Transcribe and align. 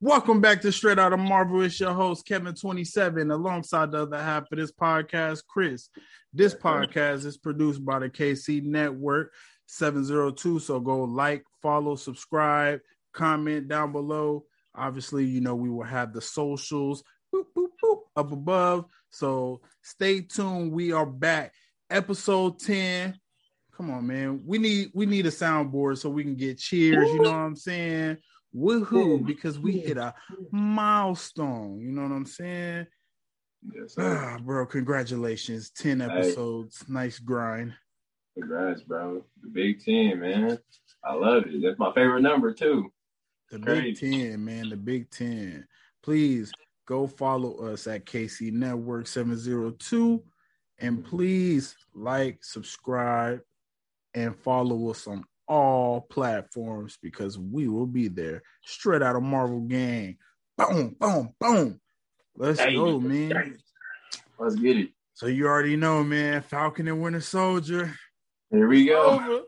Welcome 0.00 0.40
back 0.40 0.62
to 0.62 0.72
Straight 0.72 0.98
Out 0.98 1.12
of 1.12 1.20
Marvel. 1.20 1.60
It's 1.60 1.78
your 1.78 1.92
host, 1.92 2.26
Kevin27, 2.26 3.30
alongside 3.30 3.90
the 3.90 4.02
other 4.02 4.22
half 4.22 4.50
of 4.50 4.56
this 4.58 4.72
podcast, 4.72 5.42
Chris. 5.46 5.90
This 6.32 6.54
podcast 6.54 7.26
is 7.26 7.36
produced 7.36 7.84
by 7.84 7.98
the 7.98 8.08
KC 8.08 8.62
Network 8.62 9.34
702. 9.66 10.60
So 10.60 10.80
go 10.80 11.04
like, 11.04 11.44
follow, 11.60 11.96
subscribe, 11.96 12.80
comment 13.12 13.68
down 13.68 13.92
below. 13.92 14.44
Obviously, 14.74 15.26
you 15.26 15.42
know, 15.42 15.54
we 15.54 15.68
will 15.68 15.84
have 15.84 16.14
the 16.14 16.22
socials 16.22 17.04
boop, 17.34 17.44
boop, 17.56 17.68
boop, 17.82 18.00
up 18.16 18.32
above. 18.32 18.86
So 19.10 19.60
stay 19.82 20.22
tuned. 20.22 20.72
We 20.72 20.92
are 20.92 21.06
back. 21.06 21.52
Episode 21.90 22.58
10. 22.60 23.18
Come 23.76 23.90
on, 23.90 24.06
man. 24.06 24.40
We 24.44 24.58
need 24.58 24.90
we 24.94 25.06
need 25.06 25.26
a 25.26 25.30
soundboard 25.30 25.98
so 25.98 26.10
we 26.10 26.22
can 26.22 26.36
get 26.36 26.58
cheers. 26.58 27.08
You 27.08 27.22
know 27.22 27.30
what 27.30 27.38
I'm 27.38 27.56
saying? 27.56 28.18
Woohoo! 28.54 29.24
Because 29.24 29.58
we 29.58 29.78
hit 29.78 29.96
a 29.96 30.14
milestone. 30.50 31.80
You 31.80 31.92
know 31.92 32.02
what 32.02 32.12
I'm 32.12 32.26
saying? 32.26 32.86
Yes, 33.74 33.94
Ah, 33.98 34.38
bro, 34.42 34.66
congratulations. 34.66 35.70
10 35.70 36.00
episodes. 36.00 36.84
Nice 36.88 37.18
grind. 37.18 37.74
Congrats, 38.38 38.82
bro. 38.82 39.24
The 39.42 39.48
Big 39.50 39.84
Ten, 39.84 40.20
man. 40.20 40.58
I 41.04 41.14
love 41.14 41.44
it. 41.46 41.62
That's 41.62 41.78
my 41.78 41.92
favorite 41.92 42.22
number 42.22 42.52
too. 42.52 42.90
The 43.50 43.58
Big 43.58 43.98
Ten, 43.98 44.44
man. 44.44 44.68
The 44.68 44.76
Big 44.76 45.10
Ten. 45.10 45.66
Please 46.02 46.52
go 46.86 47.06
follow 47.06 47.56
us 47.72 47.86
at 47.86 48.06
KC 48.06 48.52
Network 48.52 49.06
702. 49.06 50.22
And 50.80 51.04
please 51.04 51.76
like, 51.94 52.42
subscribe, 52.42 53.40
and 54.14 54.34
follow 54.34 54.90
us 54.90 55.06
on 55.06 55.24
all 55.46 56.00
platforms 56.00 56.98
because 57.02 57.38
we 57.38 57.68
will 57.68 57.86
be 57.86 58.08
there. 58.08 58.42
Straight 58.64 59.02
out 59.02 59.16
of 59.16 59.22
Marvel 59.22 59.60
Gang. 59.60 60.16
Boom, 60.56 60.96
boom, 60.98 61.34
boom. 61.38 61.80
Let's 62.36 62.60
Hey, 62.60 62.74
go, 62.74 62.98
man. 62.98 63.58
Let's 64.38 64.56
get 64.56 64.76
it. 64.76 64.90
So 65.14 65.26
you 65.26 65.46
already 65.46 65.76
know, 65.76 66.02
man. 66.02 66.40
Falcon 66.40 66.88
and 66.88 67.02
Winter 67.02 67.20
Soldier. 67.20 67.94
Here 68.50 68.66
we 68.66 68.86
go. 68.86 69.44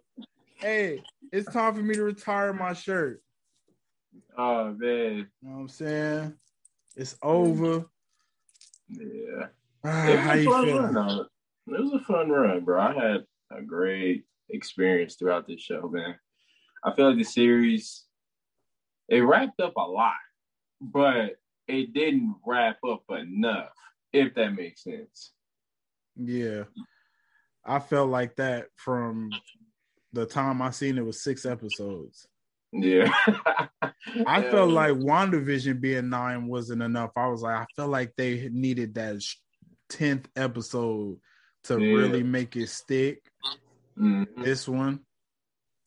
Hey, 0.56 1.02
it's 1.32 1.50
time 1.50 1.74
for 1.74 1.80
me 1.80 1.94
to 1.94 2.02
retire 2.02 2.52
my 2.52 2.74
shirt. 2.74 3.22
Oh 4.36 4.72
man. 4.72 5.28
You 5.40 5.48
know 5.48 5.54
what 5.54 5.60
I'm 5.60 5.68
saying? 5.68 6.34
It's 6.94 7.16
over. 7.22 7.86
Yeah. 8.88 9.46
It 9.84 9.88
ah, 9.88 10.16
how 10.16 10.34
you 10.34 10.64
feeling? 10.64 10.92
run. 10.94 11.26
It 11.66 11.80
was 11.80 11.92
a 11.92 12.04
fun 12.04 12.28
run, 12.30 12.64
bro. 12.64 12.80
I 12.80 12.92
had 12.92 13.24
a 13.50 13.62
great 13.62 14.24
experience 14.48 15.16
throughout 15.16 15.46
this 15.46 15.60
show, 15.60 15.88
man. 15.88 16.16
I 16.84 16.94
feel 16.94 17.08
like 17.08 17.18
the 17.18 17.24
series 17.24 18.04
it 19.08 19.20
wrapped 19.20 19.60
up 19.60 19.74
a 19.76 19.80
lot, 19.80 20.14
but 20.80 21.36
it 21.68 21.92
didn't 21.92 22.36
wrap 22.46 22.78
up 22.88 23.04
enough, 23.10 23.72
if 24.12 24.34
that 24.34 24.54
makes 24.54 24.84
sense. 24.84 25.32
Yeah. 26.16 26.64
I 27.64 27.78
felt 27.78 28.10
like 28.10 28.36
that 28.36 28.66
from 28.76 29.30
the 30.12 30.26
time 30.26 30.62
I 30.62 30.70
seen 30.70 30.98
it 30.98 31.04
was 31.04 31.22
six 31.22 31.46
episodes. 31.46 32.26
Yeah. 32.72 33.12
I 34.26 34.42
felt 34.50 34.70
like 34.70 34.92
WandaVision 34.92 35.80
being 35.80 36.08
nine 36.08 36.46
wasn't 36.46 36.82
enough. 36.82 37.10
I 37.16 37.28
was 37.28 37.42
like, 37.42 37.56
I 37.56 37.66
felt 37.76 37.90
like 37.90 38.12
they 38.16 38.48
needed 38.50 38.94
that 38.94 39.22
tenth 39.92 40.28
episode 40.36 41.18
to 41.64 41.78
Yeah. 41.80 41.94
really 41.94 42.22
make 42.22 42.56
it 42.56 42.68
stick. 42.68 43.22
Mhm. 43.96 44.42
This 44.44 44.66
one, 44.68 45.04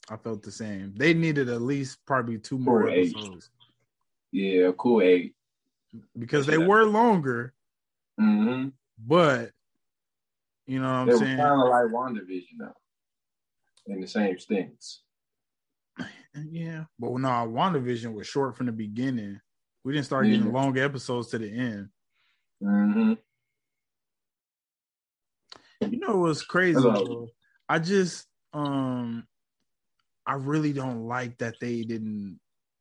I 0.09 0.17
felt 0.17 0.43
the 0.43 0.51
same. 0.51 0.93
They 0.95 1.13
needed 1.13 1.49
at 1.49 1.61
least 1.61 2.05
probably 2.05 2.37
two 2.39 2.57
more 2.59 2.83
Or 2.83 2.89
eight. 2.89 3.09
episodes 3.15 3.49
Yeah, 4.31 4.71
cool 4.77 5.01
eight. 5.01 5.35
because 6.17 6.45
they 6.45 6.57
were 6.57 6.85
longer, 6.85 7.53
Mm-hmm. 8.19 8.69
but 8.99 9.51
you 10.67 10.79
know 10.79 10.85
what 10.87 10.99
I'm 10.99 11.07
They 11.07 11.17
saying? 11.17 11.37
kind 11.37 11.61
of 11.61 11.67
like 11.69 11.85
WandaVision 11.91 12.57
though, 12.59 12.73
in 13.87 14.01
the 14.01 14.07
same 14.07 14.37
stints. 14.39 15.01
Yeah, 16.37 16.85
but 16.99 17.11
no, 17.11 17.29
WandaVision 17.29 18.13
was 18.13 18.27
short 18.27 18.57
from 18.57 18.65
the 18.65 18.73
beginning. 18.73 19.39
We 19.85 19.93
didn't 19.93 20.05
start 20.05 20.25
Yeah. 20.27 20.35
getting 20.37 20.51
long 20.51 20.77
episodes 20.77 21.29
to 21.29 21.37
the 21.37 21.49
end. 21.49 21.89
Mm-hmm. 22.61 23.13
You 25.91 25.99
know 25.99 26.17
what's 26.17 26.43
crazy? 26.43 26.79
Hello. 26.79 27.27
I 27.67 27.79
just 27.79 28.25
um 28.53 29.25
I 30.25 30.33
really 30.33 30.73
don't 30.73 31.07
like 31.07 31.37
that 31.39 31.55
they 31.59 31.83
didn't 31.83 32.39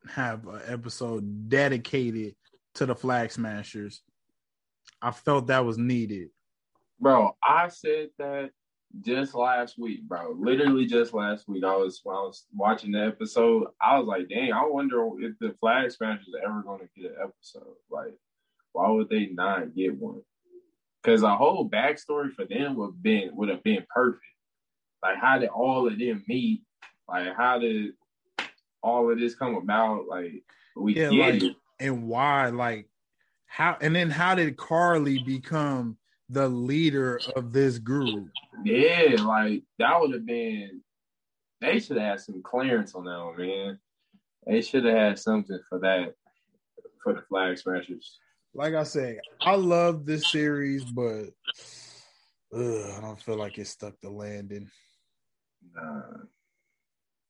have 0.09 0.47
an 0.47 0.61
episode 0.67 1.49
dedicated 1.49 2.35
to 2.75 2.87
the 2.87 2.95
Flag 2.95 3.31
Smashers. 3.31 4.03
I 5.01 5.11
felt 5.11 5.49
that 5.49 5.65
was 5.65 5.79
needed. 5.79 6.29
Bro, 7.01 7.37
I 7.43 7.69
said 7.69 8.09
that 8.19 8.51
just 9.01 9.35
last 9.35 9.79
week, 9.79 10.03
bro. 10.09 10.35
Literally 10.39 10.87
just 10.87 11.13
last 11.13 11.49
week. 11.49 11.65
I 11.65 11.77
was 11.77 12.01
I 12.07 12.11
was 12.11 12.47
watching 12.55 12.93
the 12.93 13.05
episode. 13.05 13.67
I 13.81 13.99
was 13.99 14.07
like, 14.07 14.29
dang, 14.29 14.53
I 14.53 14.65
wonder 14.67 15.07
if 15.19 15.33
the 15.41 15.55
Flag 15.61 15.91
Smashers 15.91 16.35
are 16.35 16.49
ever 16.49 16.63
gonna 16.63 16.89
get 16.97 17.11
an 17.11 17.17
episode. 17.23 17.75
Like, 17.91 18.15
why 18.73 18.91
would 18.91 19.09
they 19.09 19.27
not 19.27 19.75
get 19.75 19.99
one? 19.99 20.23
Because 21.05 21.23
a 21.23 21.37
whole 21.37 21.69
backstory 21.69 22.33
for 22.33 22.47
them 22.47 22.77
would 22.77 23.03
been 23.03 23.37
would 23.37 23.51
have 23.51 23.63
been 23.63 23.85
perfect. 23.95 24.23
Like, 25.03 25.19
how 25.19 25.39
did 25.39 25.51
all 25.51 25.87
of 25.87 25.99
them 25.99 26.25
meet? 26.27 26.63
Like, 27.07 27.37
how 27.37 27.59
did 27.59 27.93
all 28.83 29.11
of 29.13 29.19
this 29.19 29.35
come 29.35 29.55
about? 29.57 30.07
Like, 30.09 30.43
we 30.77 30.95
Yeah, 30.97 31.11
get 31.11 31.19
like- 31.35 31.43
it. 31.43 31.57
And 31.81 32.07
why 32.09 32.49
like 32.51 32.89
how 33.47 33.77
and 33.81 33.95
then 33.97 34.09
how 34.09 34.37
did 34.37 34.57
Karli 34.57 35.19
become 35.19 35.99
the 36.29 36.49
leader 36.49 37.21
of 37.37 37.53
this 37.53 37.79
group? 37.79 38.31
Yeah, 38.65 39.17
like 39.23 39.65
that 39.79 40.01
would 40.01 40.15
have 40.15 40.25
been. 40.25 40.81
They 41.61 41.81
should 41.81 41.97
have 41.97 42.07
had 42.07 42.21
some 42.21 42.43
clearance 42.43 42.95
on 42.95 43.05
that 43.05 43.25
one, 43.25 43.37
man. 43.37 43.79
They 44.47 44.61
should 44.61 44.85
have 44.85 44.95
had 44.95 45.19
something 45.19 45.59
for 45.69 45.81
that 45.81 46.15
for 47.03 47.13
the 47.13 47.23
flag 47.23 47.59
smashers. 47.59 48.21
Like 48.55 48.75
I 48.75 48.85
said, 48.85 49.19
I 49.41 49.57
love 49.57 50.07
this 50.07 50.31
series, 50.31 50.85
but 50.85 51.31
ugh, 52.55 52.91
I 52.97 53.01
don't 53.01 53.21
feel 53.21 53.37
like 53.37 53.59
it 53.59 53.67
stuck 53.67 53.95
the 54.01 54.11
landing. 54.11 54.71
Nah. 55.75 56.03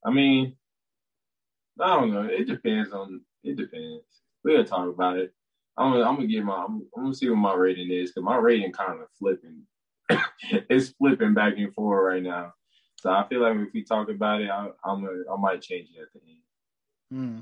I 0.04 0.10
mean, 0.10 0.54
I 1.80 1.96
don't 1.96 2.12
know. 2.12 2.24
It 2.24 2.46
depends 2.46 2.92
on. 2.92 3.22
It 3.42 3.56
depends. 3.56 4.04
We'll 4.44 4.64
talk 4.64 4.88
about 4.88 5.18
it. 5.18 5.32
I'm 5.76 5.92
gonna, 5.92 6.04
I'm 6.04 6.16
gonna 6.16 6.28
get 6.28 6.44
my. 6.44 6.56
I'm, 6.56 6.86
I'm 6.96 7.04
gonna 7.04 7.14
see 7.14 7.30
what 7.30 7.36
my 7.36 7.54
rating 7.54 7.90
is 7.90 8.10
because 8.10 8.22
my 8.22 8.36
rating 8.36 8.72
kind 8.72 9.00
of 9.00 9.08
flipping. 9.18 9.62
it's 10.68 10.90
flipping 10.90 11.32
back 11.32 11.54
and 11.56 11.72
forth 11.74 12.04
right 12.04 12.22
now. 12.22 12.52
So 12.96 13.10
I 13.10 13.26
feel 13.28 13.40
like 13.40 13.56
if 13.56 13.72
we 13.72 13.82
talk 13.82 14.10
about 14.10 14.42
it, 14.42 14.50
I, 14.50 14.68
I'm 14.84 15.04
a, 15.04 15.32
I 15.32 15.36
might 15.38 15.62
change 15.62 15.88
it 15.96 16.02
at 16.02 16.08
the 16.12 16.20
end. 16.28 16.38
Hmm. 17.10 17.40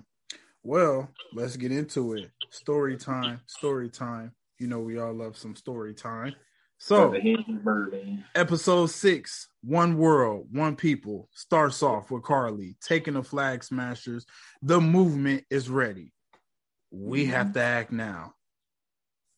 Well, 0.63 1.09
let's 1.33 1.57
get 1.57 1.73
into 1.73 2.15
it. 2.15 2.31
Story 2.51 2.97
time. 2.97 3.41
Story 3.47 3.89
time. 3.91 4.33
You 4.59 4.69
know 4.69 4.79
we 4.79 4.99
all 4.99 5.13
love 5.13 5.37
some 5.37 5.57
story 5.57 5.93
time. 5.95 6.35
So 6.79 7.11
the 7.11 7.21
Henry 7.21 7.45
Birdman. 7.63 8.25
episode 8.35 8.87
six, 8.87 9.49
One 9.63 9.97
World, 9.97 10.49
One 10.53 10.77
People, 10.77 11.29
starts 11.33 11.83
off 11.83 12.11
with 12.11 12.23
Karli 12.23 12.77
taking 12.81 13.15
the 13.15 13.23
flag 13.23 13.65
smashers. 13.65 14.27
The 14.63 14.81
movement 14.81 15.45
is 15.51 15.69
ready. 15.69 16.13
We 16.91 17.27
have 17.27 17.53
to 17.55 17.61
act 17.61 17.93
now. 17.93 18.35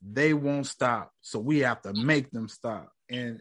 They 0.03 0.35
won't 0.35 0.67
stop, 0.67 1.13
so 1.23 1.39
we 1.39 1.61
have 1.61 1.81
to 1.83 1.93
make 1.95 2.31
them 2.31 2.49
stop. 2.49 2.91
And 3.11 3.41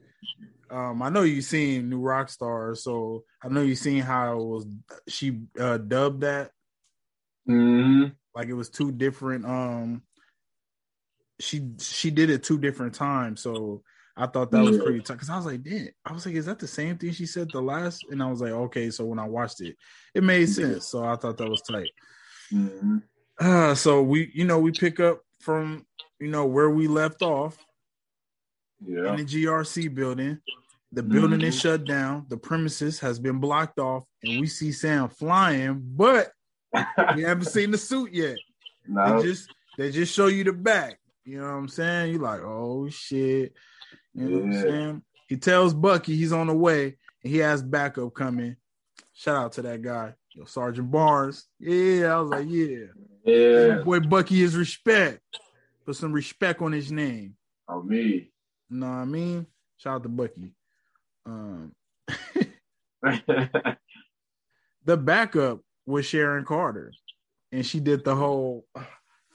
um, 0.70 1.02
I 1.02 1.10
know 1.10 1.24
you've 1.24 1.46
seen 1.46 1.90
New 1.90 2.02
Rockstar, 2.02 2.78
so 2.78 3.24
I 3.42 3.50
know 3.50 3.62
you've 3.62 3.78
seen 3.78 4.02
how 4.02 4.40
it 4.40 4.44
was. 4.44 4.68
She 5.08 5.42
uh, 5.60 5.78
dubbed 5.78 6.22
that 6.22 6.52
hmm 7.46 8.06
like 8.36 8.48
it 8.48 8.54
was 8.54 8.70
two 8.70 8.92
different. 8.92 9.46
Um, 9.46 10.02
she 11.40 11.70
she 11.80 12.10
did 12.10 12.30
it 12.30 12.44
two 12.44 12.58
different 12.58 12.96
times, 12.96 13.42
so 13.42 13.84
I 14.16 14.28
thought 14.28 14.52
that 14.52 14.64
was 14.64 14.78
pretty 14.78 15.02
tough 15.02 15.18
because 15.18 15.30
I 15.30 15.36
was 15.36 15.46
like, 15.46 15.64
damn. 15.64 15.90
I 16.06 16.14
was 16.14 16.26
like, 16.26 16.36
is 16.36 16.46
that 16.46 16.60
the 16.60 16.68
same 16.68 16.98
thing 16.98 17.12
she 17.12 17.26
said 17.26 17.50
the 17.52 17.62
last? 17.62 18.06
And 18.12 18.22
I 18.22 18.30
was 18.30 18.42
like, 18.42 18.52
okay. 18.52 18.90
So 18.92 19.06
when 19.06 19.20
I 19.20 19.28
watched 19.28 19.62
it, 19.62 19.76
it 20.14 20.24
made 20.24 20.48
sense. 20.48 20.88
So 20.88 21.04
I 21.04 21.16
thought 21.16 21.38
that 21.38 21.50
was 21.50 21.62
tight. 21.62 21.90
Mhm. 22.52 23.04
Uh, 23.40 23.74
so 23.76 24.02
we, 24.04 24.32
you 24.34 24.46
know, 24.46 24.60
we 24.60 24.72
pick 24.72 25.00
up 25.00 25.22
from 25.40 25.86
you 26.20 26.28
know 26.28 26.46
where 26.46 26.70
we 26.70 26.88
left 26.88 27.22
off 27.22 27.58
Yeah. 28.86 29.10
in 29.12 29.18
the 29.18 29.26
GRC 29.26 29.94
building. 29.94 30.40
The 30.92 31.04
building 31.04 31.42
is 31.42 31.56
Mhm. 31.56 31.62
shut 31.62 31.86
down. 31.86 32.26
The 32.30 32.38
premises 32.38 33.00
has 33.00 33.20
been 33.20 33.40
blocked 33.40 33.80
off, 33.80 34.06
and 34.24 34.40
we 34.40 34.48
see 34.48 34.72
Sam 34.72 35.10
flying, 35.10 35.82
but 35.84 36.32
we 37.16 37.24
haven't 37.24 37.46
seen 37.46 37.72
the 37.72 37.78
suit 37.78 38.14
yet. 38.14 38.38
no. 38.88 39.22
They 39.22 39.28
just 39.28 39.54
they 39.78 39.92
just 39.92 40.14
show 40.14 40.28
you 40.28 40.44
the 40.44 40.54
back. 40.54 41.00
You 41.26 41.40
know 41.40 41.46
what 41.46 41.54
I'm 41.54 41.68
saying? 41.68 42.14
You 42.14 42.20
like, 42.20 42.42
oh 42.42 42.90
shit. 42.90 43.54
You 44.14 44.30
know 44.30 44.38
what 44.38 44.46
I'm 44.46 44.62
saying? 44.62 45.02
He 45.28 45.38
tells 45.38 45.74
Bucky 45.74 46.16
he's 46.16 46.34
on 46.34 46.48
the 46.48 46.54
way 46.54 46.98
and 47.24 47.34
he 47.34 47.38
has 47.40 47.64
backup 47.64 48.14
coming. 48.14 48.58
Shout 49.14 49.36
out 49.36 49.52
to 49.54 49.62
that 49.64 49.82
guy, 49.82 50.14
Yo, 50.32 50.46
Sergeant 50.46 50.92
Barnes. 50.92 51.46
Yeah, 51.60 52.16
I 52.16 52.20
was 52.20 52.30
like, 52.30 52.48
yeah. 52.50 52.86
yeah. 53.24 53.76
Boy, 53.84 54.00
Bucky 54.00 54.42
is 54.42 54.58
respect. 54.58 55.22
Put 55.86 55.96
some 55.96 56.14
respect 56.14 56.62
on 56.62 56.72
his 56.72 56.92
name. 56.92 57.36
On 57.68 57.88
me. 57.88 58.32
You 58.70 58.78
know 58.78 58.88
what 58.88 58.94
I 58.94 59.06
mean? 59.06 59.48
Shout 59.78 59.96
out 59.96 60.04
to 60.04 60.10
Bucky. 60.10 60.54
Um, 61.26 61.74
the 64.86 64.98
backup 64.98 65.60
was 65.86 66.06
Sharon 66.06 66.46
Carter, 66.46 66.92
and 67.52 67.66
she 67.66 67.80
did 67.80 68.04
the 68.04 68.16
whole 68.16 68.66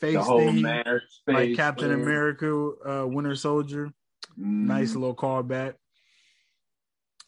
face 0.01 0.15
the 0.15 0.23
whole 0.23 0.41
thing, 0.41 0.63
marriage 0.63 1.03
like 1.27 1.55
Captain 1.55 1.91
thing. 1.91 2.03
America, 2.03 2.73
uh, 2.87 3.07
Winter 3.07 3.35
Soldier. 3.35 3.93
Nice 4.37 4.93
Mhm. 4.93 5.01
little 5.01 5.17
callback. 5.17 5.75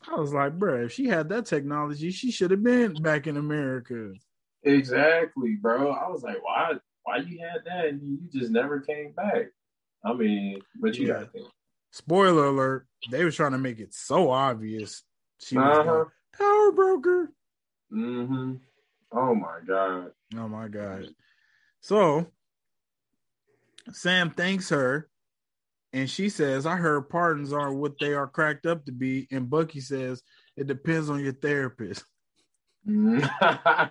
I 0.08 0.14
was 0.16 0.32
like, 0.32 0.58
bro, 0.58 0.84
if 0.84 0.92
she 0.92 1.06
had 1.06 1.28
that 1.28 1.46
technology, 1.46 2.10
she 2.10 2.30
should 2.30 2.50
have 2.52 2.62
been 2.62 2.94
back 3.02 3.26
in 3.26 3.36
America. 3.36 4.12
Exactly, 4.62 5.56
bro. 5.60 5.90
I 5.92 6.08
was 6.08 6.22
like, 6.22 6.42
why? 6.42 6.74
Why 7.02 7.16
you 7.18 7.40
had 7.40 7.64
that 7.64 7.86
and 7.86 8.02
you 8.02 8.40
just 8.40 8.50
never 8.50 8.80
came 8.80 9.12
back? 9.12 9.46
I 10.04 10.12
mean, 10.12 10.60
but 10.76 10.94
you 10.96 11.06
Yeah. 11.06 11.14
gotta 11.14 11.26
think. 11.26 11.46
Spoiler 11.92 12.46
alert: 12.46 12.86
they 13.10 13.24
was 13.24 13.34
trying 13.34 13.52
to 13.52 13.58
make 13.58 13.80
it 13.80 13.92
so 13.92 14.30
obvious 14.30 15.02
she 15.40 15.56
was 15.56 15.64
Uh-huh. 15.64 15.84
the 15.84 16.06
power 16.38 16.72
broker. 16.72 17.32
hmm 17.90 18.54
Oh 19.12 19.34
my 19.34 19.58
god. 19.66 20.12
Oh 20.36 20.48
my 20.48 20.68
god! 20.68 21.08
So 21.80 22.26
Sam 23.92 24.30
thanks 24.30 24.68
her, 24.70 25.08
and 25.92 26.08
she 26.08 26.28
says, 26.28 26.66
"I 26.66 26.76
heard 26.76 27.08
pardons 27.08 27.52
are 27.52 27.72
what 27.72 27.98
they 27.98 28.14
are 28.14 28.28
cracked 28.28 28.66
up 28.66 28.84
to 28.86 28.92
be." 28.92 29.26
And 29.30 29.50
Bucky 29.50 29.80
says, 29.80 30.22
"It 30.56 30.66
depends 30.66 31.10
on 31.10 31.20
your 31.24 31.32
therapist." 31.32 32.04
Mhm. 32.86 33.90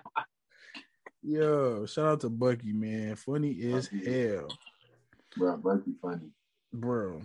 Yo, 1.22 1.84
shout 1.84 2.06
out 2.06 2.20
to 2.20 2.30
Bucky, 2.30 2.72
man. 2.72 3.14
Funny 3.14 3.72
as 3.74 3.88
hell, 3.88 4.48
bro, 5.36 5.56
Bucky 5.58 5.92
funny. 6.00 6.30
bro. 6.72 7.20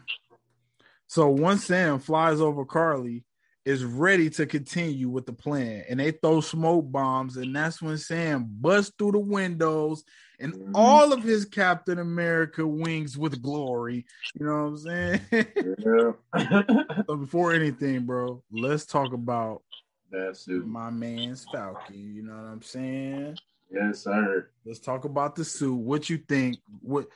So 1.08 1.30
once 1.30 1.66
Sam 1.66 2.00
flies 2.00 2.42
over 2.42 2.66
Karli, 2.66 3.24
is 3.66 3.84
ready 3.84 4.30
to 4.30 4.46
continue 4.46 5.10
with 5.10 5.26
the 5.26 5.34
plan, 5.34 5.84
and 5.90 6.00
they 6.00 6.12
throw 6.12 6.40
smoke 6.40 6.92
bombs, 6.92 7.36
and 7.38 7.56
that's 7.56 7.82
when 7.82 7.98
Sam 7.98 8.46
busts 8.48 8.94
through 8.98 9.14
the 9.14 9.20
windows 9.20 10.04
and 10.40 10.54
Mhm. 10.54 10.72
all 10.76 11.12
of 11.14 11.24
his 11.24 11.46
Captain 11.46 11.98
America 11.98 12.66
wings 12.66 13.18
with 13.18 13.42
glory. 13.42 14.06
You 14.40 14.46
know 14.46 14.52
what 14.52 14.68
I'm 14.68 14.78
saying? 14.78 15.22
Yeah. 15.32 16.12
so 17.08 17.16
before 17.18 17.54
anything, 17.54 18.06
bro, 18.06 18.44
let's 18.52 18.86
talk 18.86 19.14
about 19.14 19.64
That's 20.12 20.48
it. 20.48 20.66
my 20.66 20.92
man's 20.92 21.46
Falcon. 21.52 22.14
You 22.16 22.22
know 22.24 22.36
what 22.36 22.44
I'm 22.46 22.62
saying? 22.62 23.38
Yes, 23.72 24.04
sir. 24.04 24.48
Let's 24.64 24.80
talk 24.80 25.06
about 25.06 25.36
the 25.36 25.44
suit. 25.44 25.74
What 25.76 26.10
you 26.10 26.18
think? 26.20 26.58
What 26.82 27.08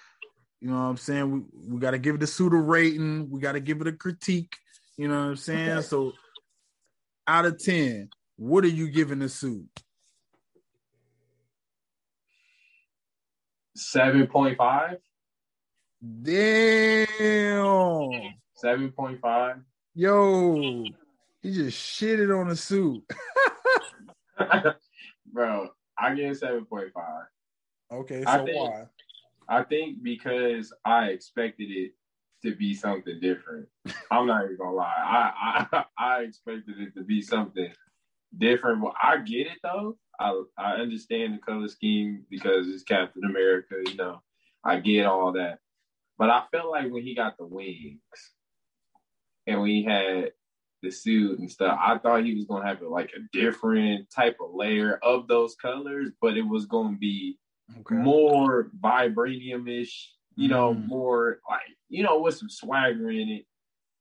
you 0.62 0.70
know 0.70 0.76
what 0.76 0.90
I'm 0.90 0.98
saying? 0.98 1.32
We 1.32 1.42
we 1.76 1.80
gotta 1.80 2.00
give 2.00 2.20
the 2.20 2.28
suit 2.28 2.54
a 2.54 2.58
rating. 2.58 3.30
We 3.30 3.40
gotta 3.40 3.60
give 3.60 3.82
it 3.82 3.88
a 3.88 3.94
critique. 3.94 4.56
You 4.98 5.08
know 5.08 5.20
what 5.20 5.30
I'm 5.30 5.36
saying? 5.38 5.70
Okay. 5.70 5.82
So 5.88 6.14
out 7.30 7.46
of 7.46 7.64
10, 7.64 8.10
what 8.38 8.64
are 8.64 8.70
you 8.70 8.90
giving 8.90 9.20
the 9.20 9.30
suit? 9.30 9.68
Seven 13.76 14.26
point 14.26 14.58
five. 14.58 14.98
Damn. 16.24 18.10
Seven 18.56 18.92
point 18.92 19.22
five. 19.22 19.58
Yo, 19.94 20.84
he 21.42 21.54
just 21.54 21.78
shitted 21.78 22.36
on 22.36 22.50
the 22.50 22.56
suit. 22.56 23.04
Bro, 25.32 25.70
I 25.98 26.16
give 26.16 26.36
point 26.66 26.90
five. 26.94 27.26
Okay, 27.92 28.24
I 28.26 28.38
so 28.38 28.46
think- 28.46 28.58
why? 28.58 28.84
I 29.48 29.64
think 29.64 30.04
because 30.04 30.74
I 30.84 31.08
expected 31.08 31.70
it 31.72 31.92
to 32.44 32.56
be 32.56 32.74
something 32.74 33.20
different. 33.20 33.68
I'm 34.12 34.28
not 34.28 34.46
even 34.46 34.58
gonna 34.58 34.72
lie. 34.76 34.94
I 34.98 35.66
I, 35.72 35.86
I 35.98 36.22
expected 36.22 36.80
it 36.80 36.94
to 36.96 37.04
be 37.04 37.22
something 37.22 37.72
different. 38.38 38.82
But 38.82 38.94
I 39.02 39.18
get 39.18 39.48
it 39.48 39.60
though. 39.64 39.98
I 40.20 40.42
I 40.58 40.72
understand 40.74 41.34
the 41.36 41.38
color 41.40 41.68
scheme 41.68 42.26
because 42.30 42.68
it's 42.68 42.84
Captain 42.84 43.24
America. 43.26 43.76
You 43.86 43.96
know, 43.96 44.22
I 44.64 44.80
get 44.80 45.06
all 45.06 45.34
that. 45.34 45.60
But 46.18 46.30
I 46.30 46.44
felt 46.52 46.72
like 46.72 46.92
when 46.92 47.04
he 47.04 47.16
got 47.16 47.38
the 47.38 47.46
wings 47.46 48.00
and 49.48 49.62
when 49.62 49.70
he 49.70 49.84
had 49.84 50.32
the 50.82 50.92
suit 50.92 51.40
and 51.40 51.50
stuff, 51.52 51.78
I 51.82 51.98
thought 51.98 52.24
he 52.24 52.36
was 52.36 52.46
gonna 52.46 52.68
have 52.68 52.82
like 52.82 53.12
a 53.16 53.20
different 53.38 54.10
type 54.14 54.38
of 54.42 54.54
layer 54.54 54.98
of 55.04 55.28
those 55.28 55.56
colors, 55.56 56.12
but 56.22 56.38
it 56.38 56.48
was 56.48 56.66
gonna 56.66 56.98
be 56.98 57.38
Okay. 57.82 57.96
more 57.96 58.72
vibranium-ish, 58.82 60.14
you 60.36 60.48
know, 60.48 60.74
Mm. 60.74 60.88
more 60.88 61.40
like, 61.50 61.78
you 61.90 62.04
know, 62.04 62.20
with 62.22 62.36
some 62.38 62.50
swagger 62.50 63.10
in 63.10 63.30
it. 63.30 63.46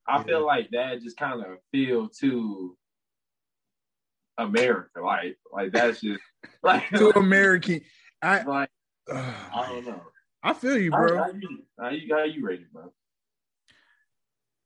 I 0.07 0.19
Yeah. 0.19 0.25
feel 0.25 0.47
like 0.47 0.71
that 0.71 1.03
just 1.03 1.17
kind 1.17 1.41
of 1.41 1.59
feel 1.73 2.09
to 2.21 2.77
America. 4.39 5.01
Like, 5.03 5.37
like 5.53 5.73
that's 5.73 6.01
just 6.01 6.21
like, 6.63 6.89
Too 6.91 7.11
American. 7.17 7.81
I 8.23 8.43
like 8.47 8.71
uh, 9.13 9.33
I 9.55 9.69
don't 9.69 9.87
know. 9.87 10.03
I 10.43 10.53
feel 10.53 10.79
you, 10.79 10.91
bro. 10.91 11.17
how 11.19 11.31
you, 11.31 11.49
how 11.79 11.89
you 11.91 12.15
how 12.15 12.25
you 12.25 12.45
rate 12.47 12.61
it, 12.61 12.73
bro? 12.73 12.93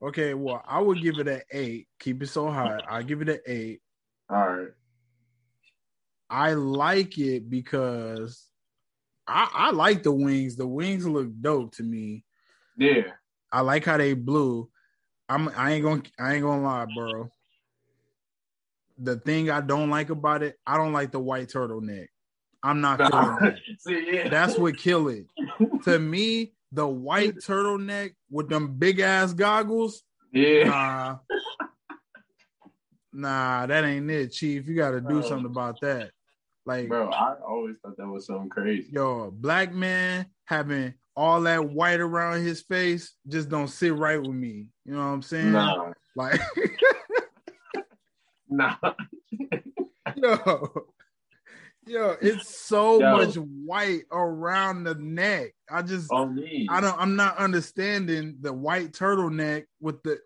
Okay, 0.03 0.35
well, 0.35 0.63
I 0.67 0.81
would 0.81 1.01
give 1.01 1.19
it 1.21 1.29
an 1.29 1.43
eight. 1.53 1.87
Keep 2.01 2.25
it 2.25 2.27
so 2.27 2.51
high. 2.51 2.83
I 2.89 3.03
give 3.03 3.23
it 3.23 3.29
an 3.29 3.39
eight. 3.47 3.81
All 4.29 4.37
right. 4.37 4.69
I 6.29 6.55
like 6.55 7.19
it 7.19 7.49
because 7.49 8.49
I, 9.29 9.49
I 9.53 9.71
like 9.71 10.03
the 10.03 10.11
wings. 10.11 10.57
The 10.57 10.67
wings 10.67 11.07
look 11.07 11.29
dope 11.41 11.75
to 11.77 11.85
me. 11.85 12.25
Yeah. 12.83 13.03
I 13.53 13.61
like 13.61 13.85
how 13.85 13.97
they 13.97 14.15
blew. 14.15 14.69
I'm 15.29 15.49
I 15.57 15.73
ain't 15.73 15.85
gonna 15.85 16.03
I 16.19 16.35
ain't 16.35 16.43
gonna 16.43 16.63
lie, 16.63 16.87
bro. 16.95 17.31
The 18.99 19.17
thing 19.19 19.51
I 19.51 19.61
don't 19.61 19.89
like 19.91 20.11
about 20.11 20.43
it, 20.43 20.59
I 20.67 20.77
don't 20.77 20.93
like 20.93 21.13
the 21.13 21.21
white 21.21 21.49
turtleneck. 21.49 22.09
I'm 22.63 22.81
not 22.81 22.99
feeling. 23.41 23.57
See, 23.79 24.15
yeah. 24.17 24.29
That's 24.29 24.59
what 24.59 24.77
kill 24.77 25.09
it. 25.09 25.27
to 25.85 25.99
me, 25.99 26.53
the 26.73 26.87
white 26.87 27.37
turtleneck 27.37 28.15
with 28.31 28.49
them 28.49 28.79
big 28.79 29.01
ass 29.01 29.33
goggles, 29.33 30.03
yeah. 30.33 30.65
nah. 30.65 31.19
Nah, 33.13 33.67
that 33.67 33.85
ain't 33.85 34.11
it, 34.11 34.33
Chief. 34.33 34.67
You 34.67 34.75
gotta 34.75 35.01
do 35.01 35.21
Bro. 35.21 35.23
something 35.23 35.47
about 35.47 35.81
that. 35.83 36.11
Like 36.65 36.89
Bro, 36.89 37.11
I 37.11 37.35
always 37.47 37.77
thought 37.83 37.97
that 37.97 38.07
was 38.07 38.27
something 38.27 38.49
crazy. 38.49 38.89
yo, 38.91 39.31
black 39.31 39.73
man 39.73 40.27
having 40.45 40.95
all 41.17 41.43
that 41.43 41.71
white 41.71 42.01
around 42.01 42.43
his 42.43 42.63
face 42.63 43.15
just 43.29 43.49
don't 43.49 43.69
sit 43.69 43.95
right 43.95 44.21
with 44.21 44.31
me. 44.31 44.67
You 44.85 44.95
know 44.95 44.99
what 44.99 45.13
I'm 45.13 45.23
saying? 45.23 45.53
Nah, 45.53 45.93
Like, 46.17 46.41
nah. 48.49 48.77
yo, 50.17 50.69
yo, 51.87 52.17
it's 52.21 52.57
so 52.59 53.01
Yo. 53.01 53.13
much 53.13 53.35
white 53.35 54.03
around 54.11 54.85
the 54.85 54.95
neck. 54.95 55.53
I 55.71 55.83
just, 55.83 56.11
me. 56.13 56.67
I 56.71 56.81
don't, 56.81 56.99
I'm 56.99 57.17
not 57.17 57.37
understanding 57.37 58.37
the 58.41 58.53
white 58.53 58.93
turtleneck 58.93 59.65
with 59.81 60.03
the, 60.03 60.19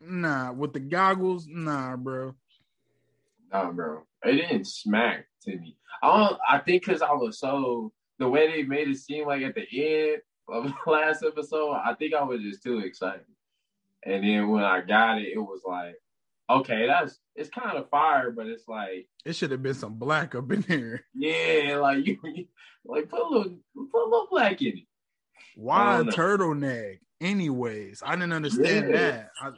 nah, 0.00 0.52
with 0.52 0.72
the 0.72 0.80
goggles. 0.80 1.46
Nah, 1.48 1.96
bro. 1.96 2.34
Nah, 3.52 3.70
bro. 3.70 4.02
It 4.24 4.32
didn't 4.32 4.66
smack 4.66 5.26
to 5.42 5.56
me. 5.56 5.76
I 6.02 6.16
don't, 6.16 6.38
I 6.48 6.58
think 6.58 6.84
because 6.84 7.00
I 7.00 7.12
was 7.12 7.38
so 7.38 7.92
the 8.18 8.28
way 8.28 8.46
they 8.50 8.62
made 8.62 8.88
it 8.88 8.98
seem 8.98 9.26
like 9.26 9.42
at 9.42 9.54
the 9.54 9.66
end 9.72 10.20
of 10.48 10.64
the 10.64 10.74
last 10.90 11.22
episode, 11.24 11.72
I 11.72 11.94
think 11.94 12.14
I 12.14 12.22
was 12.22 12.40
just 12.42 12.62
too 12.62 12.78
excited. 12.78 13.26
And 14.04 14.24
then 14.24 14.48
when 14.48 14.62
I 14.64 14.80
got 14.82 15.18
it, 15.18 15.28
it 15.34 15.38
was 15.38 15.60
like, 15.66 15.96
okay, 16.48 16.86
that's 16.86 17.18
it's 17.34 17.50
kind 17.50 17.76
of 17.76 17.90
fire, 17.90 18.30
but 18.30 18.46
it's 18.46 18.68
like, 18.68 19.08
It 19.24 19.34
should 19.34 19.50
have 19.50 19.62
been 19.62 19.74
some 19.74 19.94
black 19.94 20.34
up 20.34 20.50
in 20.52 20.62
here. 20.62 21.04
yeah, 21.14 21.76
like 21.80 22.06
you 22.06 22.16
like 22.84 23.08
put 23.08 23.20
a 23.20 23.28
little 23.28 23.58
put 23.74 24.02
a 24.02 24.08
little 24.08 24.28
black 24.30 24.62
in 24.62 24.78
it. 24.78 24.84
Why 25.56 26.00
a 26.00 26.04
turtleneck? 26.04 26.98
Anyways, 27.20 28.02
I 28.04 28.14
didn't 28.14 28.32
understand 28.34 28.86
Yeah. 28.90 28.92
that. 29.10 29.30
I, 29.42 29.50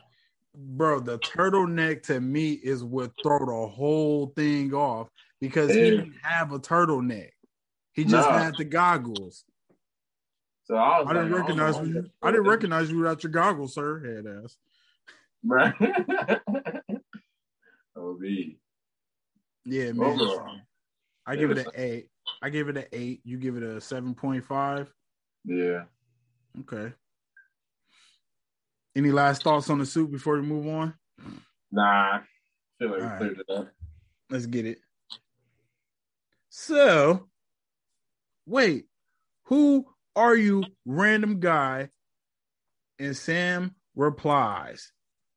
bro, 0.55 1.01
the 1.01 1.19
turtleneck 1.19 2.03
to 2.05 2.21
me 2.21 2.53
is 2.53 2.83
what 2.85 3.13
throw 3.23 3.39
the 3.41 3.69
whole 3.69 4.33
thing 4.37 4.73
off 4.73 5.09
because 5.41 5.75
he 5.75 5.91
didn't 5.91 6.15
have 6.23 6.53
a 6.53 6.59
turtleneck. 6.59 7.31
He 7.99 8.05
just 8.05 8.31
Nah. 8.31 8.39
had 8.39 8.57
the 8.57 8.65
goggles. 8.65 9.45
So 10.67 10.77
I 10.77 11.03
I 11.03 11.13
didn't 11.15 11.35
recognize 11.35 11.75
oh, 11.75 11.83
you. 11.83 12.09
I 12.23 12.31
didn't 12.31 12.47
recognize 12.47 12.93
you 12.93 12.99
without 12.99 13.25
your 13.25 13.33
goggles, 13.33 13.75
sir. 13.75 13.99
Head 13.99 14.25
ass. 14.45 14.57
Right. 15.43 15.75
me. 18.21 18.61
Yeah, 19.65 19.91
man. 19.91 20.21
Overall. 20.21 20.61
I 21.27 21.35
give 21.35 21.51
it 21.51 21.59
an 21.59 21.67
eight. 21.75 22.09
I 22.41 22.51
give 22.51 22.69
it 22.69 22.77
an 22.77 22.85
eight. 22.93 23.21
You 23.25 23.37
give 23.37 23.57
it 23.57 23.65
a 23.65 23.81
seven 23.81 24.15
point 24.15 24.45
five. 24.45 24.89
Yeah. 25.45 25.87
Okay. 26.61 26.93
Any 28.95 29.11
last 29.11 29.43
thoughts 29.43 29.71
on 29.71 29.81
the 29.81 29.87
suit 29.87 30.13
before 30.13 30.37
we 30.37 30.43
move 30.43 30.69
on? 30.69 30.95
Nah. 31.73 31.83
I 31.83 32.21
feel 32.79 32.91
like 32.91 33.01
we 33.01 33.07
right. 33.07 33.19
cleared 33.19 33.41
it 33.41 33.51
up. 33.53 33.73
Let's 34.31 34.47
get 34.47 34.67
it. 34.67 34.79
So, 36.49 37.29
wait, 38.49 38.87
who 39.45 39.87
are 40.17 40.35
you, 40.35 40.65
random 40.85 41.41
guy? 41.41 41.91
And 42.99 43.17
Sam 43.17 43.75
replies, 43.95 44.93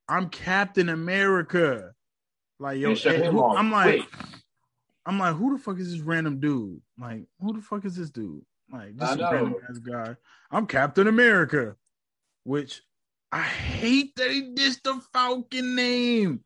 I'm 0.08 0.30
Captain 0.30 0.90
America. 0.90 1.92
Like, 2.60 2.80
yo, 2.80 2.96
hey, 2.96 3.30
who- 3.30 3.44
I'm 3.58 3.72
like, 3.72 4.08
quick. 4.08 4.30
I'm 5.06 5.20
like, 5.20 5.36
who 5.36 5.58
the 5.58 5.64
fuck 5.64 5.80
is 5.80 5.92
this 5.92 6.02
random 6.02 6.40
dude? 6.40 6.82
Like, 7.00 7.24
who 7.40 7.54
the 7.54 7.62
fuck 7.62 7.86
is 7.86 7.96
this 7.96 8.10
dude? 8.10 8.44
Like, 8.72 8.94
a 9.14 9.18
random 9.32 9.56
ass 9.70 9.78
guy. 9.80 10.16
I'm 10.52 10.68
Captain 10.68 11.08
America, 11.08 11.76
which 12.44 12.82
I 13.32 13.42
hate 13.42 14.16
that 14.16 14.30
he 14.32 14.54
dissed 14.54 14.84
the 14.84 15.02
Falcon 15.14 15.76
name. 15.76 16.44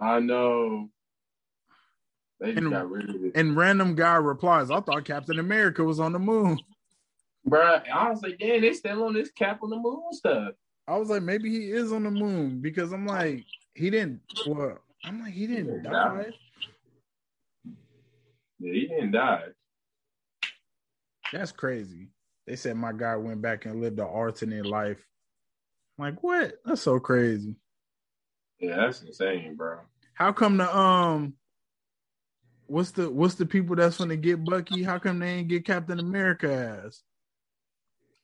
I 0.00 0.20
know. 0.20 0.90
They 2.42 2.50
And- 2.54 2.70
got 2.70 2.90
rid 2.90 3.08
of 3.08 3.24
it. 3.24 3.32
And 3.36 3.56
random 3.56 3.94
guy 3.94 4.16
replies, 4.16 4.70
I 4.70 4.80
thought 4.80 5.04
Captain 5.04 5.38
America 5.38 5.84
was 5.84 6.00
on 6.00 6.12
the 6.12 6.18
moon. 6.18 6.58
Bruh, 7.48 7.88
I 7.88 8.10
was 8.10 8.20
like, 8.22 8.38
damn, 8.38 8.60
they 8.62 8.72
still 8.72 9.04
on 9.04 9.14
this 9.14 9.30
cap 9.30 9.60
on 9.62 9.70
the 9.70 9.76
moon 9.76 10.02
stuff. 10.12 10.54
I 10.88 10.96
was 10.96 11.08
like, 11.08 11.22
maybe 11.22 11.50
he 11.50 11.70
is 11.70 11.92
on 11.92 12.02
the 12.02 12.10
moon 12.10 12.60
because 12.60 12.92
I'm 12.92 13.06
like, 13.06 13.44
he 13.74 13.90
didn't. 13.90 14.20
Well, 14.46 14.78
I'm 15.04 15.20
like, 15.20 15.32
he 15.32 15.46
didn't 15.46 15.66
didn't 15.66 15.82
die. 15.84 15.92
die. 15.92 16.30
Yeah, 18.58 18.72
he 18.72 18.86
didn't 18.88 19.12
die. 19.12 19.44
That's 21.32 21.52
crazy. 21.52 22.08
They 22.46 22.56
said 22.56 22.76
my 22.76 22.92
guy 22.92 23.16
went 23.16 23.40
back 23.40 23.64
and 23.66 23.80
lived 23.80 23.98
an 24.00 24.06
alternate 24.06 24.66
life. 24.66 25.04
I'm 25.98 26.06
like, 26.06 26.22
what? 26.22 26.54
That's 26.64 26.82
so 26.82 26.98
crazy. 26.98 27.54
Yeah, 28.58 28.76
that's 28.76 29.02
insane, 29.02 29.54
bro. 29.56 29.78
How 30.14 30.32
come 30.32 30.56
the 30.56 30.76
um, 30.76 31.34
what's 32.72 32.90
the 32.92 33.10
what's 33.10 33.34
the 33.34 33.44
people 33.44 33.76
that's 33.76 33.98
gonna 33.98 34.16
get 34.16 34.42
Bucky? 34.44 34.82
How 34.82 34.98
come 34.98 35.18
they 35.18 35.28
ain't 35.28 35.48
get 35.48 35.66
Captain 35.66 36.00
America 36.00 36.80
as? 36.84 37.02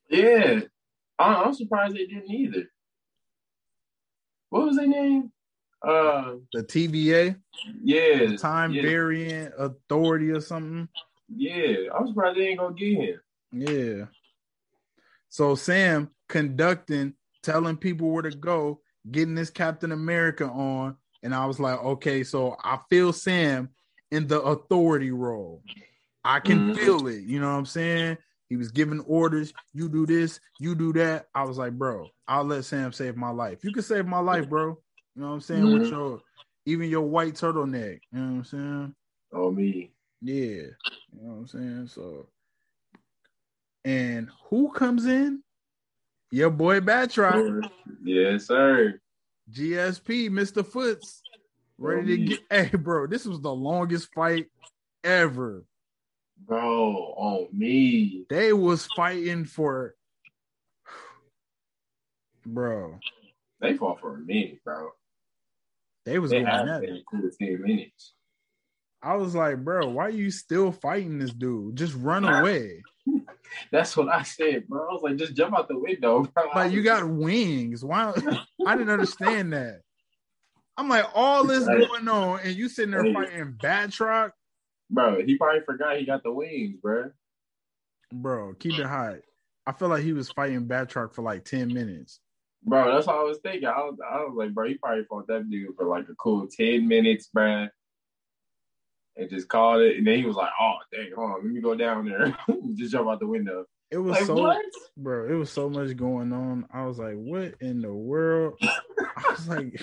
Yeah. 0.09 0.61
I- 1.19 1.43
I'm 1.43 1.53
surprised 1.53 1.95
they 1.95 2.07
didn't 2.07 2.31
either. 2.31 2.65
What 4.49 4.65
was 4.65 4.77
their 4.77 4.87
name? 4.87 5.31
Uh, 5.87 6.37
The 6.53 6.63
TVA, 6.65 7.37
yeah. 7.83 8.37
Time 8.37 8.73
yeah, 8.73 8.83
Variant 8.83 9.55
Authority 9.59 10.31
or 10.31 10.41
something. 10.41 10.89
Yeah, 11.29 11.91
I'm 11.95 12.09
surprised 12.09 12.39
they 12.39 12.49
ain't 12.49 12.59
gonna 12.59 12.75
get 12.75 12.99
him. 12.99 13.21
Yeah. 13.53 14.05
So 15.29 15.55
Sam 15.57 16.11
conducting, 16.29 17.15
telling 17.43 17.77
people 17.77 18.11
where 18.11 18.23
to 18.23 18.31
go, 18.31 18.81
getting 19.11 19.35
this 19.35 19.51
Captain 19.51 19.93
America 19.93 20.47
on, 20.49 20.97
and 21.23 21.35
I 21.35 21.45
was 21.45 21.61
like, 21.61 21.79
okay, 21.81 22.25
so 22.25 22.57
I 22.65 22.79
feel 22.89 23.13
Sam 23.13 23.69
in 24.11 24.27
the 24.27 24.41
authority 24.41 25.11
role. 25.11 25.63
I 26.25 26.41
can 26.41 26.61
Mhm. 26.61 26.75
feel 26.75 27.07
it. 27.07 27.23
You 27.23 27.41
know 27.41 27.51
what 27.53 27.59
I'm 27.59 27.67
saying? 27.67 28.19
He 28.49 28.57
was 28.57 28.71
giving 28.71 29.01
orders. 29.01 29.53
You 29.73 29.89
do 29.89 30.07
this, 30.07 30.41
you 30.59 30.75
do 30.75 30.93
that. 30.95 31.29
I 31.35 31.45
was 31.45 31.59
like, 31.59 31.73
bro, 31.75 32.13
I'll 32.27 32.45
let 32.45 32.65
Sam 32.65 32.93
save 32.93 33.17
my 33.17 33.31
life. 33.31 33.63
You 33.63 33.73
can 33.73 33.83
save 33.83 34.07
my 34.07 34.19
life, 34.21 34.49
bro. 34.49 34.83
You 35.15 35.23
know 35.23 35.29
what 35.29 35.35
I'm 35.35 35.41
saying? 35.41 35.71
With 35.71 35.83
Mhm. 35.85 35.91
your 35.91 36.23
even 36.67 36.91
your 36.91 37.03
white 37.09 37.35
turtleneck. 37.35 38.01
You 38.13 38.19
know 38.19 38.27
what 38.27 38.33
I'm 38.33 38.45
saying? 38.45 38.95
Oh 39.33 39.51
me. 39.51 39.93
Yeah. 40.21 40.35
You 41.13 41.23
know 41.23 41.33
what 41.33 41.39
I'm 41.39 41.47
saying? 41.47 41.87
So 41.89 42.29
and 43.85 44.31
who 44.45 44.71
comes 44.73 45.07
in? 45.07 45.43
Your 46.31 46.51
boy 46.51 46.81
Batroc, 46.81 47.71
Yes, 48.03 48.47
sir. 48.47 49.01
GSP, 49.51 50.29
Mr. 50.29 50.65
Foots. 50.65 51.23
Ready 51.79 52.17
to 52.17 52.25
get 52.25 52.41
hey 52.51 52.77
bro. 52.77 53.07
This 53.07 53.25
was 53.25 53.41
the 53.41 53.55
longest 53.55 54.13
fight 54.15 54.47
ever. 55.05 55.65
Bro, 56.47 57.15
on 57.17 57.49
me. 57.53 58.25
They 58.29 58.53
was 58.53 58.87
fighting 58.97 59.45
for 59.45 59.95
bro. 62.47 62.99
They 63.61 63.77
fought 63.77 64.01
for 64.01 64.15
a 64.15 64.19
minute, 64.19 64.63
bro. 64.65 64.91
They 66.05 66.19
was 66.19 66.31
They 66.31 66.43
going 66.43 66.69
at 66.69 66.83
it. 66.85 67.05
ten 67.39 67.63
minutes. 67.63 68.15
I 69.03 69.15
was 69.15 69.35
like, 69.35 69.63
bro, 69.63 69.89
why 69.91 70.07
are 70.07 70.11
you 70.11 70.31
still 70.31 70.73
fighting 70.73 71.19
this 71.19 71.33
dude? 71.33 71.77
Just 71.77 71.95
run 71.95 72.25
away. 72.25 72.83
That's 73.73 73.97
what 73.97 74.09
I 74.09 74.23
said, 74.23 74.67
bro. 74.69 74.89
I 74.89 74.93
was 74.93 75.03
like, 75.03 75.17
just 75.17 75.35
jump 75.37 75.57
out 75.57 75.69
the 75.69 75.79
window, 75.79 76.25
bro. 76.25 76.45
Like 76.55 76.73
you 76.73 76.83
got 76.83 77.09
wings. 77.09 77.85
Why? 77.85 78.13
I 78.67 78.77
didn't 78.77 78.91
understand 78.93 79.53
that. 79.53 79.81
I'm 80.79 80.89
like, 80.89 81.07
all 81.15 81.45
this 81.45 81.65
going 81.67 82.09
on, 82.09 82.41
and 82.45 82.55
you 82.55 82.69
sitting 82.69 82.93
there 82.93 83.03
Hey. 83.05 83.13
fighting 83.13 83.57
Batroc, 83.61 84.31
bro. 84.91 85.23
He 85.25 85.37
probably 85.37 85.61
forgot 85.67 85.99
he 85.99 86.07
got 86.07 86.23
the 86.23 86.33
wings, 86.33 86.77
bro. 86.81 87.11
bro. 88.13 88.55
Keep 88.55 88.79
it 88.79 88.87
hot. 88.87 89.17
I 89.67 89.73
feel 89.73 89.89
like 89.89 90.03
he 90.05 90.13
was 90.15 90.31
fighting 90.31 90.67
Batroc 90.67 91.15
for 91.15 91.23
like 91.23 91.45
ten 91.45 91.69
minutes. 91.75 92.21
Bro, 92.65 92.93
that's 92.95 93.07
what 93.07 93.17
I 93.17 93.23
was 93.23 93.39
thinking. 93.43 93.69
I 93.69 93.79
was, 93.81 93.97
I 94.09 94.17
was 94.25 94.35
like, 94.37 94.53
bro, 94.55 94.67
he 94.69 94.75
probably 94.75 95.05
fought 95.05 95.27
that 95.29 95.49
dude 95.49 95.77
for 95.77 95.87
like 95.87 96.09
a 96.09 96.15
cool 96.17 96.49
10 96.49 96.89
minutes, 96.89 97.29
bro. 97.33 97.69
And 99.17 99.31
just 99.31 99.49
called 99.49 99.81
it. 99.83 99.97
And 99.97 100.07
then 100.07 100.19
he 100.19 100.25
was 100.25 100.35
like, 100.35 100.51
oh, 100.61 100.75
dang, 100.93 101.13
hold 101.15 101.31
on, 101.31 101.37
let 101.45 101.53
me 101.53 101.61
go 101.61 101.77
down 101.77 102.09
there. 102.09 102.37
just 102.75 102.91
jump 102.93 103.09
out 103.09 103.21
the 103.21 103.29
window. 103.29 103.65
It 103.93 103.99
was 103.99 104.17
Like, 104.17 104.27
so, 104.27 104.35
what? 104.35 104.65
bro. 104.97 105.29
It 105.29 105.35
was 105.35 105.51
so 105.51 105.71
much 105.71 105.97
going 105.97 106.33
on. 106.33 106.67
I 106.73 106.85
was 106.85 106.99
like, 106.99 107.15
what 107.15 107.55
in 107.61 107.81
the 107.81 107.93
world? 107.95 108.59
I 109.17 109.31
was 109.31 109.49
like, 109.49 109.81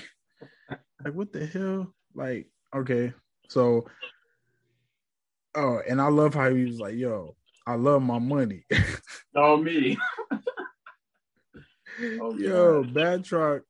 like 1.05 1.13
what 1.13 1.31
the 1.31 1.45
hell? 1.45 1.93
Like, 2.15 2.47
okay, 2.75 3.13
so, 3.47 3.85
oh, 5.55 5.79
and 5.87 6.01
I 6.01 6.07
love 6.07 6.33
how 6.33 6.49
he 6.49 6.65
was 6.65 6.79
like, 6.79 6.95
yo, 6.95 7.35
I 7.67 7.75
love 7.75 8.01
my 8.01 8.19
money. 8.19 8.65
On 8.73 8.81
oh, 9.35 9.57
me. 9.57 9.97
Oh, 12.21 12.37
Yo, 12.37 12.83
Batroc. 12.83 13.61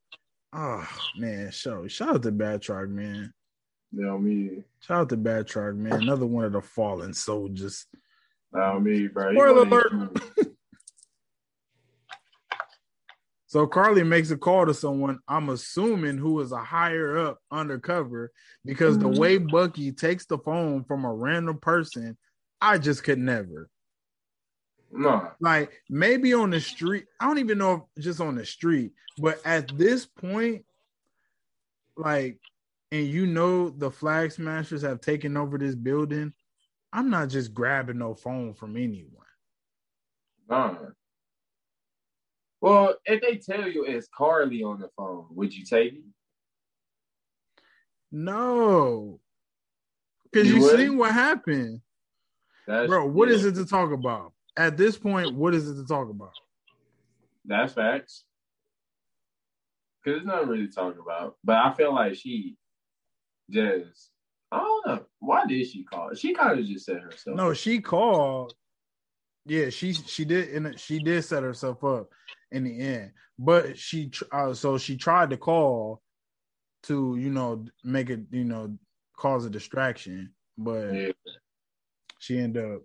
Oh 0.51 0.81
ah, 0.81 0.99
man, 1.15 1.51
show 1.51 1.87
shout 1.87 2.15
out 2.15 2.23
to 2.23 2.31
Batroc, 2.31 2.89
man. 2.89 3.31
On 3.99 4.23
me. 4.23 4.63
Shout 4.79 5.01
out 5.01 5.09
to 5.09 5.17
Batroc, 5.17 5.75
man. 5.75 6.01
Another 6.01 6.25
one 6.25 6.45
of 6.45 6.53
the 6.53 6.61
fallen 6.61 7.13
soldiers. 7.13 7.85
On 8.51 8.83
me, 8.83 9.09
bro. 9.09 9.31
Spoiler 9.31 9.63
wasn't- 9.65 10.17
So 13.55 13.65
Karli 13.65 14.03
makes 14.03 14.31
a 14.31 14.37
call 14.37 14.65
to 14.65 14.73
someone, 14.73 15.19
I'm 15.29 15.47
assuming 15.47 16.17
who 16.17 16.41
is 16.41 16.51
a 16.51 16.57
higher 16.57 17.17
up 17.17 17.39
undercover, 17.49 18.33
because 18.65 18.99
the 18.99 19.05
Mhm. 19.05 19.17
way 19.17 19.37
Bucky 19.37 19.93
takes 19.93 20.25
the 20.25 20.37
phone 20.37 20.83
from 20.83 21.05
a 21.05 21.13
random 21.13 21.57
person, 21.59 22.17
I 22.59 22.77
just 22.79 23.05
could 23.05 23.17
never. 23.17 23.69
No. 24.91 25.31
Like 25.39 25.71
maybe 25.89 26.33
on 26.33 26.49
the 26.49 26.59
street, 26.59 27.05
I 27.17 27.27
don't 27.27 27.37
even 27.37 27.57
know 27.57 27.87
if 27.95 28.03
just 28.03 28.19
on 28.19 28.35
the 28.35 28.45
street, 28.45 28.91
but 29.19 29.39
at 29.45 29.69
this 29.77 30.05
point, 30.05 30.65
like, 31.95 32.41
and 32.91 33.07
you 33.07 33.25
know 33.25 33.69
the 33.69 33.89
flag 33.89 34.33
smashers 34.33 34.81
have 34.81 34.99
taken 34.99 35.37
over 35.37 35.57
this 35.57 35.75
building. 35.75 36.33
I'm 36.91 37.09
not 37.09 37.29
just 37.29 37.53
grabbing 37.53 37.99
no 37.99 38.15
phone 38.15 38.53
from 38.53 38.75
anyone. 38.75 39.23
No. 40.49 40.91
Well, 42.65 42.95
if 43.05 43.21
they 43.21 43.37
tell 43.37 43.69
you 43.69 43.85
it's 43.85 44.07
Karli 44.07 44.63
on 44.63 44.79
the 44.79 44.89
phone, 44.97 45.27
would 45.29 45.53
you 45.53 45.63
take 45.63 45.93
it? 45.93 46.03
No. 48.11 49.19
Because 50.23 50.47
You 50.47 50.55
you, 50.55 50.69
seen 50.75 50.97
what 50.97 51.11
happened. 51.11 51.81
That's, 52.65 52.87
Bro, 52.87 53.09
What 53.09 53.29
yeah, 53.29 53.35
is 53.35 53.45
it 53.45 53.53
to 53.55 53.67
talk 53.67 53.91
about? 53.91 54.33
At 54.57 54.77
this 54.77 54.97
point, 54.97 55.35
what 55.35 55.53
is 55.53 55.69
it 55.69 55.75
to 55.75 55.85
talk 55.85 56.09
about? 56.09 56.31
That's 57.45 57.73
facts. 57.73 58.23
Because 60.03 60.21
there's 60.21 60.25
nothing 60.25 60.49
really 60.49 60.67
to 60.67 60.73
talk 60.73 60.95
about. 60.99 61.35
But 61.43 61.57
I 61.57 61.71
feel 61.75 61.93
like 61.93 62.15
she 62.15 62.57
just, 63.51 64.09
I 64.51 64.57
don't 64.57 64.87
know. 64.87 65.05
Why 65.19 65.45
did 65.45 65.67
she 65.67 65.83
call? 65.83 66.15
She 66.15 66.33
kind 66.33 66.59
of 66.59 66.65
just 66.65 66.87
said 66.87 67.01
herself. 67.01 67.37
No, 67.37 67.53
she 67.53 67.79
called. 67.79 68.55
Yeah, 69.45 69.69
she 69.69 69.93
she 69.93 70.25
did 70.25 70.49
and 70.49 70.79
she 70.79 70.97
did 70.97 71.23
set 71.23 71.43
herself 71.43 71.83
up 71.83 72.09
in 72.55 72.63
the 72.63 72.79
end. 72.79 73.11
But 73.37 73.77
she 73.77 74.11
uh, 74.31 74.53
so 74.53 74.77
she 74.77 74.95
tried 74.97 75.29
to 75.31 75.37
call 75.37 76.01
to 76.83 77.17
you 77.19 77.29
know 77.29 77.65
make 77.83 78.09
it 78.09 78.21
you 78.31 78.45
know 78.45 78.77
cause 79.17 79.45
a 79.45 79.49
distraction, 79.49 80.31
but 80.57 80.93
Yeah. 80.93 81.11
she 82.19 82.37
ended 82.39 82.65
up 82.65 82.81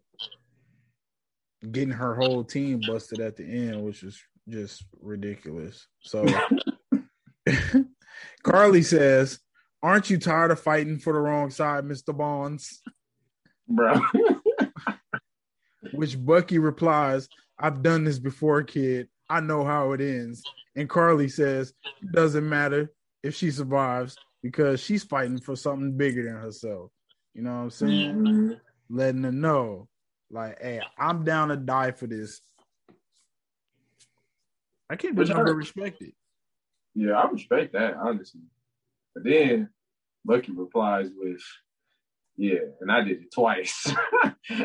getting 1.71 1.91
her 1.91 2.15
whole 2.15 2.43
team 2.45 2.85
busted 2.85 3.21
at 3.21 3.37
the 3.37 3.45
end, 3.45 3.83
which 3.85 4.03
is 4.03 4.21
just 4.49 4.85
ridiculous. 5.01 5.87
So 6.01 6.27
Karli 8.43 8.83
says, 8.83 9.39
Aren't 9.83 10.11
you 10.11 10.19
tired 10.19 10.51
of 10.51 10.61
fighting 10.61 10.99
for 10.99 11.13
the 11.13 11.19
wrong 11.21 11.51
side, 11.51 11.85
Mr. 11.85 12.17
Bonds? 12.17 12.83
bro. 13.69 14.01
Which 15.93 16.23
Bucky 16.23 16.59
replies, 16.59 17.29
I've 17.59 17.83
done 17.83 18.05
this 18.05 18.19
before, 18.19 18.63
kid. 18.63 19.09
I 19.31 19.41
know 19.41 19.65
how 19.65 19.93
it 19.93 20.01
ends. 20.01 20.43
And 20.77 20.89
Karli 20.91 21.29
says, 21.29 21.73
It 22.03 22.13
doesn't 22.13 22.47
matter 22.49 22.93
if 23.23 23.35
she 23.35 23.51
survives 23.51 24.19
because 24.43 24.81
she's 24.81 25.05
fighting 25.05 25.39
for 25.41 25.55
something 25.57 25.97
bigger 25.97 26.25
than 26.25 26.37
herself. 26.37 26.91
You 27.35 27.43
know 27.43 27.51
what 27.53 27.63
I'm 27.63 27.71
saying? 27.71 28.15
Mhm. 28.17 28.61
Letting 28.91 29.23
her 29.23 29.33
know, 29.33 29.89
like, 30.31 30.61
hey, 30.61 30.81
I'm 30.99 31.23
down 31.25 31.49
to 31.49 31.57
die 31.57 31.93
for 31.93 32.07
this. 32.09 32.41
I 34.91 34.97
can't 34.97 35.15
but 35.15 35.31
I- 35.31 35.41
respect 35.43 36.03
it. 36.03 36.15
Yeah, 36.95 37.13
I 37.13 37.29
respect 37.31 37.73
that 37.75 37.95
honestly. 37.95 38.41
But 39.15 39.23
then 39.25 39.69
Bucky 40.25 40.51
replies 40.53 41.09
with, 41.17 41.41
"Yeah," 42.37 42.59
and 42.81 42.91
I 42.91 43.03
did 43.03 43.23
it 43.23 43.33
twice. 43.33 43.93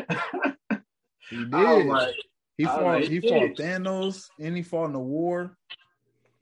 He 1.30 1.36
did. 1.44 1.54
I 1.54 1.72
was 1.74 1.86
like, 1.86 2.14
he 2.56 2.64
fought. 2.64 2.84
like, 2.84 3.04
he 3.04 3.20
fought 3.20 3.56
Thanos, 3.56 4.28
and 4.40 4.56
he 4.56 4.62
fought 4.62 4.86
in 4.86 4.92
the 4.92 4.98
war. 4.98 5.56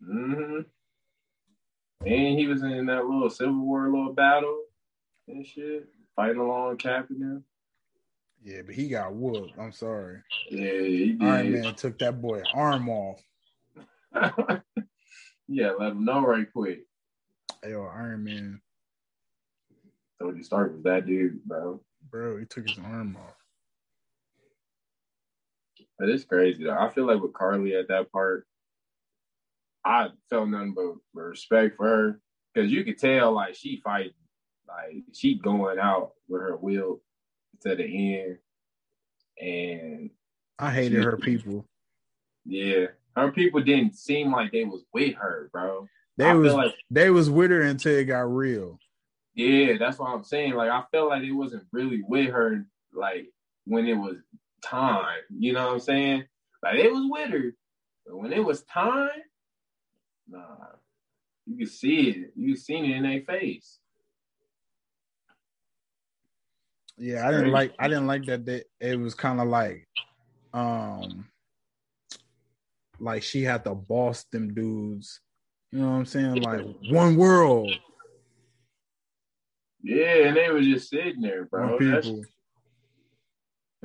hmm 0.04 0.60
And 2.04 2.38
he 2.38 2.46
was 2.46 2.62
in 2.62 2.86
that 2.86 3.04
little 3.06 3.30
Civil 3.30 3.64
War 3.64 3.90
little 3.90 4.12
battle 4.12 4.64
and 5.28 5.46
shit, 5.46 5.88
fighting 6.14 6.40
along 6.40 6.76
Captain. 6.76 7.42
Yeah, 8.42 8.60
but 8.66 8.74
he 8.74 8.88
got 8.88 9.14
whooped. 9.14 9.58
I'm 9.58 9.72
sorry. 9.72 10.18
Yeah, 10.50 10.80
he 10.82 11.16
Iron. 11.20 11.52
Man 11.52 11.74
took 11.74 11.98
that 12.00 12.20
boy 12.20 12.42
arm 12.54 12.88
off. 12.90 13.22
yeah, 15.48 15.72
let 15.78 15.92
him 15.92 16.04
know 16.04 16.20
right 16.20 16.46
quick. 16.52 16.80
Yo, 17.66 17.84
Iron 17.84 18.24
Man, 18.24 18.60
Tony 20.20 20.42
Stark 20.42 20.74
with 20.74 20.84
that 20.84 21.06
dude, 21.06 21.42
bro. 21.44 21.80
bro, 22.10 22.36
he 22.36 22.44
took 22.44 22.68
his 22.68 22.78
arm 22.78 23.16
off. 23.16 23.43
But 26.04 26.12
it's 26.12 26.24
crazy 26.26 26.64
though. 26.64 26.76
I 26.76 26.90
feel 26.90 27.06
like 27.06 27.22
with 27.22 27.32
Karli 27.32 27.74
at 27.76 27.88
that 27.88 28.12
part, 28.12 28.46
I 29.86 30.08
felt 30.28 30.50
nothing 30.50 30.74
but 30.74 30.96
respect 31.18 31.78
for 31.78 31.86
her 31.86 32.20
because 32.52 32.70
you 32.70 32.84
could 32.84 32.98
tell 32.98 33.32
like 33.32 33.54
she 33.54 33.80
fighting, 33.82 34.12
like 34.68 35.02
she 35.14 35.36
going 35.38 35.78
out 35.78 36.10
with 36.28 36.42
her 36.42 36.58
will 36.58 37.00
to 37.62 37.74
the 37.74 38.18
end, 38.18 38.36
and 39.40 40.10
I 40.58 40.72
hated 40.72 41.02
her 41.02 41.16
people. 41.16 41.64
yeah, 42.44 42.88
her 43.16 43.32
people 43.32 43.62
didn't 43.62 43.96
seem 43.96 44.30
like 44.30 44.52
they 44.52 44.64
was 44.64 44.84
with 44.92 45.14
her, 45.14 45.48
bro. 45.54 45.88
They 46.18 46.26
I 46.26 46.34
was 46.34 46.52
like 46.52 46.74
they 46.90 47.08
was 47.08 47.30
with 47.30 47.50
her 47.50 47.62
until 47.62 47.96
it 47.96 48.04
got 48.04 48.30
real. 48.30 48.78
yeah, 49.34 49.78
that's 49.78 49.98
what 49.98 50.10
I'm 50.10 50.22
saying. 50.22 50.52
Like 50.52 50.68
I 50.68 50.82
felt 50.92 51.08
like 51.08 51.22
it 51.22 51.32
wasn't 51.32 51.64
really 51.72 52.02
with 52.06 52.28
her, 52.28 52.66
like 52.92 53.30
when 53.64 53.86
it 53.86 53.94
was 53.94 54.16
time. 54.64 55.20
You 55.36 55.52
know 55.52 55.66
what 55.66 55.72
I'm 55.74 55.80
saying? 55.80 56.24
Like 56.62 56.76
it 56.76 56.90
was 56.92 57.06
with 57.08 57.30
her, 57.30 57.54
but 58.06 58.16
when 58.16 58.32
it 58.32 58.44
was 58.44 58.62
time, 58.62 59.10
nah, 60.28 60.40
you 61.46 61.58
could 61.58 61.72
see 61.72 62.10
it. 62.10 62.32
You 62.36 62.56
seen 62.56 62.84
it 62.84 62.96
in 62.96 63.02
their 63.02 63.22
face. 63.22 63.78
Yeah, 66.96 67.26
I 67.26 67.32
didn't 67.32 67.52
like 67.52 67.74
I 67.78 67.88
didn't 67.88 68.06
like 68.06 68.26
that 68.26 68.46
they, 68.46 68.62
it 68.80 68.98
was 68.98 69.14
kind 69.14 69.40
of 69.40 69.48
like 69.48 69.86
um 70.52 71.26
like 73.00 73.22
she 73.22 73.42
had 73.42 73.64
to 73.64 73.74
boss 73.74 74.24
them 74.32 74.54
dudes. 74.54 75.20
You 75.72 75.80
know 75.80 75.90
what 75.90 75.96
I'm 75.96 76.06
saying? 76.06 76.40
Like 76.40 76.64
one 76.88 77.16
world, 77.16 77.72
Yeah, 79.82 80.28
and 80.28 80.36
they 80.36 80.50
were 80.50 80.62
just 80.62 80.88
sitting 80.88 81.20
there, 81.20 81.44
bro. 81.44 81.78
That's, 81.78 82.08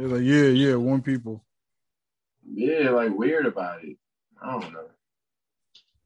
like, 0.08 0.22
yeah, 0.22 0.44
yeah, 0.48 0.76
one 0.76 1.02
people. 1.02 1.44
yeah, 2.52 2.90
like 2.90 3.12
weird 3.16 3.46
about 3.46 3.84
it. 3.84 3.98
I 4.42 4.52
don't 4.60 4.74
know. 4.74 4.86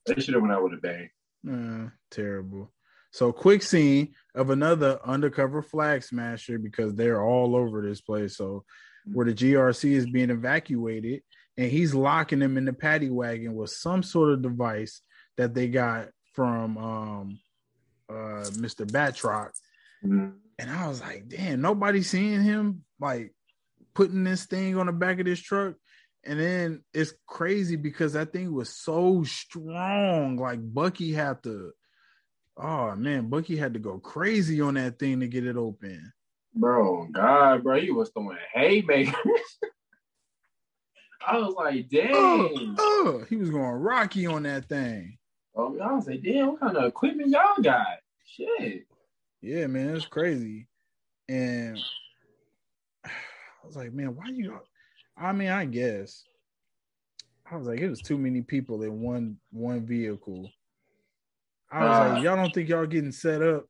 They 0.06 0.22
should 0.22 0.34
have 0.34 0.42
went 0.42 0.54
out 0.54 0.64
with 0.64 0.74
a 0.74 0.78
bang. 0.78 1.10
Uh, 1.50 1.90
terrible. 2.12 2.72
So 3.12 3.32
quick 3.32 3.62
scene 3.62 4.14
of 4.34 4.50
another 4.50 5.00
undercover 5.06 5.62
flag 5.62 6.04
smasher 6.04 6.58
because 6.58 6.96
they're 6.96 7.22
all 7.24 7.56
over 7.56 7.82
this 7.82 8.02
place. 8.02 8.36
So 8.38 8.66
where 9.06 9.26
the 9.26 9.34
GRC 9.34 9.92
is 9.92 10.10
being 10.10 10.30
evacuated 10.32 11.22
and 11.58 11.70
he's 11.70 11.94
locking 11.94 12.40
them 12.40 12.58
in 12.58 12.66
the 12.66 12.74
paddy 12.74 13.10
wagon 13.12 13.54
with 13.54 13.70
some 13.70 14.02
sort 14.02 14.32
of 14.34 14.42
device 14.42 15.02
that 15.38 15.54
they 15.54 15.68
got 15.68 16.10
from 16.34 16.78
um 16.78 17.40
uh 18.10 18.46
Mr. 18.58 18.86
Batroc. 18.90 19.52
Mhm. 20.04 20.34
And 20.60 20.70
I 20.72 20.88
was 20.88 21.00
like, 21.02 21.28
damn, 21.28 21.62
nobody's 21.62 22.10
seeing 22.10 22.42
him 22.44 22.84
like 23.00 23.34
putting 23.94 24.24
this 24.24 24.46
thing 24.46 24.78
on 24.78 24.88
the 24.88 24.92
back 24.92 25.20
of 25.20 25.26
this 25.26 25.40
truck. 25.40 25.76
And 26.26 26.40
then 26.40 26.84
it's 26.94 27.14
crazy 27.28 27.76
because 27.76 28.14
that 28.14 28.32
thing 28.32 28.54
was 28.54 28.70
so 28.70 29.24
strong. 29.24 30.38
Like 30.38 30.60
Bucky 30.62 31.12
had 31.12 31.44
to, 31.44 31.72
oh 32.58 32.96
man, 32.96 33.30
Bucky 33.30 33.58
had 33.58 33.74
to 33.74 33.80
go 33.80 34.00
crazy 34.00 34.62
on 34.62 34.76
that 34.76 35.00
thing 35.00 35.20
to 35.20 35.28
get 35.28 35.46
it 35.46 35.58
open. 35.58 36.14
Bro, 36.56 37.08
God, 37.12 37.64
bro, 37.64 37.80
he 37.82 37.92
was 37.92 38.10
throwing 38.10 38.38
haymakers. 38.54 39.14
I 41.28 41.38
was 41.38 41.56
like, 41.56 41.76
uh, 41.76 41.80
uh, 41.80 41.90
dang. 41.90 42.12
Oh, 42.14 42.76
oh, 42.78 43.26
he 43.30 43.36
was 43.36 43.50
going 43.50 43.62
Rocky 43.62 44.26
on 44.26 44.44
that 44.44 44.68
thing. 44.68 45.18
Oh, 45.56 45.78
I 45.80 45.94
was 45.94 46.08
like, 46.08 46.24
damn, 46.24 46.48
what 46.48 46.60
kind 46.60 46.78
of 46.78 46.86
equipment 46.86 47.30
y'all 47.30 47.62
got? 47.62 47.86
Shit. 48.26 48.86
Yeah, 49.42 49.68
man, 49.68 49.96
it's 49.96 50.06
crazy. 50.06 50.68
And 51.30 51.78
I 53.64 53.66
was 53.66 53.76
like, 53.78 53.94
man, 53.94 54.16
why 54.16 54.26
you? 54.28 54.60
I 55.18 55.32
mean, 55.32 55.50
I 55.50 55.66
guess 55.66 56.24
I 57.50 57.56
was 57.56 57.68
like, 57.68 57.80
it 57.80 57.90
was 57.90 58.02
too 58.02 58.18
many 58.18 58.42
people 58.42 58.84
in 58.84 59.02
one 59.02 59.38
one 59.52 59.86
vehicle. 59.86 60.52
I 61.72 61.86
was 61.86 61.98
Uh. 61.98 62.14
like, 62.14 62.24
y'all 62.24 62.36
don't 62.36 62.54
think 62.54 62.70
y'all 62.70 62.86
getting 62.86 63.12
set 63.12 63.42
up? 63.42 63.66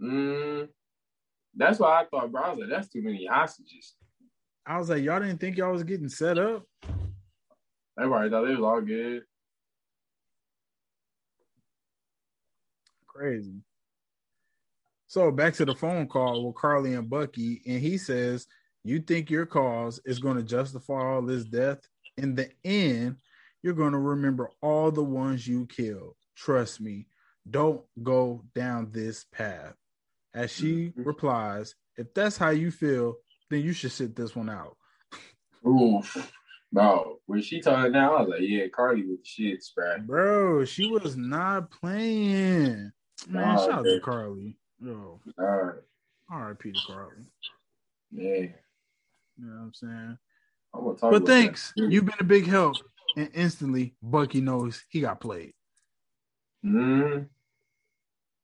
Mm, 0.00 0.68
that's 1.54 1.78
why 1.78 2.00
I 2.02 2.04
thought, 2.06 2.30
bro. 2.32 2.42
I 2.42 2.50
was 2.50 2.58
like, 2.60 2.68
that's 2.70 2.88
too 2.88 3.02
many 3.02 3.26
hostages. 3.26 3.94
I 4.66 4.78
was 4.78 4.90
like, 4.90 5.02
y'all 5.02 5.20
didn't 5.20 5.38
think 5.38 5.56
y'all 5.56 5.72
was 5.72 5.84
getting 5.84 6.08
set 6.08 6.38
up? 6.38 6.64
Everybody 7.98 8.30
thought 8.30 8.48
it 8.48 8.58
was 8.58 8.60
all 8.60 8.80
good. 8.80 9.22
Crazy. 13.06 13.54
So 15.08 15.30
back 15.30 15.54
to 15.54 15.64
the 15.64 15.74
phone 15.74 16.06
call 16.06 16.46
with 16.46 16.56
Karli 16.56 16.92
and 16.94 17.08
Bucky, 17.08 17.62
and 17.66 17.80
he 17.80 17.96
says, 17.96 18.46
You 18.84 19.00
think 19.00 19.30
your 19.30 19.46
cause 19.46 20.00
is 20.04 20.18
going 20.18 20.36
to 20.36 20.42
justify 20.42 21.02
all 21.02 21.22
this 21.22 21.44
death? 21.44 21.78
In 22.18 22.34
the 22.34 22.50
end, 22.64 23.16
you're 23.62 23.74
going 23.74 23.92
to 23.92 23.98
remember 23.98 24.50
all 24.60 24.90
the 24.90 25.02
ones 25.02 25.48
you 25.48 25.66
killed. 25.66 26.14
Trust 26.36 26.80
me. 26.80 27.06
Don't 27.50 27.82
go 28.02 28.44
down 28.54 28.90
this 28.92 29.24
path. 29.32 29.74
As 30.34 30.50
she 30.50 30.90
Mhm. 30.90 31.06
replies, 31.06 31.74
If 31.96 32.14
that's 32.14 32.36
how 32.36 32.50
you 32.50 32.70
feel, 32.70 33.16
then 33.50 33.62
you 33.62 33.72
should 33.72 33.90
sit 33.90 34.14
this 34.14 34.36
one 34.36 34.48
out. 34.48 34.76
Oof. 35.66 36.32
Bro, 36.70 37.18
when 37.26 37.40
she 37.42 37.56
it 37.56 37.64
now, 37.64 38.14
I 38.14 38.20
was 38.20 38.28
like, 38.28 38.40
yeah, 38.42 38.68
Karli 38.68 39.04
with 39.04 39.20
the 39.20 39.24
shit, 39.24 39.64
bruh. 39.76 40.06
Bro, 40.06 40.66
she 40.66 40.86
was 40.86 41.16
not 41.16 41.70
playing. 41.72 42.92
Man, 43.26 43.54
Nah, 43.54 43.56
shout 43.56 43.70
out 43.80 43.84
to. 43.84 44.00
Karli. 44.00 44.57
Yo, 44.80 45.20
All 45.38 45.44
right. 45.44 45.74
R.I.P. 46.30 46.72
to 46.72 46.78
Karli. 46.86 47.24
Yeah. 48.12 48.22
You 48.22 48.52
know 49.38 49.56
what 49.56 49.62
I'm 49.62 49.74
saying? 49.74 50.18
I'm 50.74 50.84
gonna 50.84 50.96
talk 50.96 51.10
But 51.10 51.26
thanks. 51.26 51.72
You've 51.76 52.04
been 52.04 52.14
a 52.20 52.24
big 52.24 52.46
help. 52.46 52.76
And 53.16 53.30
instantly, 53.34 53.94
Bucky 54.02 54.40
knows 54.40 54.84
he 54.90 55.00
got 55.00 55.20
played. 55.20 55.54
Mhm. 56.64 57.28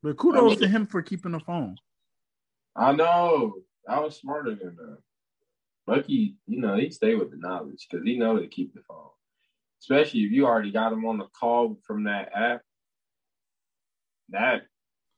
But 0.03 0.17
kudos 0.17 0.59
to 0.59 0.69
him 0.69 0.87
for 0.87 1.03
keeping 1.03 1.33
the 1.33 1.41
phone. 1.41 1.77
I 2.75 2.93
know. 2.93 3.55
I 3.89 4.01
was 4.01 4.17
smarter 4.17 4.55
than 4.55 4.75
that. 4.77 4.99
Bucky, 5.87 6.37
you 6.47 6.61
know, 6.61 6.77
he 6.77 6.91
stayed 6.91 7.17
with 7.17 7.31
the 7.31 7.37
knowledge 7.37 7.87
because 7.89 8.05
he 8.05 8.19
know 8.19 8.39
to 8.39 8.49
keep 8.49 8.75
the 8.75 8.83
phone. 8.89 9.11
Especially 9.81 10.25
if 10.25 10.33
you 10.33 10.47
already 10.47 10.73
got 10.73 10.93
him 10.93 11.05
on 11.05 11.19
the 11.19 11.27
call 11.39 11.79
from 11.87 12.05
that 12.05 12.33
app. 12.35 12.63
That 14.31 14.67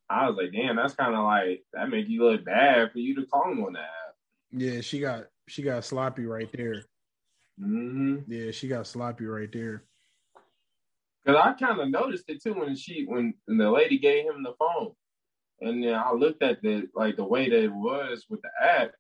I 0.09 0.29
was 0.29 0.37
like, 0.37 0.53
damn, 0.53 0.77
that's 0.77 0.95
kind 0.95 1.14
of 1.14 1.25
like 1.25 1.64
that 1.73 1.88
make 1.88 2.09
you 2.09 2.25
look 2.25 2.45
bad 2.45 2.92
for 2.92 2.99
you 2.99 3.14
to 3.16 3.27
call 3.27 3.51
him 3.51 3.64
on 3.64 3.73
that. 3.75 4.14
Yeah, 4.53 4.81
she 4.81 5.01
got 5.01 5.25
she 5.49 5.62
got 5.62 5.85
sloppy 5.85 6.27
right 6.27 6.51
there. 6.53 6.85
hmm 7.59 8.19
Yeah, 8.27 8.51
she 8.53 8.69
got 8.69 8.87
sloppy 8.87 9.27
right 9.27 9.51
there. 9.53 9.83
Cause 11.27 11.37
I 11.37 11.53
kind 11.55 11.81
of 11.81 11.90
noticed 11.90 12.29
it 12.29 12.40
too 12.40 12.55
when 12.55 12.77
she 12.77 13.05
when, 13.05 13.35
when 13.47 13.59
the 13.59 13.69
lady 13.69 13.99
gave 13.99 14.27
him 14.27 14.45
the 14.45 14.55
phone, 14.59 14.92
and 15.61 15.83
then 15.83 15.95
I 15.95 16.12
looked 16.12 16.42
at 16.42 16.62
the 16.62 16.88
like 16.95 17.16
the 17.16 17.25
way 17.25 17.49
that 17.49 17.64
it 17.64 17.73
was 17.73 18.27
with 18.31 18.40
the 18.42 18.51
app 18.64 18.92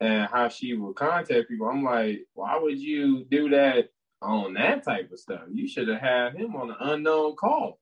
and 0.00 0.28
how 0.30 0.48
she 0.48 0.74
would 0.74 0.96
contact 0.96 1.48
people. 1.48 1.68
I'm 1.68 1.82
like, 1.84 2.26
why 2.34 2.58
would 2.58 2.78
you 2.78 3.24
do 3.30 3.48
that 3.50 3.88
on 4.20 4.54
that 4.54 4.82
type 4.82 5.10
of 5.10 5.18
stuff? 5.18 5.42
You 5.50 5.66
should 5.66 5.88
have 5.88 6.00
had 6.00 6.34
him 6.34 6.54
on 6.54 6.70
an 6.70 6.76
unknown 6.80 7.36
call 7.36 7.78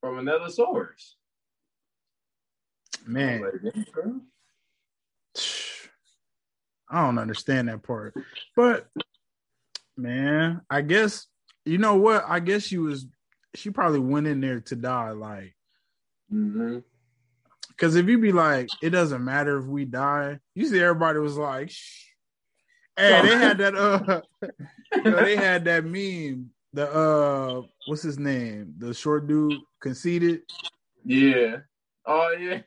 from 0.00 0.18
another 0.18 0.50
source. 0.50 1.16
Man, 3.06 3.42
Like, 3.42 3.52
yeah, 3.62 3.82
girl. 3.92 4.20
I 6.90 7.04
don't 7.04 7.18
understand 7.18 7.68
that 7.68 7.82
part. 7.82 8.14
But 8.54 8.86
man, 9.96 10.60
I 10.68 10.82
guess 10.82 11.26
you 11.64 11.78
know 11.78 11.96
what? 11.96 12.24
I 12.26 12.40
guess 12.40 12.62
she 12.64 12.78
was 12.78 13.06
she 13.54 13.70
probably 13.70 14.00
went 14.00 14.26
in 14.26 14.40
there 14.40 14.60
to 14.60 14.76
die 14.76 15.10
like 15.10 15.54
Mhm. 16.32 16.82
because 17.68 17.96
if 17.96 18.06
you 18.06 18.18
be 18.18 18.32
like, 18.32 18.68
it 18.82 18.90
doesn't 18.90 19.24
matter 19.24 19.58
if 19.58 19.66
we 19.66 19.84
die, 19.84 20.38
you 20.54 20.66
see 20.66 20.80
everybody 20.80 21.18
was 21.18 21.36
like, 21.36 21.70
Shh. 21.70 22.06
Hey, 22.96 23.22
they 23.22 23.36
had 23.38 23.58
that 23.58 23.74
uh 23.74 24.20
you 24.92 25.10
know, 25.10 25.24
they 25.24 25.36
had 25.36 25.64
that 25.64 25.84
meme. 25.84 26.50
The 26.74 26.90
uh 26.92 27.62
what's 27.86 28.02
his 28.02 28.18
name? 28.18 28.74
The 28.78 28.92
short 28.94 29.26
dude 29.26 29.60
conceited. 29.80 30.42
Yeah. 31.04 31.58
Oh 32.06 32.30
yeah. 32.38 32.60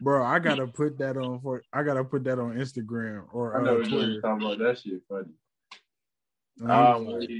Bro, 0.00 0.24
I 0.24 0.38
gotta 0.38 0.66
put 0.74 0.98
that 0.98 1.16
on 1.16 1.40
for 1.40 1.62
I 1.72 1.82
gotta 1.82 2.04
put 2.04 2.24
that 2.24 2.38
on 2.38 2.56
Instagram 2.56 3.24
or 3.32 3.56
I 3.60 3.62
know 3.64 3.76
uh, 3.76 3.78
you're 3.78 3.88
Twitter. 3.88 4.20
talking 4.20 4.46
about. 4.46 4.58
That 4.58 4.78
shit 4.78 5.00
funny. 5.08 5.28
And 6.58 6.72
I 6.72 6.90
was 6.94 7.00
Um, 7.00 7.06
like, 7.06 7.30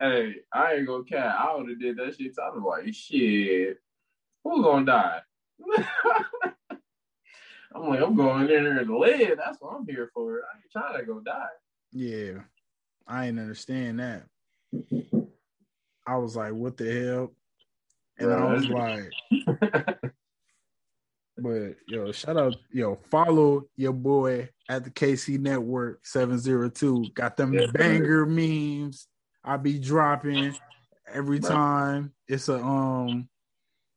Hey, 0.00 0.34
I 0.52 0.74
ain't 0.74 0.86
gonna 0.86 1.04
cat. 1.04 1.36
I 1.38 1.54
would 1.56 1.68
have 1.68 1.78
did 1.80 1.96
that 1.96 2.16
shit. 2.16 2.34
talking 2.34 2.60
about 2.60 2.84
like, 2.84 2.94
shit, 2.94 3.78
who 4.42 4.62
gonna 4.62 4.84
die? 4.84 5.20
I'm 7.74 7.88
like, 7.88 8.00
I'm 8.00 8.14
going 8.16 8.48
in 8.50 8.64
there 8.64 8.84
to 8.84 8.98
live. 8.98 9.38
That's 9.38 9.58
what 9.60 9.74
I'm 9.74 9.86
here 9.86 10.10
for. 10.14 10.34
I 10.42 10.56
ain't 10.58 10.70
trying 10.72 10.98
to 10.98 11.04
go 11.06 11.20
die. 11.20 11.46
Yeah, 11.92 12.40
I 13.06 13.26
ain't 13.26 13.38
understand 13.38 13.98
that. 14.00 14.24
I 16.06 16.16
was 16.16 16.36
like, 16.36 16.52
what 16.52 16.76
the 16.76 16.92
hell? 17.04 17.32
And 18.18 18.32
I 18.32 18.52
was 18.52 18.68
like, 18.68 19.10
but 21.38 21.76
yo, 21.88 22.12
shout 22.12 22.36
out, 22.36 22.54
yo, 22.70 22.96
follow 23.10 23.64
your 23.76 23.92
boy 23.92 24.48
at 24.68 24.84
the 24.84 24.90
KC 24.90 25.38
Network 25.40 26.06
702. 26.06 27.10
Got 27.14 27.36
them 27.36 27.52
banger 27.72 28.24
memes. 28.26 29.08
I 29.42 29.56
be 29.56 29.78
dropping 29.78 30.54
every 31.12 31.38
Right. 31.38 31.50
time. 31.50 32.12
It's 32.28 32.48
a 32.48 32.62
um 32.62 33.28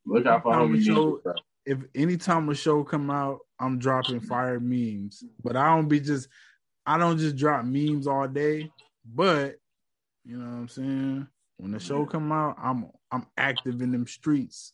Look 0.06 0.26
out 0.26 0.44
for 0.44 0.54
homie 0.54 0.84
show- 0.84 1.22
Ninja, 1.26 1.36
if 1.66 1.80
anytime 1.94 2.50
a 2.50 2.56
show 2.56 2.84
come 2.84 3.10
out, 3.12 3.40
I'm 3.60 3.78
dropping 3.78 4.22
fire 4.22 4.60
memes. 4.60 5.24
But 5.44 5.56
I 5.56 5.76
don't 5.76 5.88
be 5.88 6.00
just 6.00 6.28
I 6.86 6.98
don't 6.98 7.18
just 7.18 7.36
drop 7.36 7.66
memes 7.66 8.08
all 8.08 8.28
day. 8.28 8.72
But 9.06 9.56
you 10.26 10.38
know 10.38 10.46
what 10.50 10.58
I'm 10.58 10.68
saying? 10.70 11.28
When 11.58 11.72
the 11.72 11.80
show 11.80 12.06
come 12.06 12.32
out, 12.32 12.56
I'm 12.62 12.90
I'm 13.12 13.26
active 13.38 13.82
in 13.82 13.92
them 13.92 14.08
streets. 14.08 14.74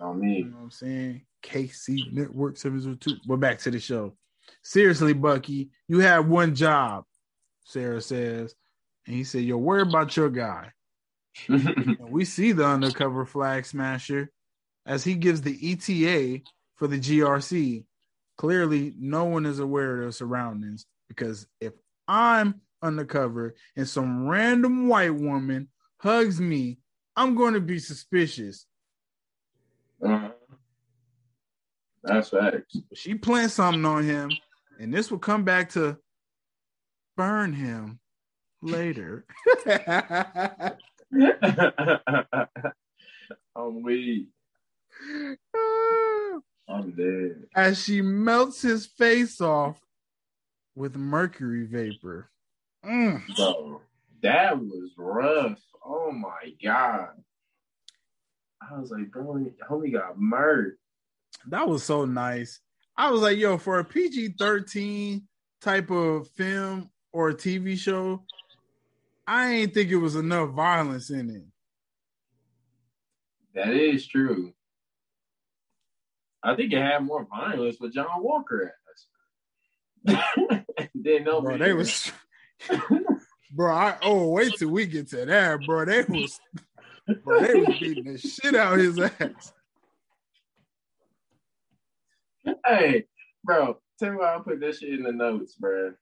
On 0.00 0.22
You 0.22 0.44
know 0.44 0.56
what 0.56 0.62
I'm 0.64 0.70
saying? 0.70 1.22
KC 1.42 2.12
Network 2.12 2.56
702. 2.56 3.16
But 3.26 3.40
back 3.40 3.58
to 3.60 3.70
the 3.70 3.80
show. 3.80 4.16
Seriously, 4.62 5.12
Bucky, 5.12 5.70
you 5.88 6.00
have 6.00 6.28
one 6.28 6.54
job, 6.54 7.04
Sarah 7.64 8.00
says. 8.00 8.54
And 9.06 9.14
he 9.14 9.24
said, 9.24 9.42
Yo, 9.42 9.56
worry 9.56 9.82
about 9.82 10.16
your 10.16 10.30
guy. 10.30 10.72
We 12.00 12.24
see 12.24 12.52
the 12.52 12.66
undercover 12.66 13.24
flag 13.24 13.64
smasher 13.64 14.30
as 14.86 15.04
he 15.04 15.14
gives 15.14 15.40
the 15.42 15.56
ETA 15.72 16.42
for 16.76 16.88
the 16.88 16.98
GRC. 16.98 17.84
Clearly, 18.36 18.94
no 18.98 19.24
one 19.24 19.46
is 19.46 19.58
aware 19.58 19.94
of 19.94 20.00
their 20.00 20.12
surroundings 20.12 20.86
because 21.08 21.46
if 21.60 21.74
I'm 22.08 22.60
undercover 22.82 23.54
and 23.76 23.88
some 23.88 24.26
random 24.26 24.88
white 24.88 25.14
woman 25.14 25.68
hugs 25.98 26.40
me, 26.40 26.78
I'm 27.16 27.34
going 27.34 27.54
to 27.54 27.60
be 27.60 27.78
suspicious. 27.78 28.66
Uh-huh. 30.04 30.30
That's 32.02 32.28
facts. 32.30 32.76
She 32.94 33.14
planned 33.14 33.50
something 33.50 33.84
on 33.84 34.04
him, 34.04 34.30
and 34.78 34.94
this 34.94 35.10
will 35.10 35.18
come 35.18 35.44
back 35.44 35.70
to 35.70 35.98
burn 37.16 37.52
him 37.52 37.98
later. 38.62 39.24
I'm 43.56 43.82
weak. 43.82 44.28
I'm 46.70 46.90
dead. 46.90 47.46
as 47.54 47.82
she 47.82 48.02
melts 48.02 48.60
his 48.62 48.86
face 48.86 49.40
off 49.40 49.80
with 50.74 50.96
mercury 50.96 51.64
vapor. 51.64 52.30
Mm. 52.84 53.22
Bro, 53.36 53.80
that 54.22 54.58
was 54.58 54.90
rough. 54.96 55.60
Oh 55.84 56.10
my 56.12 56.52
god. 56.62 57.08
I 58.60 58.78
was 58.78 58.90
like, 58.90 59.10
bro, 59.10 59.46
homie 59.68 59.92
got 59.92 60.20
murdered. 60.20 60.76
That 61.46 61.68
was 61.68 61.84
so 61.84 62.04
nice. 62.04 62.60
I 62.96 63.10
was 63.10 63.22
like, 63.22 63.38
yo, 63.38 63.58
for 63.58 63.78
a 63.78 63.84
PG 63.84 64.34
13 64.38 65.22
type 65.60 65.90
of 65.90 66.28
film 66.30 66.90
or 67.12 67.32
TV 67.32 67.78
show, 67.78 68.24
I 69.26 69.50
ain't 69.52 69.74
think 69.74 69.90
it 69.90 69.96
was 69.96 70.16
enough 70.16 70.50
violence 70.50 71.10
in 71.10 71.30
it. 71.30 71.44
That 73.54 73.74
is 73.74 74.06
true. 74.06 74.52
I 76.42 76.54
think 76.56 76.72
it 76.72 76.80
had 76.80 77.04
more 77.04 77.26
violence 77.28 77.76
with 77.80 77.94
John 77.94 78.22
Walker 78.22 78.74
as. 80.06 80.24
Didn't 81.02 81.24
know 81.24 81.40
Bro, 81.40 81.58
they 81.58 81.72
was 81.72 82.12
bro. 83.50 83.72
I 83.72 83.96
oh 84.02 84.28
wait 84.28 84.54
till 84.58 84.70
we 84.70 84.86
get 84.86 85.08
to 85.10 85.24
that, 85.26 85.60
bro. 85.66 85.84
They 85.84 86.02
was 86.02 86.40
bro, 87.24 87.40
they 87.40 87.54
was 87.54 87.78
beating 87.78 88.12
the 88.12 88.18
shit 88.18 88.54
out 88.54 88.78
his 88.78 88.98
ass. 88.98 89.52
Hey, 92.64 93.04
bro, 93.44 93.78
tell 93.98 94.10
me 94.10 94.16
why 94.16 94.36
I 94.36 94.38
put 94.38 94.60
this 94.60 94.78
shit 94.78 94.94
in 94.94 95.02
the 95.02 95.12
notes, 95.12 95.54
bro. 95.54 95.92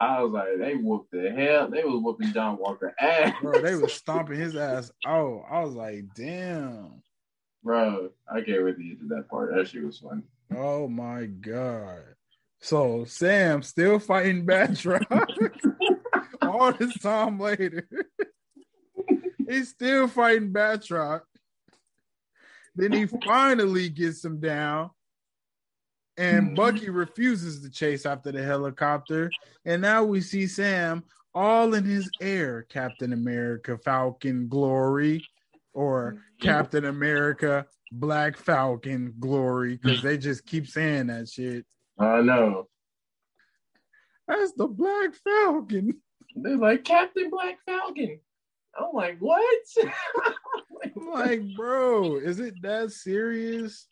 I 0.00 0.22
was 0.22 0.32
like, 0.32 0.58
they 0.58 0.76
whooped 0.76 1.10
the 1.10 1.30
hell. 1.30 1.68
They 1.68 1.84
was 1.84 2.00
whooping 2.02 2.32
John 2.32 2.56
Walker 2.56 2.94
ass. 2.98 3.34
Bro, 3.42 3.60
they 3.60 3.74
was 3.74 3.92
stomping 3.92 4.40
his 4.40 4.56
ass. 4.56 4.90
Oh, 5.06 5.44
I 5.50 5.62
was 5.62 5.74
like, 5.74 6.04
damn. 6.16 7.02
Bro, 7.62 8.10
I 8.32 8.40
can't 8.40 8.64
wait 8.64 8.78
to 8.78 8.82
get 8.82 9.00
to 9.00 9.08
that 9.08 9.28
part. 9.28 9.54
That 9.54 9.68
shit 9.68 9.84
was 9.84 9.98
funny. 9.98 10.22
Oh 10.56 10.88
my 10.88 11.26
god. 11.26 12.00
So 12.60 13.04
Sam 13.04 13.62
still 13.62 13.98
fighting 13.98 14.46
Batroc 14.46 15.04
all 16.60 16.72
this 16.72 16.96
time 16.98 17.38
later. 17.38 17.88
He's 19.48 19.70
still 19.70 20.08
fighting 20.08 20.52
Batroc. 20.52 21.22
Then 22.76 22.92
he 22.92 23.06
finally 23.06 23.88
gets 23.88 24.24
him 24.24 24.40
down. 24.40 24.90
And 26.16 26.48
mm-hmm. 26.48 26.54
Bucky 26.54 26.90
refuses 26.90 27.62
to 27.62 27.70
chase 27.70 28.06
after 28.06 28.30
the 28.30 28.42
helicopter. 28.42 29.30
And 29.64 29.82
now 29.82 30.04
we 30.04 30.20
see 30.20 30.46
Sam 30.46 31.02
all 31.34 31.74
in 31.74 31.84
his 31.84 32.08
air, 32.20 32.66
Captain 32.68 33.12
America 33.12 33.78
Falcon 33.78 34.48
Glory, 34.48 35.24
or 35.72 36.12
mm-hmm. 36.12 36.46
Captain 36.46 36.84
America 36.84 37.66
Black 37.92 38.36
Falcon 38.36 39.14
Glory, 39.18 39.78
because 39.82 40.02
they 40.02 40.16
just 40.16 40.46
keep 40.46 40.68
saying 40.68 41.08
that 41.08 41.28
shit. 41.28 41.66
I 41.98 42.20
know. 42.20 42.68
That's 44.28 44.52
the 44.52 44.68
Black 44.68 45.12
Falcon. 45.24 46.00
They're 46.36 46.56
like 46.56 46.84
Captain 46.84 47.30
Black 47.30 47.58
Falcon. 47.66 48.20
I'm 48.78 48.94
like, 48.94 49.18
what? 49.18 49.58
I'm 50.84 51.10
like, 51.10 51.42
bro, 51.56 52.16
is 52.16 52.40
it 52.40 52.54
that 52.62 52.92
serious? 52.92 53.86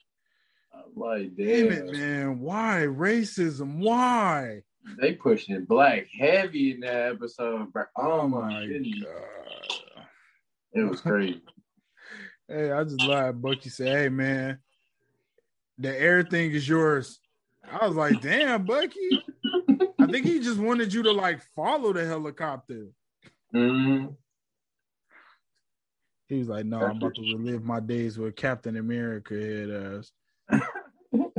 I'm 0.73 0.93
like, 0.95 1.37
Damn 1.37 1.69
damn, 1.69 1.73
it, 1.73 1.93
man. 1.93 2.41
Why 2.41 2.87
racism? 2.89 3.79
Why? 3.79 4.63
they 4.97 5.13
pushing 5.13 5.55
it 5.55 5.69
black 5.69 6.07
heavy 6.19 6.73
in 6.73 6.81
that 6.81 7.13
episode, 7.13 7.73
bro. 7.73 7.85
Oh 7.97 8.29
my 8.29 8.67
goodness, 8.67 9.05
god. 9.05 10.07
it 10.73 10.83
was 10.85 11.01
crazy. 11.01 11.43
Hey, 12.51 12.73
I 12.73 12.83
just 12.83 13.03
lied. 13.03 13.43
Bucky 13.43 13.69
said, 13.69 13.89
"Hey, 13.89 14.09
man, 14.09 14.59
the 15.77 15.95
air 15.95 16.23
thing 16.23 16.53
is 16.53 16.67
yours." 16.67 17.21
I 17.71 17.87
was 17.87 17.95
like, 17.95 18.23
"Damn, 18.23 18.65
Bucky." 18.65 19.23
I 20.09 20.13
think 20.13 20.25
he 20.25 20.41
just 20.41 20.59
wanted 20.59 20.93
you 20.93 21.03
to 21.03 21.13
like 21.13 21.43
follow 21.55 21.93
the 21.93 22.07
helicopter. 22.07 22.87
Mhm. 23.55 24.17
He 26.29 26.39
was 26.39 26.49
like, 26.49 26.65
"No, 26.65 26.81
I'm 26.81 26.97
about 26.97 27.15
to 27.17 27.23
relive 27.23 27.63
my 27.63 27.81
days 27.81 28.19
with 28.19 28.37
Captain 28.37 28.77
America 28.77 29.35
head 29.35 29.71
ass." 29.71 30.13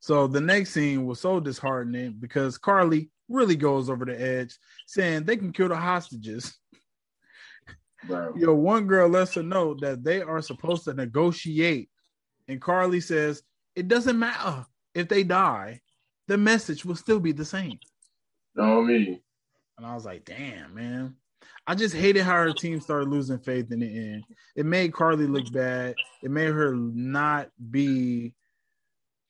so 0.00 0.26
the 0.26 0.40
next 0.40 0.70
scene 0.70 1.04
was 1.04 1.20
so 1.20 1.38
disheartening 1.38 2.16
because 2.18 2.56
Karli 2.56 3.10
really 3.28 3.56
goes 3.56 3.90
over 3.90 4.04
the 4.06 4.18
edge, 4.20 4.58
saying 4.86 5.24
they 5.24 5.36
can 5.36 5.52
kill 5.52 5.68
the 5.68 5.76
hostages. 5.76 6.58
bro. 8.06 8.34
Yo, 8.36 8.54
one 8.54 8.86
girl 8.86 9.08
lets 9.08 9.34
her 9.34 9.42
know 9.42 9.74
that 9.80 10.02
they 10.02 10.22
are 10.22 10.40
supposed 10.40 10.84
to 10.84 10.94
negotiate, 10.94 11.90
and 12.48 12.60
Karli 12.60 13.00
says 13.00 13.42
it 13.74 13.88
doesn't 13.88 14.18
matter 14.18 14.64
if 14.94 15.08
they 15.08 15.24
die, 15.24 15.80
the 16.28 16.38
message 16.38 16.84
will 16.84 16.96
still 16.96 17.20
be 17.20 17.32
the 17.32 17.44
same. 17.44 17.78
Know 18.54 18.82
me. 18.82 19.22
And 19.76 19.86
I 19.86 19.94
was 19.94 20.04
like, 20.04 20.24
damn, 20.24 20.74
man. 20.74 21.16
I 21.66 21.74
just 21.74 21.94
hated 21.94 22.22
how 22.22 22.36
her 22.36 22.52
team 22.52 22.80
started 22.80 23.08
losing 23.08 23.38
faith 23.38 23.72
in 23.72 23.80
the 23.80 23.86
end. 23.86 24.24
It 24.54 24.66
made 24.66 24.92
Karli 24.92 25.26
look 25.26 25.50
bad. 25.52 25.94
It 26.22 26.30
made 26.30 26.52
her 26.52 26.74
not 26.74 27.50
be 27.70 28.34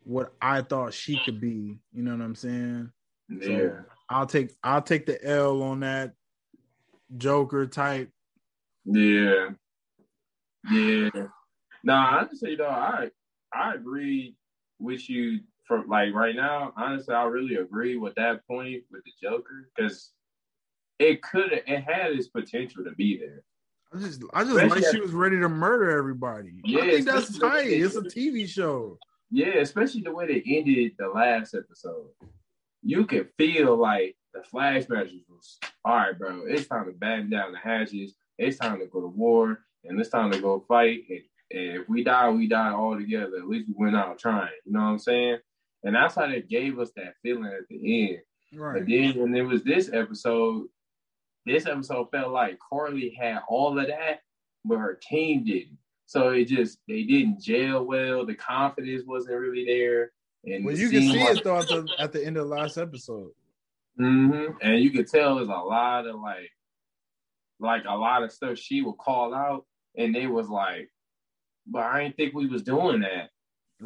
what 0.02 0.34
I 0.40 0.62
thought 0.62 0.94
she 0.94 1.20
could 1.24 1.40
be. 1.40 1.78
You 1.92 2.02
know 2.02 2.12
what 2.12 2.24
I'm 2.24 2.34
saying? 2.34 2.90
Yeah. 3.28 3.46
So 3.46 3.78
I'll 4.08 4.26
take 4.26 4.50
I'll 4.62 4.82
take 4.82 5.06
the 5.06 5.24
L 5.24 5.62
on 5.62 5.80
that 5.80 6.12
Joker 7.16 7.66
type. 7.66 8.10
Yeah. 8.84 9.50
Yeah. 10.70 11.10
Nah, 11.82 12.18
honestly 12.18 12.56
though, 12.56 12.68
I 12.68 13.10
I 13.52 13.74
agree 13.74 14.36
with 14.78 15.08
you 15.08 15.40
from 15.64 15.88
like 15.88 16.14
right 16.14 16.36
now. 16.36 16.72
Honestly, 16.76 17.14
I 17.14 17.24
really 17.24 17.56
agree 17.56 17.96
with 17.96 18.14
that 18.16 18.46
point 18.46 18.82
with 18.90 19.02
the 19.04 19.12
Joker 19.22 19.70
because 19.74 20.10
it 20.98 21.22
could 21.22 21.52
have 21.52 21.62
it 21.66 21.84
had 21.84 22.12
its 22.12 22.28
potential 22.28 22.84
to 22.84 22.92
be 22.92 23.18
there. 23.18 23.42
I 23.92 23.98
just 23.98 24.22
I 24.32 24.42
just 24.44 24.56
Especially 24.56 24.82
like 24.82 24.94
she 24.94 25.00
was 25.00 25.12
ready 25.12 25.38
to 25.40 25.48
murder 25.48 25.90
everybody. 25.96 26.52
Yeah, 26.64 26.82
I 26.82 26.90
think 26.90 27.06
that's 27.06 27.38
tight. 27.38 27.68
It's 27.68 27.96
a 27.96 28.02
TV 28.02 28.48
show. 28.48 28.98
Yeah, 29.30 29.58
especially 29.58 30.02
the 30.02 30.12
way 30.12 30.26
they 30.26 30.42
ended 30.46 30.92
the 30.98 31.08
last 31.08 31.54
episode. 31.54 32.08
You 32.82 33.06
could 33.06 33.30
feel 33.38 33.76
like 33.76 34.16
the 34.32 34.40
flashbacks 34.40 35.12
was 35.28 35.58
all 35.84 35.96
right, 35.96 36.18
bro. 36.18 36.42
It's 36.46 36.66
time 36.66 36.86
to 36.86 36.92
batten 36.92 37.30
down 37.30 37.52
the 37.52 37.58
hatches. 37.58 38.14
It's 38.38 38.58
time 38.58 38.78
to 38.80 38.86
go 38.86 39.00
to 39.00 39.06
war, 39.06 39.60
and 39.84 39.98
it's 39.98 40.10
time 40.10 40.30
to 40.32 40.40
go 40.40 40.64
fight. 40.66 41.00
And, 41.08 41.20
and 41.50 41.80
if 41.82 41.88
we 41.88 42.02
die, 42.02 42.30
we 42.30 42.48
die 42.48 42.72
all 42.72 42.96
together. 42.96 43.36
At 43.36 43.48
least 43.48 43.68
we 43.68 43.74
went 43.84 43.96
out 43.96 44.18
trying. 44.18 44.50
You 44.64 44.72
know 44.72 44.80
what 44.80 44.86
I'm 44.86 44.98
saying? 44.98 45.38
And 45.84 45.94
that's 45.94 46.14
how 46.14 46.26
they 46.26 46.40
gave 46.42 46.78
us 46.78 46.90
that 46.96 47.14
feeling 47.22 47.44
at 47.44 47.68
the 47.68 48.08
end. 48.08 48.18
Right. 48.54 48.78
But 48.80 48.88
then 48.88 49.18
when 49.20 49.34
it 49.34 49.42
was 49.42 49.62
this 49.62 49.90
episode, 49.92 50.66
this 51.46 51.66
episode 51.66 52.10
felt 52.10 52.32
like 52.32 52.58
Karli 52.58 53.10
had 53.18 53.40
all 53.48 53.78
of 53.78 53.86
that, 53.86 54.20
but 54.64 54.78
her 54.78 54.98
team 55.00 55.44
didn't. 55.44 55.78
So 56.06 56.30
it 56.30 56.46
just 56.46 56.78
they 56.88 57.02
didn't 57.04 57.40
gel 57.40 57.84
well. 57.84 58.24
The 58.24 58.34
confidence 58.34 59.02
wasn't 59.06 59.38
really 59.38 59.64
there. 59.64 60.12
And 60.44 60.64
Well, 60.64 60.76
you 60.76 60.88
can 60.90 61.02
see 61.02 61.20
like- 61.22 61.38
it 61.38 61.44
though 61.44 61.58
at 61.58 61.68
the 61.68 61.86
at 61.98 62.12
the 62.12 62.24
end 62.24 62.36
of 62.36 62.48
the 62.48 62.54
last 62.54 62.78
episode. 62.78 63.30
Mm-hmm. 64.00 64.56
And 64.60 64.82
you 64.82 64.90
could 64.90 65.06
tell 65.06 65.36
there's 65.36 65.48
a 65.48 65.52
lot 65.52 66.06
of 66.06 66.16
like, 66.16 66.50
like 67.60 67.84
a 67.88 67.96
lot 67.96 68.22
of 68.22 68.32
stuff 68.32 68.58
she 68.58 68.82
would 68.82 68.98
call 68.98 69.32
out, 69.34 69.66
and 69.96 70.14
they 70.14 70.26
was 70.26 70.48
like, 70.48 70.90
"But 71.66 71.84
I 71.84 72.02
didn't 72.02 72.16
think 72.16 72.34
we 72.34 72.46
was 72.46 72.62
doing 72.62 73.00
that. 73.00 73.30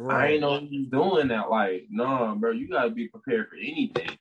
I 0.09 0.27
ain't 0.27 0.41
know 0.41 0.51
was 0.51 0.87
doing 0.91 1.27
that. 1.29 1.49
Like, 1.49 1.87
no, 1.89 2.35
bro, 2.37 2.51
you 2.51 2.69
gotta 2.69 2.89
be 2.89 3.07
prepared 3.07 3.49
for 3.49 3.55
anything. 3.55 4.17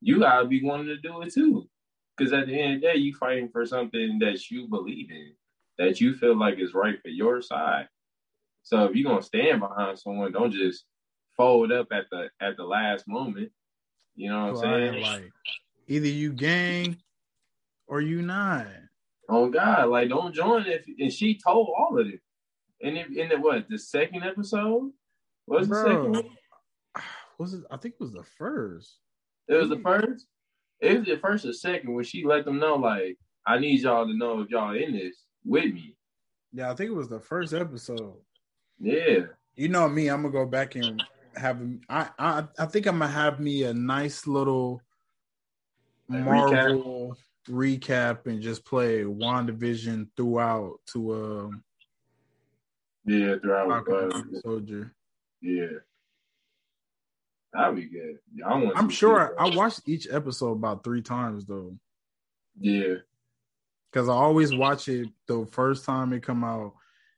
You 0.00 0.20
gotta 0.20 0.46
be 0.46 0.62
wanting 0.62 0.86
to 0.86 0.96
do 0.96 1.22
it 1.22 1.32
too, 1.32 1.68
because 2.16 2.32
at 2.32 2.46
the 2.46 2.58
end 2.58 2.74
of 2.74 2.80
the 2.80 2.86
day, 2.88 2.96
you 2.96 3.14
fighting 3.14 3.48
for 3.48 3.64
something 3.66 4.18
that 4.20 4.50
you 4.50 4.68
believe 4.68 5.10
in, 5.10 5.32
that 5.78 6.00
you 6.00 6.14
feel 6.14 6.36
like 6.36 6.58
is 6.58 6.74
right 6.74 7.00
for 7.00 7.08
your 7.08 7.40
side. 7.42 7.88
So 8.62 8.84
if 8.84 8.94
you're 8.94 9.08
gonna 9.08 9.22
stand 9.22 9.60
behind 9.60 9.98
someone, 9.98 10.32
don't 10.32 10.52
just 10.52 10.84
fold 11.36 11.72
up 11.72 11.88
at 11.92 12.06
the 12.10 12.28
at 12.40 12.56
the 12.56 12.64
last 12.64 13.08
moment. 13.08 13.50
You 14.14 14.30
know 14.30 14.52
what 14.52 14.64
I'm 14.66 14.90
saying? 14.90 15.02
like 15.02 15.32
either 15.88 16.06
you 16.06 16.32
gang 16.32 16.98
or 17.86 18.00
you 18.00 18.22
not. 18.22 18.66
Oh 19.28 19.48
God, 19.48 19.88
like 19.88 20.08
don't 20.08 20.34
join 20.34 20.66
if 20.66 20.84
and 20.98 21.12
she 21.12 21.38
told 21.38 21.70
all 21.76 21.98
of 21.98 22.06
it. 22.06 22.20
And 22.82 22.98
if 22.98 23.08
in 23.16 23.28
the 23.28 23.38
what 23.38 23.68
the 23.68 23.78
second 23.78 24.24
episode? 24.24 24.90
What's 25.46 25.68
the 25.68 25.82
second 25.82 26.12
one? 26.12 26.24
was 27.38 27.54
it? 27.54 27.64
I 27.70 27.76
think 27.76 27.94
it 27.94 28.00
was 28.00 28.12
the 28.12 28.24
first. 28.38 28.98
It 29.48 29.54
was 29.54 29.68
the 29.68 29.78
first. 29.78 30.26
It 30.80 30.98
was 30.98 31.06
the 31.06 31.18
first 31.18 31.44
or 31.44 31.52
second 31.52 31.94
when 31.94 32.04
she 32.04 32.24
let 32.24 32.44
them 32.44 32.58
know, 32.58 32.74
like, 32.74 33.16
I 33.46 33.58
need 33.58 33.80
y'all 33.80 34.06
to 34.06 34.16
know 34.16 34.40
if 34.40 34.50
y'all 34.50 34.74
in 34.74 34.92
this 34.92 35.24
with 35.44 35.72
me. 35.72 35.96
Yeah, 36.52 36.70
I 36.70 36.74
think 36.74 36.90
it 36.90 36.94
was 36.94 37.08
the 37.08 37.20
first 37.20 37.54
episode. 37.54 38.16
Yeah. 38.80 39.26
You 39.54 39.68
know 39.68 39.88
me, 39.88 40.08
I'm 40.08 40.22
gonna 40.22 40.32
go 40.32 40.46
back 40.46 40.74
and 40.74 41.02
have. 41.36 41.60
I 41.88 42.08
I 42.18 42.44
I 42.58 42.66
think 42.66 42.86
I'm 42.86 42.98
gonna 42.98 43.10
have 43.10 43.38
me 43.40 43.64
a 43.64 43.74
nice 43.74 44.26
little 44.26 44.80
A 46.10 46.14
recap? 46.14 46.24
Marvel 46.24 47.16
recap. 47.48 48.26
and 48.26 48.40
just 48.40 48.64
play 48.64 49.02
WandaVision 49.02 50.08
throughout 50.16 50.78
to 50.92 51.14
um 51.14 51.64
Yeah, 53.04 53.34
throughout 53.42 53.86
Falcon 53.86 54.34
uh, 54.36 54.40
Soldier. 54.40 54.94
Yeah. 55.40 55.66
That'd 57.52 57.76
be 57.76 57.84
good. 57.86 58.18
Yeah, 58.34 58.46
I 58.46 58.54
want 58.54 58.76
I'm 58.78 58.88
sure 58.88 59.38
I. 59.38 59.46
I 59.48 59.54
watched 59.56 59.80
each 59.86 60.08
episode 60.10 60.52
about 60.52 60.84
three 60.84 61.02
times 61.02 61.44
though, 61.44 61.76
Yeah. 62.58 62.94
because 63.90 64.08
I 64.08 64.12
always 64.14 64.54
watch 64.54 64.88
it 64.88 65.08
the 65.26 65.44
first 65.50 65.84
time 65.84 66.12
it 66.14 66.22
come 66.22 66.44
out, 66.44 66.74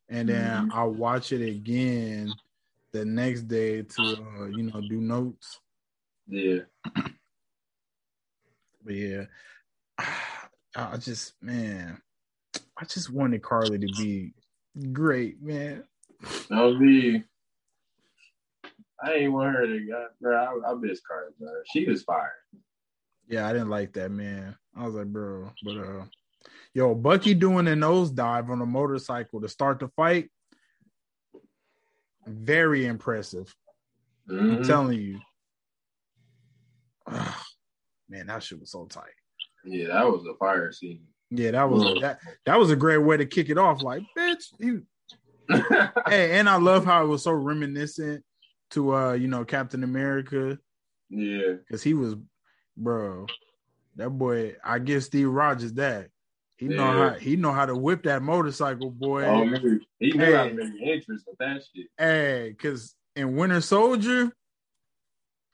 and 0.09 0.29
then 0.29 0.69
Mm-hmm. 0.69 0.73
I 0.79 0.85
watch 0.85 1.33
it 1.33 1.47
again 1.47 2.33
the 2.93 3.05
next 3.05 3.43
day 3.43 3.83
to 3.83 4.03
uh, 4.03 4.47
you 4.47 4.65
know 4.65 4.81
do 4.81 5.01
notes. 5.01 5.61
Yeah. 6.27 6.61
But 8.85 8.95
yeah, 8.95 9.25
I 10.77 10.97
just 10.97 11.35
man, 11.43 12.01
I 12.77 12.85
just 12.87 13.11
wanted 13.11 13.43
Karli 13.43 13.79
to 13.79 13.87
be 14.03 14.33
great, 14.93 15.43
man. 15.43 15.85
That 16.51 16.77
me. 16.79 17.25
I 19.05 19.13
ain't 19.13 19.33
want 19.33 19.55
her 19.55 19.67
to 19.67 19.87
go, 19.87 20.07
bro. 20.21 20.63
I, 20.65 20.71
I 20.71 20.75
miss 20.75 21.01
Karli, 21.01 21.33
bro. 21.39 21.49
She 21.73 21.85
was 21.87 22.03
fire. 22.03 22.33
Yeah, 23.29 23.47
I 23.49 23.53
didn't 23.53 23.71
like 23.71 23.93
that, 23.95 24.11
man. 24.11 24.57
I 24.77 24.87
was 24.87 24.95
like, 24.95 25.07
bro, 25.07 25.51
but 25.63 25.77
uh, 25.77 26.05
yo, 26.75 26.95
Bucky 26.95 27.35
doing 27.35 27.67
a 27.69 27.73
nosedive 27.73 28.49
on 28.51 28.61
a 28.61 28.67
motorcycle 28.67 29.41
to 29.41 29.49
start 29.49 29.81
the 29.81 29.89
fight, 29.89 30.31
very 32.27 32.87
impressive. 32.87 33.55
I'm 34.29 34.59
Mhm. 34.63 34.67
telling 34.67 34.99
you. 35.01 35.21
Ugh, 37.07 37.35
man, 38.09 38.27
that 38.29 38.43
shit 38.43 38.61
was 38.61 38.71
so 38.71 38.87
tight. 38.87 39.13
Yeah, 39.65 39.89
that 39.89 40.07
was 40.07 40.27
a 40.27 40.35
fire 40.39 40.73
scene. 40.73 41.07
Yeah, 41.37 41.53
that 41.53 41.69
was 41.71 41.83
Mm. 41.83 42.01
that 42.01 42.21
that 42.47 42.59
was 42.59 42.71
a 42.71 42.77
great 42.77 42.99
way 42.99 43.17
to 43.17 43.27
kick 43.27 43.49
it 43.51 43.59
off. 43.59 43.83
Like, 43.83 44.03
bitch, 44.17 44.45
you 44.59 44.85
hey, 46.09 46.39
and 46.39 46.49
I 46.49 46.57
love 46.57 46.85
how 46.85 47.05
it 47.05 47.09
was 47.09 47.23
so 47.23 47.33
reminiscent 47.33 48.25
to 48.71 48.95
uh, 48.95 49.13
you 49.13 49.29
know, 49.29 49.45
Captain 49.45 49.85
America, 49.85 50.59
yeah. 51.11 51.53
because 51.59 51.83
he 51.83 51.95
was 51.95 52.15
bro, 52.77 53.27
that 53.97 54.11
boy, 54.11 54.57
I 54.65 54.79
give 54.79 55.05
Steve 55.05 55.29
Rogers 55.31 55.75
that. 55.75 56.09
He 56.57 56.69
know 56.69 56.77
Yeah. 56.95 57.09
how 57.11 57.15
he 57.19 57.37
know 57.37 57.53
how 57.53 57.67
to 57.67 57.75
whip 57.77 58.05
that 58.05 58.23
motorcycle, 58.23 58.91
boy. 58.91 59.25
Oh, 59.25 59.45
man. 59.45 59.81
He 59.99 60.13
knew 60.13 60.25
how 60.35 60.45
to 60.45 60.51
Hey. 60.51 60.55
make 60.55 60.81
interest 60.83 61.27
with 61.27 61.39
that 61.39 61.63
shit. 61.75 61.87
Hey, 61.99 62.55
cause 62.59 62.95
in 63.17 63.37
Winter 63.37 63.61
Soldier, 63.61 64.33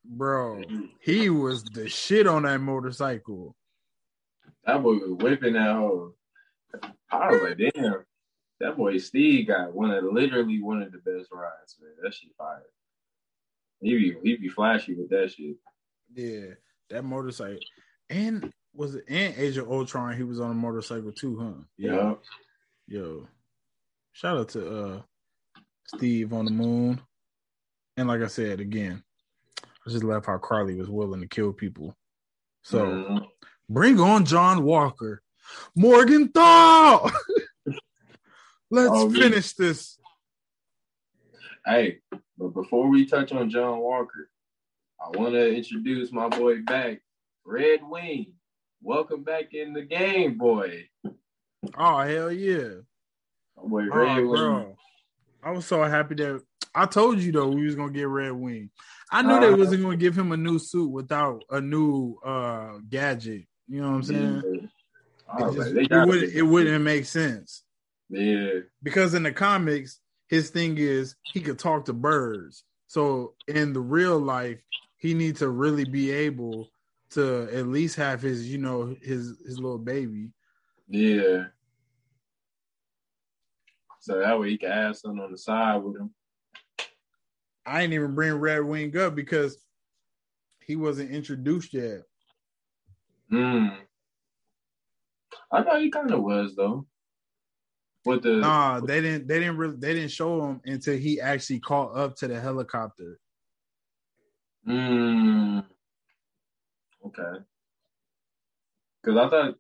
bro, 0.04 0.62
he 1.00 1.30
was 1.30 1.64
the 1.64 1.88
shit 1.88 2.26
on 2.26 2.42
that 2.44 2.60
motorcycle. 2.60 3.54
That 4.64 4.82
boy 4.82 4.94
was 4.94 5.22
whipping 5.22 5.54
that 5.54 5.74
hoe. 5.74 6.14
I 7.10 7.30
was 7.30 7.42
like, 7.42 7.58
damn, 7.74 8.04
that 8.60 8.76
boy 8.76 8.98
Steve 8.98 9.48
got 9.48 9.74
one 9.74 9.90
of 9.90 10.04
literally 10.04 10.60
one 10.62 10.82
of 10.82 10.92
the 10.92 10.98
best 10.98 11.30
rides, 11.32 11.76
man. 11.80 11.92
That 12.02 12.14
shit 12.14 12.30
fire. 12.36 12.62
He 13.80 13.96
be 13.96 14.16
he 14.22 14.36
be 14.36 14.48
flashy 14.48 14.94
with 14.94 15.08
that 15.10 15.32
shit. 15.32 15.56
Yeah, 16.14 16.54
that 16.90 17.04
motorcycle. 17.04 17.58
And 18.10 18.52
was 18.74 18.94
it 18.96 19.04
and 19.08 19.34
Age 19.36 19.56
of 19.56 19.70
Ultron? 19.70 20.16
He 20.16 20.22
was 20.22 20.40
on 20.40 20.50
a 20.50 20.54
motorcycle 20.54 21.12
too, 21.12 21.38
huh? 21.38 21.62
Yeah. 21.78 22.14
Yo, 22.86 23.26
shout 24.12 24.36
out 24.36 24.48
to 24.50 24.84
uh 24.84 25.02
Steve 25.86 26.32
on 26.32 26.44
the 26.44 26.50
moon. 26.50 27.00
And 27.96 28.08
like 28.08 28.20
I 28.20 28.26
said 28.26 28.60
again, 28.60 29.02
I 29.64 29.90
just 29.90 30.04
love 30.04 30.26
how 30.26 30.38
Karli 30.38 30.76
was 30.76 30.90
willing 30.90 31.20
to 31.20 31.26
kill 31.26 31.52
people. 31.52 31.96
So 32.62 32.84
Mhm. 32.84 33.26
Bring 33.70 34.00
on 34.00 34.24
John 34.26 34.64
Walker, 34.64 35.22
Morgenthau. 35.76 37.08
Let's 38.70 38.90
Oh, 38.92 39.10
finish 39.10 39.52
this. 39.54 39.98
Hey, 41.64 41.98
but 42.36 42.48
before 42.54 42.88
we 42.88 43.06
touch 43.06 43.32
on 43.32 43.48
John 43.50 43.78
Walker, 43.78 44.28
I 45.00 45.16
want 45.16 45.34
to 45.34 45.54
introduce 45.54 46.10
my 46.12 46.28
boy 46.28 46.62
back, 46.62 47.00
Red 47.44 47.80
Wing. 47.88 48.32
Welcome 48.82 49.22
back 49.24 49.52
in 49.54 49.72
the 49.72 49.82
game, 49.82 50.36
boy. 50.38 50.88
Oh 51.76 51.98
hell 51.98 52.32
yeah! 52.32 52.80
My 53.56 53.68
boy 53.68 53.82
Red 53.84 53.92
Oh, 53.92 54.14
Wing. 54.16 54.28
bro. 54.28 54.76
I 55.42 55.50
was 55.52 55.66
so 55.66 55.82
happy 55.84 56.14
that 56.16 56.42
I 56.74 56.86
told 56.86 57.18
you 57.20 57.32
though 57.32 57.48
we 57.48 57.64
was 57.66 57.74
gonna 57.76 57.92
get 57.92 58.08
Red 58.08 58.32
Wing. 58.32 58.70
I 59.10 59.22
knew 59.22 59.38
they 59.38 59.48
Uh-huh. 59.48 59.56
wasn't 59.56 59.82
gonna 59.82 59.96
give 59.96 60.16
him 60.16 60.32
a 60.32 60.36
new 60.36 60.58
suit 60.58 60.90
without 60.90 61.42
a 61.50 61.60
new 61.60 62.16
uh 62.24 62.78
gadget. 62.88 63.44
You 63.70 63.82
know 63.82 63.90
what 63.90 63.96
I'm 63.96 64.02
saying? 64.02 64.42
Yeah. 64.44 64.66
I 65.32 65.42
was 65.46 65.54
just- 65.54 65.74
like, 65.74 65.90
it, 65.90 66.06
would, 66.06 66.22
it 66.24 66.42
wouldn't 66.42 66.82
make 66.84 67.04
sense 67.04 67.62
Yeah, 68.08 68.60
because 68.82 69.14
in 69.14 69.22
the 69.22 69.30
comics, 69.32 70.00
his 70.28 70.50
thing 70.50 70.76
is 70.76 71.14
he 71.22 71.40
could 71.40 71.58
talk 71.58 71.84
to 71.84 71.92
birds. 71.92 72.64
So 72.88 73.34
in 73.46 73.72
the 73.72 73.80
real 73.80 74.18
life, 74.18 74.58
he 74.98 75.14
needs 75.14 75.38
to 75.38 75.48
really 75.48 75.84
be 75.84 76.10
able 76.10 76.68
to 77.10 77.48
at 77.52 77.68
least 77.68 77.94
have 77.96 78.20
his, 78.20 78.50
you 78.50 78.58
know, 78.58 78.96
his 79.02 79.36
his 79.46 79.58
little 79.60 79.78
baby. 79.78 80.32
yeah. 80.88 81.44
So 84.00 84.18
that 84.18 84.40
way 84.40 84.50
he 84.50 84.58
can 84.58 84.70
have 84.70 84.96
something 84.96 85.22
on 85.22 85.30
the 85.30 85.38
side 85.38 85.76
with 85.82 85.96
him. 85.96 86.10
I 87.66 87.82
ain't 87.82 87.92
even 87.92 88.14
bring 88.14 88.32
Red 88.34 88.64
Wing 88.64 88.96
up 88.96 89.14
because 89.14 89.62
he 90.64 90.74
wasn't 90.74 91.10
introduced 91.10 91.74
yet. 91.74 92.02
Hmm. 93.30 93.68
I 95.52 95.62
thought 95.62 95.80
he 95.80 95.90
kind 95.90 96.10
of 96.10 96.22
was 96.22 96.54
though. 96.56 96.86
With 98.04 98.22
the 98.22 98.36
Nah, 98.36 98.80
they 98.80 99.00
didn't. 99.00 99.28
They 99.28 99.40
didn't 99.40 99.56
really. 99.56 99.76
They 99.76 99.94
didn't 99.94 100.10
show 100.10 100.44
him 100.44 100.60
until 100.64 100.96
he 100.96 101.20
actually 101.20 101.60
caught 101.60 101.96
up 101.96 102.16
to 102.16 102.28
the 102.28 102.40
helicopter. 102.40 103.18
Mm. 104.66 105.64
Okay. 107.06 107.44
Because 109.02 109.18
I 109.18 109.28
thought, 109.28 109.54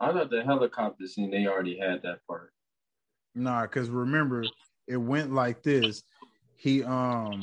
I 0.00 0.12
thought 0.12 0.30
the 0.30 0.42
helicopter 0.42 1.06
scene 1.06 1.30
they 1.30 1.46
already 1.46 1.78
had 1.78 2.02
that 2.02 2.26
part. 2.26 2.52
Nah, 3.34 3.62
because 3.62 3.88
remember, 3.88 4.44
it 4.86 4.96
went 4.96 5.32
like 5.32 5.62
this. 5.62 6.02
He 6.56 6.84
um, 6.84 7.42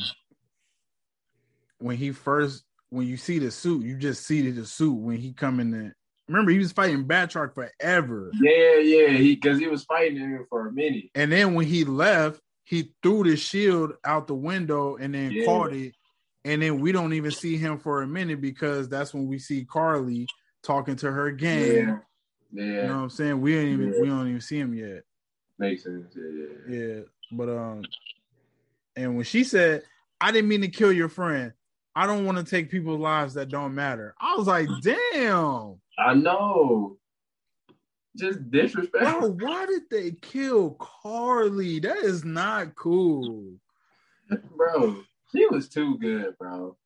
when 1.79 1.97
he 1.97 2.11
first 2.11 2.63
when 2.89 3.07
you 3.07 3.17
see 3.17 3.39
the 3.39 3.51
suit, 3.51 3.83
you 3.83 3.95
just 3.97 4.25
see 4.25 4.49
the 4.49 4.65
suit 4.65 4.93
when 4.95 5.17
he 5.17 5.33
come 5.33 5.59
in. 5.59 5.71
The, 5.71 5.93
remember, 6.27 6.51
he 6.51 6.57
was 6.59 6.71
fighting 6.71 7.05
Batroc 7.05 7.53
forever, 7.53 8.31
Yeah, 8.41 8.77
yeah. 8.77 9.09
He 9.17 9.35
because 9.35 9.59
he 9.59 9.67
was 9.67 9.83
fighting 9.83 10.17
him 10.17 10.45
for 10.49 10.67
a 10.67 10.71
minute. 10.71 11.05
and 11.15 11.31
then 11.31 11.53
when 11.53 11.65
he 11.67 11.83
left, 11.83 12.41
he 12.63 12.93
threw 13.01 13.23
the 13.23 13.35
shield 13.35 13.93
out 14.05 14.27
the 14.27 14.35
window 14.35 14.95
and 14.97 15.13
then 15.13 15.33
Yeah. 15.33 15.45
caught 15.45 15.73
it. 15.73 15.93
And 16.45 16.61
then 16.61 16.79
we 16.79 16.91
don't 16.91 17.13
even 17.13 17.31
see 17.31 17.57
him 17.57 17.79
for 17.79 18.01
a 18.01 18.07
minute 18.07 18.39
because 18.41 18.87
that's 18.87 19.13
when 19.13 19.27
we 19.27 19.39
see 19.39 19.65
Karli 19.65 20.27
talking 20.63 20.95
to 20.97 21.11
her 21.11 21.31
gang. 21.31 21.61
Yeah, 21.61 21.99
You 22.81 22.87
know 22.87 22.97
what 22.97 23.03
I'm 23.03 23.09
saying? 23.09 23.41
We 23.41 23.57
ain't 23.57 23.73
even 23.73 23.93
Yeah. 23.93 24.01
we 24.01 24.07
don't 24.07 24.27
even 24.29 24.41
see 24.41 24.57
him 24.59 24.73
yet. 24.73 25.03
Makes 25.57 25.83
sense. 25.83 26.15
Yeah, 26.15 26.23
yeah. 26.33 26.45
yeah. 26.67 26.87
Yeah, 26.95 27.01
but 27.31 27.49
um, 27.49 27.81
and 28.95 29.15
when 29.15 29.25
she 29.25 29.43
said, 29.43 29.83
"I 30.21 30.31
didn't 30.31 30.49
mean 30.49 30.61
to 30.61 30.69
kill 30.69 30.91
your 30.93 31.09
friend," 31.09 31.53
I 31.99 32.07
don't 32.07 32.23
want 32.25 32.37
to 32.37 32.45
take 32.45 32.71
people's 32.71 33.01
lives 33.01 33.33
that 33.33 33.49
don't 33.49 33.75
matter. 33.75 34.15
I 34.21 34.33
was 34.37 34.47
like, 34.47 34.69
"Damn, 34.81 35.81
I 35.97 36.13
know. 36.13 36.97
Just 38.17 38.49
disrespect. 38.49 39.03
bro, 39.03 39.31
why 39.31 39.65
did 39.65 39.81
they 39.91 40.11
kill 40.11 40.77
Karli? 40.79 41.81
That 41.81 41.97
is 41.97 42.23
not 42.23 42.73
cool." 42.75 43.55
bro. 44.55 45.03
She 45.35 45.45
was 45.47 45.67
too 45.67 45.97
good, 45.97 46.37
bro. 46.37 46.77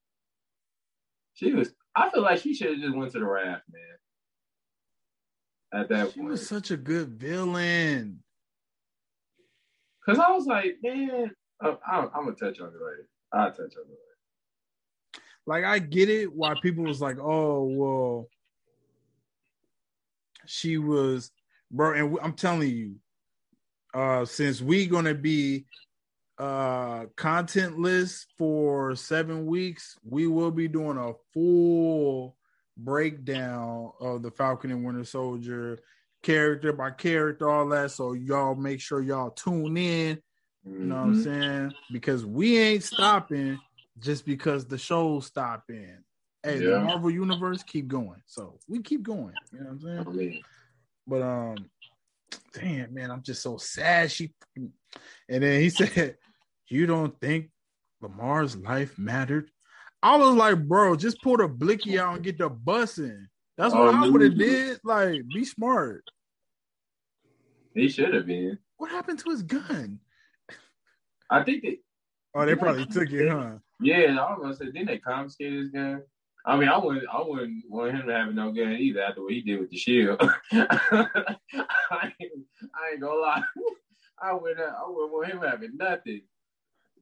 She 1.36 1.54
was. 1.54 1.72
I 1.96 2.10
feel 2.10 2.24
like 2.24 2.42
she 2.42 2.56
should 2.56 2.72
have 2.72 2.80
just 2.80 2.96
went 2.98 3.12
to 3.12 3.20
the 3.20 3.26
raft, 3.26 3.66
man. 3.72 3.84
At 5.80 5.90
that 5.90 6.14
She 6.14 6.22
point, 6.22 6.32
was 6.32 6.48
such 6.48 6.72
a 6.72 6.78
good 6.78 7.10
villain. 7.10 8.24
because 10.04 10.20
I 10.20 10.32
was 10.32 10.48
like, 10.48 10.78
man, 10.82 11.30
I, 11.62 11.76
I'm 11.88 12.10
gonna 12.26 12.32
touch 12.32 12.60
on 12.60 12.70
it 12.70 12.74
later. 12.74 13.08
I'll 13.32 13.52
touch 13.52 13.60
on 13.60 13.84
it 13.84 13.90
later. 13.90 14.00
Like, 15.46 15.64
I 15.66 15.80
get 15.80 16.10
it 16.10 16.34
why 16.34 16.56
people 16.62 16.84
was 16.86 17.02
like, 17.02 17.18
"Oh, 17.20 17.64
well." 17.64 18.28
She 20.46 20.78
was, 20.78 21.32
bro, 21.72 21.94
and 21.94 22.18
I'm 22.22 22.34
telling 22.34 22.70
you, 22.70 22.96
uh, 23.94 24.26
since 24.26 24.62
we 24.62 24.88
gonna 24.88 25.14
be 25.14 25.66
uh 26.38 27.06
contentless 27.16 28.26
for 28.38 28.96
seven 28.96 29.46
weeks, 29.46 29.98
we 30.04 30.28
will 30.28 30.52
be 30.52 30.68
doing 30.68 30.98
a 30.98 31.14
full 31.34 32.36
breakdown 32.76 33.92
of 34.02 34.24
the 34.24 34.32
Falcon 34.32 34.72
and 34.72 34.84
Winter 34.84 35.06
Soldier 35.06 35.80
character 36.24 36.74
by 36.74 36.90
character, 36.92 37.50
all 37.50 37.68
that. 37.70 37.92
So 37.92 38.14
y'all 38.14 38.56
make 38.56 38.82
sure 38.82 39.02
y'all 39.02 39.30
tune 39.32 39.78
in. 39.78 40.22
You 40.66 40.88
know 40.88 40.96
what 40.96 41.02
I'm 41.02 41.14
Mhm. 41.14 41.24
saying? 41.24 41.74
Because 41.92 42.26
we 42.26 42.58
ain't 42.58 42.84
stopping 42.84 43.60
just 44.00 44.26
because 44.26 44.66
the 44.66 44.78
show's 44.78 45.28
stopping. 45.28 45.98
Hey, 46.42 46.60
the 46.60 46.80
Marvel 46.80 47.10
universe 47.10 47.64
keep 47.64 47.88
going. 47.88 48.22
So 48.26 48.60
we 48.68 48.82
keep 48.82 49.04
going. 49.04 49.34
You 49.52 49.60
know 49.60 49.66
what 49.66 49.72
I'm 49.72 50.06
saying? 50.14 50.18
Mean, 50.18 50.42
But 51.08 51.22
um, 51.22 51.56
damn 52.54 52.94
man, 52.94 53.12
I'm 53.12 53.22
just 53.24 53.42
so 53.42 53.58
sad. 53.58 54.12
She 54.12 54.34
and 54.58 55.44
then 55.44 55.62
he 55.62 55.70
said, 55.70 56.18
"You 56.68 56.86
don't 56.86 57.18
think 57.22 57.50
Lamar's 58.02 58.56
life 58.58 58.98
mattered?" 59.00 59.50
I 60.02 60.18
was 60.18 60.36
like, 60.36 60.68
"Bro, 60.68 60.98
just 60.98 61.22
pull 61.22 61.38
the 61.38 61.48
blicky 61.48 61.98
out 61.98 62.16
and 62.16 62.24
get 62.24 62.38
the 62.38 62.50
bus 62.50 62.98
in." 62.98 63.30
That's 63.58 63.74
what 63.74 63.94
Oh, 63.94 64.04
I 64.04 64.10
would 64.10 64.22
have 64.22 64.38
did. 64.38 64.80
Like, 64.84 65.22
be 65.34 65.46
smart. 65.46 66.04
he 67.74 67.88
should 67.88 68.14
have 68.14 68.26
been. 68.26 68.58
What 68.78 68.92
happened 68.92 69.20
to 69.20 69.30
his 69.30 69.44
gun? 69.44 70.00
I 71.30 71.44
think 71.44 71.62
that. 71.64 71.78
Oh, 72.36 72.46
they 72.46 72.56
probably 72.56 72.86
took 72.88 73.10
it, 73.12 73.30
huh? 73.30 73.52
Yeah, 73.84 74.18
I 74.20 74.32
was 74.32 74.40
gonna 74.42 74.56
say, 74.56 74.66
didn't 74.66 74.88
they 74.88 74.98
confiscate 74.98 75.54
his 75.54 75.70
gun? 75.70 76.04
I 76.46 76.58
mean, 76.58 76.68
I 76.70 76.78
wouldn't, 76.78 77.06
I 77.12 77.22
wouldn't 77.22 77.64
want 77.70 77.96
him 77.96 78.08
to 78.08 78.14
have 78.14 78.34
no 78.34 78.52
gun 78.52 78.74
either 78.74 79.02
after 79.02 79.22
what 79.24 79.32
he 79.32 79.42
did 79.42 79.60
with 79.60 79.70
the 79.70 79.78
shield. 79.78 80.20
I, 80.52 81.38
ain't, 82.20 82.32
I 82.76 82.92
ain't 82.92 83.02
gonna 83.02 83.20
lie, 83.20 83.44
I 84.22 84.34
wouldn't, 84.34 84.60
I 84.60 84.84
wouldn't 84.88 85.14
want 85.14 85.28
him 85.32 85.40
having 85.42 85.78
nothing. 85.78 86.22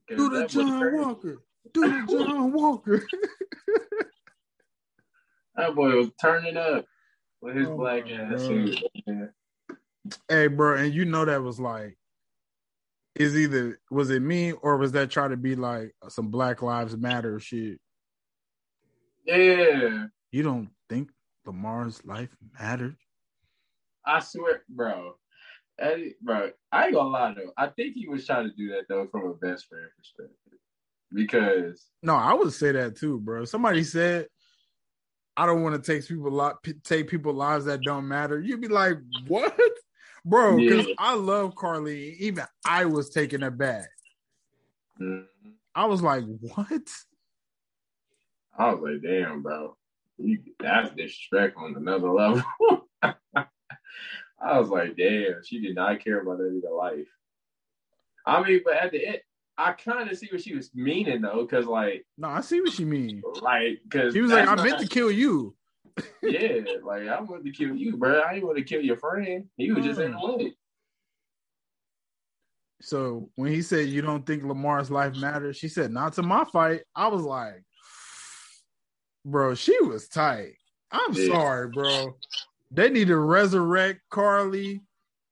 Do 0.09 0.29
the 0.29 0.47
John. 0.47 0.93
Walker. 0.97 1.41
Do 1.73 1.81
the 1.81 2.11
John 2.11 2.51
Walker. 2.51 3.07
That 5.55 5.75
boy 5.75 5.95
was 5.95 6.09
turning 6.19 6.57
up 6.57 6.85
with 7.41 7.55
his 7.55 7.67
Oh 7.67 7.77
black 7.77 8.09
ass 8.09 8.31
God. 8.31 8.39
suit. 8.39 8.83
man. 9.07 9.29
hey, 10.29 10.47
bro, 10.47 10.77
and 10.77 10.93
you 10.93 11.05
know 11.05 11.25
that 11.25 11.41
was 11.41 11.59
like, 11.59 11.97
is 13.15 13.35
either 13.35 13.79
was 13.89 14.09
it 14.09 14.21
me 14.21 14.51
or 14.53 14.77
was 14.77 14.93
that 14.93 15.11
try 15.11 15.27
to 15.27 15.37
be 15.37 15.55
like 15.55 15.93
some 16.09 16.29
Black 16.29 16.61
Lives 16.61 16.95
Matter 16.97 17.39
shit? 17.39 17.79
Yeah, 19.25 20.05
You 20.31 20.43
don't 20.43 20.69
think 20.89 21.09
Lamar's 21.45 22.03
life 22.05 22.35
mattered? 22.59 22.95
I 24.05 24.19
swear, 24.19 24.63
bro. 24.67 25.13
Eddie, 25.79 26.15
bro, 26.21 26.51
I 26.71 26.85
ain't 26.85 26.95
gonna 26.95 27.09
lie 27.09 27.33
though. 27.35 27.51
I 27.57 27.67
think 27.67 27.95
he 27.95 28.07
was 28.07 28.25
trying 28.25 28.49
to 28.49 28.55
do 28.55 28.69
that 28.69 28.85
though 28.89 29.07
from 29.11 29.25
a 29.25 29.33
best 29.33 29.67
friend 29.67 29.85
perspective, 29.97 30.59
because 31.13 31.87
No, 32.03 32.15
I 32.15 32.33
would 32.33 32.53
say 32.53 32.71
that 32.71 32.95
too, 32.97 33.19
bro. 33.19 33.45
Somebody 33.45 33.83
said, 33.83 34.27
"I 35.35 35.45
don't 35.45 35.63
want 35.63 35.81
to 35.81 35.91
take 35.93 36.07
people 36.07 36.59
take 36.83 37.07
people 37.09 37.33
lives 37.33 37.65
that 37.65 37.81
don't 37.81 38.07
matter." 38.07 38.39
You'd 38.39 38.61
be 38.61 38.67
like, 38.67 38.97
"What, 39.27 39.57
bro?" 40.25 40.57
Because 40.57 40.87
Yeah. 40.87 40.93
I 40.97 41.15
love 41.15 41.55
Karli. 41.55 42.15
Even 42.19 42.45
I 42.65 42.85
was 42.85 43.09
taken 43.09 43.43
aback. 43.43 43.89
mm, 44.99 45.25
I 45.75 45.85
was 45.85 46.01
like, 46.01 46.23
"What?" 46.41 46.89
I 48.57 48.73
was 48.73 48.81
like, 48.81 49.01
damn, 49.01 49.41
bro, 49.41 49.77
you, 50.17 50.39
that's 50.59 50.89
disrespect 50.93 51.55
on 51.57 51.75
another 51.75 52.09
level. 52.09 52.43
I 53.03 54.59
was 54.59 54.69
like, 54.69 54.97
damn, 54.97 55.41
she 55.43 55.61
did 55.61 55.75
not 55.75 56.03
care 56.03 56.19
about 56.21 56.39
any 56.41 56.57
of 56.57 56.63
life. 56.75 57.07
I 58.25 58.43
mean, 58.43 58.61
but 58.65 58.75
at 58.75 58.91
the 58.91 59.07
end, 59.07 59.19
I 59.57 59.71
kind 59.73 60.09
of 60.09 60.17
see 60.17 60.27
what 60.31 60.41
she 60.41 60.53
was 60.55 60.69
meaning 60.75 61.21
though, 61.21 61.41
because 61.49 61.65
like, 61.65 62.05
No, 62.17 62.27
I 62.27 62.41
see 62.41 62.59
what 62.61 62.73
she 62.73 62.85
mean. 62.85 63.21
like, 63.41 63.79
because 63.83 64.13
She 64.13 64.21
was 64.21 64.31
like, 64.31 64.47
"I 64.47 64.55
meant 64.55 64.79
to 64.79 64.87
kill 64.87 65.11
you." 65.11 65.55
Yeah, 66.23 66.59
like 66.83 67.07
I 67.07 67.19
wanted 67.21 67.45
to 67.45 67.51
kill 67.51 67.75
you, 67.75 67.97
bro. 67.97 68.21
I 68.21 68.33
didn't 68.33 68.45
want 68.47 68.57
to 68.59 68.63
kill 68.63 68.81
your 68.81 68.97
friend. 68.97 69.49
He 69.57 69.71
was 69.71 69.83
just 69.83 69.99
in 69.99 70.11
the 70.11 70.17
Mm. 70.17 70.37
way. 70.37 70.55
So 72.81 73.29
when 73.35 73.51
he 73.51 73.61
said, 73.61 73.89
"You 73.89 74.01
don't 74.01 74.25
think 74.25 74.43
Lamar's 74.43 74.89
life 74.89 75.15
matters," 75.15 75.57
she 75.57 75.67
said, 75.67 75.91
"Not 75.91 76.13
to 76.13 76.23
my 76.23 76.45
fight." 76.45 76.83
I 76.95 77.07
was 77.07 77.21
like, 77.23 77.63
"Bro, 79.25 79.55
she 79.55 79.79
was 79.81 80.07
tight." 80.07 80.55
I'm 80.91 81.13
Yeah. 81.13 81.27
sorry, 81.27 81.67
bro. 81.69 82.19
They 82.71 82.89
need 82.89 83.07
to 83.07 83.17
resurrect 83.17 84.01
Karli. 84.09 84.81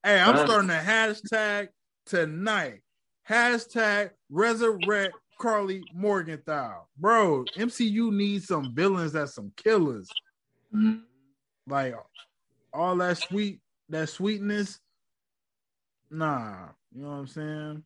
Hey, 0.04 0.20
I'm 0.20 0.36
Uh. 0.36 0.46
starting 0.46 0.70
a 0.70 0.74
hashtag 0.74 1.70
tonight. 2.06 2.82
Hashtag 3.28 4.12
resurrect 4.30 5.16
Karli 5.40 5.84
Morgenthau. 5.94 6.88
Bro, 6.98 7.46
MCU 7.56 8.12
needs 8.12 8.48
some 8.48 8.74
villains 8.74 9.14
that's 9.14 9.34
some 9.34 9.52
killers. 9.56 10.10
Mhm. 10.74 11.04
Like 11.68 11.96
all 12.74 12.96
that 12.98 13.18
sweet, 13.18 13.62
that 13.90 14.10
sweetness. 14.10 14.80
Nah, 16.10 16.70
you 16.94 17.04
know 17.04 17.10
what 17.10 17.16
I'm 17.16 17.28
saying? 17.28 17.84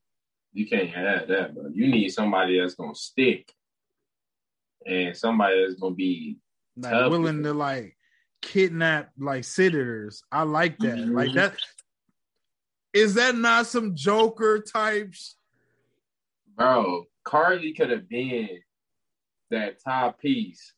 You 0.54 0.68
can't 0.68 0.90
have 0.90 1.28
that, 1.28 1.54
bro. 1.56 1.70
You 1.74 1.88
need 1.88 2.10
somebody 2.10 2.60
that's 2.60 2.76
gonna 2.76 2.96
stick, 2.96 3.52
and 4.86 5.16
somebody 5.16 5.66
that's 5.66 5.80
gonna 5.80 5.96
be 5.96 6.38
Like 6.78 7.10
willing 7.10 7.44
to 7.44 7.54
like 7.54 7.98
kidnap 8.42 9.12
like 9.18 9.44
senators. 9.44 10.24
I 10.32 10.44
like 10.44 10.78
that. 10.80 10.98
Mm-hmm. 10.98 11.16
Like 11.16 11.34
that. 11.34 11.56
Is 12.94 13.16
that 13.16 13.36
not 13.36 13.66
some 13.66 13.96
Joker 13.96 14.62
types? 14.62 15.36
Bro, 16.56 17.06
Karli 17.24 17.74
could 17.74 17.90
have 17.90 18.08
been 18.08 18.60
that 19.50 19.84
top 19.84 20.20
piece. 20.20 20.74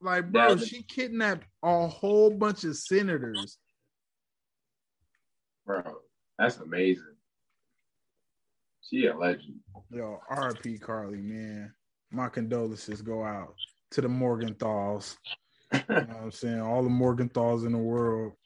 Like, 0.00 0.30
bro, 0.32 0.56
she 0.56 0.82
kidnapped 0.82 1.46
a 1.62 1.86
whole 1.86 2.30
bunch 2.30 2.64
of 2.64 2.76
senators. 2.76 3.58
Bro, 5.66 5.82
that's 6.38 6.56
amazing. 6.58 7.16
She 8.88 9.06
a 9.06 9.16
legend. 9.16 9.60
Yo, 9.90 10.18
R.P. 10.28 10.78
Karli, 10.78 11.18
man. 11.18 11.72
My 12.10 12.28
condolences 12.28 13.02
go 13.02 13.22
out 13.22 13.54
to 13.92 14.00
the 14.00 14.08
Morgenthaus. 14.08 15.16
You 15.72 15.78
know 15.88 15.94
what 15.96 16.16
I'm 16.22 16.32
saying? 16.32 16.60
All 16.60 16.82
the 16.82 16.88
Morgenthaus 16.88 17.64
in 17.66 17.72
the 17.72 17.78
world. 17.78 18.32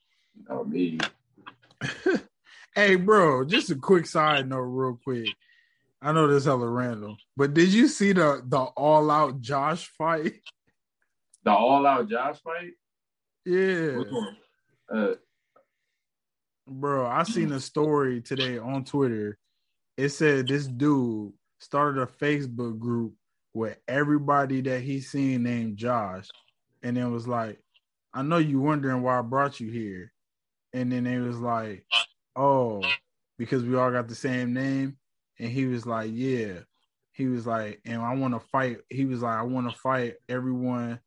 Oh 0.50 0.64
me. 0.64 0.98
Hey, 2.74 2.96
bro, 2.96 3.44
just 3.44 3.70
a 3.70 3.76
quick 3.76 4.04
side 4.04 4.48
note, 4.48 4.62
real 4.62 4.98
quick. 5.04 5.36
I 6.02 6.10
know 6.10 6.26
this 6.26 6.44
hella 6.44 6.66
random, 6.66 7.16
but 7.36 7.54
did 7.54 7.72
you 7.72 7.86
see 7.86 8.12
the 8.12 8.42
the 8.44 8.58
all 8.58 9.12
out 9.12 9.40
Josh 9.40 9.86
fight? 9.96 10.34
The 11.44 11.52
all 11.52 11.86
out 11.86 12.08
Josh 12.08 12.40
fight? 12.42 12.72
Yeah, 13.44 14.02
Uh 14.92 15.14
bro. 16.66 17.06
I 17.06 17.22
seen 17.24 17.52
a 17.52 17.60
story 17.60 18.22
today 18.22 18.58
on 18.58 18.84
Twitter. 18.84 19.38
It 19.98 20.08
said 20.08 20.48
this 20.48 20.66
dude 20.66 21.32
started 21.60 22.00
a 22.00 22.06
Facebook 22.06 22.78
group 22.78 23.14
with 23.52 23.76
everybody 23.86 24.62
that 24.62 24.80
he 24.80 25.00
seen 25.00 25.42
named 25.42 25.76
Josh, 25.76 26.28
and 26.82 26.96
then 26.96 27.12
was 27.12 27.28
like, 27.28 27.60
"I 28.14 28.22
know 28.22 28.38
you 28.38 28.60
wondering 28.60 29.02
why 29.02 29.18
I 29.18 29.22
brought 29.22 29.60
you 29.60 29.70
here," 29.70 30.12
and 30.72 30.90
then 30.90 31.06
it 31.06 31.20
was 31.20 31.38
like, 31.38 31.84
"Oh, 32.34 32.82
because 33.38 33.62
we 33.62 33.76
all 33.76 33.90
got 33.90 34.08
the 34.08 34.14
same 34.14 34.54
name," 34.54 34.96
and 35.38 35.50
he 35.50 35.66
was 35.66 35.84
like, 35.84 36.10
"Yeah." 36.12 36.60
He 37.12 37.28
was 37.28 37.46
like, 37.46 37.80
and 37.84 38.02
I 38.02 38.12
want 38.16 38.34
to 38.34 38.40
fight. 38.40 38.78
He 38.90 39.04
was 39.04 39.22
like, 39.22 39.38
I 39.38 39.42
want 39.42 39.70
to 39.70 39.78
fight 39.78 40.16
everyone, 40.28 40.98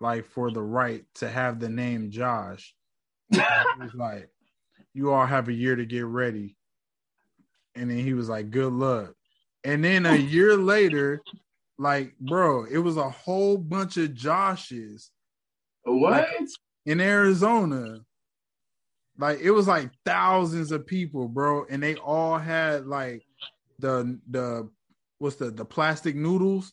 like 0.00 0.26
for 0.26 0.50
the 0.50 0.62
right 0.62 1.04
to 1.16 1.28
have 1.28 1.60
the 1.60 1.68
name 1.68 2.10
Josh. 2.10 2.74
He 3.32 3.40
was 3.80 3.94
like, 3.94 4.30
you 4.94 5.12
all 5.12 5.26
have 5.26 5.48
a 5.48 5.52
year 5.52 5.76
to 5.76 5.84
get 5.84 6.06
ready. 6.06 6.56
And 7.74 7.90
then 7.90 7.98
he 7.98 8.14
was 8.14 8.28
like, 8.28 8.50
good 8.50 8.72
luck. 8.72 9.14
And 9.64 9.84
then 9.84 10.06
a 10.06 10.14
year 10.16 10.56
later, 10.56 11.20
like, 11.78 12.16
bro, 12.18 12.64
it 12.64 12.78
was 12.78 12.96
a 12.96 13.10
whole 13.10 13.58
bunch 13.58 13.96
of 13.96 14.10
Joshes 14.10 15.10
what? 15.84 16.28
in 16.84 17.00
Arizona. 17.00 17.98
Like 19.18 19.40
it 19.40 19.50
was 19.50 19.66
like 19.66 19.90
thousands 20.04 20.72
of 20.72 20.86
people, 20.86 21.28
bro, 21.28 21.64
and 21.70 21.82
they 21.82 21.96
all 21.96 22.38
had 22.38 22.86
like 22.86 23.22
the 23.78 24.18
the 24.30 24.68
what's 25.18 25.36
the 25.36 25.50
the 25.50 25.64
plastic 25.64 26.14
noodles, 26.16 26.72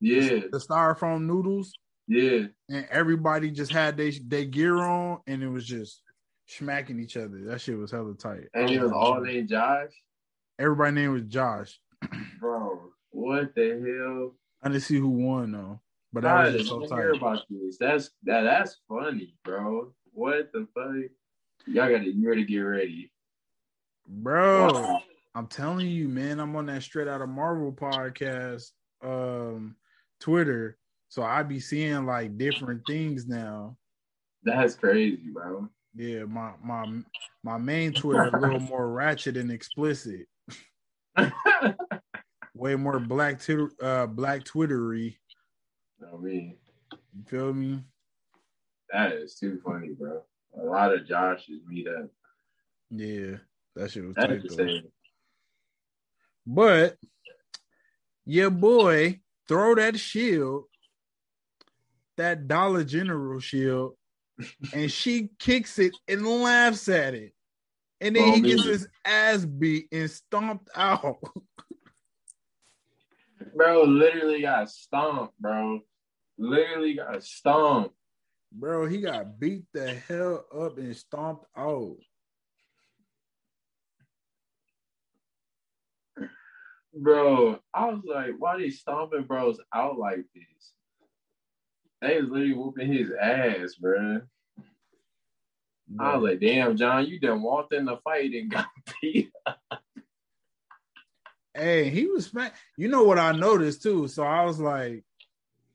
Yeah, 0.00 0.40
the 0.50 0.58
styrofoam 0.58 1.22
noodles, 1.26 1.72
yeah. 2.08 2.46
and 2.68 2.86
everybody 2.90 3.50
just 3.50 3.72
had 3.72 3.96
they 3.96 4.10
they 4.10 4.44
gear 4.44 4.76
on, 4.78 5.20
and 5.26 5.42
it 5.42 5.48
was 5.48 5.66
just 5.66 6.00
smacking 6.46 7.00
each 7.00 7.16
other. 7.16 7.40
That 7.44 7.60
shit 7.60 7.78
was 7.78 7.90
hella 7.90 8.14
tight. 8.14 8.48
And 8.54 8.70
it 8.70 8.80
was 8.80 8.92
all 8.92 9.20
named 9.20 9.48
Josh. 9.48 9.90
Everybody 10.58 10.92
name 10.92 11.12
was 11.12 11.22
Josh. 11.22 11.78
Bro, 12.40 12.80
what 13.10 13.54
the 13.54 13.70
hell? 13.70 14.34
I 14.62 14.68
didn't 14.68 14.82
see 14.82 14.98
who 14.98 15.08
won 15.08 15.52
though, 15.52 15.80
but 16.12 16.22
that 16.22 16.36
I 16.36 16.44
was 16.44 16.54
just 16.56 16.68
so 16.68 16.80
hear 16.80 17.12
tight. 17.12 17.18
about 17.18 17.40
this. 17.50 17.76
That's 17.78 18.10
that. 18.24 18.42
That's 18.42 18.78
funny, 18.88 19.34
bro. 19.44 19.92
What 20.12 20.52
the 20.52 20.66
fuck? 20.74 21.10
Y'all 21.66 21.90
got 21.90 22.00
a 22.00 22.10
year 22.10 22.34
to 22.34 22.44
get 22.44 22.58
ready. 22.58 23.10
Bro, 24.06 25.00
I'm 25.34 25.46
telling 25.46 25.88
you, 25.88 26.08
man, 26.08 26.40
I'm 26.40 26.54
on 26.56 26.66
that 26.66 26.82
straight 26.82 27.08
out 27.08 27.22
of 27.22 27.28
Marvel 27.28 27.72
podcast, 27.72 28.70
um, 29.02 29.76
Twitter. 30.20 30.78
So 31.14 31.22
I 31.22 31.44
be 31.44 31.60
seeing 31.60 32.06
like 32.06 32.36
different 32.36 32.84
things 32.88 33.28
now. 33.28 33.76
That's 34.42 34.74
crazy, 34.74 35.30
bro. 35.32 35.68
Yeah, 35.94 36.24
my 36.24 36.54
my 36.60 36.88
my 37.44 37.56
main 37.56 37.92
Twitter 37.92 38.24
a 38.24 38.40
little 38.40 38.58
more 38.58 38.90
ratchet 38.90 39.36
and 39.36 39.52
explicit, 39.52 40.26
way 42.56 42.74
more 42.74 42.98
black 42.98 43.40
Twitter, 43.40 43.70
uh, 43.80 44.06
black 44.08 44.42
Twittery. 44.42 45.20
I 46.02 46.16
mean, 46.16 46.56
You 47.16 47.22
feel 47.28 47.54
me? 47.54 47.84
that 48.90 49.12
is 49.12 49.36
too 49.36 49.60
funny, 49.64 49.90
bro. 49.96 50.20
A 50.60 50.64
lot 50.64 50.92
of 50.92 51.06
Joshes 51.06 51.64
meet 51.68 51.86
up. 51.86 52.10
Yeah, 52.90 53.36
that 53.76 53.92
shit 53.92 54.04
was 54.04 54.16
tight. 54.16 54.82
But 56.44 56.96
yeah, 58.26 58.48
boy, 58.48 59.20
throw 59.46 59.76
that 59.76 59.96
shield, 59.96 60.64
that 62.16 62.48
Dollar 62.48 62.84
General 62.84 63.40
shield, 63.40 63.94
and 64.72 64.90
she 64.90 65.30
kicks 65.38 65.78
it 65.78 65.96
and 66.08 66.26
laughs 66.26 66.88
at 66.88 67.14
it. 67.14 67.32
And 68.00 68.16
then 68.16 68.28
Oh, 68.28 68.32
he 68.34 68.40
gets 68.42 68.64
his 68.64 68.88
ass 69.04 69.44
beat 69.44 69.88
and 69.92 70.10
stomped 70.10 70.68
out. 70.74 71.18
Bro, 73.54 73.84
literally 73.84 74.42
got 74.42 74.70
stomped, 74.70 75.38
bro. 75.40 75.80
Literally 76.38 76.94
got 76.94 77.22
stomped. 77.22 77.94
Bro, 78.50 78.86
he 78.86 79.00
got 79.00 79.38
beat 79.38 79.64
the 79.72 79.94
hell 79.94 80.44
up 80.56 80.78
and 80.78 80.96
stomped 80.96 81.46
out. 81.56 81.96
Bro, 86.96 87.58
I 87.72 87.86
was 87.86 88.02
like, 88.06 88.32
why 88.38 88.58
they 88.58 88.70
stomping 88.70 89.24
bros 89.24 89.58
out 89.74 89.98
like 89.98 90.24
this? 90.34 90.73
They 92.04 92.20
was 92.20 92.30
literally 92.30 92.52
whooping 92.52 92.92
his 92.92 93.10
ass, 93.18 93.76
bro. 93.76 94.20
I 95.98 96.16
was 96.16 96.30
like, 96.30 96.40
damn, 96.40 96.76
John, 96.76 97.06
you 97.06 97.18
done 97.18 97.42
walked 97.42 97.72
in 97.72 97.86
the 97.86 97.96
fight 98.04 98.32
and 98.32 98.50
got 98.50 98.66
beat. 99.02 99.30
Hey, 101.54 101.88
he 101.88 102.06
was 102.06 102.26
smack. 102.26 102.56
You 102.76 102.88
know 102.88 103.04
what 103.04 103.18
I 103.18 103.32
noticed 103.32 103.82
too. 103.82 104.08
So 104.08 104.22
I 104.22 104.44
was 104.44 104.60
like, 104.60 105.04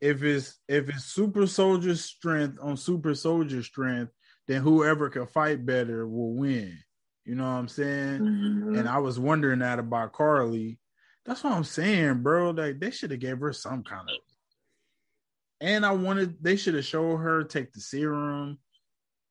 if 0.02 0.22
it's 0.24 0.60
if 0.68 0.90
it's 0.90 1.06
super 1.06 1.48
soldier 1.48 1.96
strength 1.96 2.58
on 2.62 2.78
super 2.78 3.16
soldier 3.16 3.64
strength, 3.64 4.12
then 4.48 4.62
whoever 4.62 5.10
can 5.10 5.26
fight 5.26 5.66
better 5.66 6.08
will 6.08 6.34
win. 6.34 6.78
You 7.26 7.36
know 7.36 7.44
what 7.44 7.58
I'm 7.60 7.68
saying? 7.68 8.20
Mm-hmm. 8.20 8.76
And 8.76 8.90
I 8.90 8.98
was 9.00 9.20
wondering 9.20 9.60
that 9.60 9.80
about 9.80 10.14
Karli. 10.14 10.80
That's 11.26 11.44
what 11.44 11.54
I'm 11.54 11.64
saying, 11.64 12.24
bro. 12.24 12.52
Like 12.52 12.80
they 12.80 12.92
should 12.92 13.12
have 13.12 13.20
gave 13.20 13.40
her 13.40 13.54
some 13.54 13.84
kind 13.84 14.10
of. 14.10 14.16
And 15.62 15.86
I 15.86 15.91
wanted 15.91 16.41
they 16.41 16.55
should 16.55 16.76
have 16.76 16.86
showed 16.86 17.18
her 17.18 17.43
take 17.43 17.74
the 17.74 17.82
serum. 17.82 18.60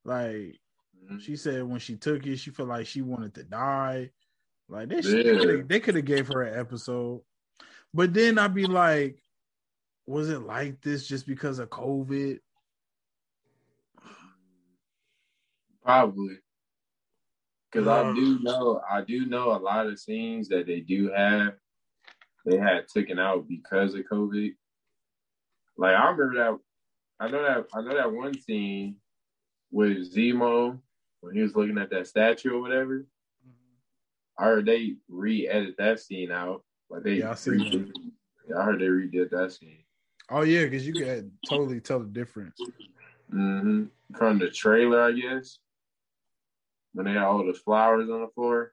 Like 0.05 0.61
Mhm. 1.05 1.21
she 1.21 1.37
said 1.37 1.63
when 1.65 1.81
she 1.81 1.97
took 1.97 2.27
it, 2.27 2.37
she 2.37 2.51
felt 2.51 2.69
like 2.69 2.87
she 2.87 3.03
wanted 3.03 3.35
to 3.35 3.45
die. 3.45 4.11
Like 4.69 4.89
they 4.89 5.01
Yeah. 5.01 5.63
they 5.67 5.81
could 5.81 5.95
have 5.95 6.05
gave 6.05 6.29
her 6.29 6.43
an 6.43 6.59
episode. 6.59 7.23
But 7.95 8.13
then 8.13 8.39
I'd 8.39 8.55
be 8.55 8.67
like, 8.67 9.23
was 10.07 10.29
it 10.29 10.41
like 10.41 10.81
this 10.83 11.07
just 11.09 11.27
because 11.27 11.59
of 11.59 11.71
COVID? 11.71 12.41
Probably. 15.83 16.37
Cause 17.73 17.87
Uh, 17.87 18.11
I 18.11 18.15
do 18.15 18.39
know 18.41 18.83
I 18.91 19.03
do 19.03 19.27
know 19.27 19.53
a 19.57 19.61
lot 19.61 19.87
of 19.87 19.99
scenes 19.99 20.49
that 20.49 20.67
they 20.67 20.81
do 20.81 21.11
have 21.11 21.55
they 22.47 22.57
had 22.57 22.89
taken 22.89 23.19
out 23.19 23.47
because 23.49 23.95
of 23.95 24.05
COVID. 24.11 24.55
Like 25.79 25.95
I 25.95 26.11
remember 26.11 26.35
that 26.37 26.59
I 27.25 27.29
know 27.31 27.43
that 27.43 27.67
I 27.73 27.81
know 27.81 27.95
that 27.95 28.13
one 28.13 28.39
scene 28.39 28.97
with 29.71 30.13
Zemo 30.15 30.79
when 31.21 31.35
he 31.35 31.41
was 31.43 31.55
looking 31.57 31.79
at 31.79 31.91
that 31.91 32.07
statue 32.09 32.55
or 32.57 32.61
whatever. 32.61 33.07
I 34.39 34.45
heard 34.45 34.67
they 34.67 34.97
re-edit 35.09 35.77
that 35.79 35.99
scene 36.01 36.31
out. 36.31 36.63
Like 36.91 37.03
they 37.05 37.15
Yeah, 37.15 37.31
I 37.31 37.35
seen 37.35 37.55
redid- 37.55 37.93
yeah, 38.49 38.59
I 38.59 38.65
heard 38.65 38.81
they 38.81 38.87
redid 38.87 39.31
that 39.31 39.53
scene. 39.53 39.85
Oh 40.31 40.43
yeah, 40.43 40.65
because 40.65 40.87
you 40.87 40.95
could 40.95 41.31
totally 41.49 41.81
tell 41.81 42.01
the 42.01 42.07
difference. 42.07 42.61
hmm 43.31 43.85
From 44.17 44.39
the 44.39 44.51
trailer, 44.51 45.03
I 45.03 45.13
guess. 45.13 45.59
When 46.93 47.07
they 47.07 47.13
had 47.13 47.23
all 47.23 47.45
the 47.47 47.53
flowers 47.55 48.09
on 48.11 48.21
the 48.23 48.29
floor. 48.29 48.73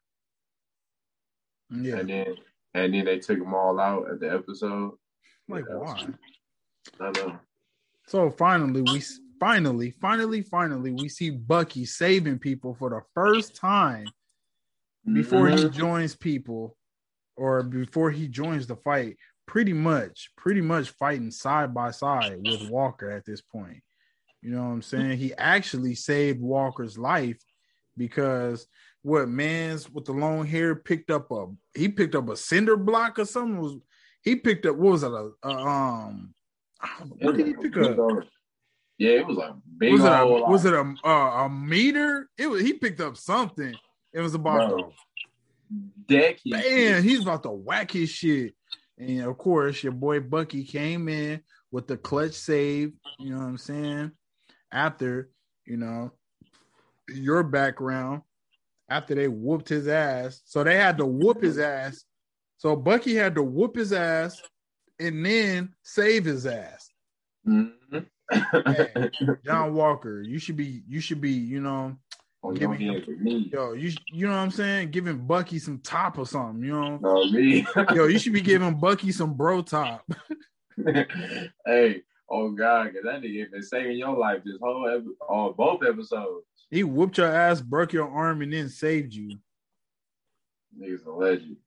Yeah, 1.69 1.97
And 1.97 2.09
then 2.09 2.37
and 2.73 2.93
then 2.93 3.05
they 3.05 3.19
took 3.19 3.39
them 3.39 3.53
all 3.53 3.79
out 3.79 4.09
at 4.09 4.19
the 4.19 4.31
episode. 4.33 4.93
like 5.47 5.65
why? 5.67 6.07
I 6.99 7.11
know. 7.11 7.39
So 8.07 8.29
finally, 8.29 8.81
we 8.81 9.01
finally, 9.39 9.91
finally, 9.91 10.41
finally, 10.41 10.91
we 10.91 11.09
see 11.09 11.29
Bucky 11.31 11.85
saving 11.85 12.39
people 12.39 12.75
for 12.75 12.89
the 12.89 13.01
first 13.13 13.55
time 13.55 14.13
before 15.11 15.49
he 15.49 15.55
Mhm. 15.55 15.71
joins 15.71 16.15
people, 16.15 16.77
or 17.35 17.63
before 17.63 18.11
he 18.11 18.27
joins 18.27 18.67
the 18.67 18.75
fight. 18.77 19.17
Pretty 19.45 19.73
much, 19.73 20.31
pretty 20.35 20.61
much 20.61 20.89
fighting 20.91 21.31
side 21.31 21.73
by 21.73 21.91
side 21.91 22.37
with 22.41 22.61
Walker 22.61 23.11
at 23.11 23.25
this 23.25 23.41
point. 23.41 23.83
You 24.41 24.51
know 24.51 24.63
what 24.63 24.73
I'm 24.73 24.81
saying? 24.81 25.17
He 25.17 25.33
actually 25.35 25.95
saved 25.95 26.39
Walker's 26.39 26.97
life 26.97 27.37
because 27.97 28.67
what 29.01 29.29
man's 29.29 29.89
with 29.89 30.05
the 30.05 30.11
long 30.13 30.45
hair 30.45 30.75
picked 30.75 31.11
up 31.11 31.31
a 31.31 31.47
he 31.75 31.89
picked 31.89 32.15
up 32.15 32.29
a 32.29 32.35
cinder 32.37 32.75
block 32.77 33.19
or 33.19 33.25
something 33.25 33.59
was 33.59 33.77
he 34.23 34.35
picked 34.35 34.65
up 34.65 34.75
what 34.75 34.91
was 34.91 35.03
it 35.03 35.11
a, 35.11 35.31
a 35.43 35.49
um 35.49 36.33
what 37.19 37.37
did 37.37 37.47
he 37.47 37.53
pick 37.53 37.77
up? 37.77 37.97
Yeah, 38.97 39.11
it 39.11 39.27
was 39.27 39.37
like 39.37 39.53
big. 39.77 39.91
Was 39.93 40.03
it 40.03 40.11
a, 40.11 40.25
was 40.25 40.65
it 40.65 40.73
a, 40.73 40.93
a, 41.03 41.45
a 41.45 41.49
meter? 41.49 42.29
It 42.37 42.47
was 42.47 42.61
he 42.61 42.73
picked 42.73 43.01
up 43.01 43.17
something. 43.17 43.75
It 44.13 44.21
was 44.21 44.35
about 44.35 44.69
Bro. 44.69 44.93
deck. 46.07 46.39
Man, 46.45 47.03
he's 47.03 47.21
about 47.21 47.43
to 47.43 47.51
whack 47.51 47.91
his 47.91 48.09
shit. 48.09 48.55
And 48.97 49.23
of 49.23 49.37
course, 49.37 49.83
your 49.83 49.91
boy 49.91 50.21
Bucky 50.21 50.63
came 50.63 51.09
in 51.09 51.41
with 51.71 51.87
the 51.87 51.97
clutch 51.97 52.33
save. 52.33 52.93
You 53.19 53.31
know 53.31 53.39
what 53.39 53.47
I'm 53.47 53.57
saying? 53.57 54.11
After 54.71 55.29
you 55.65 55.75
know 55.75 56.11
your 57.09 57.43
background, 57.43 58.21
after 58.89 59.13
they 59.13 59.27
whooped 59.27 59.67
his 59.67 59.89
ass, 59.89 60.41
so 60.45 60.63
they 60.63 60.77
had 60.77 60.97
to 60.99 61.05
whoop 61.05 61.41
his 61.41 61.59
ass. 61.59 62.05
So 62.57 62.77
Bucky 62.77 63.13
had 63.15 63.35
to 63.35 63.43
whoop 63.43 63.75
his 63.75 63.91
ass 63.91 64.41
and 64.99 65.25
then 65.25 65.73
save 65.83 66.25
his 66.25 66.45
ass. 66.45 66.89
Mm-hmm. 67.47 67.99
Hey, 68.31 69.11
John 69.45 69.73
Walker, 69.75 70.21
you 70.21 70.39
should 70.39 70.57
be, 70.57 70.81
you 70.87 70.99
should 70.99 71.21
be, 71.21 71.31
you 71.31 71.61
know, 71.61 71.95
Oh, 72.43 72.51
you 72.51 72.59
giving 72.59 72.79
don't 72.79 72.95
hear 72.95 73.01
from 73.03 73.23
me. 73.23 73.49
yo, 73.51 73.73
you, 73.73 73.91
you 74.11 74.27
know 74.27 74.33
what 74.33 74.39
I'm 74.39 74.51
saying, 74.51 74.91
giving 74.91 75.25
Bucky 75.25 75.57
some 75.57 75.79
top 75.79 76.19
or 76.19 76.27
something, 76.27 76.63
you 76.63 76.79
know. 76.79 76.97
No, 76.97 77.25
me. 77.31 77.65
Yo, 77.93 78.05
you 78.05 78.19
should 78.19 78.33
be 78.33 78.41
giving 78.41 78.75
Bucky 78.79 79.11
some 79.11 79.33
bro 79.33 79.63
top. 79.63 80.07
hey, 81.65 82.01
oh 82.29 82.51
God, 82.51 82.85
because 82.85 83.03
that 83.03 83.21
nigga 83.21 83.51
been 83.51 83.63
saving 83.63 83.97
your 83.97 84.15
life 84.15 84.41
this 84.45 84.57
whole 84.61 84.87
epi- 84.87 85.15
oh, 85.27 85.53
both 85.53 85.81
episodes. 85.83 86.45
He 86.69 86.83
whooped 86.83 87.17
your 87.17 87.33
ass, 87.33 87.61
broke 87.61 87.93
your 87.93 88.09
arm, 88.09 88.43
and 88.43 88.53
then 88.53 88.69
saved 88.69 89.13
you, 89.13 89.37
Nigga's 90.79 91.03
a 91.05 91.11
legend. 91.11 91.57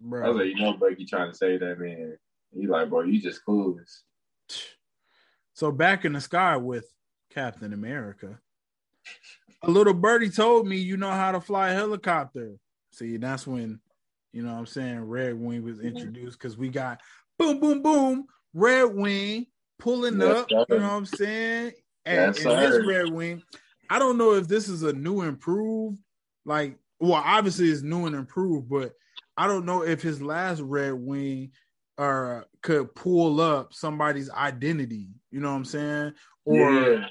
Bro. 0.00 0.24
I 0.24 0.28
was 0.28 0.36
like, 0.38 0.46
you 0.46 0.56
know, 0.56 0.72
Bucky 0.74 1.04
trying 1.04 1.30
to 1.32 1.36
save 1.36 1.60
that 1.60 1.78
man. 1.78 2.16
He 2.54 2.66
like, 2.66 2.90
bro, 2.90 3.02
you 3.02 3.20
just 3.20 3.44
clueless. 3.44 4.00
So 5.56 5.70
back 5.70 6.04
in 6.04 6.14
the 6.14 6.20
sky 6.20 6.56
with 6.56 6.84
Captain 7.30 7.72
America, 7.72 8.40
a 9.62 9.70
little 9.70 9.94
birdie 9.94 10.28
told 10.28 10.66
me 10.66 10.78
you 10.78 10.96
know 10.96 11.12
how 11.12 11.30
to 11.30 11.40
fly 11.40 11.70
a 11.70 11.74
helicopter. 11.74 12.56
See, 12.90 13.18
that's 13.18 13.46
when 13.46 13.78
you 14.32 14.42
know 14.42 14.52
what 14.52 14.58
I'm 14.58 14.66
saying 14.66 15.00
Red 15.02 15.38
Wing 15.38 15.62
was 15.62 15.78
mm-hmm. 15.78 15.86
introduced 15.96 16.40
because 16.40 16.56
we 16.56 16.70
got 16.70 17.00
boom, 17.38 17.60
boom, 17.60 17.82
boom, 17.82 18.26
Red 18.52 18.94
Wing 18.94 19.46
pulling 19.78 20.20
Yes, 20.20 20.38
up. 20.38 20.50
sir. 20.50 20.64
You 20.68 20.78
know 20.80 20.88
what 20.88 20.92
I'm 20.92 21.06
saying? 21.06 21.72
And, 22.04 22.36
Yes, 22.36 22.44
and 22.44 22.58
this. 22.58 22.86
Red 22.86 23.12
Wing, 23.12 23.42
I 23.90 23.98
don't 23.98 24.18
know 24.18 24.34
if 24.34 24.48
this 24.48 24.68
is 24.68 24.82
a 24.82 24.92
new 24.92 25.22
improved, 25.22 25.98
like, 26.44 26.76
well, 27.00 27.22
obviously 27.24 27.68
it's 27.68 27.82
new 27.82 28.06
and 28.06 28.16
improved, 28.16 28.68
but 28.68 28.92
I 29.36 29.46
don't 29.46 29.66
know 29.66 29.82
if 29.82 30.02
his 30.02 30.22
last 30.22 30.60
Red 30.60 30.94
Wing 30.94 31.52
uh 31.98 32.40
could 32.62 32.94
pull 32.94 33.40
up 33.40 33.72
somebody's 33.72 34.30
identity. 34.30 35.08
You 35.30 35.40
know 35.40 35.50
what 35.50 35.56
I'm 35.56 35.64
saying? 35.64 36.12
Or 36.44 36.72
yeah. 36.72 37.06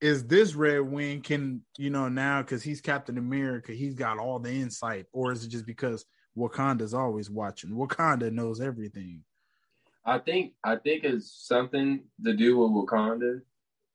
is 0.00 0.26
this 0.26 0.54
Red 0.54 0.80
Wing 0.80 1.20
can 1.22 1.62
you 1.78 1.90
know 1.90 2.08
now 2.08 2.42
because 2.42 2.62
he's 2.62 2.80
Captain 2.80 3.18
America, 3.18 3.72
he's 3.72 3.94
got 3.94 4.18
all 4.18 4.38
the 4.38 4.52
insight, 4.52 5.06
or 5.12 5.32
is 5.32 5.44
it 5.44 5.48
just 5.48 5.66
because 5.66 6.04
Wakanda's 6.36 6.94
always 6.94 7.30
watching? 7.30 7.70
Wakanda 7.70 8.32
knows 8.32 8.60
everything. 8.60 9.22
I 10.04 10.18
think 10.18 10.52
I 10.62 10.76
think 10.76 11.04
it's 11.04 11.46
something 11.46 12.04
to 12.24 12.34
do 12.34 12.58
with 12.58 12.70
Wakanda 12.70 13.40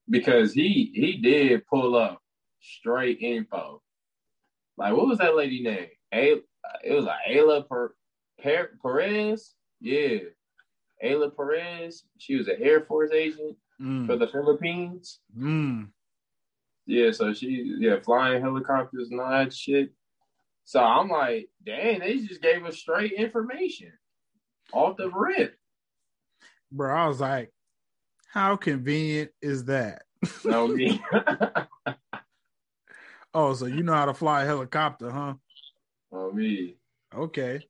because 0.10 0.53
he 0.53 0.91
he 0.93 1.18
did 1.18 1.68
pull 1.68 1.95
up 1.95 2.22
straight 2.62 3.20
info. 3.22 3.82
Like 4.78 4.95
what 4.95 5.07
was 5.07 5.20
that 5.20 5.36
lady 5.36 5.62
name? 5.62 5.89
A 6.14 6.41
it 6.84 6.93
was 6.93 7.05
like 7.05 7.20
Ayla 7.30 7.68
per, 7.68 7.93
per, 8.41 8.72
Perez. 8.82 9.53
Yeah, 9.82 10.20
Ayla 11.04 11.36
Perez. 11.36 12.04
She 12.18 12.36
was 12.36 12.48
an 12.48 12.58
Air 12.62 12.82
Force 12.82 13.12
agent 13.12 13.58
for 14.06 14.16
Mm, 14.16 14.20
the 14.20 14.28
Philippines. 14.28 15.20
mm. 15.38 15.88
Yeah, 16.86 17.12
so 17.12 17.34
she 17.34 17.76
yeah 17.80 18.00
flying 18.04 18.42
helicopters 18.42 19.10
and 19.12 19.20
all 19.22 19.30
that 19.30 19.54
shit. 19.54 19.92
So 20.66 20.84
I'm 20.84 21.10
like, 21.10 21.50
dang, 21.66 22.00
they 22.00 22.20
just 22.20 22.42
gave 22.42 22.66
us 22.66 22.78
straight 22.78 23.14
information 23.14 23.92
off 24.74 24.98
the 24.98 25.10
rip. 25.10 25.56
Bro, 26.72 26.96
I 26.96 27.08
was 27.08 27.20
like, 27.22 27.52
how 28.28 28.56
convenient 28.56 29.32
is 29.42 29.66
that? 29.66 30.04
know 30.46 30.68
me. 30.68 31.02
Oh, 33.34 33.54
so 33.54 33.68
you 33.68 33.84
know 33.84 33.94
how 33.94 34.06
to 34.06 34.14
fly 34.14 34.42
a 34.42 34.46
helicopter, 34.48 35.12
huh? 35.12 35.36
Oh 36.12 36.32
me. 36.32 36.78
Okay. 37.16 37.62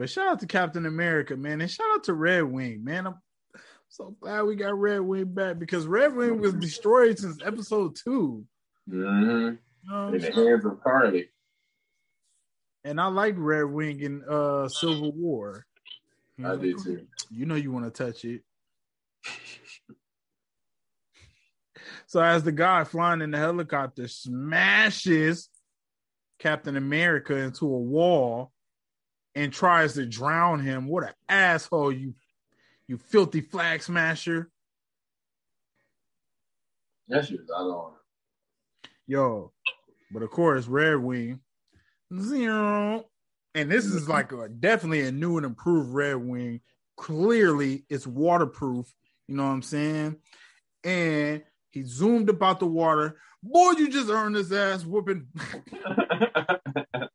But 0.00 0.08
shout 0.08 0.28
out 0.28 0.40
to 0.40 0.46
Captain 0.46 0.86
America, 0.86 1.36
man, 1.36 1.60
and 1.60 1.70
shout 1.70 1.86
out 1.92 2.04
to 2.04 2.14
Red 2.14 2.44
Wing, 2.44 2.82
man. 2.82 3.06
I'm 3.06 3.16
so 3.90 4.16
glad 4.18 4.44
we 4.44 4.56
got 4.56 4.78
Red 4.78 5.02
Wing 5.02 5.26
back 5.26 5.58
because 5.58 5.86
Red 5.86 6.16
Wing 6.16 6.40
was 6.40 6.54
destroyed 6.54 7.18
since 7.18 7.36
episode 7.44 7.96
two. 7.96 8.46
Mm-hmm. 8.88 9.56
You 9.56 9.58
know 9.90 10.08
In 10.08 10.18
the 10.22 10.32
hands 10.32 10.64
of 10.64 10.82
Karli. 10.82 11.28
And 12.82 12.98
I 12.98 13.08
liked 13.08 13.36
Red 13.36 13.64
Wing 13.64 14.00
in 14.00 14.24
uh 14.26 14.68
Civil 14.68 15.12
War. 15.12 15.66
He 16.38 16.46
I 16.46 16.52
was 16.52 16.60
did 16.60 16.76
like, 16.76 16.84
too. 16.86 17.06
You 17.30 17.44
know 17.44 17.56
you 17.56 17.70
want 17.70 17.94
to 17.94 18.04
touch 18.04 18.24
it. 18.24 18.40
so 22.06 22.22
as 22.22 22.42
the 22.42 22.52
guy 22.52 22.84
flying 22.84 23.20
in 23.20 23.32
the 23.32 23.38
helicopter 23.38 24.08
smashes 24.08 25.50
Captain 26.38 26.78
America 26.78 27.36
into 27.36 27.66
a 27.66 27.78
wall 27.78 28.50
and 29.34 29.52
tries 29.52 29.94
to 29.94 30.06
drown 30.06 30.60
him, 30.60 30.86
what 30.86 31.04
an 31.04 31.14
asshole 31.28 31.92
you 31.92 32.14
you 32.88 32.96
filthy 32.98 33.40
flag 33.40 33.82
smasher. 33.82 34.50
That 37.08 37.26
shit 37.26 37.40
was 37.40 37.50
out. 37.56 37.94
Yo, 39.06 39.52
but 40.12 40.22
of 40.22 40.30
course, 40.30 40.66
Red 40.66 40.96
Wing 40.96 41.40
zero. 42.18 43.04
And 43.54 43.70
this 43.70 43.84
is 43.84 44.02
mm-hmm. 44.02 44.12
like 44.12 44.32
a 44.32 44.48
definitely 44.48 45.02
a 45.02 45.12
new 45.12 45.36
and 45.36 45.46
improved 45.46 45.92
Red 45.92 46.16
Wing. 46.16 46.60
Clearly, 46.96 47.84
it's 47.88 48.06
waterproof. 48.06 48.92
You 49.28 49.36
know 49.36 49.44
what 49.44 49.50
I'm 49.50 49.62
saying? 49.62 50.16
And 50.84 51.42
he 51.70 51.84
zoomed 51.84 52.28
about 52.28 52.60
the 52.60 52.66
water. 52.66 53.18
Boy, 53.42 53.72
you 53.72 53.88
just 53.88 54.10
earned 54.10 54.36
his 54.36 54.52
ass 54.52 54.84
whooping. 54.84 55.26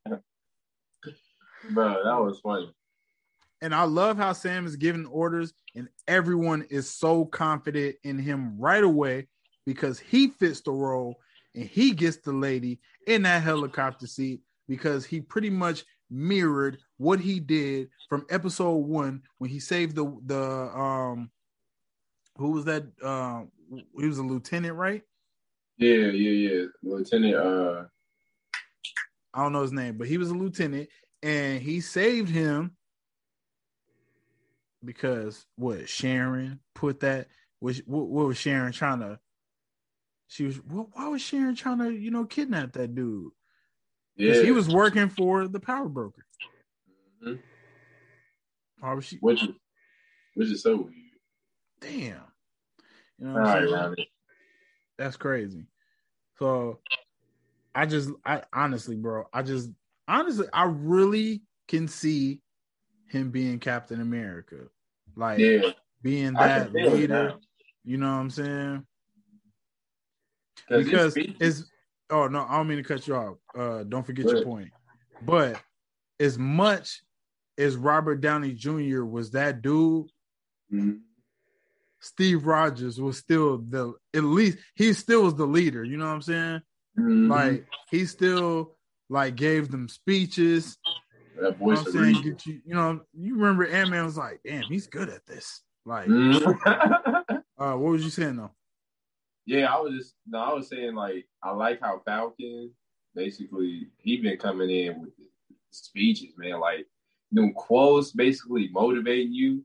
Bro, 1.76 2.04
that 2.04 2.18
was 2.18 2.40
funny. 2.40 2.72
And 3.60 3.74
I 3.74 3.84
love 3.84 4.16
how 4.16 4.32
Sam 4.32 4.64
is 4.64 4.76
giving 4.76 5.04
orders, 5.04 5.52
and 5.74 5.88
everyone 6.08 6.66
is 6.70 6.88
so 6.88 7.26
confident 7.26 7.96
in 8.02 8.18
him 8.18 8.58
right 8.58 8.82
away 8.82 9.28
because 9.66 9.98
he 9.98 10.28
fits 10.28 10.62
the 10.62 10.72
role 10.72 11.20
and 11.54 11.64
he 11.64 11.90
gets 11.90 12.16
the 12.16 12.32
lady 12.32 12.80
in 13.06 13.22
that 13.22 13.42
helicopter 13.42 14.06
seat 14.06 14.40
because 14.68 15.04
he 15.04 15.20
pretty 15.20 15.50
much 15.50 15.84
mirrored 16.08 16.78
what 16.96 17.20
he 17.20 17.40
did 17.40 17.88
from 18.08 18.24
episode 18.30 18.76
one 18.76 19.20
when 19.36 19.50
he 19.50 19.58
saved 19.58 19.96
the 19.96 20.18
the 20.24 20.40
um 20.40 21.30
who 22.38 22.52
was 22.52 22.64
that 22.64 22.84
um 23.02 23.50
he 23.98 24.06
was 24.06 24.18
a 24.18 24.22
lieutenant 24.22 24.76
right 24.76 25.02
Yeah, 25.78 26.10
yeah, 26.12 26.50
yeah. 26.50 26.64
Lieutenant 26.84 27.34
uh 27.34 27.84
I 29.34 29.42
don't 29.42 29.52
know 29.52 29.62
his 29.62 29.72
name 29.72 29.98
but 29.98 30.06
he 30.06 30.16
was 30.16 30.30
a 30.30 30.34
lieutenant 30.34 30.88
and 31.22 31.60
he 31.60 31.80
saved 31.80 32.28
him 32.28 32.76
because 34.84 35.46
what 35.56 35.88
Sharon 35.88 36.60
put 36.74 37.00
that 37.00 37.28
was 37.60 37.78
what, 37.86 38.06
what 38.06 38.26
was 38.26 38.38
Sharon 38.38 38.72
trying 38.72 39.00
to 39.00 39.18
she 40.28 40.44
was 40.44 40.56
what, 40.56 40.88
why 40.92 41.08
was 41.08 41.22
Sharon 41.22 41.54
trying 41.54 41.78
to 41.78 41.90
you 41.90 42.10
know 42.10 42.24
kidnap 42.24 42.72
that 42.72 42.94
dude 42.94 43.32
yeah. 44.16 44.42
he 44.42 44.50
was 44.52 44.68
working 44.68 45.08
for 45.08 45.48
the 45.48 45.60
power 45.60 45.88
broker 45.88 46.24
Mhm. 47.24 47.40
why 48.80 48.92
was 48.92 49.06
she 49.06 49.16
which 49.16 49.42
is 49.42 49.48
which 50.34 50.50
is 50.50 50.62
so 50.62 50.76
weird. 50.76 50.92
damn 51.80 52.22
you 53.18 53.26
know 53.26 53.32
what 53.32 53.40
I'm 53.40 53.46
right, 53.46 53.62
saying? 53.62 53.72
Ronnie. 53.72 54.10
That's 54.98 55.16
crazy. 55.16 55.66
So 56.38 56.80
I 57.74 57.86
just 57.86 58.10
I 58.24 58.42
honestly, 58.52 58.96
bro, 58.96 59.24
I 59.32 59.42
just 59.42 59.70
honestly 60.08 60.46
I 60.52 60.64
really 60.64 61.42
can 61.68 61.88
see 61.88 62.40
him 63.08 63.30
being 63.30 63.58
Captain 63.58 64.00
America. 64.00 64.56
Like 65.16 65.38
Yeah. 65.38 65.70
being 66.02 66.34
that 66.34 66.66
can 66.66 66.72
feel 66.72 66.86
it 66.92 66.94
leader. 66.96 67.34
You 67.84 67.96
know 67.98 68.10
what 68.12 68.20
I'm 68.20 68.30
saying? 68.30 68.86
'Cause 70.68 70.84
Because 70.84 71.12
speech- 71.12 71.36
it's 71.40 71.70
oh 72.10 72.28
no, 72.28 72.44
I 72.48 72.56
don't 72.56 72.68
mean 72.68 72.78
to 72.78 72.84
cut 72.84 73.06
you 73.06 73.14
off. 73.14 73.36
Uh 73.54 73.84
don't 73.84 74.04
forget 74.04 74.26
your 74.26 74.44
point. 74.44 74.70
But 75.22 75.60
as 76.20 76.38
much 76.38 77.02
as 77.58 77.76
Robert 77.76 78.16
Downey 78.20 78.52
Jr. 78.52 79.04
was 79.04 79.30
that 79.32 79.62
dude, 79.62 80.10
Mhm. 80.72 81.00
Steve 82.00 82.44
Rogers 82.46 83.00
was 83.00 83.16
still 83.18 83.58
the 83.58 83.94
at 84.14 84.24
least 84.24 84.58
he 84.74 84.92
still 84.92 85.22
was 85.24 85.34
the 85.34 85.46
leader. 85.46 85.84
You 85.84 85.96
know 85.96 86.06
what 86.06 86.14
I'm 86.14 86.22
saying? 86.22 86.60
Mhm. 86.98 87.28
Like 87.30 87.68
he 87.90 88.04
still 88.04 88.75
like 89.08 89.36
gave 89.36 89.70
them 89.70 89.88
speeches. 89.88 90.78
that 91.40 91.58
You 91.60 91.66
know 91.66 91.78
I'm 91.78 91.84
saying? 91.86 92.22
Get 92.22 92.46
you, 92.46 92.60
you 92.64 92.74
know, 92.74 93.00
you 93.14 93.36
remember 93.36 93.66
Ant 93.66 93.90
Man 93.90 94.04
was 94.04 94.16
like, 94.16 94.40
damn, 94.44 94.66
he's 94.66 94.86
good 94.86 95.08
at 95.08 95.24
this. 95.26 95.62
Like, 95.84 96.08
Mhm. 96.08 96.58
uh, 97.58 97.72
what 97.74 97.92
was 97.92 98.04
you 98.04 98.10
saying 98.10 98.36
though? 98.36 98.50
yeah, 99.46 99.72
I 99.72 99.78
was 99.80 99.94
just 99.94 100.14
no, 100.26 100.38
I 100.38 100.52
was 100.52 100.68
saying 100.68 100.94
like 100.94 101.26
I 101.42 101.52
like 101.52 101.80
how 101.80 102.00
Falcon 102.04 102.72
basically 103.14 103.88
he 103.98 104.16
been 104.20 104.38
coming 104.38 104.70
in 104.70 105.00
with 105.00 105.10
speeches, 105.70 106.34
man, 106.36 106.58
like 106.58 106.86
them 107.32 107.52
quotes 107.54 108.10
basically 108.10 108.68
motivating 108.72 109.32
you 109.32 109.64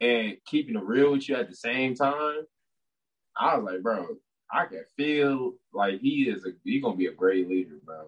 and 0.00 0.36
keeping 0.46 0.76
it 0.76 0.82
real 0.82 1.12
with 1.12 1.28
you 1.28 1.36
at 1.36 1.48
the 1.48 1.54
same 1.56 1.94
time. 1.94 2.40
I 3.36 3.56
was 3.56 3.64
like, 3.72 3.82
bro, 3.82 4.16
I 4.52 4.66
can 4.66 4.84
feel 4.96 5.54
like 5.72 6.00
he 6.00 6.28
is 6.28 6.44
a 6.44 6.50
he 6.64 6.80
gonna 6.80 6.96
be 6.96 7.06
a 7.06 7.12
great 7.12 7.48
leader, 7.48 7.76
bro. 7.84 8.06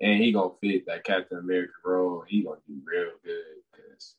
And 0.00 0.22
he 0.22 0.32
gonna 0.32 0.50
fit 0.60 0.86
that 0.86 1.04
Captain 1.04 1.38
America 1.38 1.72
role. 1.84 2.24
He 2.26 2.42
gonna 2.42 2.60
do 2.66 2.80
real 2.84 3.12
good 3.24 3.62
because 3.72 4.16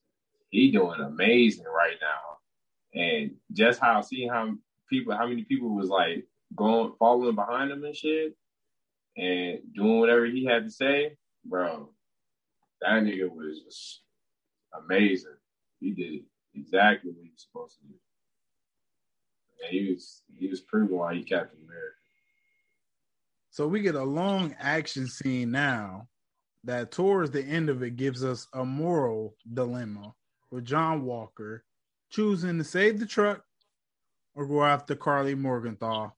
he 0.50 0.72
doing 0.72 1.02
amazing 1.02 1.66
right 1.66 1.98
now. 2.02 3.00
And 3.00 3.36
just 3.54 3.80
how 3.80 4.02
seeing 4.02 4.30
how 4.30 4.56
people, 4.90 5.16
how 5.16 5.28
many 5.28 5.44
people 5.44 5.76
was 5.76 5.90
like 5.90 6.26
going 6.56 6.94
following 6.98 7.36
behind 7.36 7.72
him 7.72 7.84
and 7.84 7.96
shit, 7.96 8.36
and 9.18 9.60
doing 9.74 10.00
whatever 10.00 10.26
he 10.26 10.46
had 10.46 10.64
to 10.66 10.72
say, 10.72 11.18
bro. 11.46 11.90
That 12.82 13.04
nigga 13.04 13.30
was 13.30 13.60
just 13.62 14.02
amazing. 14.74 15.36
He 15.80 15.92
did 15.92 16.22
exactly 16.54 17.12
what 17.12 17.24
he 17.24 17.32
was 17.32 17.42
supposed 17.42 17.80
to 17.80 17.88
do. 17.88 17.94
And 19.64 19.72
he 19.72 19.92
was 19.94 20.22
he 20.38 20.48
was 20.48 20.62
proving 20.62 20.98
why 20.98 21.16
he 21.16 21.24
Captain 21.24 21.60
America. 21.64 21.97
So 23.58 23.66
we 23.66 23.82
get 23.82 23.96
a 23.96 24.04
long 24.04 24.56
action 24.60 25.08
scene 25.08 25.50
now 25.50 26.10
that 26.66 26.92
towards 26.92 27.32
the 27.32 27.42
end 27.42 27.70
of 27.70 27.82
it 27.82 27.96
gives 27.96 28.24
us 28.24 28.46
a 28.54 28.64
moral 28.64 29.34
dilemma 29.52 30.14
with 30.52 30.64
John 30.64 31.04
Walker 31.04 31.64
choosing 32.12 32.60
to 32.60 32.64
save 32.64 33.00
the 33.00 33.08
truck 33.08 33.42
or 34.36 34.46
go 34.46 34.64
after 34.64 34.94
Karli 34.94 35.34
Morgenthau, 35.34 36.12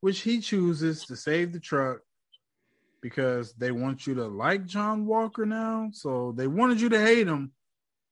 which 0.00 0.20
he 0.20 0.38
chooses 0.38 1.04
to 1.06 1.16
save 1.16 1.52
the 1.52 1.58
truck 1.58 2.02
because 3.02 3.52
they 3.54 3.72
want 3.72 4.06
you 4.06 4.14
to 4.14 4.28
like 4.28 4.64
John 4.64 5.06
Walker 5.06 5.44
now. 5.44 5.88
So 5.92 6.34
they 6.36 6.46
wanted 6.46 6.80
you 6.80 6.88
to 6.90 7.00
hate 7.00 7.26
him 7.26 7.50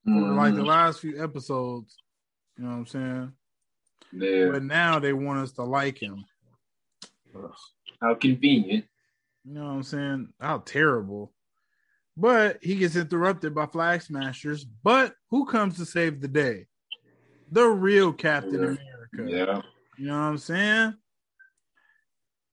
for 0.05 0.35
like 0.35 0.57
the 0.57 0.63
mm. 0.63 0.67
last 0.67 0.99
few 0.99 1.23
episodes. 1.23 1.97
You 2.59 2.65
know 2.65 2.71
what 2.71 2.77
I'm 2.77 2.87
saying? 2.87 3.33
yeah. 4.15 4.51
But 4.51 4.65
now 4.65 4.99
they 4.99 5.13
want 5.13 5.39
us 5.39 5.53
to 5.53 5.63
like 5.63 6.03
him. 6.03 6.25
How 8.01 8.15
convenient. 8.15 8.85
You 9.45 9.55
know 9.55 9.65
what 9.65 9.71
I'm 9.73 9.83
saying? 9.83 10.29
How 10.41 10.59
terrible. 10.59 11.33
But 12.17 12.59
he 12.63 12.77
gets 12.77 12.95
interrupted 12.97 13.55
by 13.55 13.67
flag 13.67 14.03
smashers. 14.03 14.65
But 14.65 15.15
who 15.31 15.47
comes 15.47 15.77
to 15.79 15.87
save 15.87 16.21
the 16.21 16.29
day? 16.29 16.67
The 17.51 17.65
real 17.67 18.13
Captain. 18.13 18.55
America. 18.57 18.79
Yeah. 19.27 19.63
You 19.99 20.07
know 20.07 20.15
what 20.19 20.27
I'm 20.27 20.39
saying? 20.39 20.95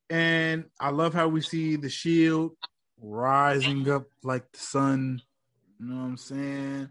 And 0.09 0.65
I 0.80 0.89
love 0.89 1.13
how 1.13 1.27
we 1.27 1.41
see 1.41 1.75
the 1.75 1.89
shield 1.89 2.53
rising 3.01 3.89
up 3.89 4.05
like 4.23 4.51
the 4.51 4.59
sun. 4.59 5.21
You 5.80 5.86
know 5.88 6.01
what 6.01 6.07
I'm 6.07 6.17
saying? 6.17 6.89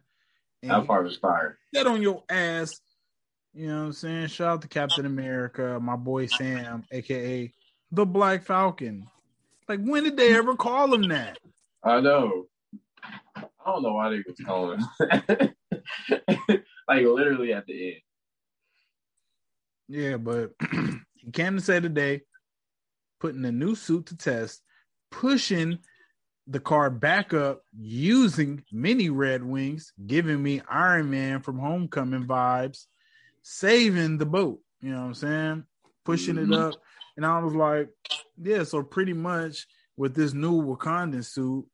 And 0.63 0.71
That 0.71 0.87
part 0.87 1.05
was 1.05 1.17
fire. 1.17 1.59
get 1.75 1.87
on 1.87 2.01
your 2.03 2.23
ass. 2.29 2.81
You 3.55 3.69
know 3.69 3.79
what 3.81 3.87
I'm 3.87 3.93
saying? 3.93 4.29
Shout 4.29 4.49
out 4.49 4.63
to 4.63 4.69
Captain 4.69 5.05
America, 5.07 5.79
my 5.83 5.97
boy 5.97 6.27
Sam, 6.27 6.85
aka 6.93 7.53
the 7.91 8.07
Black 8.07 8.45
Falcon. 8.45 9.07
Like, 9.69 9.81
when 9.81 10.05
did 10.05 10.17
they 10.17 10.35
ever 10.35 10.57
call 10.57 10.93
him 10.95 11.09
that? 11.09 11.39
I 11.85 12.01
know. 12.01 12.47
I 13.37 13.43
don't 13.67 13.83
know 13.83 13.93
why 13.95 14.11
they 14.11 14.23
was 14.27 14.41
calling 14.45 14.81
him. 14.81 15.55
like 16.89 17.05
literally 17.05 17.53
at 17.53 17.67
the 17.67 17.89
end. 17.89 18.03
Yeah, 19.89 20.17
but 20.17 20.53
he 21.15 21.31
came 21.33 21.57
to 21.57 21.63
say 21.63 21.81
today, 21.81 22.23
putting 23.21 23.45
a 23.45 23.53
new 23.53 23.75
suit 23.75 24.07
to 24.07 24.17
test, 24.17 24.63
pushing 25.11 25.79
the 26.47 26.61
car 26.61 26.91
back 26.91 27.35
up 27.35 27.63
using 27.79 28.63
mini 28.73 29.11
Red 29.11 29.45
Wings, 29.45 29.93
giving 30.07 30.43
me 30.43 30.63
Iron 30.69 31.11
Man 31.11 31.41
from 31.43 31.59
Homecoming 31.59 32.27
vibes, 32.27 32.87
saving 33.43 34.19
the 34.19 34.27
boat. 34.27 34.61
You 34.81 34.93
know 34.93 35.01
what 35.01 35.07
I'm 35.07 35.15
saying? 35.15 35.65
Pushing 36.05 36.39
it 36.39 36.49
Mhm. 36.49 36.59
up. 36.59 36.75
And 37.19 37.27
I 37.27 37.41
was 37.41 37.53
like, 37.53 37.89
yeah, 38.41 38.63
so 38.63 38.85
pretty 38.85 39.13
much 39.13 39.67
with 39.97 40.15
this 40.15 40.35
new 40.35 40.63
Wakandan 40.63 41.25
suit, 41.25 41.67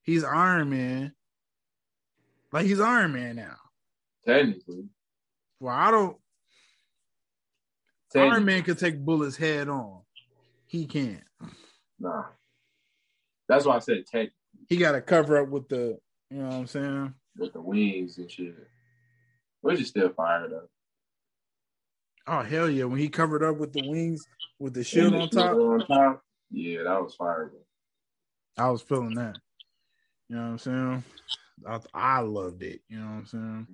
he's 0.00 0.24
Iron 0.24 0.70
Man. 0.70 1.12
Like 2.50 2.64
he's 2.64 2.80
Iron 2.80 3.12
Man 3.12 3.36
now. 3.36 3.56
Technically. 4.26 4.86
Well, 5.60 5.74
I 5.74 5.90
don't 5.90 6.16
Technically. 8.10 8.30
Iron 8.36 8.44
Man 8.46 8.62
could 8.62 8.78
take 8.78 8.98
bullets 8.98 9.36
head 9.36 9.68
on. 9.68 10.00
He 10.64 10.86
can't. 10.86 11.24
Nah. 12.00 12.24
That's 13.50 13.66
why 13.66 13.76
I 13.76 13.80
said 13.80 14.06
tech 14.10 14.30
He 14.66 14.78
got 14.78 14.92
to 14.92 15.02
cover 15.02 15.42
up 15.42 15.50
with 15.50 15.68
the, 15.68 15.98
you 16.30 16.38
know 16.38 16.46
what 16.46 16.54
I'm 16.54 16.66
saying? 16.68 17.14
with 17.36 17.52
the 17.52 17.60
wings 17.60 18.16
and 18.16 18.30
shit. 18.30 18.56
Which 19.60 19.78
is 19.78 19.88
still 19.88 20.08
fire 20.08 20.48
though. 20.48 20.70
Oh 22.26 22.42
hell 22.42 22.68
yeah! 22.68 22.84
When 22.84 22.98
he 22.98 23.08
covered 23.08 23.42
up 23.42 23.56
with 23.56 23.72
the 23.72 23.88
wings 23.88 24.26
with 24.58 24.74
the 24.74 24.82
shield 24.82 25.14
on 25.14 25.28
top, 25.28 25.54
on 25.54 25.86
top. 25.86 26.22
Yeah, 26.50 26.82
that 26.84 27.02
was 27.02 27.14
fire. 27.14 27.52
I 28.58 28.70
was 28.70 28.82
feeling 28.82 29.14
that. 29.14 29.36
You 30.28 30.36
know 30.36 30.42
what 30.42 30.48
I'm 30.48 30.58
saying? 30.58 31.04
I, 31.66 31.80
I 31.94 32.20
loved 32.20 32.62
it. 32.62 32.80
You 32.88 32.98
know 32.98 33.06
what 33.06 33.12
I'm 33.12 33.26
saying? 33.26 33.66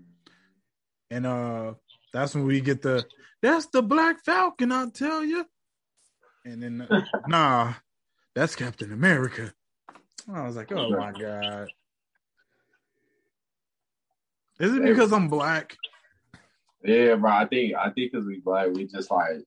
And 1.10 1.26
uh, 1.26 1.74
that's 2.12 2.34
when 2.34 2.44
we 2.46 2.60
get 2.60 2.82
the 2.82 3.04
that's 3.40 3.66
the 3.66 3.82
Black 3.82 4.24
Falcon. 4.24 4.72
I 4.72 4.88
tell 4.90 5.24
you. 5.24 5.46
And 6.44 6.62
then 6.62 6.86
uh, 6.90 7.02
nah, 7.28 7.74
that's 8.34 8.56
Captain 8.56 8.92
America. 8.92 9.52
I 10.32 10.46
was 10.46 10.56
like, 10.56 10.72
oh 10.72 10.90
my 10.90 11.12
god. 11.18 11.68
Is 14.60 14.74
it 14.74 14.82
because 14.84 15.12
I'm 15.12 15.28
black? 15.28 15.76
Yeah, 16.84 17.14
bro. 17.14 17.30
I 17.30 17.46
think 17.46 17.74
I 17.74 17.90
think 17.90 18.12
because 18.12 18.26
we 18.26 18.40
black, 18.40 18.68
we 18.72 18.86
just 18.86 19.10
like, 19.10 19.44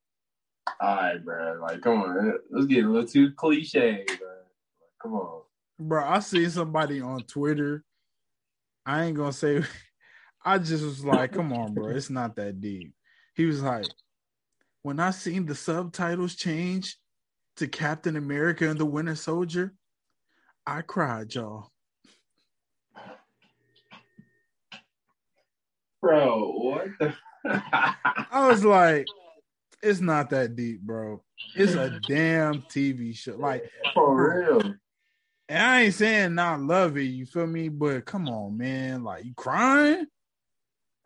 all 0.79 0.95
right, 0.95 1.23
bro. 1.23 1.59
Like, 1.61 1.81
come 1.81 2.01
on, 2.01 2.33
let's 2.49 2.65
get 2.67 2.85
a 2.85 2.87
little 2.87 3.07
too 3.07 3.31
cliche, 3.33 4.05
bro. 4.19 4.27
Come 5.01 5.13
on. 5.15 5.41
Bro, 5.79 6.05
I 6.05 6.19
see 6.19 6.49
somebody 6.49 7.01
on 7.01 7.23
Twitter. 7.23 7.83
I 8.85 9.05
ain't 9.05 9.17
gonna 9.17 9.33
say. 9.33 9.63
I 10.47 10.59
just 10.59 10.83
was 10.83 11.03
like, 11.03 11.33
"Come 11.33 11.51
on, 11.51 11.73
bro, 11.73 11.87
it's 11.87 12.11
not 12.11 12.35
that 12.35 12.61
deep." 12.61 12.93
He 13.33 13.45
was 13.45 13.63
like, 13.63 13.87
"When 14.83 14.99
I 14.99 15.09
seen 15.09 15.45
the 15.47 15.55
subtitles 15.55 16.35
change 16.35 16.97
to 17.57 17.67
Captain 17.67 18.15
America 18.15 18.69
and 18.69 18.79
the 18.79 18.85
Winter 18.85 19.15
Soldier, 19.15 19.73
I 20.65 20.81
cried, 20.81 21.33
y'all." 21.33 21.71
Bro, 26.05 26.51
what 26.57 26.87
the? 26.99 27.15
I 28.31 28.47
was 28.47 28.63
like, 28.63 29.07
"It's 29.81 30.01
not 30.01 30.29
that 30.29 30.55
deep, 30.55 30.81
bro. 30.81 31.23
It's 31.55 31.73
a 31.73 31.99
damn 32.07 32.61
TV 32.61 33.15
show." 33.15 33.35
Like, 33.37 33.63
For 33.95 34.39
real. 34.39 34.75
and 35.49 35.63
I 35.63 35.81
ain't 35.81 35.95
saying 35.95 36.35
not 36.35 36.61
love 36.61 36.95
it. 36.97 37.05
You 37.05 37.25
feel 37.25 37.47
me? 37.47 37.69
But 37.69 38.05
come 38.05 38.29
on, 38.29 38.55
man. 38.55 39.03
Like, 39.03 39.25
you 39.25 39.33
crying? 39.35 40.05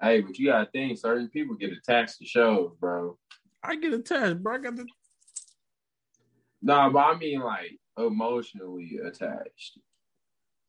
Hey, 0.02 0.20
but 0.20 0.38
you 0.38 0.48
gotta 0.48 0.70
think, 0.70 0.98
certain 0.98 1.30
people 1.30 1.56
get 1.56 1.72
attached 1.72 2.18
to 2.18 2.26
shows, 2.26 2.74
bro. 2.78 3.18
I 3.64 3.78
get 3.78 3.94
attached, 3.94 4.44
bro. 4.44 4.56
I 4.56 4.58
got 4.58 4.76
the 4.76 4.86
Nah, 6.62 6.90
but 6.90 7.00
I 7.00 7.18
mean 7.18 7.40
like 7.40 7.80
emotionally 7.98 9.00
attached. 9.02 9.80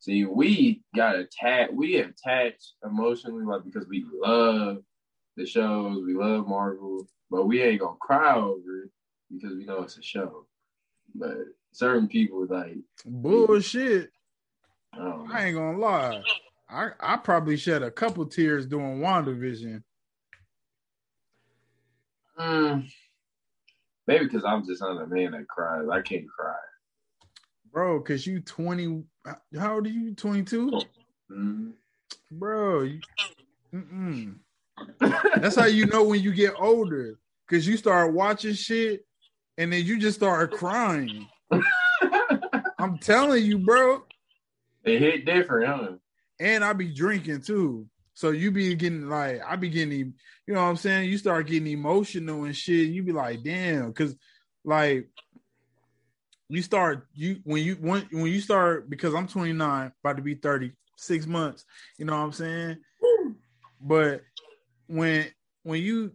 See, 0.01 0.25
we 0.25 0.81
got 0.95 1.15
attached. 1.15 1.73
We 1.73 1.97
attached 1.97 2.73
emotionally, 2.83 3.45
like 3.45 3.63
because 3.63 3.87
we 3.87 4.03
love 4.11 4.79
the 5.37 5.45
shows, 5.45 6.03
we 6.03 6.15
love 6.15 6.47
Marvel, 6.47 7.07
but 7.29 7.45
we 7.45 7.61
ain't 7.61 7.81
gonna 7.81 7.97
cry 8.01 8.35
over 8.35 8.83
it 8.83 8.89
because 9.31 9.55
we 9.55 9.63
know 9.63 9.83
it's 9.83 9.99
a 9.99 10.01
show. 10.01 10.47
But 11.13 11.37
certain 11.71 12.07
people 12.07 12.47
like, 12.49 12.77
bullshit. 13.05 14.09
I. 14.93 15.25
I 15.31 15.45
ain't 15.45 15.55
gonna 15.55 15.77
lie. 15.77 16.23
I, 16.67 16.89
I 16.99 17.17
probably 17.17 17.55
shed 17.55 17.83
a 17.83 17.91
couple 17.91 18.25
tears 18.25 18.65
doing 18.65 19.01
WandaVision. 19.01 19.83
Mm, 22.39 22.89
maybe 24.07 24.25
because 24.25 24.45
I'm 24.45 24.65
just 24.65 24.81
not 24.81 24.99
a 24.99 25.05
man 25.05 25.33
that 25.33 25.47
cries. 25.47 25.87
I 25.91 26.01
can't 26.01 26.27
cry. 26.27 26.55
Bro, 27.71 28.01
cause 28.01 28.25
you 28.25 28.41
20 28.41 29.03
how 29.25 29.75
old 29.75 29.85
are 29.85 29.89
you? 29.89 30.13
22? 30.13 30.81
Mm, 31.31 31.73
Bro, 32.31 32.81
you. 32.81 32.99
That's 34.99 35.55
how 35.55 35.65
you 35.65 35.85
know 35.85 36.03
when 36.03 36.21
you 36.21 36.33
get 36.33 36.53
older, 36.57 37.19
because 37.47 37.67
you 37.67 37.77
start 37.77 38.13
watching 38.13 38.53
shit 38.53 39.05
and 39.57 39.71
then 39.71 39.85
you 39.85 39.99
just 39.99 40.17
start 40.17 40.51
crying. 40.51 41.27
I'm 42.79 42.97
telling 42.97 43.45
you, 43.45 43.59
bro. 43.59 44.03
It 44.83 44.99
hit 44.99 45.25
different, 45.25 45.67
huh? 45.67 45.91
And 46.39 46.63
I 46.63 46.73
be 46.73 46.91
drinking 46.93 47.41
too. 47.41 47.87
So 48.13 48.31
you 48.31 48.51
be 48.51 48.73
getting 48.75 49.07
like 49.07 49.41
I 49.47 49.55
be 49.55 49.69
getting 49.69 50.13
you 50.47 50.53
know 50.53 50.63
what 50.63 50.69
I'm 50.69 50.77
saying? 50.77 51.09
You 51.09 51.17
start 51.17 51.47
getting 51.47 51.71
emotional 51.71 52.43
and 52.45 52.55
shit. 52.55 52.89
You 52.89 53.03
be 53.03 53.11
like, 53.11 53.43
damn, 53.43 53.87
because 53.87 54.15
like 54.63 55.07
you 56.51 56.61
start 56.61 57.07
you 57.13 57.39
when 57.45 57.63
you 57.63 57.75
when 57.75 58.07
when 58.11 58.25
you 58.25 58.41
start 58.41 58.89
because 58.89 59.15
I'm 59.15 59.27
29, 59.27 59.91
about 60.03 60.17
to 60.17 60.21
be 60.21 60.35
30, 60.35 60.73
six 60.97 61.25
months. 61.25 61.63
You 61.97 62.05
know 62.05 62.13
what 62.13 62.25
I'm 62.25 62.31
saying? 62.33 62.77
But 63.79 64.21
when 64.87 65.27
when 65.63 65.81
you 65.81 66.11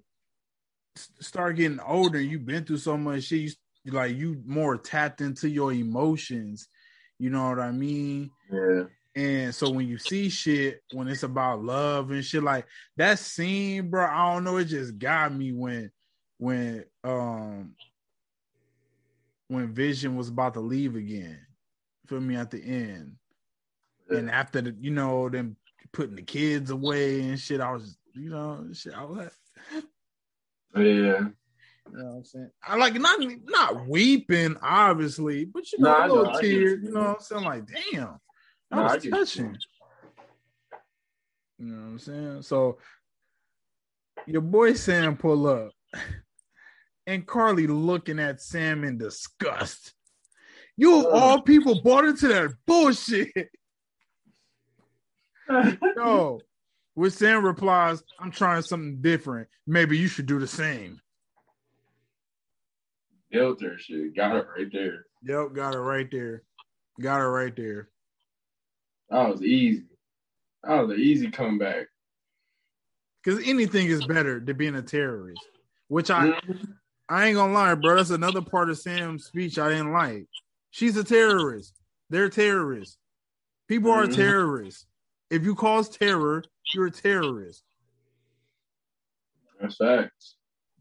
start 1.21 1.57
getting 1.57 1.81
older, 1.81 2.21
you've 2.21 2.45
been 2.45 2.65
through 2.65 2.79
so 2.79 2.99
much 2.99 3.25
shit. 3.25 3.55
You 3.85 3.93
like 3.93 4.15
you 4.15 4.43
more 4.45 4.77
tapped 4.77 5.23
into 5.23 5.49
your 5.49 5.73
emotions. 5.73 6.69
You 7.19 7.31
know 7.31 7.49
what 7.49 7.59
I 7.59 7.71
mean? 7.71 8.31
Yeah. 8.53 8.85
And 9.15 9.55
so 9.55 9.71
when 9.71 9.89
you 9.89 9.97
see 9.97 10.29
shit 10.29 10.83
when 10.93 11.09
it's 11.09 11.23
about 11.23 11.65
love 11.65 12.11
and 12.11 12.23
shit 12.23 12.43
like 12.43 12.67
that 12.99 13.19
scene, 13.19 13.89
bro, 13.89 14.05
I 14.05 14.35
don't 14.35 14.45
know, 14.45 14.59
it 14.59 14.67
just 14.67 14.99
got 14.99 15.35
me 15.35 15.53
when 15.53 15.91
when 16.37 16.85
um 17.03 17.75
when 19.49 19.73
Vision 19.73 20.17
was 20.17 20.29
about 20.29 20.55
to 20.55 20.61
leave 20.61 20.97
again. 20.97 21.41
Feel 22.07 22.21
me 22.21 22.37
at 22.37 22.51
the 22.51 22.63
end. 22.63 23.15
Yeah. 24.11 24.19
And 24.19 24.31
after 24.31 24.61
the, 24.61 24.77
you 24.81 24.91
know, 24.91 25.29
them 25.29 25.57
putting 25.93 26.17
the 26.17 26.23
kids 26.23 26.71
away 26.71 27.21
and 27.23 27.39
shit, 27.39 27.61
I 27.61 27.73
was, 27.73 27.97
you 28.15 28.31
know, 28.31 28.67
shit, 28.73 28.95
I 28.95 29.05
was 29.05 29.17
like, 29.19 29.85
yeah. 30.77 31.29
You 31.93 31.99
know 31.99 32.05
what 32.05 32.17
I'm 32.17 32.25
saying? 32.25 32.51
I 32.67 32.77
like 32.77 32.95
not 32.95 33.21
not 33.45 33.87
weeping, 33.87 34.57
obviously, 34.61 35.45
but 35.45 35.71
you 35.73 35.79
know, 35.79 36.05
a 36.05 36.09
little 36.09 36.41
tear. 36.41 36.77
You 36.77 36.91
know 36.91 37.01
what 37.01 37.09
I'm 37.11 37.21
saying? 37.21 37.45
Like, 37.45 37.67
damn, 37.67 38.19
that 38.71 38.77
no, 38.77 38.83
was 38.83 39.05
touching. 39.05 39.57
You 41.59 41.67
know 41.67 41.83
what 41.83 41.91
I'm 41.91 41.99
saying? 41.99 42.43
So 42.43 42.79
your 44.27 44.41
boy 44.41 44.75
Sam 44.75 45.17
pull 45.17 45.47
up, 45.47 45.71
and 47.07 47.27
Karli 47.27 47.67
looking 47.67 48.19
at 48.19 48.41
Sam 48.41 48.85
in 48.85 48.99
disgust. 48.99 49.95
You 50.77 51.01
of 51.01 51.07
all 51.07 51.41
people 51.41 51.81
bought 51.83 52.05
into 52.05 52.29
that 52.29 52.55
bullshit. 52.67 53.51
no. 55.97 56.41
With 56.95 57.15
Sam 57.15 57.45
replies, 57.45 58.03
I'm 58.21 58.31
trying 58.31 58.63
something 58.63 59.01
different. 59.01 59.49
Maybe 59.67 59.99
you 59.99 60.09
should 60.09 60.27
do 60.27 60.39
the 60.39 60.47
same. 60.47 61.01
Guilt 63.33 63.61
her 63.63 63.79
shit. 63.79 64.17
Got 64.17 64.37
it 64.37 64.47
right 64.57 64.69
there. 64.73 65.07
Yep, 65.23 65.55
got 65.55 65.75
it 65.75 65.79
right 65.79 66.09
there. 66.11 66.43
Got 67.01 67.21
it 67.21 67.25
right 67.25 67.55
there. 67.55 67.89
That 69.11 69.29
was 69.29 69.43
easy. 69.43 69.85
That 70.63 70.81
was 70.81 70.97
an 70.97 71.01
easy 71.01 71.31
comeback. 71.31 71.87
Because 73.23 73.47
anything 73.47 73.89
is 73.89 74.07
better 74.07 74.41
than 74.41 74.57
being 74.57 74.75
a 74.75 74.83
terrorist. 74.83 75.41
Which 75.89 76.11
I 76.11 76.29
mm-hmm. 76.29 76.73
I 77.09 77.27
ain't 77.27 77.37
gonna 77.37 77.53
lie, 77.53 77.75
bro. 77.75 77.97
That's 77.97 78.11
another 78.11 78.43
part 78.43 78.71
of 78.71 78.79
Sam's 78.79 79.27
speech 79.27 79.59
I 79.59 79.69
didn't 79.69 79.93
like. 79.93 80.27
She's 80.71 80.97
a 80.97 81.05
terrorist. 81.05 81.75
They're 82.11 82.29
terrorists. 82.29 82.99
People 83.69 83.91
are 83.91 84.05
mm-hmm. 84.05 84.15
terrorists. 84.15 84.87
If 85.31 85.45
you 85.45 85.55
cause 85.55 85.89
terror, 85.89 86.45
you're 86.75 86.87
a 86.87 86.91
terrorist. 86.91 87.63
That's 89.61 89.77
facts. 89.77 90.37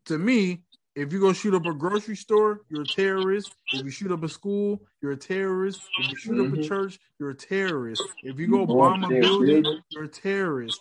To 0.05 0.17
me, 0.17 0.63
if 0.95 1.11
you 1.11 1.19
go 1.19 1.33
shoot 1.33 1.53
up 1.53 1.65
a 1.65 1.73
grocery 1.73 2.15
store, 2.15 2.61
you're 2.69 2.83
a 2.83 2.85
terrorist. 2.85 3.53
If 3.73 3.83
you 3.83 3.91
shoot 3.91 4.11
up 4.11 4.23
a 4.23 4.29
school, 4.29 4.81
you're 5.01 5.11
a 5.11 5.17
terrorist. 5.17 5.81
If 5.99 6.09
you 6.09 6.17
shoot 6.17 6.31
mm-hmm. 6.33 6.41
up 6.41 6.53
a 6.53 6.57
mm-hmm. 6.57 6.67
church, 6.67 6.99
you're 7.19 7.31
a 7.31 7.35
terrorist. 7.35 8.03
If 8.23 8.39
you 8.39 8.47
go 8.47 8.65
bomb 8.65 9.03
a 9.03 9.09
building, 9.09 9.65
you're 9.89 10.03
a 10.03 10.07
terrorist. 10.07 10.79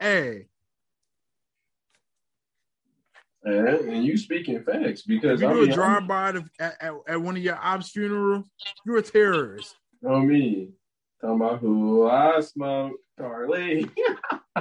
Hey. 0.00 0.46
And, 3.46 4.04
you 4.04 4.18
speaking 4.18 4.60
facts 4.64 5.02
because 5.02 5.40
if 5.40 5.48
you 5.48 5.66
do 5.66 5.70
a 5.70 5.74
drive 5.74 6.08
by 6.08 6.30
at, 6.30 6.36
at, 6.58 6.94
at, 7.06 7.22
one 7.22 7.36
of 7.36 7.42
your 7.42 7.56
ops 7.62 7.90
funeral, 7.90 8.42
you're 8.84 8.96
a 8.96 9.02
terrorist. 9.02 9.76
Know 10.02 10.18
me. 10.18 10.70
Talking 11.20 11.36
about 11.36 11.60
who 11.60 12.08
I 12.08 12.40
smoke, 12.40 12.94
Karli. 13.16 13.88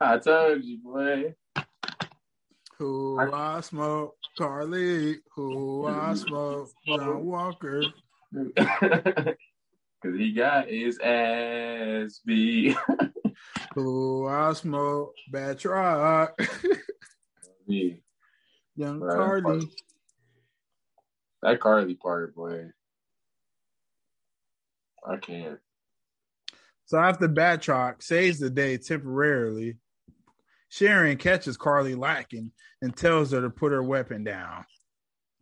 I 0.00 0.18
told 0.18 0.64
you, 0.64 0.78
boy. 0.84 1.34
Who 2.78 3.18
I, 3.20 3.56
I 3.56 3.60
smoke, 3.62 4.16
Karli. 4.36 5.16
Who 5.34 5.86
I 5.86 6.12
smoke, 6.12 6.68
John 6.86 7.24
Walker. 7.24 7.84
Cause 10.04 10.18
he 10.18 10.32
got 10.32 10.68
his 10.68 10.98
ass 10.98 12.20
beat. 12.26 12.76
Who 13.74 14.28
I 14.28 14.52
smoke, 14.52 15.14
Batroc. 15.32 16.32
Me. 17.66 18.02
Young 18.76 19.00
Karli. 19.00 19.66
That 21.40 21.58
Karli 21.58 21.94
part, 21.94 22.34
boy. 22.34 22.66
I 25.08 25.16
can't. 25.16 25.58
So 26.84 26.98
after 26.98 27.26
Batroc 27.26 28.02
saves 28.02 28.38
the 28.38 28.50
day 28.50 28.76
temporarily, 28.76 29.78
Sharon 30.68 31.16
catches 31.16 31.56
Karli 31.56 31.94
lacking 31.94 32.52
and 32.82 32.94
tells 32.94 33.32
her 33.32 33.40
to 33.40 33.48
put 33.48 33.72
her 33.72 33.82
weapon 33.82 34.22
down. 34.22 34.66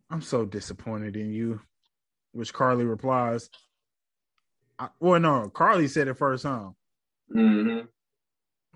I'm 0.09 0.21
so 0.21 0.45
disappointed 0.45 1.17
in 1.17 1.33
you. 1.33 1.59
Which 2.31 2.53
Karli 2.53 2.85
replies, 2.85 3.49
I, 4.83 4.89
well, 4.99 5.19
no, 5.19 5.49
Karli 5.49 5.87
said 5.87 6.07
it 6.07 6.17
first, 6.17 6.43
huh? 6.43 6.69
Mm-hmm. 7.33 7.85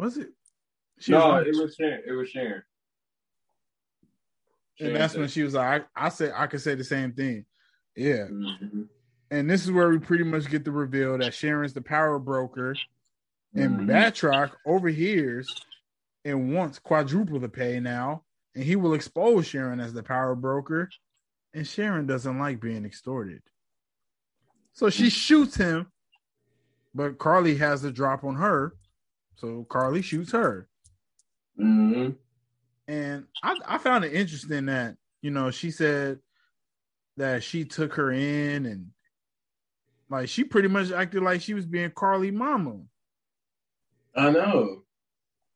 Was 0.01 0.17
it? 0.17 0.29
She 0.99 1.11
no, 1.11 1.33
was 1.33 1.47
it 1.47 1.61
was 1.61 1.75
Sharon. 1.75 2.01
It 2.07 2.11
was 2.11 2.29
Sharon. 2.29 2.63
And 4.79 4.95
that's 4.95 5.15
when 5.15 5.27
she 5.27 5.43
was 5.43 5.55
like, 5.55 5.85
I, 5.95 6.05
I 6.05 6.09
said 6.09 6.33
I 6.35 6.47
could 6.47 6.61
say 6.61 6.75
the 6.75 6.83
same 6.83 7.13
thing. 7.13 7.45
Yeah. 7.95 8.27
Mm-hmm. 8.31 8.83
And 9.31 9.49
this 9.49 9.65
is 9.65 9.71
where 9.71 9.89
we 9.89 9.97
pretty 9.99 10.23
much 10.23 10.49
get 10.49 10.63
the 10.63 10.71
reveal 10.71 11.17
that 11.17 11.33
Sharon's 11.33 11.73
the 11.73 11.81
power 11.81 12.19
broker 12.19 12.75
and 13.55 13.79
mm-hmm. 13.79 13.89
Batroc 13.89 14.51
overhears 14.65 15.53
and 16.23 16.53
wants 16.53 16.79
quadruple 16.79 17.39
the 17.39 17.49
pay 17.49 17.79
now. 17.79 18.23
And 18.55 18.63
he 18.63 18.75
will 18.75 18.93
expose 18.93 19.47
Sharon 19.47 19.79
as 19.79 19.93
the 19.93 20.03
power 20.03 20.35
broker. 20.35 20.89
And 21.53 21.67
Sharon 21.67 22.05
doesn't 22.05 22.39
like 22.39 22.61
being 22.61 22.85
extorted. 22.85 23.41
So 24.73 24.91
she 24.91 25.09
shoots 25.09 25.55
him, 25.55 25.87
but 26.97 27.19
Karli 27.19 27.55
has 27.57 27.83
the 27.83 27.91
drop 27.91 28.23
on 28.23 28.35
her. 28.35 28.73
So 29.35 29.67
Karli 29.69 30.01
shoots 30.01 30.31
her. 30.31 30.67
Mm-hmm. 31.59 32.13
And 32.87 33.25
I, 33.43 33.55
I 33.67 33.77
found 33.77 34.03
it 34.03 34.13
interesting 34.13 34.65
that, 34.65 34.95
you 35.21 35.29
know, 35.29 35.51
she 35.51 35.69
said 35.69 36.19
that 37.17 37.43
she 37.43 37.65
took 37.65 37.93
her 37.93 38.11
in 38.11 38.65
and 38.65 38.87
like 40.09 40.27
she 40.27 40.43
pretty 40.43 40.69
much 40.69 40.91
acted 40.91 41.21
like 41.21 41.41
she 41.41 41.53
was 41.53 41.67
being 41.67 41.91
Karli 41.91 42.31
mama. 42.31 42.79
I 44.15 44.31
know. 44.31 44.81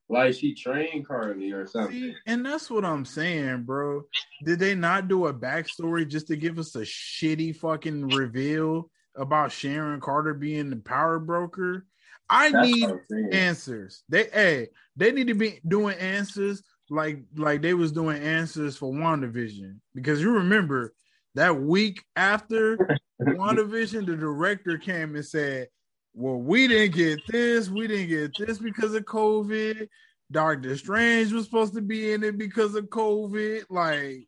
Like 0.09 0.35
she 0.35 0.53
trained 0.53 1.07
Karli 1.07 1.53
or 1.53 1.65
something. 1.65 1.91
See, 1.91 2.15
and 2.27 2.45
that's 2.45 2.69
what 2.69 2.85
I'm 2.85 3.05
saying, 3.05 3.63
bro. 3.63 4.03
Did 4.43 4.59
they 4.59 4.75
not 4.75 5.07
do 5.07 5.25
a 5.25 5.33
backstory 5.33 6.07
just 6.07 6.27
to 6.27 6.35
give 6.35 6.59
us 6.59 6.75
a 6.75 6.81
shitty 6.81 7.55
fucking 7.55 8.09
reveal 8.09 8.91
about 9.15 9.51
Sharon 9.51 9.99
Carter 9.99 10.33
being 10.33 10.69
the 10.69 10.77
power 10.77 11.19
broker? 11.19 11.85
I 12.29 12.51
that's 12.51 12.67
need 12.69 12.89
answers. 13.31 14.03
They 14.07 14.29
hey, 14.31 14.67
they 14.95 15.11
need 15.11 15.27
to 15.27 15.33
be 15.33 15.59
doing 15.67 15.97
answers 15.97 16.63
like 16.89 17.19
like 17.35 17.61
they 17.61 17.73
was 17.73 17.91
doing 17.91 18.21
answers 18.21 18.77
for 18.77 18.91
WandaVision 18.91 19.77
because 19.95 20.21
you 20.21 20.31
remember 20.31 20.93
that 21.35 21.59
week 21.59 22.03
after 22.15 22.77
WandaVision, 23.21 24.05
the 24.05 24.15
director 24.15 24.77
came 24.77 25.15
and 25.15 25.25
said, 25.25 25.67
"Well, 26.13 26.37
we 26.37 26.67
didn't 26.67 26.95
get 26.95 27.19
this, 27.27 27.69
we 27.69 27.87
didn't 27.87 28.09
get 28.09 28.31
this 28.37 28.59
because 28.59 28.93
of 28.93 29.05
COVID. 29.05 29.87
Doctor 30.31 30.77
Strange 30.77 31.31
was 31.31 31.45
supposed 31.45 31.73
to 31.75 31.81
be 31.81 32.13
in 32.13 32.23
it 32.23 32.37
because 32.37 32.75
of 32.75 32.89
COVID." 32.89 33.65
Like, 33.69 34.27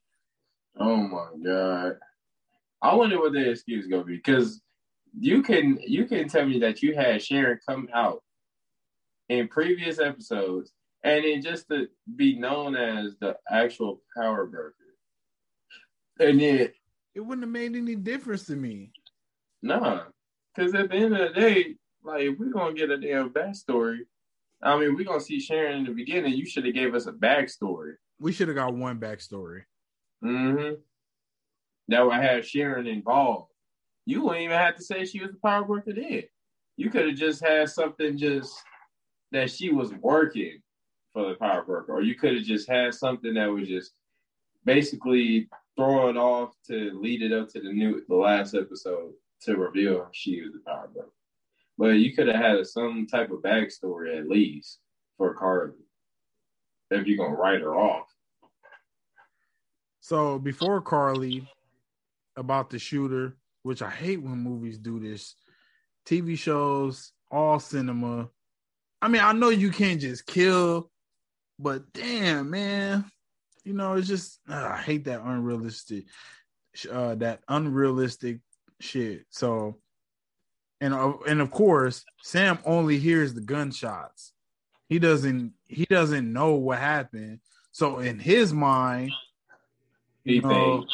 oh 0.78 0.98
my 0.98 1.28
god, 1.44 1.98
I 2.82 2.96
wonder 2.96 3.20
what 3.20 3.34
the 3.34 3.50
excuse 3.50 3.88
gonna 3.88 4.06
be 4.06 4.16
because 4.16 4.62
you 5.20 5.44
can 5.44 5.80
you 5.86 6.06
can 6.06 6.28
tell 6.28 6.46
me 6.46 6.60
that 6.60 6.82
you 6.82 6.96
had 6.96 7.22
Sharon 7.22 7.60
come 7.68 7.88
out 7.94 8.24
in 9.30 9.48
previous 9.48 10.00
episodes 10.00 10.72
and 11.04 11.24
then 11.24 11.42
just 11.42 11.68
to 11.70 11.88
be 12.16 12.38
known 12.38 12.76
as 12.76 13.16
the 13.20 13.36
actual 13.50 14.02
power 14.18 14.46
broker. 14.46 14.74
And 16.20 16.40
then 16.40 16.70
it 17.16 17.20
wouldn't 17.22 17.44
have 17.44 17.52
made 17.52 17.76
any 17.76 17.96
difference 17.96 18.46
to 18.46 18.56
me. 18.56 18.92
Nah, 19.62 20.04
because 20.56 20.74
at 20.74 20.90
the 20.90 20.96
end 20.96 21.16
of 21.16 21.34
the 21.34 21.40
day, 21.40 21.76
like 22.04 22.22
if 22.22 22.40
we're 22.40 22.52
gonna 22.52 22.74
get 22.74 22.90
a 22.90 22.98
damn 22.98 23.30
backstory, 23.30 24.00
I 24.62 24.78
mean, 24.78 24.96
we're 24.96 25.06
gonna 25.06 25.20
see 25.20 25.40
Sharon 25.40 25.80
in 25.80 25.86
the 25.86 25.92
beginning. 25.92 26.34
You 26.34 26.46
should 26.46 26.66
have 26.66 26.74
gave 26.74 26.96
us 26.96 27.06
a 27.06 27.12
backstory. 27.12 27.94
We 28.20 28.32
should 28.32 28.48
have 28.48 28.58
got 28.58 28.74
one 28.74 29.00
backstory. 29.00 29.64
Mm-hmm. 30.24 30.76
That 31.90 32.06
would 32.06 32.14
have 32.14 32.48
Sharon 32.48 32.88
involved. 32.88 33.53
You 34.06 34.24
wouldn't 34.24 34.44
even 34.44 34.58
have 34.58 34.76
to 34.76 34.84
say 34.84 35.06
she 35.06 35.22
was 35.22 35.32
a 35.32 35.48
power 35.48 35.64
worker 35.64 35.94
then. 35.94 36.24
You 36.76 36.90
could 36.90 37.08
have 37.08 37.16
just 37.16 37.44
had 37.44 37.70
something 37.70 38.18
just 38.18 38.54
that 39.32 39.50
she 39.50 39.72
was 39.72 39.94
working 39.94 40.62
for 41.14 41.30
the 41.30 41.36
power 41.36 41.64
broker, 41.64 41.94
or 41.94 42.02
you 42.02 42.16
could 42.16 42.36
have 42.36 42.44
just 42.44 42.68
had 42.68 42.94
something 42.94 43.36
that 43.36 43.48
was 43.48 43.68
just 43.68 43.94
basically 44.66 45.48
throwing 45.76 46.18
off 46.18 46.54
to 46.68 46.92
lead 47.00 47.22
it 47.22 47.32
up 47.32 47.50
to 47.50 47.62
the 47.62 47.72
new 47.72 48.04
the 48.08 48.16
last 48.16 48.56
episode 48.56 49.14
to 49.42 49.58
reveal 49.58 50.08
she 50.12 50.42
was 50.42 50.54
the 50.54 50.60
power 50.66 50.90
broker. 50.94 51.12
But 51.78 52.00
you 52.00 52.14
could 52.14 52.28
have 52.28 52.36
had 52.36 52.68
some 52.68 53.08
type 53.08 53.32
of 53.32 53.40
backstory 53.40 54.18
at 54.18 54.30
least 54.30 54.80
for 55.18 55.34
Karli 55.34 55.74
if 56.92 57.08
you're 57.08 57.18
gonna 57.18 57.36
write 57.36 57.62
her 57.62 57.76
off. 57.76 58.08
So 60.00 60.38
before 60.38 60.82
Karli, 60.82 61.48
about 62.36 62.70
the 62.70 62.80
shooter, 62.80 63.38
which 63.64 63.82
I 63.82 63.90
hate 63.90 64.22
when 64.22 64.38
movies 64.38 64.78
do 64.78 65.00
this, 65.00 65.36
TV 66.06 66.38
shows, 66.38 67.12
all 67.32 67.60
cinema. 67.60 68.30
I 69.02 69.08
mean, 69.08 69.22
I 69.22 69.34
know 69.34 69.50
you 69.50 69.72
can't 69.72 70.00
just 70.00 70.26
kill, 70.26 70.92
but 71.58 71.92
damn, 71.94 72.50
man, 72.50 73.06
you 73.64 73.74
know, 73.74 73.94
it's 73.94 74.08
just 74.08 74.40
uh, 74.50 74.70
I 74.74 74.78
hate 74.78 75.06
that 75.06 75.22
unrealistic, 75.24 76.06
uh, 76.92 77.16
that 77.16 77.40
unrealistic 77.48 78.40
shit. 78.80 79.26
So, 79.30 79.80
and 80.82 80.94
uh, 80.94 81.14
and 81.28 81.42
of 81.42 81.52
course, 81.52 82.04
Sam 82.22 82.60
only 82.66 83.00
hears 83.00 83.34
the 83.34 83.42
gunshots. 83.42 84.34
He 84.90 85.00
doesn't 85.00 85.54
he 85.68 85.86
doesn't 85.86 86.32
know 86.32 86.56
what 86.56 86.80
happened. 86.80 87.40
So 87.72 88.00
in 88.00 88.20
his 88.20 88.54
mind, 88.54 89.12
He 90.24 90.40
know, 90.40 90.86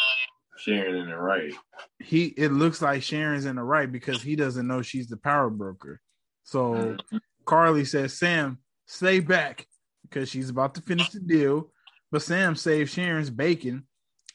Sharon 0.59 0.95
in 0.95 1.09
the 1.09 1.17
right. 1.17 1.53
he 1.99 2.25
it 2.25 2.51
looks 2.51 2.81
like 2.81 3.01
Sharon's 3.03 3.45
in 3.45 3.55
the 3.55 3.63
right 3.63 3.91
because 3.91 4.21
he 4.21 4.35
doesn't 4.35 4.67
know 4.67 4.81
she's 4.81 5.07
the 5.07 5.17
power 5.17 5.49
broker. 5.49 6.01
So 6.43 6.97
Mhm. 7.11 7.21
Karli 7.45 7.85
says, 7.85 8.17
Sam, 8.17 8.59
stay 8.85 9.19
back 9.19 9.67
because 10.03 10.29
she's 10.29 10.49
about 10.49 10.75
to 10.75 10.81
finish 10.81 11.09
the 11.09 11.19
deal. 11.19 11.71
But 12.11 12.21
Sam 12.23 12.55
saves 12.55 12.91
Sharon's 12.91 13.29
bacon, 13.29 13.87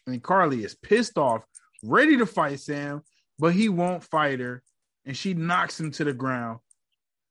and 0.07 0.23
Karli 0.23 0.65
is 0.65 0.75
pissed 0.75 1.19
off, 1.19 1.45
ready 1.83 2.17
to 2.17 2.27
fight 2.27 2.61
Sam, 2.61 3.03
but 3.39 3.53
he 3.53 3.69
won't 3.69 4.05
fight 4.05 4.41
her, 4.41 4.63
and 5.05 5.17
she 5.17 5.35
knocks 5.35 5.79
him 5.81 5.91
to 5.93 6.05
the 6.05 6.13
ground, 6.13 6.61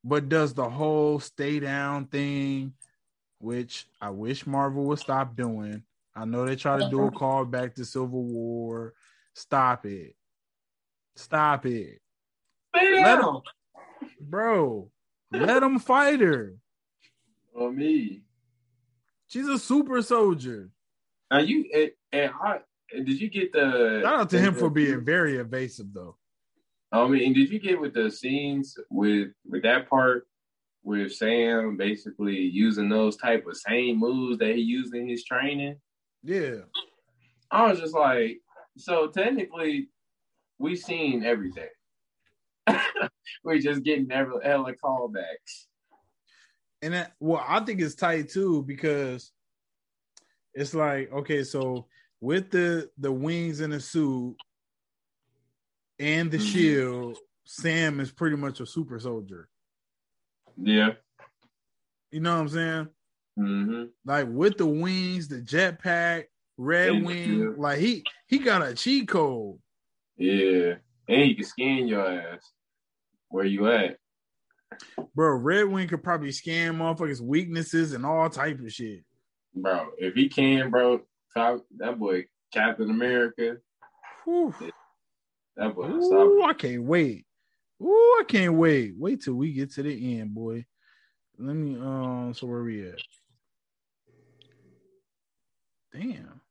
but 0.04 0.28
does 0.30 0.54
the 0.54 0.70
whole 0.70 1.20
stay 1.20 1.60
down 1.60 2.08
thing, 2.08 2.74
which 3.40 3.88
I 4.02 4.10
wish 4.10 4.46
Marvel 4.46 4.84
would 4.86 5.00
stop 5.00 5.36
doing. 5.36 5.84
I 6.16 6.26
know 6.26 6.46
they 6.46 6.56
try 6.56 6.78
to 6.78 6.90
do 6.90 7.02
a 7.02 7.08
uh-huh. 7.08 7.18
call 7.18 7.46
back 7.46 7.76
to 7.76 7.86
Civil 7.86 8.24
War. 8.24 8.94
Stop 9.34 9.86
it. 9.86 10.16
Stop 11.16 11.66
it. 11.66 12.00
Stay 12.76 13.02
Let 13.02 13.22
down 13.22 13.42
Bro, 14.20 14.90
let 15.32 15.64
him 15.64 15.80
fight 15.80 16.20
her. 16.20 16.56
on 17.56 17.76
me. 17.76 18.24
She's 19.28 19.48
a 19.48 19.58
super 19.58 20.02
soldier. 20.02 20.70
Now 21.32 21.40
you 21.40 21.66
and, 21.74 21.92
and 22.12 22.32
I 22.42 22.60
did 22.92 23.20
you 23.20 23.30
get 23.30 23.52
the 23.54 24.02
Shout 24.04 24.20
out 24.20 24.30
to 24.32 24.40
him 24.40 24.54
for 24.54 24.70
being 24.70 25.04
very 25.04 25.38
evasive, 25.38 25.94
though. 25.94 26.18
I 26.92 27.08
mean, 27.08 27.34
did 27.34 27.50
you 27.50 27.60
get 27.60 27.82
with 27.82 27.94
the 27.94 28.12
scenes 28.12 28.78
with 28.92 29.30
with 29.46 29.64
that 29.64 29.90
part 29.90 30.28
with 30.84 31.14
Sam 31.14 31.78
basically 31.78 32.38
using 32.38 32.90
those 32.90 33.18
type 33.18 33.48
of 33.48 33.58
same 33.58 34.00
moves 34.00 34.38
that 34.40 34.56
he 34.56 34.62
used 34.62 34.94
in 34.94 35.08
his 35.08 35.24
training? 35.24 35.78
Yeah. 36.24 36.62
I 37.52 37.70
was 37.70 37.80
just 37.80 37.94
like, 37.94 38.40
so 38.78 39.08
technically, 39.08 39.90
we've 40.58 40.80
seen 40.80 41.24
everything. 41.24 41.70
We're 43.44 43.60
just 43.60 43.84
getting 43.84 44.12
every 44.12 44.36
hella 44.44 44.74
callbacks. 44.84 45.66
And 46.82 46.94
that, 46.94 47.14
well, 47.20 47.44
I 47.48 47.60
think 47.62 47.82
it's 47.82 47.96
tight 47.96 48.30
too 48.30 48.64
because 48.64 49.32
it's 50.54 50.74
like, 50.74 51.12
okay, 51.12 51.44
so 51.44 51.88
with 52.20 52.50
the 52.52 52.90
the 52.98 53.12
wings 53.12 53.60
and 53.60 53.74
the 53.74 53.80
suit 53.80 54.36
and 56.00 56.32
the 56.32 56.38
Mhm. 56.38 56.52
shield, 56.52 57.18
Sam 57.46 58.00
is 58.00 58.12
pretty 58.12 58.38
much 58.38 58.60
a 58.60 58.66
super 58.66 59.00
soldier. 59.00 59.50
Yeah. 60.58 60.94
You 62.12 62.20
know 62.22 62.36
what 62.36 62.42
I'm 62.42 62.50
saying? 62.50 62.90
Hmm 63.36 63.86
Like 64.06 64.28
with 64.30 64.58
the 64.58 64.66
wings, 64.66 65.28
the 65.28 65.42
jetpack, 65.42 66.26
red 66.58 66.90
And 66.90 67.06
wing, 67.06 67.56
like 67.58 67.80
he 67.80 68.04
he 68.28 68.40
got 68.40 68.62
a 68.62 68.74
cheat 68.74 69.08
code. 69.08 69.58
Yeah. 70.18 70.76
And 71.08 71.30
you 71.30 71.36
can 71.36 71.46
scan 71.46 71.88
your 71.88 72.08
ass. 72.08 72.52
Where 73.30 73.46
you 73.46 73.68
at? 73.72 73.98
Bro, 75.16 75.38
Red 75.38 75.66
Wing 75.66 75.88
could 75.88 76.04
probably 76.04 76.32
scan 76.32 76.78
motherfuckers' 76.78 77.22
weaknesses 77.22 77.94
and 77.94 78.06
all 78.06 78.30
type 78.30 78.60
of 78.60 78.72
shit. 78.72 79.04
Bro, 79.56 79.90
if 79.98 80.14
he 80.16 80.30
can, 80.30 80.70
bro, 80.72 81.02
that 81.36 82.00
boy 82.00 82.26
Captain 82.54 82.90
America, 82.90 83.58
Whew. 84.24 84.54
that 85.56 85.76
boy 85.76 85.88
Ooh. 85.88 86.44
I 86.44 86.54
can't 86.54 86.84
wait. 86.84 87.26
Ooh, 87.82 88.18
I 88.20 88.24
can't 88.28 88.54
wait. 88.54 88.94
Wait 88.98 89.22
till 89.22 89.36
we 89.36 89.54
get 89.54 89.72
to 89.74 89.84
the 89.84 90.20
end, 90.20 90.34
boy. 90.34 90.66
Let 91.38 91.56
me 91.56 91.76
um 91.76 92.34
so 92.34 92.48
where 92.48 92.64
we 92.64 92.88
at? 92.88 93.00
Damn. 95.94 96.42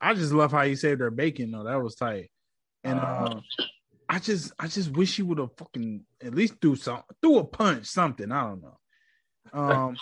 I 0.00 0.14
just 0.14 0.32
love 0.32 0.52
how 0.52 0.62
you 0.62 0.76
saved 0.76 1.00
her 1.00 1.10
bacon 1.10 1.50
though. 1.50 1.64
That 1.64 1.82
was 1.82 1.94
tight. 1.94 2.30
And 2.84 2.98
uh, 2.98 3.40
I 4.08 4.18
just 4.18 4.52
I 4.58 4.68
just 4.68 4.90
wish 4.90 5.16
he 5.16 5.22
would 5.22 5.38
have 5.38 5.56
fucking 5.56 6.04
at 6.22 6.34
least 6.34 6.60
do 6.60 6.76
some 6.76 7.02
do 7.22 7.38
a 7.38 7.44
punch, 7.44 7.86
something. 7.86 8.30
I 8.30 8.42
don't 8.44 8.62
know. 8.62 8.78
Um 9.52 9.96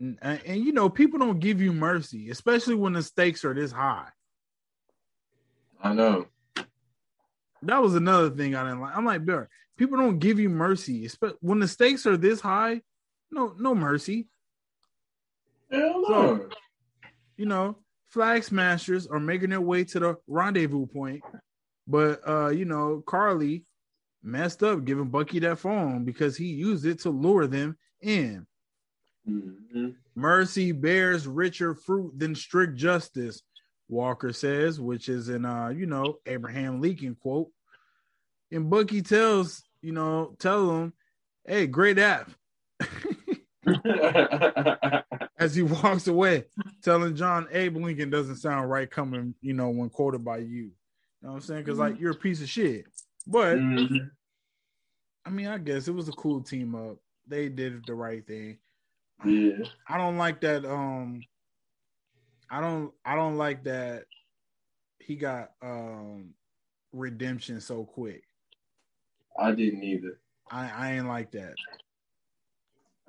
and, 0.00 0.40
and 0.44 0.64
you 0.64 0.72
know, 0.72 0.88
people 0.88 1.18
don't 1.18 1.40
give 1.40 1.60
you 1.60 1.72
mercy, 1.72 2.30
especially 2.30 2.74
when 2.74 2.92
the 2.92 3.02
stakes 3.02 3.44
are 3.44 3.54
this 3.54 3.72
high. 3.72 4.08
I 5.82 5.92
know. 5.92 6.26
That 7.62 7.82
was 7.82 7.94
another 7.94 8.30
thing 8.30 8.54
I 8.54 8.64
didn't 8.64 8.80
like. 8.80 8.96
I'm 8.96 9.04
like, 9.04 9.24
bro, 9.24 9.46
people 9.76 9.98
don't 9.98 10.18
give 10.18 10.40
you 10.40 10.48
mercy, 10.48 11.06
espe- 11.06 11.36
when 11.40 11.60
the 11.60 11.68
stakes 11.68 12.06
are 12.06 12.16
this 12.16 12.40
high. 12.40 12.82
No, 13.32 13.54
no 13.58 13.74
mercy. 13.74 14.28
Hell 15.70 16.04
So- 16.06 16.48
You 17.36 17.46
know, 17.46 17.78
flag 18.08 18.44
smashers 18.44 19.06
are 19.06 19.18
making 19.18 19.50
their 19.50 19.60
way 19.60 19.84
to 19.84 19.98
the 19.98 20.16
rendezvous 20.28 20.86
point, 20.86 21.22
but 21.88 22.20
uh, 22.28 22.48
you 22.50 22.64
know, 22.66 23.02
Karli 23.06 23.64
messed 24.22 24.62
up 24.62 24.84
giving 24.84 25.08
Bucky 25.08 25.40
that 25.40 25.58
phone 25.58 26.04
because 26.04 26.36
he 26.36 26.46
used 26.46 26.84
it 26.86 27.00
to 27.00 27.10
lure 27.10 27.46
them 27.46 27.76
in. 28.00 28.46
hmm 29.26 29.88
Mercy 30.14 30.72
bears 30.72 31.26
richer 31.26 31.74
fruit 31.74 32.12
than 32.18 32.34
strict 32.34 32.76
justice, 32.76 33.42
Walker 33.88 34.30
says, 34.34 34.78
which 34.78 35.08
is 35.08 35.30
an 35.30 35.46
uh, 35.46 35.68
you 35.68 35.86
know, 35.86 36.18
Abraham 36.26 36.82
Lincoln 36.82 37.16
quote. 37.20 37.48
And 38.50 38.68
Bucky 38.68 39.00
tells, 39.00 39.62
you 39.80 39.92
know, 39.92 40.36
tell 40.38 40.70
him, 40.70 40.92
hey, 41.46 41.66
great 41.66 41.98
app. 41.98 42.30
As 45.38 45.54
he 45.54 45.62
walks 45.62 46.06
away, 46.06 46.44
telling 46.82 47.16
John 47.16 47.48
Abe 47.50 47.76
Lincoln 47.76 48.10
doesn't 48.10 48.36
sound 48.36 48.70
right 48.70 48.90
coming, 48.90 49.34
you 49.40 49.54
know, 49.54 49.70
when 49.70 49.88
quoted 49.90 50.24
by 50.24 50.38
you. 50.38 50.46
You 50.46 50.70
know 51.22 51.30
what 51.30 51.34
I'm 51.36 51.40
saying? 51.40 51.64
Because 51.64 51.78
like 51.78 51.98
you're 52.00 52.12
a 52.12 52.16
piece 52.16 52.40
of 52.42 52.48
shit. 52.48 52.86
But 53.26 53.58
Mhm. 53.58 54.10
I 55.24 55.30
mean, 55.30 55.46
I 55.46 55.58
guess 55.58 55.86
it 55.88 55.94
was 55.94 56.08
a 56.08 56.12
cool 56.12 56.42
team 56.42 56.74
up. 56.74 56.98
They 57.26 57.48
did 57.48 57.84
the 57.86 57.94
right 57.94 58.26
thing. 58.26 58.58
Yeah. 59.24 59.64
I 59.88 59.98
don't 59.98 60.16
like 60.18 60.40
that. 60.40 60.64
Um, 60.64 61.22
I 62.50 62.60
don't. 62.60 62.92
I 63.04 63.14
don't 63.14 63.36
like 63.36 63.64
that. 63.64 64.04
He 64.98 65.16
got 65.16 65.52
um 65.62 66.34
redemption 66.92 67.60
so 67.60 67.84
quick. 67.84 68.24
I 69.38 69.52
didn't 69.52 69.82
either. 69.82 70.18
I 70.50 70.70
I 70.70 70.92
ain't 70.94 71.08
like 71.08 71.30
that. 71.32 71.54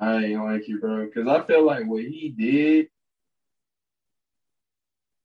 I 0.04 0.24
ain't 0.26 0.44
like 0.44 0.68
you, 0.68 0.80
bro, 0.80 1.06
because 1.06 1.28
I 1.28 1.42
feel 1.46 1.66
like 1.66 1.86
what 1.88 2.04
he 2.04 2.30
did, 2.38 2.88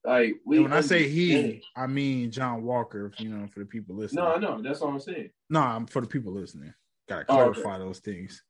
like 0.04 0.34
we. 0.46 0.60
When 0.60 0.72
I 0.72 0.82
say 0.82 1.08
he, 1.08 1.62
I 1.76 1.86
mean 1.88 2.30
John 2.30 2.62
Walker. 2.62 3.06
If 3.06 3.20
you 3.20 3.28
know, 3.28 3.48
for 3.48 3.60
the 3.60 3.66
people 3.66 3.96
listening. 3.96 4.24
no, 4.24 4.34
I 4.34 4.38
know 4.38 4.62
that's 4.62 4.80
what 4.80 4.92
I'm 4.92 5.00
saying. 5.00 5.30
no, 5.50 5.60
I'm 5.60 5.86
for 5.86 6.00
the 6.00 6.06
people 6.06 6.32
listening. 6.32 6.72
Gotta 7.08 7.24
Oh, 7.28 7.40
okay. 7.40 7.60
clarify 7.60 7.78
those 7.78 7.98
things. 7.98 8.42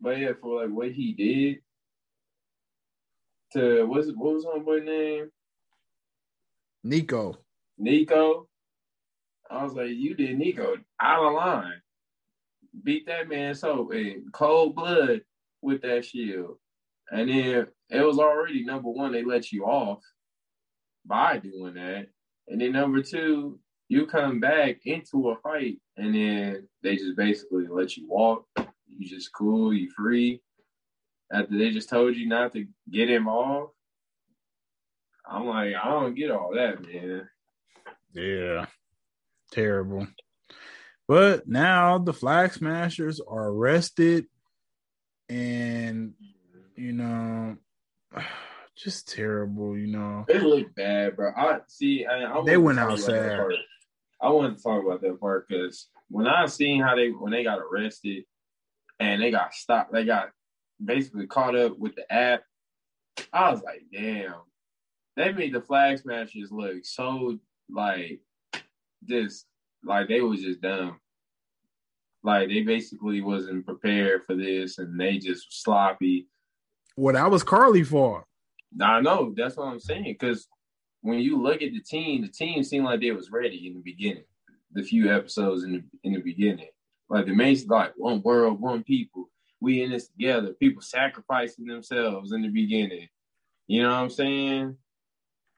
But 0.00 0.18
yeah, 0.18 0.32
for 0.40 0.62
like 0.62 0.70
what 0.70 0.90
he 0.92 1.12
did 1.12 1.62
to 3.54 3.84
what's 3.86 4.08
what 4.08 4.34
was 4.34 4.44
homeboy 4.44 4.84
name? 4.84 5.30
Nico. 6.84 7.38
Nico. 7.78 8.48
I 9.50 9.64
was 9.64 9.72
like, 9.72 9.90
you 9.90 10.14
did 10.14 10.36
Nico 10.36 10.76
out 11.00 11.24
of 11.24 11.32
line. 11.32 11.80
Beat 12.84 13.06
that 13.06 13.28
man 13.30 13.54
so 13.54 13.88
in 13.90 14.26
cold 14.32 14.76
blood 14.76 15.22
with 15.62 15.82
that 15.82 16.04
shield. 16.04 16.56
And 17.10 17.28
then 17.28 17.66
it 17.90 18.00
was 18.00 18.18
already 18.18 18.64
number 18.64 18.90
one, 18.90 19.12
they 19.12 19.24
let 19.24 19.50
you 19.50 19.64
off 19.64 20.02
by 21.06 21.38
doing 21.38 21.74
that. 21.74 22.08
And 22.48 22.60
then 22.60 22.72
number 22.72 23.02
two, 23.02 23.58
you 23.88 24.06
come 24.06 24.40
back 24.40 24.80
into 24.84 25.30
a 25.30 25.36
fight 25.36 25.78
and 25.96 26.14
then 26.14 26.68
they 26.82 26.96
just 26.96 27.16
basically 27.16 27.66
let 27.68 27.96
you 27.96 28.06
walk. 28.08 28.44
You 28.86 29.08
just 29.08 29.32
cool, 29.32 29.72
you 29.72 29.90
free. 29.90 30.42
After 31.32 31.58
they 31.58 31.70
just 31.70 31.88
told 31.88 32.16
you 32.16 32.26
not 32.26 32.52
to 32.54 32.66
get 32.90 33.10
involved. 33.10 33.72
I'm 35.26 35.46
like, 35.46 35.74
I 35.74 35.90
don't 35.90 36.14
get 36.14 36.30
all 36.30 36.54
that, 36.54 36.82
man. 36.86 37.28
Yeah. 38.14 38.66
Terrible. 39.52 40.06
But 41.06 41.48
now 41.48 41.98
the 41.98 42.12
flag 42.12 42.52
smashers 42.52 43.20
are 43.20 43.48
arrested 43.48 44.26
and 45.28 46.14
you 46.76 46.92
know 46.92 47.56
just 48.76 49.12
terrible, 49.12 49.76
you 49.76 49.88
know. 49.88 50.24
They 50.28 50.38
look 50.38 50.74
bad, 50.74 51.16
bro. 51.16 51.32
I 51.36 51.58
see 51.66 52.06
I, 52.06 52.24
I 52.24 52.42
they 52.44 52.56
went 52.56 52.78
outside. 52.78 53.40
I 54.20 54.30
wanted 54.30 54.56
to 54.56 54.62
talk 54.62 54.84
about 54.84 55.00
that 55.02 55.20
part 55.20 55.48
because 55.48 55.88
when 56.08 56.26
I 56.26 56.46
seen 56.46 56.82
how 56.82 56.96
they 56.96 57.08
when 57.08 57.32
they 57.32 57.44
got 57.44 57.58
arrested 57.58 58.24
and 58.98 59.22
they 59.22 59.30
got 59.30 59.54
stopped, 59.54 59.92
they 59.92 60.04
got 60.04 60.30
basically 60.84 61.26
caught 61.26 61.56
up 61.56 61.78
with 61.78 61.94
the 61.94 62.10
app. 62.12 62.42
I 63.32 63.50
was 63.50 63.62
like, 63.62 63.82
damn, 63.92 64.34
they 65.16 65.32
made 65.32 65.52
the 65.52 65.60
flag 65.60 65.98
smashers 65.98 66.50
look 66.50 66.84
so 66.84 67.38
like 67.70 68.20
just 69.04 69.46
like 69.84 70.08
they 70.08 70.20
was 70.20 70.42
just 70.42 70.60
dumb. 70.60 70.98
Like 72.22 72.48
they 72.48 72.62
basically 72.62 73.20
wasn't 73.20 73.66
prepared 73.66 74.24
for 74.24 74.34
this 74.34 74.78
and 74.78 75.00
they 75.00 75.18
just 75.18 75.62
sloppy. 75.62 76.28
What 76.96 77.16
I 77.16 77.26
was 77.28 77.42
Karli 77.42 77.84
for. 77.84 78.24
I 78.80 79.00
know, 79.00 79.32
that's 79.36 79.56
what 79.56 79.68
I'm 79.68 79.80
saying. 79.80 80.16
Cause 80.20 80.46
when 81.00 81.20
you 81.20 81.40
look 81.40 81.62
at 81.62 81.72
the 81.72 81.80
team, 81.80 82.22
the 82.22 82.28
team 82.28 82.62
seemed 82.64 82.84
like 82.84 83.00
they 83.00 83.12
was 83.12 83.30
ready 83.30 83.66
in 83.66 83.74
the 83.74 83.80
beginning. 83.80 84.24
The 84.72 84.82
few 84.82 85.12
episodes 85.12 85.62
in 85.64 85.72
the 85.72 85.82
in 86.04 86.12
the 86.12 86.20
beginning. 86.20 86.68
Like 87.08 87.26
the 87.26 87.34
main 87.34 87.56
like 87.68 87.92
one 87.96 88.20
world, 88.22 88.60
one 88.60 88.82
people. 88.82 89.30
We 89.60 89.82
in 89.82 89.90
this 89.90 90.08
together. 90.08 90.52
People 90.60 90.82
sacrificing 90.82 91.66
themselves 91.66 92.32
in 92.32 92.42
the 92.42 92.48
beginning. 92.48 93.08
You 93.66 93.82
know 93.82 93.90
what 93.90 93.96
I'm 93.96 94.10
saying? 94.10 94.76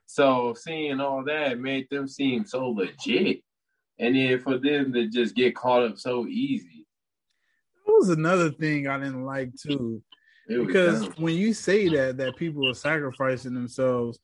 So 0.06 0.54
seeing 0.54 1.00
all 1.00 1.24
that 1.24 1.58
made 1.58 1.88
them 1.90 2.08
seem 2.08 2.44
so 2.44 2.68
legit. 2.70 3.42
And 4.00 4.16
then 4.16 4.40
for 4.40 4.58
them 4.58 4.92
to 4.94 5.08
just 5.08 5.36
get 5.36 5.54
caught 5.54 5.82
up 5.84 5.98
so 5.98 6.26
easy. 6.26 6.86
That 7.86 7.92
was 7.92 8.08
another 8.08 8.50
thing 8.50 8.88
I 8.88 8.98
didn't 8.98 9.24
like 9.24 9.54
too. 9.54 10.02
Because 10.48 11.02
dumb. 11.02 11.14
when 11.18 11.36
you 11.36 11.52
say 11.52 11.88
that 11.90 12.16
that 12.16 12.36
people 12.36 12.68
are 12.68 12.74
sacrificing 12.74 13.54
themselves, 13.54 14.18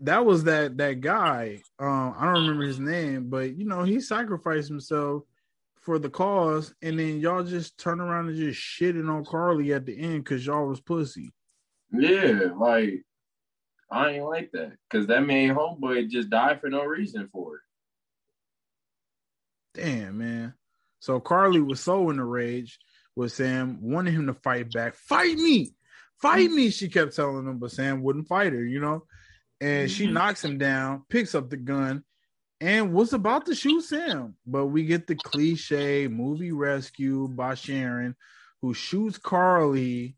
that 0.00 0.26
was 0.26 0.44
that 0.44 0.76
that 0.78 1.00
guy. 1.00 1.62
Um, 1.78 2.14
I 2.18 2.26
don't 2.26 2.42
remember 2.42 2.64
his 2.64 2.80
name, 2.80 3.30
but 3.30 3.56
you 3.56 3.64
know, 3.64 3.84
he 3.84 4.00
sacrificed 4.00 4.68
himself 4.68 5.22
for 5.80 5.98
the 5.98 6.10
cause, 6.10 6.74
and 6.82 6.98
then 6.98 7.20
y'all 7.20 7.44
just 7.44 7.78
turn 7.78 8.00
around 8.00 8.28
and 8.28 8.36
just 8.36 8.60
shitting 8.60 9.08
on 9.08 9.24
Karli 9.24 9.72
at 9.72 9.86
the 9.86 9.96
end 9.96 10.24
because 10.24 10.44
y'all 10.44 10.66
was 10.66 10.80
pussy. 10.80 11.32
Yeah, 11.92 12.48
like 12.56 13.04
I 13.90 14.10
ain't 14.10 14.24
like 14.24 14.50
that 14.52 14.72
because 14.90 15.06
that 15.06 15.24
made 15.24 15.50
homeboy 15.50 16.08
just 16.08 16.30
die 16.30 16.56
for 16.56 16.68
no 16.68 16.84
reason 16.84 17.28
for 17.32 17.56
it. 17.56 17.60
Damn, 19.74 20.18
man. 20.18 20.54
So 21.00 21.20
Karli 21.20 21.60
was 21.60 21.80
so 21.80 22.08
in 22.10 22.18
a 22.18 22.24
rage 22.24 22.78
with 23.16 23.32
Sam, 23.32 23.78
wanting 23.82 24.14
him 24.14 24.26
to 24.26 24.34
fight 24.34 24.72
back. 24.72 24.94
Fight 24.94 25.36
me, 25.36 25.74
fight 26.20 26.50
me. 26.50 26.70
She 26.70 26.88
kept 26.88 27.14
telling 27.14 27.46
him, 27.46 27.58
but 27.58 27.72
Sam 27.72 28.02
wouldn't 28.02 28.28
fight 28.28 28.52
her, 28.52 28.64
you 28.64 28.80
know. 28.80 29.04
And 29.60 29.90
she 29.90 30.04
mm-hmm. 30.04 30.14
knocks 30.14 30.44
him 30.44 30.58
down, 30.58 31.04
picks 31.08 31.34
up 31.34 31.50
the 31.50 31.56
gun, 31.56 32.04
and 32.60 32.92
was 32.92 33.12
about 33.12 33.46
to 33.46 33.54
shoot 33.54 33.82
Sam. 33.82 34.36
But 34.46 34.66
we 34.66 34.84
get 34.84 35.06
the 35.06 35.14
cliche 35.14 36.08
movie 36.08 36.52
rescue 36.52 37.28
by 37.28 37.54
Sharon, 37.54 38.16
who 38.62 38.74
shoots 38.74 39.18
Karli 39.18 40.16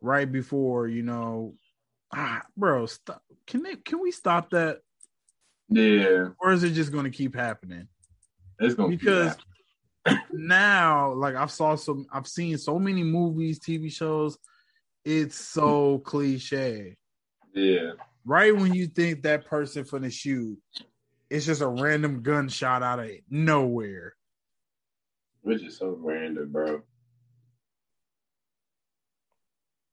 right 0.00 0.30
before, 0.30 0.86
you 0.88 1.02
know, 1.02 1.54
ah, 2.12 2.42
bro, 2.56 2.86
stop. 2.86 3.22
Can 3.46 3.62
they 3.62 3.76
can 3.76 4.00
we 4.00 4.12
stop 4.12 4.50
that? 4.50 4.80
Yeah. 5.68 6.28
Or 6.40 6.52
is 6.52 6.64
it 6.64 6.70
just 6.70 6.92
gonna 6.92 7.10
keep 7.10 7.34
happening? 7.34 7.88
It's 8.58 8.74
gonna 8.74 8.88
because 8.88 9.36
now, 10.32 11.12
like 11.12 11.34
I've 11.34 11.50
saw 11.50 11.76
some, 11.76 12.06
I've 12.12 12.26
seen 12.26 12.58
so 12.58 12.78
many 12.78 13.02
movies, 13.02 13.58
TV 13.60 13.92
shows. 13.92 14.38
It's 15.04 15.36
so 15.36 15.98
cliche. 15.98 16.96
Yeah. 17.54 17.92
Right 18.24 18.54
when 18.54 18.74
you 18.74 18.88
think 18.88 19.22
that 19.22 19.46
person 19.46 19.84
for 19.84 19.98
the 19.98 20.10
shoot, 20.10 20.58
it's 21.30 21.46
just 21.46 21.62
a 21.62 21.66
random 21.66 22.22
gunshot 22.22 22.82
out 22.82 23.00
of 23.00 23.10
nowhere. 23.30 24.14
Which 25.42 25.62
is 25.62 25.78
so 25.78 25.96
random, 25.98 26.52
bro. 26.52 26.82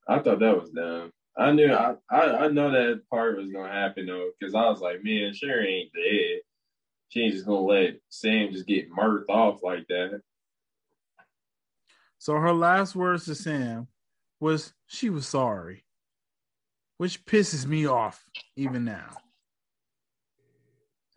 I 0.07 0.19
thought 0.19 0.39
that 0.39 0.59
was 0.59 0.69
dumb. 0.69 1.11
I 1.37 1.51
knew 1.51 1.73
I, 1.73 1.95
I, 2.09 2.45
I 2.45 2.47
know 2.47 2.71
that 2.71 3.01
part 3.09 3.37
was 3.37 3.51
gonna 3.51 3.71
happen 3.71 4.05
though, 4.05 4.29
because 4.39 4.55
I 4.55 4.69
was 4.69 4.81
like, 4.81 5.03
man, 5.03 5.33
Sherry 5.33 5.81
ain't 5.81 5.93
dead. 5.93 6.41
She 7.09 7.21
ain't 7.21 7.33
just 7.33 7.45
gonna 7.45 7.59
let 7.59 7.95
Sam 8.09 8.51
just 8.51 8.67
get 8.67 8.91
murked 8.91 9.29
off 9.29 9.63
like 9.63 9.87
that. 9.87 10.21
So 12.17 12.33
her 12.33 12.53
last 12.53 12.95
words 12.95 13.25
to 13.25 13.35
Sam 13.35 13.87
was 14.39 14.73
she 14.87 15.09
was 15.09 15.27
sorry, 15.27 15.85
which 16.97 17.23
pisses 17.25 17.65
me 17.65 17.85
off 17.85 18.23
even 18.55 18.83
now. 18.85 19.17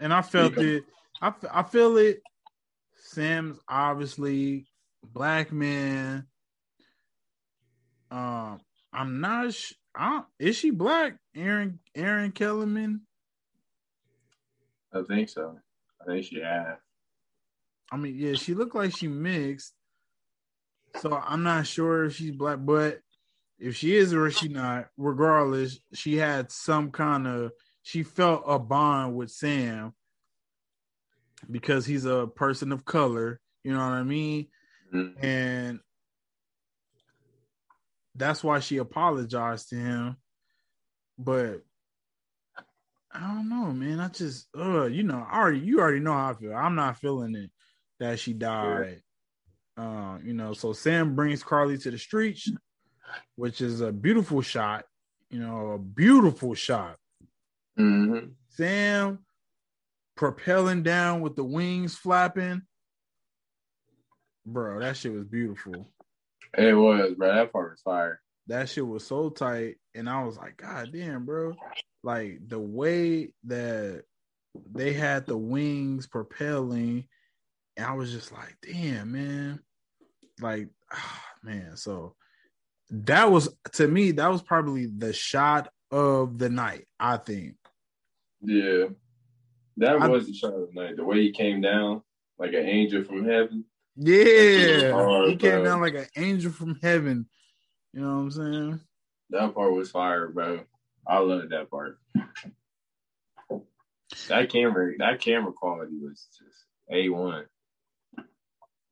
And 0.00 0.12
I 0.12 0.22
felt 0.22 0.56
yeah. 0.58 0.64
it. 0.64 0.84
I, 1.20 1.32
I 1.52 1.62
feel 1.62 1.96
it. 1.96 2.20
Sam's 2.96 3.58
obviously 3.68 4.66
black 5.02 5.50
man. 5.50 6.26
Um, 8.10 8.60
I'm 8.92 9.20
not. 9.20 9.52
Sh- 9.54 9.72
I, 9.96 10.22
is 10.38 10.56
she 10.56 10.70
black? 10.70 11.16
Aaron 11.34 11.80
Erin 11.94 12.32
Kellyman. 12.32 13.00
I 14.92 15.02
think 15.02 15.28
so. 15.28 15.58
She 16.22 16.40
has. 16.40 16.76
I 17.90 17.96
mean, 17.96 18.16
yeah, 18.16 18.34
she 18.34 18.54
looked 18.54 18.74
like 18.74 18.96
she 18.96 19.08
mixed. 19.08 19.72
So 21.00 21.12
I'm 21.12 21.42
not 21.42 21.66
sure 21.66 22.04
if 22.04 22.16
she's 22.16 22.32
black, 22.32 22.58
but 22.60 23.00
if 23.58 23.76
she 23.76 23.96
is 23.96 24.14
or 24.14 24.30
she 24.30 24.48
not, 24.48 24.86
regardless, 24.96 25.78
she 25.92 26.16
had 26.16 26.50
some 26.50 26.90
kind 26.90 27.26
of 27.26 27.52
she 27.82 28.02
felt 28.02 28.44
a 28.46 28.58
bond 28.58 29.16
with 29.16 29.30
Sam 29.30 29.94
because 31.50 31.86
he's 31.86 32.04
a 32.04 32.26
person 32.26 32.72
of 32.72 32.84
color, 32.84 33.40
you 33.64 33.72
know 33.72 33.78
what 33.78 33.94
I 33.94 34.02
mean? 34.02 34.48
Mm-hmm. 34.92 35.24
And 35.24 35.80
that's 38.14 38.42
why 38.42 38.60
she 38.60 38.78
apologized 38.78 39.70
to 39.70 39.76
him. 39.76 40.16
But 41.18 41.62
I 43.12 43.20
don't 43.20 43.48
know, 43.48 43.72
man. 43.72 44.00
I 44.00 44.08
just, 44.08 44.48
uh, 44.56 44.84
you 44.84 45.02
know, 45.02 45.26
I 45.30 45.38
already, 45.38 45.60
you 45.60 45.80
already 45.80 46.00
know 46.00 46.12
how 46.12 46.30
I 46.30 46.34
feel. 46.34 46.54
I'm 46.54 46.74
not 46.74 46.98
feeling 46.98 47.34
it 47.34 47.50
that 48.00 48.18
she 48.18 48.32
died. 48.32 49.02
Uh, 49.76 50.18
you 50.22 50.34
know, 50.34 50.52
so 50.52 50.72
Sam 50.72 51.14
brings 51.14 51.42
Karli 51.42 51.78
to 51.78 51.90
the 51.90 51.98
streets, 51.98 52.50
which 53.36 53.60
is 53.60 53.80
a 53.80 53.92
beautiful 53.92 54.42
shot. 54.42 54.84
You 55.30 55.40
know, 55.40 55.72
a 55.72 55.78
beautiful 55.78 56.54
shot. 56.54 56.96
Mm-hmm. 57.78 58.28
Sam 58.50 59.20
propelling 60.16 60.82
down 60.82 61.20
with 61.20 61.36
the 61.36 61.44
wings 61.44 61.96
flapping. 61.96 62.62
Bro, 64.44 64.80
that 64.80 64.96
shit 64.96 65.12
was 65.12 65.24
beautiful. 65.24 65.90
It 66.56 66.72
was, 66.74 67.14
bro. 67.14 67.34
That 67.34 67.52
part 67.52 67.72
was 67.72 67.80
fire. 67.82 68.20
That 68.48 68.68
shit 68.68 68.86
was 68.86 69.06
so 69.06 69.30
tight. 69.30 69.76
And 69.94 70.08
I 70.08 70.24
was 70.24 70.36
like, 70.36 70.56
God 70.56 70.90
damn, 70.92 71.24
bro. 71.24 71.54
Like 72.02 72.40
the 72.46 72.58
way 72.58 73.32
that 73.44 74.04
they 74.72 74.92
had 74.92 75.26
the 75.26 75.36
wings 75.36 76.06
propelling, 76.06 77.06
and 77.76 77.86
I 77.86 77.92
was 77.92 78.10
just 78.10 78.32
like, 78.32 78.56
damn, 78.62 79.12
man. 79.12 79.60
Like, 80.40 80.68
oh, 80.92 81.20
man. 81.42 81.76
So 81.76 82.14
that 82.90 83.30
was 83.30 83.48
to 83.72 83.86
me, 83.86 84.12
that 84.12 84.30
was 84.30 84.42
probably 84.42 84.86
the 84.86 85.12
shot 85.12 85.68
of 85.90 86.38
the 86.38 86.48
night, 86.48 86.86
I 86.98 87.18
think. 87.18 87.56
Yeah. 88.40 88.86
That 89.76 89.96
I, 90.00 90.08
was 90.08 90.26
the 90.26 90.34
shot 90.34 90.54
of 90.54 90.68
the 90.72 90.80
night. 90.80 90.96
The 90.96 91.04
way 91.04 91.22
he 91.22 91.32
came 91.32 91.60
down 91.60 92.02
like 92.38 92.52
an 92.52 92.66
angel 92.66 93.04
from 93.04 93.24
heaven. 93.28 93.64
Yeah, 93.96 94.92
hard, 94.92 95.30
he 95.30 95.36
came 95.36 95.62
bro. 95.62 95.64
down 95.64 95.80
like 95.80 95.94
an 95.94 96.06
angel 96.16 96.52
from 96.52 96.78
heaven. 96.82 97.28
You 97.92 98.00
know 98.02 98.16
what 98.16 98.20
I'm 98.20 98.30
saying? 98.30 98.80
That 99.30 99.54
part 99.54 99.72
was 99.72 99.90
fire, 99.90 100.28
bro. 100.28 100.60
I 101.06 101.18
love 101.18 101.48
that 101.50 101.70
part. 101.70 101.98
that 104.28 104.50
camera, 104.50 104.92
that 104.98 105.20
camera 105.20 105.52
quality 105.52 105.96
was 106.00 106.26
just 106.38 106.64
a 106.90 107.08
one. 107.08 107.46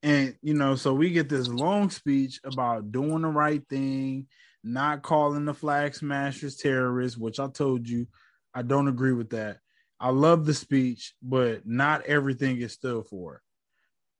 And 0.02 0.36
you 0.42 0.54
know, 0.54 0.76
so 0.76 0.94
we 0.94 1.10
get 1.10 1.28
this 1.28 1.48
long 1.48 1.90
speech 1.90 2.40
about 2.44 2.92
doing 2.92 3.22
the 3.22 3.28
right 3.28 3.62
thing, 3.68 4.28
not 4.62 5.02
calling 5.02 5.44
the 5.44 5.54
flag 5.54 5.94
smashers 5.94 6.56
terrorists, 6.56 7.18
which 7.18 7.40
I 7.40 7.48
told 7.48 7.88
you 7.88 8.06
I 8.54 8.62
don't 8.62 8.88
agree 8.88 9.12
with 9.12 9.30
that. 9.30 9.58
I 9.98 10.10
love 10.10 10.46
the 10.46 10.54
speech, 10.54 11.14
but 11.22 11.66
not 11.66 12.04
everything 12.06 12.60
is 12.60 12.72
still 12.72 13.02
for. 13.02 13.42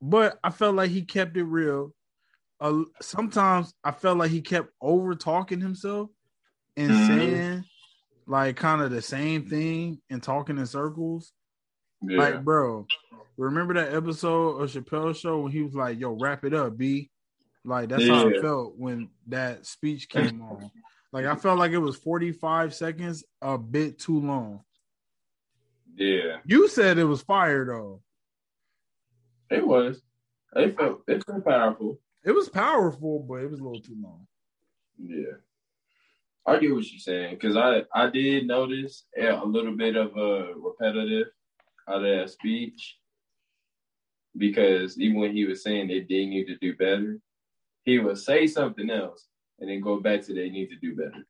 But 0.01 0.39
I 0.43 0.51
felt 0.51 0.75
like 0.75 0.91
he 0.91 1.03
kept 1.03 1.37
it 1.37 1.45
real. 1.45 1.95
Uh, 2.61 2.83
sometimes 3.01 3.75
I 3.85 3.91
felt 3.91 4.19
like 4.19 4.31
he 4.31 4.41
kept 4.41 4.71
over 4.81 5.15
talking 5.15 5.61
himself 5.61 6.11
and 6.77 6.91
mm-hmm. 6.91 7.07
saying 7.07 7.65
like 8.27 8.57
kind 8.57 8.83
of 8.83 8.91
the 8.91 9.03
same 9.03 9.49
thing 9.49 10.01
and 10.11 10.23
talking 10.23 10.59
in 10.59 10.67
circles. 10.67 11.33
Yeah. 12.03 12.19
Like, 12.19 12.45
bro, 12.45 12.87
remember 13.37 13.75
that 13.75 13.95
episode 13.95 14.61
of 14.61 14.71
Chappelle's 14.71 15.19
show 15.19 15.41
when 15.41 15.53
he 15.53 15.63
was 15.63 15.75
like, 15.75 15.99
"Yo, 15.99 16.13
wrap 16.13 16.45
it 16.45 16.55
up, 16.55 16.77
B." 16.77 17.11
Like 17.65 17.89
that's 17.89 18.05
yeah. 18.05 18.15
how 18.15 18.29
I 18.29 18.41
felt 18.41 18.75
when 18.77 19.11
that 19.29 19.67
speech 19.67 20.09
came 20.09 20.43
on. 20.43 20.71
Like 21.13 21.27
I 21.27 21.35
felt 21.35 21.59
like 21.59 21.73
it 21.73 21.79
was 21.79 21.97
45 21.97 22.75
seconds, 22.75 23.25
a 23.41 23.57
bit 23.57 23.99
too 23.99 24.21
long. 24.21 24.61
Yeah. 25.97 26.39
You 26.45 26.69
said 26.69 26.99
it 26.99 27.05
was 27.05 27.23
fire 27.23 27.65
though. 27.65 28.03
It 29.51 29.67
was. 29.67 30.03
It 30.55 30.77
felt 30.77 31.03
it 31.09 31.25
felt 31.27 31.45
powerful. 31.45 31.99
It 32.27 32.35
was 32.35 32.49
powerful, 32.49 33.21
but 33.21 33.37
it 33.37 33.51
was 33.51 33.61
a 33.61 33.63
little 33.63 33.81
too 33.81 33.97
long. 34.03 34.27
Yeah. 34.99 35.37
I 36.45 36.59
get 36.59 36.75
what 36.75 36.91
you're 36.91 37.01
saying 37.01 37.37
because 37.37 37.57
I 37.57 37.83
I 37.95 38.11
did 38.11 38.47
notice 38.47 39.05
a 39.17 39.45
little 39.45 39.77
bit 39.77 39.97
of 39.97 40.17
a 40.17 40.53
repetitive 40.57 41.29
out 41.89 42.05
of 42.05 42.19
that 42.19 42.31
speech 42.31 42.99
because 44.37 44.99
even 44.99 45.21
when 45.21 45.33
he 45.33 45.45
was 45.45 45.63
saying 45.63 45.89
they 45.89 46.01
did 46.01 46.29
need 46.29 46.47
to 46.47 46.57
do 46.57 46.77
better, 46.77 47.19
he 47.85 47.99
would 47.99 48.19
say 48.19 48.47
something 48.47 48.91
else 48.91 49.27
and 49.59 49.71
then 49.71 49.81
go 49.81 50.01
back 50.01 50.23
to 50.23 50.35
they 50.35 50.51
need 50.51 50.69
to 50.69 50.77
do 50.77 50.95
better, 50.95 51.27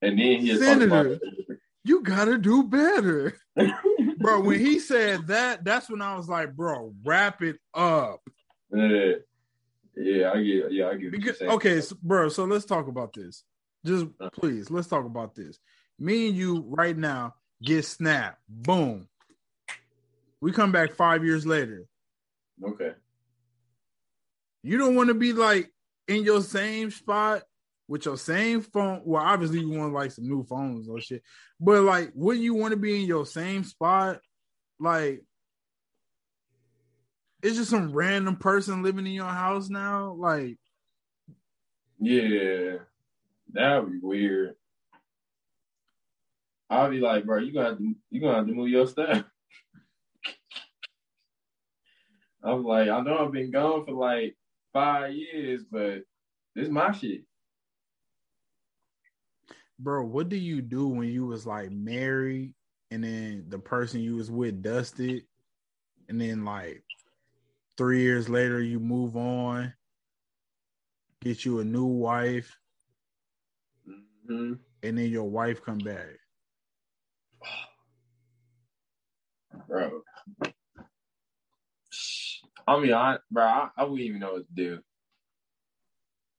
and 0.00 0.18
then 0.18 0.40
he 0.40 0.56
Senator, 0.56 1.18
you 1.84 2.02
gotta 2.02 2.38
do 2.38 2.62
better, 2.62 3.36
bro. 4.18 4.40
When 4.40 4.60
he 4.60 4.78
said 4.78 5.26
that, 5.26 5.64
that's 5.64 5.90
when 5.90 6.00
I 6.00 6.16
was 6.16 6.28
like, 6.28 6.54
bro, 6.54 6.94
wrap 7.02 7.42
it 7.42 7.56
up. 7.74 8.20
Yeah, 8.70 9.14
yeah, 9.96 10.32
I 10.32 10.42
get, 10.42 10.72
yeah, 10.72 10.88
I 10.88 10.96
get. 10.96 11.12
Because, 11.12 11.40
okay, 11.40 11.80
so, 11.80 11.96
bro, 12.02 12.28
so 12.28 12.44
let's 12.44 12.64
talk 12.64 12.88
about 12.88 13.12
this. 13.12 13.44
Just 13.84 14.06
uh-huh. 14.06 14.30
please, 14.30 14.70
let's 14.70 14.88
talk 14.88 15.04
about 15.04 15.34
this. 15.34 15.58
Me 15.98 16.28
and 16.28 16.36
you 16.36 16.64
right 16.68 16.96
now 16.96 17.34
get 17.62 17.84
snapped. 17.84 18.40
Boom. 18.48 19.08
We 20.40 20.52
come 20.52 20.72
back 20.72 20.94
five 20.94 21.24
years 21.24 21.46
later. 21.46 21.84
Okay. 22.64 22.92
You 24.62 24.78
don't 24.78 24.94
want 24.94 25.08
to 25.08 25.14
be 25.14 25.32
like 25.32 25.70
in 26.08 26.22
your 26.24 26.42
same 26.42 26.90
spot 26.90 27.42
with 27.88 28.06
your 28.06 28.16
same 28.16 28.60
phone. 28.60 29.02
Well, 29.04 29.22
obviously 29.22 29.60
you 29.60 29.70
want 29.70 29.92
like 29.92 30.12
some 30.12 30.26
new 30.26 30.44
phones 30.44 30.88
or 30.88 31.00
shit. 31.00 31.22
But 31.60 31.82
like, 31.82 32.10
wouldn't 32.14 32.44
you 32.44 32.54
want 32.54 32.72
to 32.72 32.76
be 32.76 33.00
in 33.02 33.06
your 33.06 33.26
same 33.26 33.64
spot? 33.64 34.20
Like, 34.80 35.22
it's 37.42 37.56
just 37.56 37.70
some 37.70 37.92
random 37.92 38.36
person 38.36 38.82
living 38.82 39.06
in 39.06 39.12
your 39.12 39.26
house 39.26 39.68
now. 39.68 40.12
Like, 40.12 40.58
yeah. 41.98 42.76
That'd 43.52 43.92
be 43.92 43.98
weird. 44.00 44.54
I'll 46.70 46.90
be 46.90 47.00
like, 47.00 47.26
bro, 47.26 47.38
you 47.38 47.52
gonna 47.52 47.76
to, 47.76 47.94
you 48.10 48.20
gonna 48.20 48.36
have 48.36 48.46
to 48.46 48.54
move 48.54 48.70
your 48.70 48.86
stuff. 48.86 49.24
I'm 52.44 52.64
like, 52.64 52.88
I 52.88 53.00
know 53.00 53.18
I've 53.18 53.32
been 53.32 53.50
gone 53.50 53.84
for 53.84 53.92
like 53.92 54.36
five 54.72 55.12
years, 55.12 55.64
but 55.70 56.02
this 56.54 56.64
is 56.64 56.70
my 56.70 56.92
shit. 56.92 57.24
Bro, 59.78 60.06
what 60.06 60.28
do 60.28 60.36
you 60.36 60.62
do 60.62 60.88
when 60.88 61.08
you 61.08 61.26
was 61.26 61.46
like 61.46 61.70
married 61.70 62.54
and 62.90 63.04
then 63.04 63.44
the 63.48 63.58
person 63.58 64.00
you 64.00 64.16
was 64.16 64.30
with 64.30 64.62
dusted 64.62 65.24
and 66.08 66.20
then 66.20 66.44
like 66.44 66.82
three 67.76 68.02
years 68.02 68.28
later 68.28 68.60
you 68.60 68.78
move 68.78 69.16
on, 69.16 69.72
get 71.20 71.44
you 71.44 71.60
a 71.60 71.64
new 71.64 71.84
wife, 71.84 72.56
mm-hmm. 73.88 74.54
and 74.82 74.98
then 74.98 75.10
your 75.10 75.28
wife 75.28 75.64
come 75.64 75.78
back. 75.78 76.08
Bro. 79.68 80.02
I 82.66 82.78
mean, 82.78 82.92
I, 82.92 83.18
bro, 83.30 83.44
I, 83.44 83.68
I 83.76 83.84
wouldn't 83.84 84.00
even 84.00 84.20
know 84.20 84.34
what 84.34 84.46
to 84.46 84.54
do. 84.54 84.80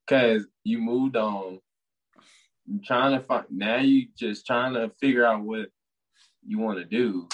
Cause 0.07 0.45
you 0.63 0.79
moved 0.79 1.15
on. 1.15 1.59
Trying 2.85 3.19
to 3.19 3.25
find 3.25 3.45
now 3.49 3.77
you 3.77 4.07
just 4.17 4.45
trying 4.45 4.73
to 4.73 4.91
figure 4.99 5.25
out 5.25 5.43
what 5.43 5.67
you 6.45 6.59
want 6.59 6.79
to 6.79 6.85
do. 6.85 7.27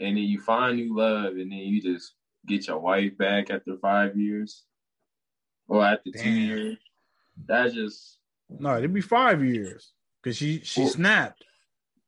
And 0.00 0.16
then 0.16 0.24
you 0.24 0.40
find 0.40 0.76
new 0.76 0.96
love 0.96 1.34
and 1.34 1.50
then 1.50 1.58
you 1.58 1.80
just 1.80 2.14
get 2.46 2.66
your 2.68 2.78
wife 2.78 3.16
back 3.18 3.50
after 3.50 3.76
five 3.76 4.16
years. 4.16 4.64
Or 5.68 5.84
after 5.84 6.10
Damn. 6.10 6.22
two 6.22 6.30
years. 6.30 6.76
That's 7.46 7.74
just 7.74 8.18
no, 8.48 8.78
it'd 8.78 8.94
be 8.94 9.00
five 9.00 9.44
years 9.44 9.92
because 10.22 10.36
she 10.36 10.60
she 10.60 10.82
well, 10.82 10.90
snapped. 10.90 11.44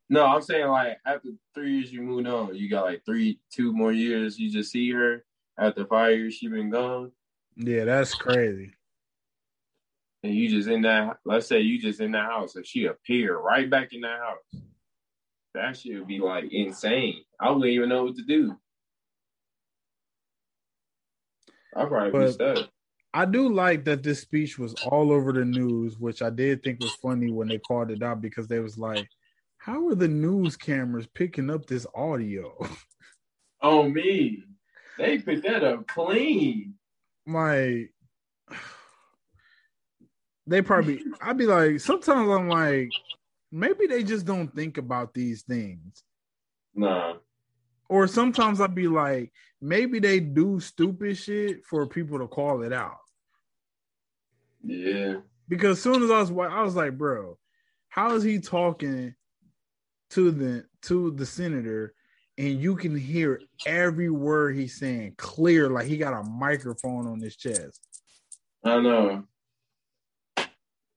No, 0.08 0.24
I'm 0.24 0.42
saying 0.42 0.68
like 0.68 0.98
after 1.04 1.30
three 1.54 1.76
years 1.76 1.92
you 1.92 2.02
moved 2.02 2.28
on, 2.28 2.54
you 2.54 2.70
got 2.70 2.86
like 2.86 3.04
three, 3.04 3.40
two 3.52 3.72
more 3.72 3.92
years. 3.92 4.38
You 4.38 4.50
just 4.50 4.70
see 4.70 4.90
her 4.92 5.24
after 5.58 5.84
five 5.86 6.16
years 6.16 6.34
she 6.34 6.48
been 6.48 6.70
gone. 6.70 7.12
Yeah, 7.56 7.84
that's 7.84 8.14
crazy. 8.14 8.72
And 10.22 10.34
you 10.34 10.48
just 10.48 10.68
in 10.68 10.82
that. 10.82 11.18
Let's 11.24 11.46
say 11.46 11.60
you 11.60 11.80
just 11.80 12.00
in 12.00 12.12
that 12.12 12.26
house, 12.26 12.56
and 12.56 12.66
she 12.66 12.86
appear 12.86 13.36
right 13.36 13.68
back 13.68 13.92
in 13.92 14.00
that 14.02 14.18
house. 14.18 14.62
That 15.54 15.76
shit 15.76 15.98
would 15.98 16.08
be 16.08 16.20
like 16.20 16.44
insane. 16.52 17.22
I 17.40 17.50
wouldn't 17.50 17.70
even 17.70 17.88
know 17.88 18.04
what 18.04 18.16
to 18.16 18.22
do. 18.22 18.56
I 21.76 21.84
probably 21.84 22.10
but, 22.10 22.26
be 22.26 22.32
stuck. 22.32 22.68
I 23.14 23.24
do 23.24 23.52
like 23.52 23.84
that 23.84 24.02
this 24.02 24.20
speech 24.20 24.58
was 24.58 24.74
all 24.86 25.12
over 25.12 25.32
the 25.32 25.44
news, 25.44 25.98
which 25.98 26.22
I 26.22 26.30
did 26.30 26.62
think 26.62 26.80
was 26.80 26.94
funny 26.94 27.30
when 27.30 27.48
they 27.48 27.58
called 27.58 27.90
it 27.90 28.02
out 28.02 28.20
because 28.20 28.46
they 28.46 28.60
was 28.60 28.78
like, 28.78 29.08
"How 29.56 29.88
are 29.88 29.94
the 29.94 30.08
news 30.08 30.56
cameras 30.56 31.06
picking 31.14 31.50
up 31.50 31.66
this 31.66 31.86
audio?" 31.94 32.56
Oh 33.60 33.88
me, 33.88 34.44
they 34.98 35.18
picked 35.18 35.42
that 35.42 35.64
up 35.64 35.88
clean. 35.88 36.74
My, 37.26 37.86
they 40.46 40.62
probably. 40.62 41.02
I'd 41.20 41.36
be 41.36 41.46
like, 41.46 41.80
sometimes 41.80 42.30
I'm 42.30 42.48
like, 42.48 42.90
maybe 43.50 43.86
they 43.86 44.04
just 44.04 44.26
don't 44.26 44.54
think 44.54 44.78
about 44.78 45.12
these 45.12 45.42
things. 45.42 46.04
Nah. 46.74 47.14
Or 47.88 48.06
sometimes 48.06 48.60
I'd 48.60 48.74
be 48.74 48.88
like, 48.88 49.32
maybe 49.60 49.98
they 49.98 50.20
do 50.20 50.60
stupid 50.60 51.16
shit 51.16 51.64
for 51.64 51.86
people 51.86 52.18
to 52.18 52.26
call 52.26 52.62
it 52.62 52.72
out. 52.72 52.98
Yeah. 54.62 55.16
Because 55.48 55.78
as 55.78 55.82
soon 55.82 56.02
as 56.02 56.10
I 56.10 56.20
was 56.20 56.30
I 56.30 56.62
was 56.62 56.76
like, 56.76 56.98
bro, 56.98 57.38
how 57.88 58.14
is 58.14 58.22
he 58.22 58.38
talking 58.38 59.14
to 60.10 60.30
the 60.30 60.64
to 60.82 61.10
the 61.12 61.26
senator 61.26 61.94
and 62.38 62.60
you 62.62 62.76
can 62.76 62.96
hear 62.96 63.40
every 63.66 64.10
word 64.10 64.56
he's 64.56 64.78
saying 64.78 65.14
clear 65.18 65.68
like 65.68 65.86
he 65.86 65.96
got 65.96 66.14
a 66.14 66.22
microphone 66.22 67.06
on 67.06 67.20
his 67.20 67.36
chest. 67.36 67.80
I 68.64 68.80
know. 68.80 69.24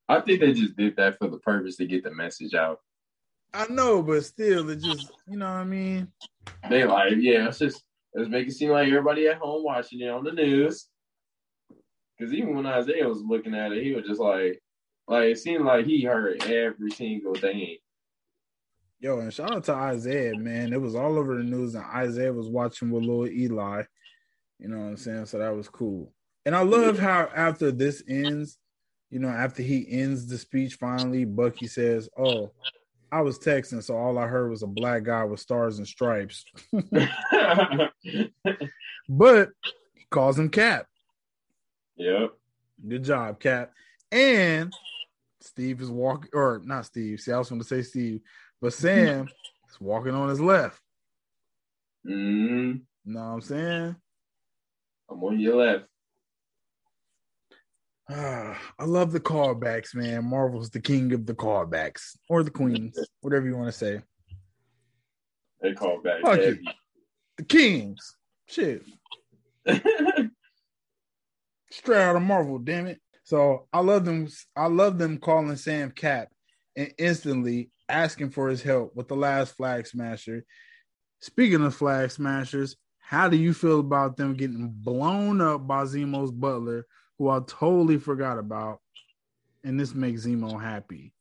I 0.07 0.19
think 0.19 0.39
they 0.41 0.53
just 0.53 0.75
did 0.75 0.95
that 0.97 1.17
for 1.17 1.27
the 1.27 1.39
purpose 1.39 1.77
to 1.77 1.87
get 1.87 2.03
the 2.03 2.13
message 2.13 2.53
out. 2.53 2.79
I 3.53 3.67
know, 3.67 4.01
but 4.01 4.23
still, 4.23 4.69
it 4.69 4.77
just 4.77 5.11
you 5.27 5.37
know 5.37 5.45
what 5.45 5.59
I 5.59 5.63
mean. 5.63 6.07
They 6.69 6.85
like, 6.85 7.13
yeah, 7.17 7.47
it's 7.47 7.59
just 7.59 7.83
let's 8.15 8.29
make 8.29 8.47
it 8.47 8.53
seem 8.53 8.69
like 8.69 8.87
everybody 8.87 9.27
at 9.27 9.37
home 9.37 9.63
watching 9.63 10.01
it 10.01 10.09
on 10.09 10.23
the 10.23 10.31
news. 10.31 10.87
Because 12.17 12.33
even 12.33 12.55
when 12.55 12.65
Isaiah 12.65 13.07
was 13.07 13.23
looking 13.23 13.55
at 13.55 13.71
it, 13.71 13.83
he 13.83 13.93
was 13.93 14.05
just 14.05 14.21
like, 14.21 14.61
like 15.07 15.29
it 15.29 15.39
seemed 15.39 15.65
like 15.65 15.85
he 15.85 16.03
heard 16.03 16.43
every 16.43 16.91
single 16.91 17.33
thing. 17.33 17.77
Yo, 18.99 19.19
and 19.19 19.33
shout 19.33 19.51
out 19.51 19.63
to 19.63 19.73
Isaiah, 19.73 20.35
man. 20.35 20.71
It 20.71 20.79
was 20.79 20.95
all 20.95 21.17
over 21.17 21.35
the 21.35 21.43
news, 21.43 21.73
and 21.73 21.83
Isaiah 21.83 22.31
was 22.31 22.47
watching 22.47 22.91
with 22.91 23.03
little 23.03 23.27
Eli. 23.27 23.83
You 24.59 24.67
know 24.67 24.77
what 24.77 24.85
I'm 24.85 24.97
saying? 24.97 25.25
So 25.25 25.39
that 25.39 25.55
was 25.55 25.67
cool. 25.67 26.13
And 26.45 26.55
I 26.55 26.61
love 26.61 26.99
how 26.99 27.29
after 27.35 27.71
this 27.71 28.03
ends, 28.07 28.59
you 29.09 29.17
know, 29.17 29.27
after 29.29 29.63
he 29.63 29.87
ends 29.89 30.27
the 30.27 30.37
speech 30.37 30.75
finally, 30.75 31.25
Bucky 31.25 31.65
says, 31.65 32.07
Oh, 32.17 32.53
I 33.11 33.21
was 33.21 33.37
texting, 33.37 33.83
so 33.83 33.97
all 33.97 34.17
I 34.17 34.27
heard 34.27 34.49
was 34.49 34.63
a 34.63 34.67
black 34.67 35.03
guy 35.03 35.25
with 35.25 35.41
stars 35.41 35.77
and 35.77 35.87
stripes. 35.87 36.45
but 39.09 39.49
he 39.93 40.05
calls 40.09 40.39
him 40.39 40.49
Cap. 40.49 40.87
Yep. 41.97 42.31
Good 42.87 43.03
job, 43.03 43.39
Cap. 43.39 43.73
And 44.11 44.73
Steve 45.41 45.81
is 45.81 45.91
walking, 45.91 46.29
or 46.33 46.61
not 46.63 46.85
Steve. 46.85 47.19
See, 47.19 47.33
I 47.33 47.37
was 47.37 47.49
going 47.49 47.61
to 47.61 47.67
say 47.67 47.81
Steve, 47.81 48.21
but 48.61 48.73
Sam 48.73 49.27
is 49.69 49.81
walking 49.81 50.13
on 50.13 50.29
his 50.29 50.39
left. 50.39 50.79
Mm-hmm. 52.07 52.77
Know 53.05 53.19
what 53.19 53.25
I'm 53.25 53.41
saying? 53.41 53.95
I'm 55.09 55.23
on 55.23 55.39
your 55.39 55.55
left. 55.57 55.85
Ah, 58.11 58.59
I 58.79 58.85
love 58.85 59.11
the 59.11 59.19
callbacks, 59.19 59.95
man. 59.95 60.25
Marvel's 60.25 60.69
the 60.69 60.79
king 60.79 61.13
of 61.13 61.25
the 61.25 61.33
callbacks 61.33 62.17
or 62.29 62.43
the 62.43 62.51
queens, 62.51 62.99
whatever 63.21 63.47
you 63.47 63.55
want 63.55 63.67
to 63.67 63.77
say. 63.77 64.01
They 65.61 65.73
call 65.73 66.01
back 66.01 66.21
Fuck 66.21 66.39
heavy. 66.39 66.63
The 67.37 67.43
kings. 67.43 68.17
Shit. 68.47 68.83
Straight 71.71 72.01
out 72.01 72.15
of 72.15 72.21
Marvel, 72.23 72.57
damn 72.59 72.87
it. 72.87 72.99
So 73.23 73.67
I 73.71 73.79
love 73.79 74.03
them. 74.05 74.27
I 74.55 74.65
love 74.65 74.97
them 74.97 75.17
calling 75.19 75.55
Sam 75.55 75.91
Cap 75.91 76.29
and 76.75 76.93
instantly 76.97 77.69
asking 77.87 78.31
for 78.31 78.49
his 78.49 78.61
help 78.61 78.95
with 78.95 79.07
the 79.07 79.15
last 79.15 79.55
flag 79.55 79.87
smasher. 79.87 80.43
Speaking 81.19 81.63
of 81.63 81.75
flag 81.75 82.09
smashers, 82.11 82.75
how 82.99 83.29
do 83.29 83.37
you 83.37 83.53
feel 83.53 83.79
about 83.79 84.17
them 84.17 84.33
getting 84.33 84.69
blown 84.69 85.39
up 85.41 85.67
by 85.67 85.83
Zemo's 85.83 86.31
butler, 86.31 86.87
who 87.21 87.29
I 87.29 87.39
totally 87.45 87.99
forgot 87.99 88.39
about? 88.39 88.79
And 89.63 89.79
this 89.79 89.93
makes 89.93 90.25
Zemo 90.25 90.59
happy. 90.59 91.13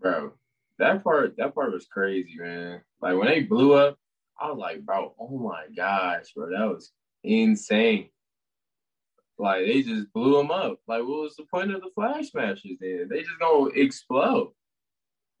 bro. 0.00 0.34
That 0.78 1.02
part, 1.02 1.34
that 1.36 1.52
part 1.52 1.72
was 1.72 1.86
crazy, 1.86 2.36
man. 2.38 2.80
Like 3.00 3.16
when 3.16 3.26
they 3.26 3.40
blew 3.40 3.72
up, 3.72 3.98
I 4.40 4.50
was 4.50 4.58
like, 4.58 4.86
bro, 4.86 5.16
oh 5.18 5.36
my 5.36 5.64
gosh, 5.76 6.32
bro, 6.36 6.50
that 6.50 6.72
was 6.72 6.92
insane. 7.24 8.10
Like 9.36 9.66
they 9.66 9.82
just 9.82 10.12
blew 10.12 10.36
them 10.36 10.52
up. 10.52 10.78
Like, 10.86 11.00
what 11.00 11.22
was 11.22 11.34
the 11.34 11.44
point 11.52 11.74
of 11.74 11.80
the 11.80 11.90
flag 11.92 12.24
smashers? 12.24 12.76
Then 12.80 13.08
they 13.10 13.22
just 13.22 13.40
gonna 13.40 13.70
explode. 13.74 14.52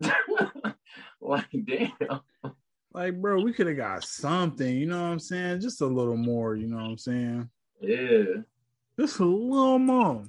like, 1.20 1.46
damn. 1.64 2.20
Like, 2.92 3.20
bro, 3.20 3.40
we 3.40 3.52
could 3.52 3.68
have 3.68 3.76
got 3.76 4.02
something, 4.02 4.76
you 4.76 4.86
know 4.86 5.00
what 5.00 5.12
I'm 5.12 5.20
saying? 5.20 5.60
Just 5.60 5.80
a 5.80 5.86
little 5.86 6.16
more, 6.16 6.56
you 6.56 6.66
know 6.66 6.78
what 6.78 6.90
I'm 6.90 6.98
saying? 6.98 7.48
Yeah, 7.80 8.42
Just 8.98 9.18
a 9.20 9.24
little 9.24 9.78
more. 9.78 10.24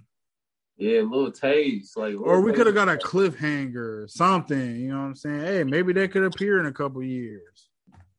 yeah, 0.78 1.02
a 1.02 1.04
little 1.04 1.32
taste. 1.32 1.98
Like, 1.98 2.16
Or 2.20 2.42
we 2.42 2.54
could 2.54 2.66
have 2.66 2.76
got 2.76 2.90
a 2.90 2.96
cliffhanger, 2.96 4.10
something, 4.10 4.76
you 4.78 4.90
know 4.90 5.00
what 5.00 5.06
I'm 5.06 5.16
saying? 5.16 5.42
Hey, 5.42 5.64
maybe 5.64 5.94
they 5.94 6.08
could 6.08 6.24
appear 6.24 6.60
in 6.60 6.66
a 6.66 6.72
couple 6.72 7.04
years. 7.04 7.70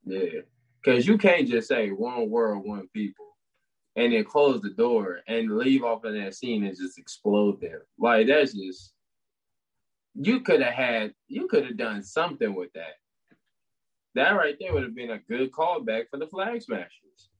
Yeah, 0.05 0.41
because 0.83 1.07
you 1.07 1.16
can't 1.16 1.49
just 1.49 1.69
say 1.69 1.89
one 1.91 2.29
world, 2.29 2.66
one 2.66 2.89
people, 2.93 3.25
and 3.97 4.12
then 4.12 4.25
close 4.25 4.61
the 4.61 4.71
door 4.71 5.21
and 5.27 5.57
leave 5.57 5.83
off 5.83 6.05
of 6.05 6.12
that 6.15 6.35
scene 6.35 6.65
and 6.65 6.77
just 6.77 6.99
explode 6.99 7.61
them. 7.61 7.81
Like 7.99 8.27
that's 8.27 8.53
just 8.53 8.93
you 10.15 10.41
could 10.41 10.61
have 10.61 10.75
had, 10.75 11.15
you 11.27 11.49
could 11.49 11.65
have 11.65 11.77
done 11.77 12.03
something 12.03 12.55
with 12.55 12.73
that. 12.75 12.95
That 14.15 14.31
right 14.33 14.57
there 14.61 14.73
would 14.73 14.85
have 14.85 14.95
been 14.95 15.11
a 15.11 15.19
good 15.19 15.51
callback 15.51 16.05
for 16.11 16.19
the 16.19 16.27
Flag 16.27 16.62
Smashers. 16.62 17.31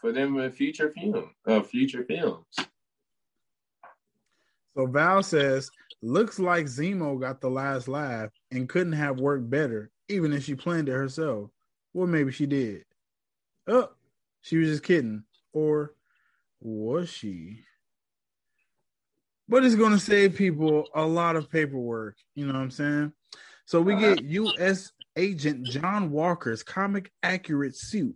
For 0.00 0.12
them 0.12 0.38
in 0.38 0.52
future 0.52 0.90
film, 0.90 1.34
uh, 1.46 1.62
future 1.62 2.04
films. 2.04 2.54
So 4.76 4.86
Val 4.86 5.24
says, 5.24 5.70
looks 6.02 6.38
like 6.38 6.66
Zemo 6.66 7.20
got 7.20 7.40
the 7.40 7.50
last 7.50 7.88
laugh 7.88 8.30
and 8.52 8.68
couldn't 8.68 8.92
have 8.92 9.18
worked 9.18 9.50
better, 9.50 9.90
even 10.08 10.32
if 10.32 10.44
she 10.44 10.54
planned 10.54 10.88
it 10.88 10.92
herself. 10.92 11.50
Well, 11.92 12.06
maybe 12.06 12.30
she 12.30 12.46
did. 12.46 12.84
Oh, 13.66 13.90
she 14.40 14.56
was 14.58 14.68
just 14.68 14.84
kidding. 14.84 15.24
Or 15.52 15.94
was 16.60 17.08
she? 17.08 17.64
But 19.48 19.64
it's 19.64 19.74
going 19.74 19.92
to 19.92 19.98
save 19.98 20.36
people 20.36 20.88
a 20.94 21.04
lot 21.04 21.34
of 21.34 21.50
paperwork. 21.50 22.16
You 22.34 22.46
know 22.46 22.52
what 22.52 22.62
I'm 22.62 22.70
saying? 22.70 23.12
So 23.64 23.80
we 23.80 23.96
get 23.96 24.22
U.S. 24.22 24.92
Agent 25.16 25.66
John 25.66 26.10
Walker's 26.10 26.62
comic 26.62 27.10
accurate 27.22 27.76
suit, 27.76 28.14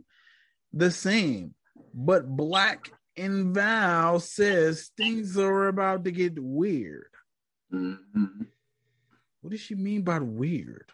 the 0.73 0.91
same, 0.91 1.55
but 1.95 2.29
black. 2.37 2.93
And 3.17 3.55
Val 3.55 4.21
says 4.21 4.91
things 4.97 5.37
are 5.37 5.69
about 5.69 6.05
to 6.05 6.11
get 6.11 6.39
weird. 6.39 7.11
Mhm. 7.73 8.47
What 9.43 9.51
does 9.51 9.61
she 9.61 9.75
mean 9.75 10.03
by 10.03 10.19
weird? 10.19 10.91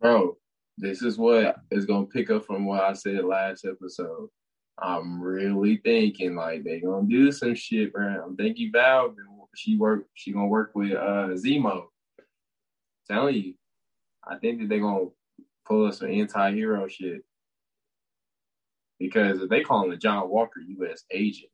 Bro, 0.00 0.38
this 0.78 1.02
is 1.02 1.18
what 1.18 1.56
is 1.70 1.86
gonna 1.86 2.06
pick 2.06 2.30
up 2.30 2.44
from 2.44 2.64
what 2.64 2.82
I 2.82 2.92
said 2.94 3.24
last 3.24 3.64
episode. 3.64 4.30
I'm 4.78 5.22
really 5.22 5.76
thinking 5.76 6.34
like 6.34 6.64
they 6.64 6.80
gonna 6.80 7.06
do 7.06 7.30
some 7.30 7.54
shit, 7.54 7.92
bro. 7.92 8.24
I'm 8.24 8.36
thinking 8.36 8.72
Val, 8.72 9.14
she 9.54 9.76
work, 9.76 10.08
she 10.14 10.32
gonna 10.32 10.46
work 10.48 10.72
with 10.74 10.92
uh 10.92 11.28
Zemo. 11.34 11.88
Telling 13.06 13.34
you, 13.36 13.54
I 14.26 14.38
think 14.38 14.60
that 14.60 14.68
they 14.68 14.80
gonna 14.80 15.10
pull 15.66 15.86
us 15.86 15.98
some 15.98 16.08
anti-hero 16.10 16.88
shit. 16.88 17.24
Because 19.02 19.42
if 19.42 19.48
they 19.48 19.62
call 19.62 19.82
him 19.82 19.90
the 19.90 19.96
John 19.96 20.30
Walker 20.30 20.60
U.S. 20.60 21.02
agent, 21.10 21.50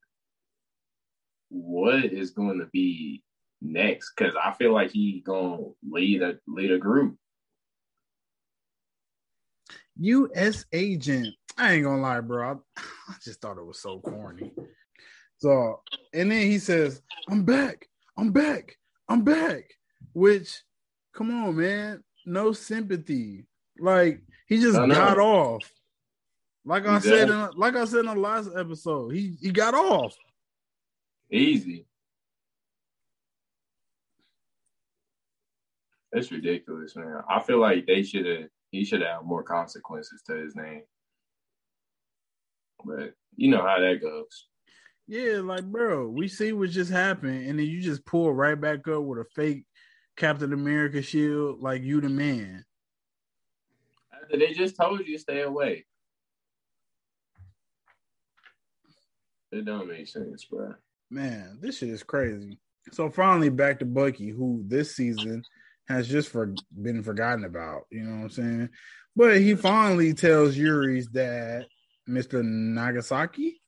what 1.49 2.05
is 2.05 2.33
going 2.33 2.59
to 2.59 2.66
be 2.66 3.23
next? 3.62 4.12
Because 4.15 4.35
I 4.37 4.53
feel 4.53 4.75
like 4.75 4.91
he 4.91 5.23
gonna 5.25 5.62
lead 5.83 6.20
a 6.20 6.39
lead 6.47 6.73
a 6.73 6.79
group. 6.79 7.16
U.S. 9.97 10.66
agent. 10.75 11.35
I 11.57 11.73
ain't 11.73 11.85
gonna 11.85 12.03
lie, 12.03 12.20
bro. 12.20 12.62
I, 12.77 12.81
I 13.09 13.15
just 13.25 13.41
thought 13.41 13.57
it 13.57 13.65
was 13.65 13.81
so 13.81 13.99
corny. 14.01 14.53
So, 15.39 15.81
and 16.12 16.31
then 16.31 16.43
he 16.43 16.59
says, 16.59 17.01
"I'm 17.31 17.45
back. 17.45 17.89
I'm 18.19 18.31
back. 18.31 18.77
I'm 19.09 19.25
back." 19.25 19.65
Which, 20.12 20.62
come 21.15 21.31
on, 21.31 21.57
man. 21.57 22.05
No 22.27 22.53
sympathy. 22.53 23.47
Like 23.81 24.20
he 24.49 24.61
just 24.61 24.77
got 24.77 25.19
off. 25.19 25.73
Like 26.69 26.86
I 26.86 26.99
said, 26.99 27.31
in, 27.31 27.51
like 27.57 27.77
I 27.77 27.86
said 27.86 28.01
in 28.01 28.07
the 28.07 28.15
last 28.15 28.51
episode, 28.55 29.15
he 29.15 29.39
he 29.40 29.51
got 29.51 29.73
off. 29.73 30.15
Easy. 31.32 31.86
It's 36.12 36.31
ridiculous, 36.31 36.95
man. 36.95 37.23
I 37.27 37.40
feel 37.40 37.59
like 37.59 37.86
they 37.86 38.03
should 38.03 38.27
have 38.27 38.49
he 38.70 38.85
should 38.85 39.01
have 39.01 39.24
more 39.24 39.43
consequences 39.43 40.20
to 40.27 40.35
his 40.35 40.55
name. 40.55 40.82
But 42.85 43.15
you 43.35 43.49
know 43.49 43.62
how 43.62 43.81
that 43.81 44.03
goes. 44.03 44.49
Yeah, 45.07 45.40
like 45.43 45.65
bro, 45.65 46.07
we 46.07 46.28
see 46.28 46.53
what 46.53 46.69
just 46.69 46.90
happened, 46.90 47.49
and 47.49 47.59
then 47.59 47.65
you 47.65 47.81
just 47.81 48.05
pull 48.05 48.35
right 48.35 48.61
back 48.61 48.86
up 48.89 49.05
with 49.05 49.20
a 49.20 49.24
fake 49.35 49.65
Captain 50.19 50.53
America 50.53 51.01
shield, 51.01 51.62
like 51.62 51.82
you 51.82 52.03
the 52.03 52.11
man. 52.11 52.66
After 54.12 54.36
they 54.36 54.53
just 54.53 54.77
told 54.77 55.01
you 55.07 55.16
to 55.16 55.19
stay 55.19 55.40
away. 55.40 55.86
It 59.51 59.65
don't 59.65 59.89
make 59.89 60.09
sense, 60.09 60.45
bro. 60.45 60.75
Man, 61.11 61.59
this 61.61 61.79
shit 61.79 61.89
is 61.89 62.03
crazy. 62.03 62.59
So 62.93 63.11
finally, 63.11 63.49
back 63.49 63.79
to 63.79 63.85
Bucky, 63.85 64.31
who 64.31 64.62
this 64.66 64.95
season 64.95 65.43
has 65.89 66.09
just 66.09 66.29
for 66.29 66.55
been 66.83 67.03
forgotten 67.03 67.45
about. 67.45 67.83
You 67.91 68.03
know 68.03 68.16
what 68.16 68.23
I'm 68.25 68.31
saying? 68.31 68.69
But 69.16 69.39
he 69.39 69.55
finally 69.55 70.15
tells 70.15 70.57
Yori's 70.57 71.07
dad, 71.07 71.66
Mister 72.07 72.43
Nagasaki, 72.43 73.61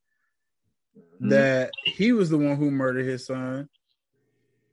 mm-hmm. 0.97 1.29
that 1.31 1.71
he 1.85 2.13
was 2.13 2.31
the 2.31 2.39
one 2.39 2.57
who 2.57 2.71
murdered 2.71 3.07
his 3.07 3.27
son 3.27 3.69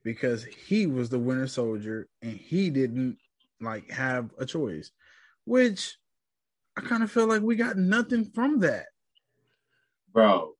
because 0.03 0.43
he 0.43 0.87
was 0.87 1.09
the 1.09 1.19
Winter 1.19 1.47
Soldier 1.47 2.07
and 2.21 2.33
he 2.33 2.69
didn't 2.69 3.17
like 3.59 3.89
have 3.91 4.29
a 4.37 4.45
choice. 4.45 4.91
Which 5.45 5.97
I 6.77 6.81
kind 6.81 7.01
of 7.01 7.11
feel 7.11 7.27
like 7.27 7.41
we 7.41 7.55
got 7.55 7.77
nothing 7.77 8.25
from 8.25 8.59
that. 8.59 8.87
bro. 10.17 10.56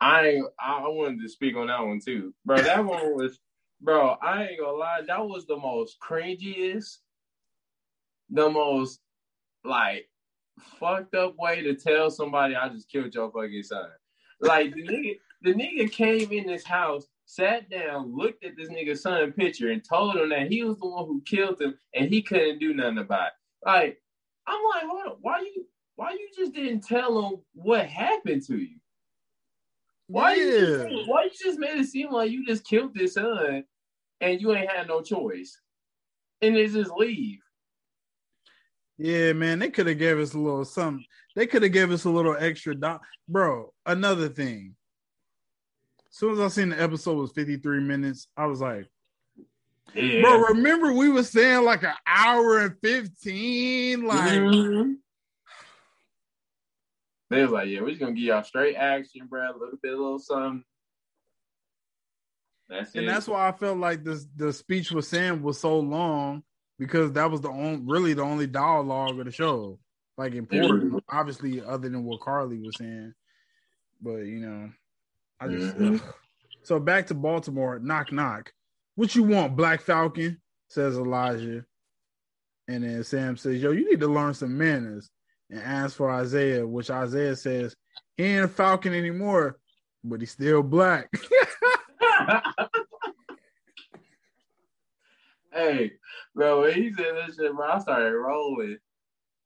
I 0.00 0.40
I 0.60 0.78
I 0.84 0.88
wanted 0.88 1.20
to 1.22 1.28
speak 1.28 1.56
on 1.56 1.68
that 1.68 1.84
one 1.84 2.00
too, 2.00 2.34
bro. 2.44 2.58
That 2.62 2.84
one 2.84 3.14
was, 3.16 3.40
bro. 3.80 4.16
I 4.22 4.44
ain't 4.44 4.60
gonna 4.60 4.76
lie, 4.76 5.02
that 5.06 5.26
was 5.26 5.46
the 5.46 5.56
most 5.56 5.98
cringiest, 6.00 6.98
the 8.30 8.48
most 8.50 9.00
like 9.64 10.08
fucked 10.80 11.14
up 11.14 11.36
way 11.38 11.62
to 11.62 11.74
tell 11.74 12.10
somebody 12.10 12.54
I 12.56 12.68
just 12.68 12.90
killed 12.90 13.14
your 13.14 13.30
fucking 13.30 13.62
son. 13.62 13.88
Like 14.40 14.74
the 14.74 14.82
nigga, 14.82 15.18
the 15.42 15.54
nigga 15.54 15.90
came 15.90 16.30
in 16.32 16.46
this 16.46 16.64
house, 16.64 17.06
sat 17.26 17.68
down, 17.70 18.16
looked 18.16 18.44
at 18.44 18.56
this 18.56 18.68
nigga's 18.68 19.02
son 19.02 19.32
picture, 19.32 19.70
and 19.70 19.84
told 19.84 20.16
him 20.16 20.30
that 20.30 20.50
he 20.50 20.62
was 20.62 20.78
the 20.78 20.88
one 20.88 21.06
who 21.06 21.22
killed 21.26 21.60
him, 21.60 21.74
and 21.94 22.08
he 22.08 22.22
couldn't 22.22 22.58
do 22.60 22.74
nothing 22.74 22.98
about 22.98 23.28
it. 23.28 23.32
Like, 23.66 24.02
I'm 24.46 24.60
like, 24.74 24.84
hold 24.88 25.12
on, 25.12 25.18
why 25.20 25.40
you, 25.40 25.66
why 25.96 26.12
you 26.12 26.28
just 26.36 26.54
didn't 26.54 26.82
tell 26.82 27.28
him 27.28 27.40
what 27.54 27.86
happened 27.86 28.42
to 28.46 28.58
you? 28.58 28.77
Why 30.08 30.34
you 30.34 30.42
Yeah. 30.44 30.88
just, 30.88 31.08
why 31.08 31.24
you 31.24 31.30
just 31.30 31.58
made 31.58 31.78
it 31.78 31.86
seem 31.86 32.10
like 32.10 32.30
you 32.30 32.44
just 32.46 32.64
killed 32.64 32.94
this 32.94 33.14
son 33.14 33.64
and 34.20 34.40
you 34.40 34.52
ain't 34.54 34.70
had 34.70 34.88
no 34.88 35.00
choice, 35.02 35.60
and 36.42 36.56
then 36.56 36.68
just 36.72 36.90
leave? 36.92 37.38
Yeah, 38.96 39.32
man, 39.34 39.60
they 39.60 39.70
could 39.70 39.86
have 39.86 39.98
gave 39.98 40.18
us 40.18 40.34
a 40.34 40.38
little 40.38 40.64
something. 40.64 41.04
They 41.36 41.46
could 41.46 41.62
have 41.62 41.72
gave 41.72 41.92
us 41.92 42.04
a 42.04 42.10
little 42.10 42.36
extra, 42.36 42.74
do- 42.74 42.98
bro. 43.28 43.72
Another 43.86 44.28
thing. 44.28 44.74
As 46.10 46.16
soon 46.16 46.32
as 46.32 46.40
I 46.40 46.48
seen 46.48 46.70
the 46.70 46.82
episode 46.82 47.16
was 47.18 47.30
53 47.32 47.80
minutes, 47.80 48.26
I 48.36 48.46
was 48.46 48.60
like, 48.60 48.88
Yeah. 49.94 50.20
Bro, 50.22 50.38
remember 50.48 50.92
we 50.92 51.10
were 51.10 51.22
saying 51.22 51.64
like 51.64 51.82
an 51.84 51.94
hour 52.06 52.58
and 52.58 52.74
15? 52.82 54.04
Like, 54.04 54.30
Mhm. 54.40 54.96
They 57.30 57.42
was 57.42 57.50
like, 57.52 57.68
yeah, 57.68 57.80
we're 57.80 57.88
just 57.90 58.00
gonna 58.00 58.12
give 58.12 58.24
y'all 58.24 58.42
straight 58.42 58.74
action, 58.76 59.26
bro. 59.26 59.50
A 59.50 59.52
little 59.58 59.78
bit, 59.82 59.92
a 59.92 59.96
little 59.96 60.18
something. 60.18 60.64
That's 62.68 62.94
it. 62.94 63.00
and 63.00 63.08
that's 63.08 63.26
why 63.28 63.48
I 63.48 63.52
felt 63.52 63.78
like 63.78 64.04
this 64.04 64.26
the 64.36 64.52
speech 64.52 64.90
with 64.92 65.04
Sam 65.06 65.42
was 65.42 65.58
so 65.60 65.78
long 65.78 66.42
because 66.78 67.12
that 67.12 67.30
was 67.30 67.40
the 67.40 67.48
only 67.50 67.82
really 67.84 68.14
the 68.14 68.22
only 68.22 68.46
dialogue 68.46 69.18
of 69.18 69.24
the 69.24 69.32
show. 69.32 69.78
Like 70.16 70.34
important, 70.34 71.02
obviously, 71.08 71.62
other 71.62 71.88
than 71.88 72.04
what 72.04 72.20
Karli 72.20 72.58
was 72.58 72.76
saying. 72.76 73.14
But 74.00 74.18
you 74.26 74.40
know, 74.40 74.70
I 75.40 75.48
just 75.48 75.76
Mhm. 75.76 76.02
so 76.62 76.78
back 76.80 77.06
to 77.06 77.14
Baltimore. 77.14 77.78
Knock 77.78 78.12
knock. 78.12 78.52
What 78.96 79.14
you 79.14 79.22
want, 79.22 79.56
Black 79.56 79.80
Falcon? 79.80 80.40
Says 80.68 80.96
Elijah. 80.96 81.64
And 82.66 82.84
then 82.84 83.02
Sam 83.04 83.36
says, 83.38 83.62
Yo, 83.62 83.70
you 83.70 83.88
need 83.88 84.00
to 84.00 84.08
learn 84.08 84.34
some 84.34 84.58
manners. 84.58 85.08
And 85.50 85.60
asks 85.60 85.96
for 85.96 86.10
Isaiah, 86.10 86.66
which 86.66 86.90
Isaiah 86.90 87.36
says, 87.36 87.74
he 88.16 88.24
ain't 88.24 88.44
a 88.44 88.48
falcon 88.48 88.92
anymore, 88.92 89.58
but 90.04 90.20
he's 90.20 90.32
still 90.32 90.62
black. 90.62 91.10
hey, 95.52 95.92
bro, 96.34 96.62
when 96.62 96.74
he 96.74 96.92
said 96.92 97.14
that 97.16 97.34
shit, 97.34 97.54
bro, 97.54 97.66
I 97.66 97.78
started 97.78 98.14
rolling. 98.14 98.78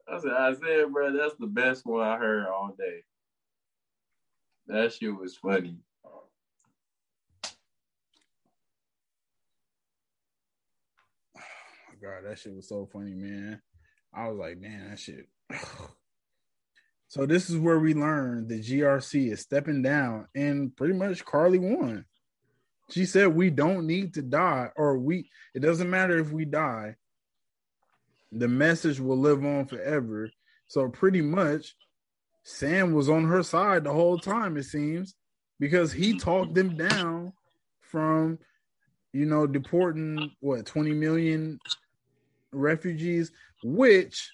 I 0.08 0.18
said, 0.18 0.32
Isaiah, 0.32 0.88
bro, 0.88 1.16
that's 1.16 1.36
the 1.38 1.46
best 1.46 1.86
one 1.86 2.06
I 2.06 2.16
heard 2.16 2.46
all 2.46 2.74
day. 2.76 3.04
That 4.66 4.92
shit 4.92 5.14
was 5.14 5.36
funny. 5.36 5.76
Oh 6.04 6.24
God, 12.02 12.24
that 12.24 12.38
shit 12.38 12.54
was 12.54 12.68
so 12.68 12.88
funny, 12.92 13.14
man. 13.14 13.60
I 14.14 14.28
was 14.28 14.38
like, 14.38 14.58
man, 14.58 14.90
that 14.90 14.98
shit. 14.98 15.28
So 17.08 17.26
this 17.26 17.50
is 17.50 17.58
where 17.58 17.78
we 17.78 17.92
learned 17.92 18.48
the 18.48 18.58
GRC 18.58 19.32
is 19.32 19.40
stepping 19.40 19.82
down, 19.82 20.28
and 20.34 20.74
pretty 20.74 20.94
much 20.94 21.24
Karli 21.24 21.58
won. 21.58 22.06
She 22.90 23.04
said 23.04 23.28
we 23.28 23.50
don't 23.50 23.86
need 23.86 24.14
to 24.14 24.22
die, 24.22 24.70
or 24.76 24.96
we. 24.96 25.28
It 25.54 25.60
doesn't 25.60 25.90
matter 25.90 26.18
if 26.18 26.30
we 26.30 26.46
die. 26.46 26.96
The 28.32 28.48
message 28.48 28.98
will 28.98 29.18
live 29.18 29.44
on 29.44 29.66
forever. 29.66 30.30
So 30.68 30.88
pretty 30.88 31.20
much, 31.20 31.76
Sam 32.44 32.94
was 32.94 33.10
on 33.10 33.24
her 33.24 33.42
side 33.42 33.84
the 33.84 33.92
whole 33.92 34.18
time. 34.18 34.56
It 34.56 34.64
seems 34.64 35.14
because 35.60 35.92
he 35.92 36.18
talked 36.18 36.54
them 36.54 36.76
down 36.76 37.34
from, 37.80 38.38
you 39.12 39.26
know, 39.26 39.46
deporting 39.46 40.30
what 40.40 40.64
twenty 40.64 40.92
million 40.92 41.58
refugees, 42.52 43.32
which 43.62 44.32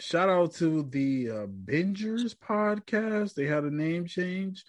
shout 0.00 0.28
out 0.28 0.54
to 0.54 0.82
the 0.84 1.30
uh, 1.30 1.46
Bingers 1.46 2.34
podcast. 2.34 3.34
They 3.34 3.46
had 3.46 3.64
a 3.64 3.70
name 3.70 4.06
change. 4.06 4.64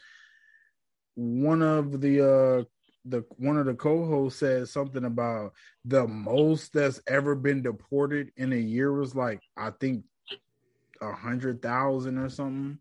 One 1.15 1.61
of 1.61 2.01
the 2.01 2.21
uh 2.21 2.63
the 3.05 3.25
one 3.37 3.57
of 3.57 3.65
the 3.65 3.73
co-hosts 3.73 4.39
said 4.39 4.67
something 4.67 5.05
about 5.05 5.53
the 5.85 6.07
most 6.07 6.73
that's 6.73 7.01
ever 7.07 7.35
been 7.35 7.61
deported 7.61 8.31
in 8.37 8.53
a 8.53 8.57
year 8.57 8.91
was 8.91 9.15
like 9.15 9.41
I 9.57 9.71
think 9.71 10.03
a 11.01 11.11
hundred 11.11 11.61
thousand 11.61 12.17
or 12.17 12.29
something. 12.29 12.77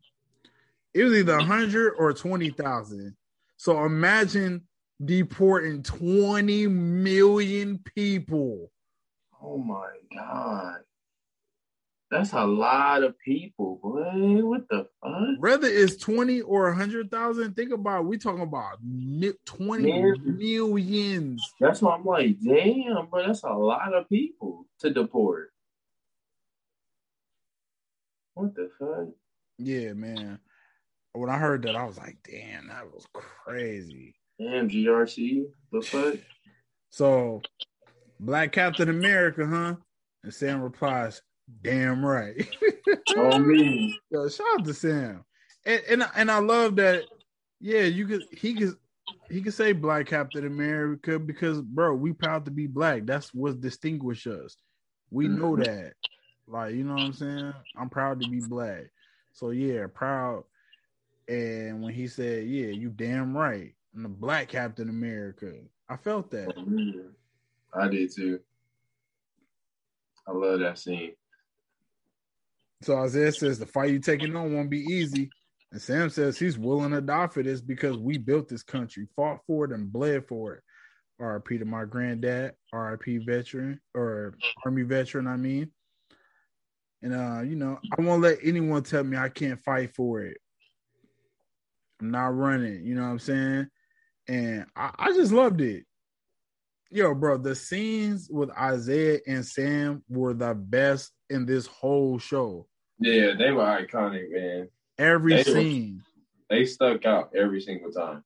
It 0.93 1.05
was 1.05 1.15
either 1.15 1.39
a 1.39 1.45
hundred 1.45 1.95
or 1.99 2.13
twenty 2.13 2.51
thousand. 2.51 3.17
So 3.57 3.85
imagine 3.85 4.63
deporting 5.03 5.83
twenty 5.83 6.67
million 6.67 7.79
people. 7.79 8.71
Oh 9.43 9.59
my 9.59 9.89
God. 10.15 10.81
That's 12.11 12.33
a 12.33 12.45
lot 12.45 13.05
of 13.05 13.17
people, 13.21 13.79
boy. 13.81 14.03
What 14.45 14.69
the 14.69 14.89
fuck? 15.01 15.39
Whether 15.39 15.69
it's 15.69 15.97
20 15.97 16.41
or 16.41 16.65
100,000, 16.71 17.55
think 17.55 17.73
about 17.73 18.01
it. 18.01 18.07
we 18.07 18.19
talking 18.19 18.43
about 18.43 18.79
mi- 18.83 19.33
20 19.47 19.89
Yeah. 19.89 20.13
millions. 20.25 21.55
That's 21.61 21.81
why 21.83 21.95
I'm 21.95 22.05
like, 22.05 22.41
damn, 22.41 23.07
bro, 23.07 23.27
that's 23.27 23.45
a 23.45 23.53
lot 23.53 23.95
of 23.95 24.09
people 24.09 24.67
to 24.81 24.91
deport. 24.91 25.53
What 28.35 28.55
the 28.55 28.71
fuck? 28.79 29.09
Yeah, 29.59 29.93
man. 29.93 30.41
When 31.13 31.31
I 31.31 31.39
heard 31.39 31.63
that, 31.63 31.77
I 31.77 31.85
was 31.85 31.99
like, 31.99 32.19
damn, 32.29 32.69
that 32.69 32.93
was 32.93 33.07
crazy. 33.13 34.15
Damn, 34.39 34.69
GRC, 34.69 35.45
the 35.71 35.83
fuck? 35.83 36.15
So, 36.91 37.43
Black 38.19 38.53
Captain 38.53 38.89
America, 38.89 39.47
huh? 39.47 39.77
And 40.25 40.33
Sam 40.35 40.61
replies, 40.63 41.23
damn 41.63 42.05
right. 42.05 42.47
Oh 43.17 43.39
me. 43.39 43.93
Yo, 44.11 44.29
shout 44.29 44.47
out 44.55 44.65
to 44.65 44.73
Sam. 44.75 45.25
And, 45.67 45.83
and 45.89 46.05
and 46.15 46.31
I 46.31 46.39
love 46.39 46.77
that. 46.77 47.07
Yeah, 47.61 47.83
you 47.83 48.07
could 48.07 48.25
he 48.31 48.55
could 48.55 48.75
he 49.29 49.43
could 49.43 49.55
say 49.55 49.73
Black 49.73 50.07
Captain 50.07 50.47
America 50.47 51.19
because 51.19 51.61
bro, 51.61 51.95
we 51.95 52.13
proud 52.13 52.45
to 52.45 52.51
be 52.51 52.67
black. 52.67 53.07
That's 53.07 53.35
what 53.35 53.61
distinguish 53.61 54.27
us. 54.27 54.57
We 55.11 55.27
know 55.29 55.57
Mhm. 55.57 55.59
that. 55.65 55.95
Like, 56.47 56.75
you 56.75 56.85
know 56.85 56.95
what 56.95 57.01
I'm 57.01 57.13
saying? 57.13 57.55
I'm 57.77 57.91
proud 57.91 58.21
to 58.21 58.25
be 58.27 58.41
black. 58.41 58.91
So 59.33 59.51
yeah, 59.51 59.87
proud. 59.93 60.45
And 61.29 61.83
when 61.83 61.93
he 61.95 62.07
said, 62.07 62.47
Yeah, 62.47 62.69
you 62.69 62.91
damn 62.91 63.37
right. 63.37 63.75
I'm 63.95 64.03
the 64.05 64.09
black 64.09 64.49
Captain 64.49 64.89
America. 64.89 65.53
I 65.89 65.97
felt 65.97 66.31
that. 66.31 66.55
I 67.75 67.89
did 67.89 68.13
too. 68.15 68.41
I 70.29 70.33
love 70.33 70.61
that 70.61 70.79
scene. 70.79 71.13
So 72.83 72.97
Isaiah 72.97 73.33
says 73.33 73.59
the 73.59 73.67
fight 73.67 73.91
you 73.91 73.99
taking 73.99 74.35
on 74.35 74.55
won't 74.55 74.71
be 74.71 74.81
easy. 74.81 75.31
And 75.73 75.81
Sam 75.81 76.11
says 76.11 76.39
he's 76.39 76.59
willing 76.59 76.93
to 76.93 77.01
die 77.01 77.29
for 77.29 77.43
this 77.43 77.61
because 77.61 77.97
we 77.97 78.19
built 78.19 78.49
this 78.49 78.63
country, 78.63 79.07
fought 79.15 79.41
for 79.47 79.67
it, 79.67 79.73
and 79.73 79.93
bled 79.93 80.27
for 80.27 80.55
it. 80.55 80.63
RIP 81.21 81.61
to 81.61 81.65
my 81.65 81.85
granddad, 81.85 82.55
RIP 82.73 83.25
veteran 83.27 83.81
or 83.95 84.35
army 84.65 84.83
veteran, 84.83 85.27
I 85.27 85.37
mean. 85.37 85.71
And 87.03 87.15
uh, 87.15 87.43
you 87.43 87.57
know, 87.57 87.79
I 87.97 88.03
won't 88.03 88.23
let 88.23 88.39
anyone 88.43 88.83
tell 88.83 89.05
me 89.05 89.17
I 89.17 89.29
can't 89.29 89.63
fight 89.63 89.95
for 89.95 90.23
it. 90.23 90.39
I'm 92.01 92.11
not 92.11 92.35
running, 92.35 92.85
you 92.85 92.95
know 92.95 93.03
what 93.03 93.09
I'm 93.09 93.19
saying? 93.19 93.67
And 94.29 94.67
I, 94.75 94.91
I 94.99 95.13
just 95.13 95.33
loved 95.33 95.61
it. 95.61 95.85
Yo, 96.91 97.15
bro, 97.15 97.37
the 97.39 97.55
scenes 97.55 98.29
with 98.31 98.51
Isaiah 98.51 99.21
and 99.27 99.47
Sam 99.47 100.03
were 100.09 100.35
the 100.35 100.55
best 100.55 101.13
in 101.29 101.47
this 101.47 101.67
whole 101.67 102.19
show. 102.19 102.67
Yeah, 103.01 103.35
they 103.39 103.51
were 103.51 103.65
iconic, 103.65 104.31
man. 104.31 104.69
Every 104.99 105.33
They 105.43 105.53
were- 105.53 105.61
scene. 105.61 106.03
They 106.51 106.65
stuck 106.67 107.07
out 107.07 107.31
every 107.35 107.61
single 107.61 107.93
time. 107.93 108.25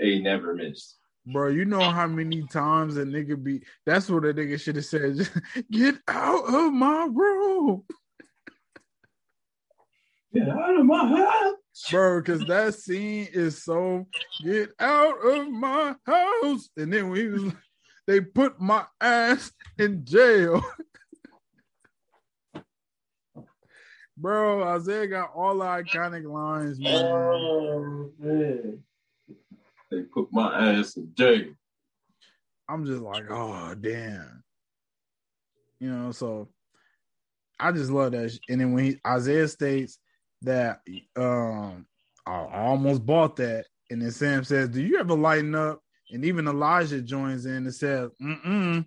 They 0.00 0.18
never 0.18 0.54
missed. 0.54 0.96
Bro, 1.26 1.50
you 1.50 1.64
know 1.66 1.88
how 1.90 2.06
many 2.08 2.44
times 2.48 2.96
a 2.96 3.04
nigga 3.04 3.40
be 3.40 3.62
that's 3.86 4.08
what 4.10 4.24
a 4.24 4.34
nigga 4.34 4.58
should 4.60 4.76
have 4.76 4.84
said. 4.86 5.28
Get 5.70 5.96
out 6.08 6.44
of 6.52 6.72
my 6.72 7.08
room. 7.12 7.84
Get 10.34 10.48
out 10.48 10.80
of 10.80 10.86
my 10.86 11.06
house. 11.06 11.54
Bro, 11.90 12.20
because 12.22 12.44
that 12.46 12.74
scene 12.74 13.28
is 13.32 13.62
so 13.62 14.06
get 14.42 14.70
out 14.80 15.24
of 15.24 15.48
my 15.50 15.94
house. 16.06 16.70
And 16.76 16.92
then 16.92 17.14
he 17.14 17.26
was 17.28 17.52
they 18.06 18.20
put 18.20 18.60
my 18.60 18.84
ass 19.00 19.52
in 19.78 20.04
jail. 20.04 20.64
Bro, 24.16 24.62
Isaiah 24.64 25.06
got 25.06 25.32
all 25.34 25.58
the 25.58 25.64
iconic 25.64 26.30
lines, 26.30 26.78
man. 26.78 26.94
Oh 26.94 28.10
man. 28.18 28.82
They 29.90 30.02
put 30.02 30.28
my 30.32 30.78
ass 30.78 30.96
in 30.96 31.12
jail. 31.14 31.52
I'm 32.68 32.86
just 32.86 33.02
like, 33.02 33.24
oh 33.30 33.74
damn. 33.74 34.42
You 35.80 35.90
know, 35.90 36.12
so 36.12 36.48
I 37.58 37.72
just 37.72 37.90
love 37.90 38.12
that. 38.12 38.38
And 38.48 38.60
then 38.60 38.72
when 38.72 38.84
he, 38.84 39.00
Isaiah 39.06 39.48
states 39.48 39.98
that 40.42 40.80
um 41.16 41.86
I 42.26 42.46
almost 42.52 43.04
bought 43.04 43.36
that, 43.36 43.66
and 43.90 44.00
then 44.00 44.10
Sam 44.10 44.44
says, 44.44 44.68
Do 44.68 44.80
you 44.80 44.98
ever 44.98 45.14
lighten 45.14 45.54
up? 45.54 45.82
And 46.12 46.24
even 46.24 46.46
Elijah 46.46 47.00
joins 47.00 47.46
in 47.46 47.54
and 47.54 47.74
says, 47.74 48.10
mm-mm, 48.22 48.84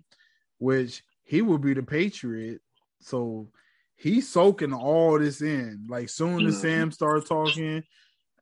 which 0.58 1.02
he 1.24 1.42
will 1.42 1.58
be 1.58 1.74
the 1.74 1.82
patriot. 1.82 2.60
So 3.00 3.48
he's 3.96 4.28
soaking 4.28 4.72
all 4.74 5.18
this 5.18 5.40
in. 5.42 5.86
Like 5.88 6.08
soon 6.08 6.46
as 6.46 6.56
Mhm. 6.56 6.60
Sam 6.60 6.90
started 6.90 7.26
talking, 7.26 7.82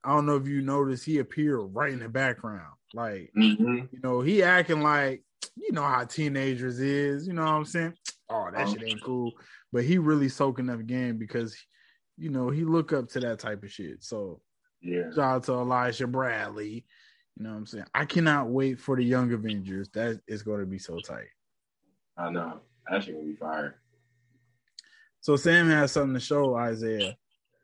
I 0.02 0.14
don't 0.14 0.26
know 0.26 0.36
if 0.36 0.46
you 0.46 0.60
noticed, 0.62 1.04
he 1.04 1.18
appeared 1.18 1.60
right 1.72 1.92
in 1.92 2.00
the 2.00 2.08
background. 2.08 2.74
Like 2.92 3.32
Mm-hmm. 3.36 3.86
you 3.92 4.00
know, 4.02 4.20
he 4.20 4.42
acting 4.42 4.82
like 4.82 5.22
you 5.56 5.72
know 5.72 5.82
how 5.84 6.04
teenagers 6.04 6.80
is, 6.80 7.26
you 7.26 7.32
know 7.32 7.42
what 7.44 7.52
I'm 7.52 7.64
saying? 7.64 7.94
Oh, 8.28 8.50
that 8.52 8.68
shit 8.68 8.82
ain't 8.82 9.02
cool. 9.02 9.32
But 9.72 9.84
he 9.84 9.98
really 9.98 10.28
soaking 10.28 10.70
up 10.70 10.84
game 10.86 11.18
because 11.18 11.56
you 12.16 12.30
know 12.30 12.50
he 12.50 12.64
look 12.64 12.92
up 12.92 13.08
to 13.10 13.20
that 13.20 13.38
type 13.38 13.62
of 13.62 13.70
shit. 13.70 14.02
So 14.02 14.40
Yeah. 14.80 15.10
shout 15.10 15.18
out 15.18 15.44
to 15.44 15.52
Elijah 15.52 16.06
Bradley. 16.06 16.86
You 17.36 17.42
know 17.44 17.50
what 17.50 17.56
I'm 17.56 17.66
saying? 17.66 17.86
I 17.94 18.04
cannot 18.04 18.48
wait 18.48 18.80
for 18.80 18.96
the 18.96 19.02
Young 19.04 19.32
Avengers. 19.32 19.88
That 19.90 20.20
is 20.28 20.42
going 20.44 20.60
to 20.60 20.66
be 20.66 20.78
so 20.78 21.00
tight. 21.00 21.26
I 22.16 22.30
know. 22.30 22.60
That 22.88 23.02
shit 23.02 23.14
gonna 23.14 23.26
be 23.26 23.34
fire. 23.34 23.80
So 25.24 25.36
Sam 25.36 25.70
has 25.70 25.90
something 25.90 26.12
to 26.12 26.20
show 26.20 26.54
Isaiah, 26.54 27.16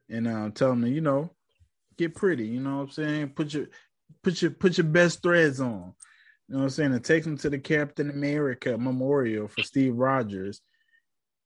and 0.09 0.27
um, 0.27 0.53
tell 0.53 0.73
him 0.73 0.87
you 0.87 1.03
know 1.03 1.29
get 1.99 2.15
pretty. 2.15 2.47
You 2.47 2.59
know 2.59 2.79
what 2.79 2.83
I'm 2.85 2.91
saying? 2.91 3.29
Put 3.37 3.53
your 3.53 3.67
put 4.23 4.41
your 4.41 4.51
put 4.51 4.79
your 4.79 4.87
best 4.87 5.23
threads 5.23 5.61
on. 5.61 5.93
You 6.49 6.55
know 6.55 6.61
what 6.61 6.63
I'm 6.63 6.71
saying? 6.71 6.95
And 6.95 7.05
take 7.05 7.27
him 7.27 7.37
to 7.37 7.51
the 7.51 7.59
Captain 7.59 8.09
America 8.09 8.79
Memorial 8.79 9.47
for 9.47 9.63
Steve 9.63 9.95
Rogers. 9.95 10.63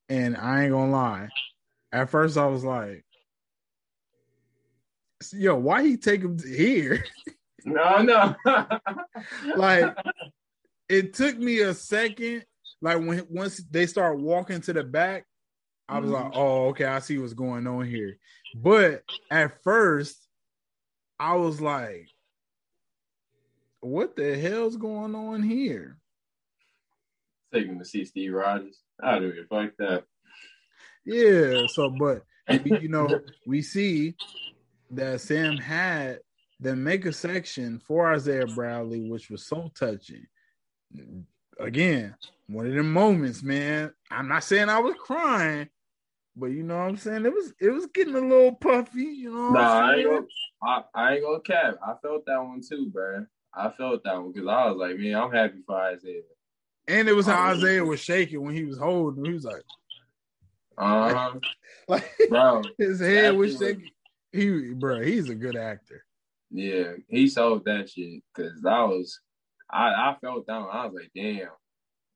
And 0.09 0.36
I 0.36 0.62
ain't 0.62 0.70
gonna 0.70 0.93
lie, 0.93 1.31
at 1.91 2.11
first 2.11 2.39
I 2.39 2.47
was 2.47 2.62
like, 2.62 3.05
"Yo, 5.32 5.57
why 5.57 5.82
he 5.82 5.97
take 5.97 6.20
him 6.20 6.39
here?" 6.39 7.05
No, 7.66 8.03
no. 8.03 8.35
like, 9.57 9.97
it 10.86 11.15
took 11.15 11.39
me 11.39 11.61
a 11.61 11.73
second. 11.73 12.45
Like 12.82 12.99
when 12.99 13.27
once 13.31 13.57
they 13.70 13.86
start 13.86 14.20
walking 14.20 14.61
to 14.61 14.74
the 14.74 14.85
back, 14.85 15.24
I 15.89 15.98
was 15.98 16.11
like, 16.11 16.24
mm-hmm. 16.24 16.39
"Oh, 16.39 16.69
okay, 16.69 16.85
I 16.85 16.98
see 17.01 17.19
what's 17.19 17.35
going 17.35 17.66
on 17.66 17.86
here." 17.86 18.16
But 18.55 19.02
at 19.31 19.62
first, 19.62 20.16
I 21.19 21.35
was 21.35 21.61
like, 21.61 22.09
"What 23.81 24.16
the 24.16 24.39
hell's 24.39 24.77
going 24.77 25.15
on 25.15 25.43
here?" 25.43 25.98
Taking 27.52 27.73
him 27.73 27.78
to 27.78 27.85
see 27.85 28.05
Steve 28.05 28.32
Rogers. 28.32 28.78
I 29.02 29.12
don't 29.12 29.24
even 29.24 29.47
fuck 29.48 29.70
that. 29.78 30.05
Yeah. 31.05 31.66
So, 31.69 31.90
but 31.90 32.23
you 32.65 32.89
know, 32.89 33.20
we 33.47 33.62
see 33.62 34.16
that 34.90 35.20
Sam 35.20 35.56
had 35.56 36.20
the 36.61 36.74
make 36.74 37.05
a 37.05 37.12
section 37.12 37.78
for 37.86 38.12
Isaiah 38.12 38.47
Bradley, 38.47 39.09
which 39.11 39.28
was 39.31 39.47
so 39.47 39.70
touching. 39.78 40.27
Again, 41.61 42.15
one 42.47 42.66
of 42.66 42.74
the 42.74 42.82
moments, 42.82 43.43
man. 43.43 43.93
I'm 44.11 44.28
not 44.28 44.44
saying 44.44 44.69
I 44.69 44.78
was 44.78 44.94
crying, 44.98 45.69
but 46.36 46.47
you 46.47 46.62
know 46.62 46.77
what 46.77 46.89
I'm 46.89 46.97
saying? 46.97 47.24
It 47.24 47.32
was 47.32 47.52
it 47.61 47.70
was 47.70 47.86
getting 47.86 48.15
a 48.15 48.20
little 48.20 48.55
puffy, 48.55 49.02
you 49.02 49.32
know. 49.32 49.51
Nah, 49.51 49.90
I 49.90 49.94
ain't, 49.94 50.09
gonna, 50.09 50.27
I, 50.62 50.82
I 50.94 51.15
ain't 51.15 51.24
gonna 51.24 51.40
cap. 51.40 51.77
I 51.86 51.94
felt 52.02 52.27
that 52.27 52.43
one 52.43 52.61
too, 52.69 52.90
bro. 52.90 53.27
I 53.55 53.70
felt 53.70 54.02
that 54.05 54.16
one 54.16 54.32
because 54.32 54.48
I 54.48 54.66
was 54.66 54.77
like, 54.77 54.98
man, 54.98 55.15
I'm 55.15 55.32
happy 55.32 55.62
for 55.65 55.81
Isaiah. 55.81 56.23
And 56.89 57.09
it 57.09 57.15
was 57.15 57.27
how 57.27 57.52
Isaiah 57.52 57.85
was 57.85 58.01
shaking 58.01 58.43
when 58.43 58.55
he 58.55 58.65
was 58.65 58.78
holding. 58.78 59.24
He 59.24 59.32
was 59.32 59.44
like, 59.44 59.62
uh-huh. 60.77 61.35
like, 61.89 62.11
bro, 62.28 62.62
his 62.78 63.01
head 63.01 63.36
was 63.36 63.56
shaking. 63.59 63.90
He, 64.32 64.73
bro, 64.74 65.01
he's 65.02 65.31
a 65.31 65.35
good 65.35 65.56
actor. 65.56 66.05
Yeah, 66.51 66.94
he 67.09 67.28
sold 67.28 67.65
that 67.66 67.89
shit 67.90 68.23
because 68.35 68.61
that 68.62 68.81
was, 68.81 69.20
I, 69.70 69.89
I 69.89 70.16
felt 70.20 70.47
down. 70.47 70.69
I 70.70 70.86
was 70.86 70.94
like, 70.94 71.11
damn. 71.15 71.48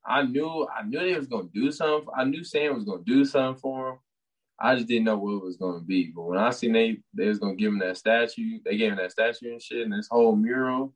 I 0.04 0.22
knew, 0.22 0.66
I 0.74 0.84
knew 0.84 0.98
they 0.98 1.16
was 1.16 1.26
gonna 1.26 1.48
do 1.52 1.70
something. 1.70 2.08
I 2.16 2.24
knew 2.24 2.42
Sam 2.42 2.74
was 2.74 2.84
gonna 2.84 3.02
do 3.04 3.24
something 3.24 3.60
for 3.60 3.90
him. 3.90 3.98
I 4.60 4.74
just 4.74 4.88
didn't 4.88 5.04
know 5.04 5.18
what 5.18 5.34
it 5.34 5.44
was 5.44 5.56
gonna 5.56 5.80
be. 5.80 6.12
But 6.14 6.22
when 6.22 6.38
I 6.38 6.50
seen 6.50 6.72
they, 6.72 6.98
they 7.14 7.28
was 7.28 7.38
gonna 7.38 7.54
give 7.54 7.72
him 7.72 7.78
that 7.80 7.96
statue, 7.96 8.58
they 8.64 8.76
gave 8.76 8.92
him 8.92 8.98
that 8.98 9.12
statue 9.12 9.52
and 9.52 9.62
shit, 9.62 9.84
and 9.84 9.92
this 9.92 10.08
whole 10.10 10.34
mural, 10.34 10.94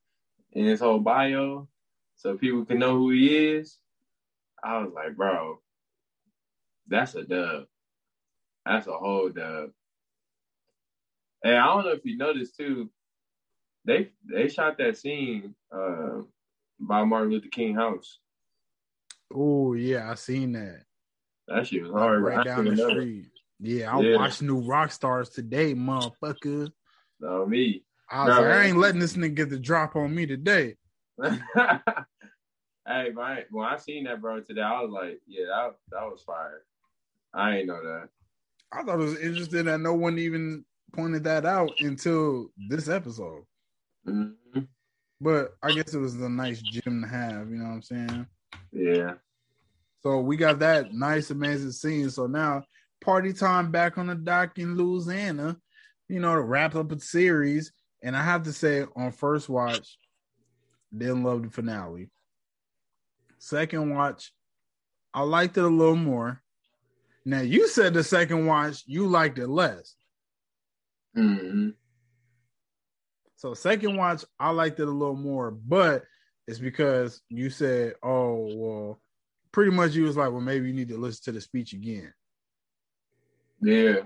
and 0.55 0.67
his 0.67 0.81
whole 0.81 0.99
bio, 0.99 1.69
so 2.17 2.37
people 2.37 2.65
can 2.65 2.79
know 2.79 2.97
who 2.97 3.11
he 3.11 3.37
is. 3.37 3.79
I 4.65 4.79
was 4.79 4.93
like, 4.95 5.17
bro, 5.17 5.61
that's 6.89 7.15
a 7.15 7.25
dub. 7.25 7.65
That's 8.65 8.87
a 8.87 8.93
whole 8.93 9.29
dub. 9.29 9.71
And 11.45 11.57
I 11.57 11.67
don't 11.67 11.85
know 11.85 11.93
if 11.93 12.05
you 12.05 12.17
noticed 12.17 12.57
too, 12.57 12.91
they 13.85 14.11
they 14.25 14.49
shot 14.49 14.79
that 14.79 14.97
scene 14.97 15.55
uh, 15.75 16.21
by 16.79 17.05
Martin 17.05 17.33
Luther 17.33 17.49
King 17.49 17.75
House. 17.75 18.19
Oh 19.35 19.75
yeah, 19.75 20.11
I 20.11 20.15
seen 20.15 20.53
that. 20.53 20.85
That 21.49 21.67
shit 21.67 21.83
was 21.83 21.93
hard. 21.93 22.23
Right 22.23 22.45
down 22.45 22.65
the 22.65 22.77
street. 22.77 23.32
Yeah, 23.63 23.97
I 23.97 24.01
yeah. 24.01 24.17
watched 24.17 24.43
New 24.43 24.61
Rockstars 24.61 25.33
today, 25.33 25.73
motherfucker. 25.73 26.69
No 27.21 27.47
me. 27.47 27.85
I 28.11 28.25
was 28.25 28.37
no, 28.37 28.43
like, 28.43 28.51
I 28.51 28.65
ain't 28.65 28.77
letting 28.77 29.01
this 29.01 29.15
nigga 29.15 29.37
get 29.37 29.51
the 29.51 29.59
drop 29.59 29.95
on 29.95 30.13
me 30.13 30.27
today. 30.27 30.75
hey, 31.23 31.39
man, 32.85 33.45
when 33.53 33.65
I 33.65 33.77
seen 33.77 34.05
that 34.05 34.21
bro 34.21 34.41
today, 34.41 34.63
I 34.63 34.83
was 34.83 34.91
like, 34.91 35.21
yeah, 35.29 35.45
that 35.47 35.77
that 35.93 36.03
was 36.03 36.23
fire. 36.23 36.65
I 37.33 37.59
ain't 37.59 37.69
know 37.69 37.81
that. 37.81 38.09
I 38.73 38.83
thought 38.83 39.01
it 39.01 39.05
was 39.05 39.21
interesting 39.21 39.67
that 39.67 39.79
no 39.79 39.95
one 39.95 40.19
even 40.19 40.65
pointed 40.93 41.23
that 41.25 41.47
out 41.47 41.71
until 41.79 42.49
this 42.69 42.89
episode. 42.89 43.45
Mm-hmm. 44.07 44.61
But 45.21 45.55
I 45.63 45.71
guess 45.71 45.95
it 45.95 45.99
was 45.99 46.17
a 46.17 46.29
nice 46.29 46.61
gym 46.61 47.03
to 47.03 47.09
have, 47.09 47.49
you 47.49 47.59
know 47.59 47.67
what 47.67 47.75
I'm 47.75 47.83
saying? 47.83 48.27
Yeah. 48.73 49.15
So 50.03 50.19
we 50.19 50.37
got 50.37 50.59
that 50.59 50.93
nice, 50.93 51.31
amazing 51.31 51.71
scene. 51.71 52.11
So 52.11 52.27
now 52.27 52.65
party 53.03 53.33
time 53.33 53.71
back 53.71 53.99
on 53.99 54.07
the 54.07 54.15
dock 54.15 54.59
in 54.59 54.77
Louisiana, 54.77 55.57
you 56.09 56.21
know, 56.21 56.35
to 56.35 56.41
wrap 56.41 56.75
up 56.75 56.93
a 56.93 56.99
series. 56.99 57.73
And 58.03 58.17
I 58.17 58.23
have 58.23 58.45
to 58.45 58.53
say, 58.53 58.85
on 58.97 59.13
first 59.13 59.49
watch, 59.49 59.97
didn't 60.97 61.23
love 61.23 61.43
the 61.43 61.51
finale. 61.51 62.11
Second 63.39 63.95
watch, 63.95 64.33
I 65.15 65.23
liked 65.23 65.57
it 65.59 65.65
a 65.65 65.69
little 65.69 65.97
more. 65.97 66.43
Now 67.25 67.41
you 67.41 67.69
said 67.69 67.95
the 67.95 68.03
second 68.03 68.47
watch 68.47 68.83
you 68.87 69.07
liked 69.07 69.39
it 69.39 69.49
less. 69.49 69.95
Mm-hmm. 71.17 71.71
So 73.37 73.55
second 73.55 73.97
watch, 73.97 74.25
I 74.39 74.51
liked 74.51 74.81
it 74.81 74.89
a 74.89 74.91
little 74.91 75.17
more, 75.17 75.51
but 75.51 76.05
it's 76.47 76.59
because 76.59 77.21
you 77.29 77.51
said, 77.51 77.95
"Oh, 78.03 78.49
well," 78.55 79.01
pretty 79.53 79.71
much 79.71 79.95
you 79.95 80.05
was 80.05 80.17
like, 80.17 80.31
"Well, 80.31 80.41
maybe 80.41 80.69
you 80.69 80.73
need 80.73 80.89
to 80.89 80.97
listen 80.97 81.25
to 81.25 81.33
the 81.33 81.41
speech 81.41 81.73
again." 81.73 82.13
Yeah, 83.63 84.01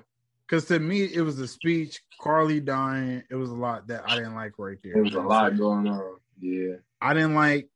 because 0.46 0.66
to 0.66 0.78
me, 0.78 1.04
it 1.04 1.22
was 1.22 1.36
the 1.36 1.48
speech, 1.48 2.00
Karli 2.20 2.60
dying. 2.60 3.22
It 3.30 3.34
was 3.34 3.50
a 3.50 3.54
lot 3.54 3.88
that 3.88 4.04
I 4.06 4.16
didn't 4.16 4.34
like 4.34 4.52
right 4.58 4.78
there. 4.84 4.94
There 4.94 5.02
was 5.02 5.14
a 5.14 5.20
lot 5.20 5.56
going 5.56 5.88
on. 5.88 6.16
Yeah, 6.38 6.76
I 7.00 7.14
didn't 7.14 7.34
like. 7.34 7.68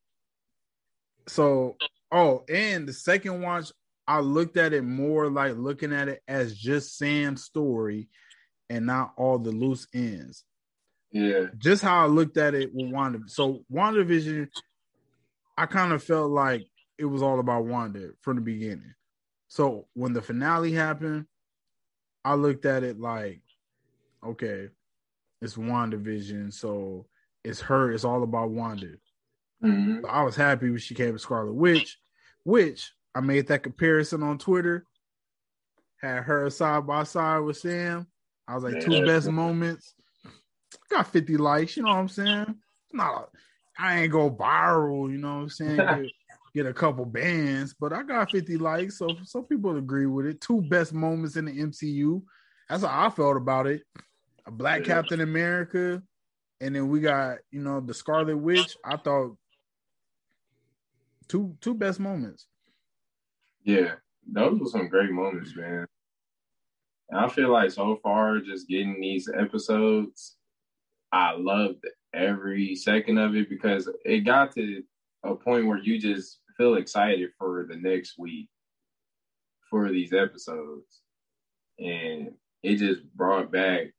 So, 1.26 1.76
oh, 2.12 2.44
and 2.48 2.88
the 2.88 2.92
second 2.92 3.42
watch, 3.42 3.72
I 4.06 4.20
looked 4.20 4.56
at 4.56 4.72
it 4.72 4.82
more 4.82 5.30
like 5.30 5.56
looking 5.56 5.92
at 5.92 6.08
it 6.08 6.22
as 6.28 6.56
just 6.56 6.98
Sam's 6.98 7.44
story, 7.44 8.08
and 8.68 8.86
not 8.86 9.12
all 9.16 9.38
the 9.38 9.52
loose 9.52 9.86
ends. 9.94 10.44
Yeah. 11.12 11.46
Just 11.58 11.82
how 11.82 12.04
I 12.04 12.06
looked 12.06 12.36
at 12.36 12.54
it 12.54 12.70
with 12.72 12.92
Wanda. 12.92 13.20
So 13.26 13.64
WandaVision, 13.72 14.48
I 15.56 15.66
kind 15.66 15.92
of 15.92 16.02
felt 16.02 16.30
like 16.30 16.66
it 16.98 17.04
was 17.04 17.22
all 17.22 17.40
about 17.40 17.66
Wanda 17.66 18.10
from 18.20 18.36
the 18.36 18.42
beginning. 18.42 18.94
So 19.48 19.88
when 19.94 20.12
the 20.12 20.22
finale 20.22 20.72
happened, 20.72 21.26
I 22.24 22.34
looked 22.34 22.66
at 22.66 22.82
it 22.82 23.00
like, 23.00 23.40
okay, 24.24 24.68
it's 25.40 25.54
WandaVision, 25.54 26.52
so 26.52 27.06
it's 27.44 27.60
her. 27.62 27.92
It's 27.92 28.04
all 28.04 28.22
about 28.22 28.50
Wanda. 28.50 28.92
Mm-hmm. 29.64 30.00
So 30.02 30.08
I 30.08 30.22
was 30.22 30.36
happy 30.36 30.70
when 30.70 30.78
she 30.78 30.94
came 30.94 31.12
to 31.12 31.18
Scarlet 31.18 31.54
Witch, 31.54 31.98
which 32.44 32.92
I 33.14 33.20
made 33.20 33.46
that 33.48 33.62
comparison 33.62 34.22
on 34.22 34.38
Twitter. 34.38 34.84
Had 36.00 36.22
her 36.24 36.48
side 36.50 36.86
by 36.86 37.04
side 37.04 37.40
with 37.40 37.58
Sam. 37.58 38.06
I 38.48 38.54
was 38.54 38.64
like, 38.64 38.80
two 38.80 39.04
best 39.04 39.30
moments 39.30 39.94
got 40.90 41.06
50 41.06 41.36
likes, 41.36 41.76
you 41.76 41.82
know 41.82 41.90
what 41.90 41.98
I'm 41.98 42.08
saying? 42.08 42.54
Not 42.92 43.30
I 43.78 44.02
ain't 44.02 44.12
go 44.12 44.30
viral, 44.30 45.10
you 45.10 45.18
know 45.18 45.36
what 45.36 45.42
I'm 45.42 45.48
saying? 45.48 46.10
Get, 46.54 46.66
a 46.66 46.72
couple 46.72 47.04
bands, 47.04 47.74
but 47.78 47.92
I 47.92 48.02
got 48.02 48.30
50 48.30 48.56
likes, 48.58 48.98
so 48.98 49.08
some 49.24 49.44
people 49.44 49.76
agree 49.76 50.06
with 50.06 50.26
it. 50.26 50.40
Two 50.40 50.62
best 50.62 50.92
moments 50.92 51.36
in 51.36 51.44
the 51.44 51.52
MCU. 51.52 52.22
That's 52.68 52.82
how 52.82 53.06
I 53.06 53.10
felt 53.10 53.36
about 53.36 53.66
it. 53.66 53.82
A 54.46 54.50
black 54.50 54.80
yeah. 54.80 54.94
Captain 54.94 55.20
America, 55.20 56.02
and 56.60 56.74
then 56.74 56.88
we 56.88 57.00
got, 57.00 57.38
you 57.50 57.60
know, 57.60 57.80
the 57.80 57.94
Scarlet 57.94 58.36
Witch. 58.36 58.76
I 58.84 58.96
thought 58.96 59.36
two 61.28 61.56
two 61.60 61.74
best 61.74 62.00
moments. 62.00 62.46
Yeah, 63.62 63.94
those 64.26 64.58
were 64.58 64.66
some 64.66 64.88
great 64.88 65.10
moments, 65.10 65.54
man. 65.54 65.86
And 67.10 67.20
I 67.20 67.28
feel 67.28 67.50
like 67.50 67.70
so 67.70 67.98
far, 68.02 68.38
just 68.40 68.68
getting 68.68 69.00
these 69.00 69.28
episodes 69.32 70.36
I 71.12 71.32
loved 71.36 71.84
every 72.14 72.74
second 72.76 73.18
of 73.18 73.34
it 73.34 73.48
because 73.48 73.88
it 74.04 74.20
got 74.20 74.52
to 74.54 74.82
a 75.24 75.34
point 75.34 75.66
where 75.66 75.78
you 75.78 75.98
just 75.98 76.38
feel 76.60 76.74
excited 76.74 77.30
for 77.38 77.66
the 77.66 77.76
next 77.76 78.18
week 78.18 78.50
for 79.70 79.88
these 79.90 80.12
episodes. 80.12 81.00
And 81.78 82.32
it 82.62 82.76
just 82.76 83.02
brought 83.14 83.50
back 83.50 83.94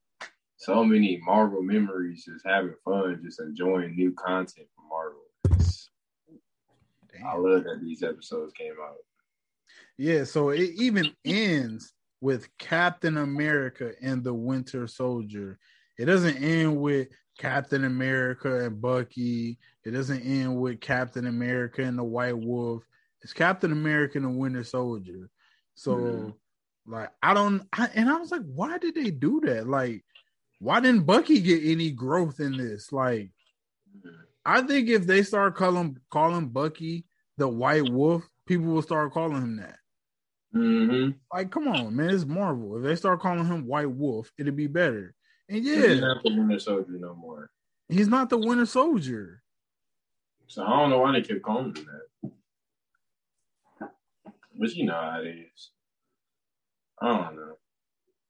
so 0.58 0.84
many 0.84 1.20
Marvel 1.26 1.64
memories, 1.64 2.24
just 2.24 2.46
having 2.46 2.76
fun, 2.86 3.20
just 3.24 3.40
enjoying 3.40 3.96
new 3.96 4.14
content 4.14 4.68
from 4.76 4.90
Marvel. 4.90 5.22
I 7.26 7.36
love 7.36 7.64
that 7.64 7.82
these 7.82 8.04
episodes 8.04 8.54
came 8.54 8.74
out. 8.80 8.98
Yeah, 9.98 10.24
so 10.24 10.50
it 10.50 10.70
even 10.76 11.12
ends 11.26 11.94
with 12.20 12.48
Captain 12.60 13.18
America 13.18 13.94
and 14.04 14.24
the 14.24 14.36
Winter 14.36 14.86
Soldier 14.86 15.58
it 16.02 16.06
doesn't 16.06 16.38
end 16.38 16.78
with 16.78 17.10
Captain 17.38 17.84
America 17.86 18.66
and 18.66 18.82
Bucky. 18.82 19.58
It 19.84 19.92
doesn't 19.92 20.22
end 20.22 20.60
with 20.60 20.82
Captain 20.82 21.28
America 21.28 21.82
and 21.82 21.98
the 21.98 22.04
White 22.04 22.38
Wolf. 22.38 22.84
It's 23.22 23.34
Captain 23.34 23.72
America 23.72 24.18
and 24.18 24.26
the 24.26 24.38
Winter 24.38 24.64
Soldier. 24.64 25.30
So, 25.76 25.96
mm. 25.96 26.34
like, 26.86 27.10
I 27.22 27.34
don't, 27.34 27.68
I, 27.74 27.90
and 27.96 28.10
I 28.10 28.18
was 28.18 28.32
like, 28.32 28.44
why 28.46 28.78
did 28.78 28.96
they 28.96 29.12
do 29.12 29.42
that? 29.46 29.68
Like, 29.68 30.04
why 30.60 30.80
didn't 30.80 31.06
Bucky 31.06 31.40
get 31.40 31.64
any 31.64 31.92
growth 31.92 32.40
in 32.40 32.58
this? 32.58 32.92
Like, 32.92 33.32
I 34.46 34.62
think 34.62 34.90
if 34.90 35.06
they 35.06 35.24
start 35.24 35.56
calling 35.56 35.98
calling 36.10 36.50
Bucky 36.50 37.06
the 37.38 37.48
White 37.48 37.90
Wolf, 37.90 38.24
people 38.48 38.68
will 38.68 38.82
start 38.82 39.14
calling 39.14 39.42
him 39.42 39.58
that. 39.58 39.78
Mm-hmm. 40.56 41.12
Like, 41.34 41.52
come 41.52 41.68
on, 41.68 41.96
man, 41.96 42.10
it's 42.10 42.26
Marvel. 42.26 42.78
If 42.78 42.84
they 42.84 42.96
start 42.96 43.22
calling 43.22 43.46
him 43.46 43.68
White 43.68 43.90
Wolf, 43.90 44.32
it'd 44.38 44.56
be 44.56 44.68
better. 44.68 45.16
And 45.52 45.66
yeah, 45.66 45.88
he's 45.88 46.00
not 46.00 46.24
the 46.24 46.34
Winter 46.34 46.60
Soldier 46.60 46.94
no 46.98 47.14
more. 47.14 47.52
He's 47.90 48.08
not 48.08 48.30
the 48.30 48.38
Winter 48.38 48.66
Soldier. 48.66 49.44
So 50.48 50.64
I 50.64 50.70
don't 50.80 50.90
know 50.90 51.00
why 51.00 51.12
they 51.12 51.22
kept 51.22 51.42
calling 51.42 51.76
him 51.76 51.86
that. 52.22 52.32
But 54.58 54.74
you 54.76 54.86
know 54.86 54.94
how 54.94 55.20
it 55.22 55.28
is. 55.28 55.72
I 57.02 57.08
don't 57.08 57.36
know. 57.36 57.58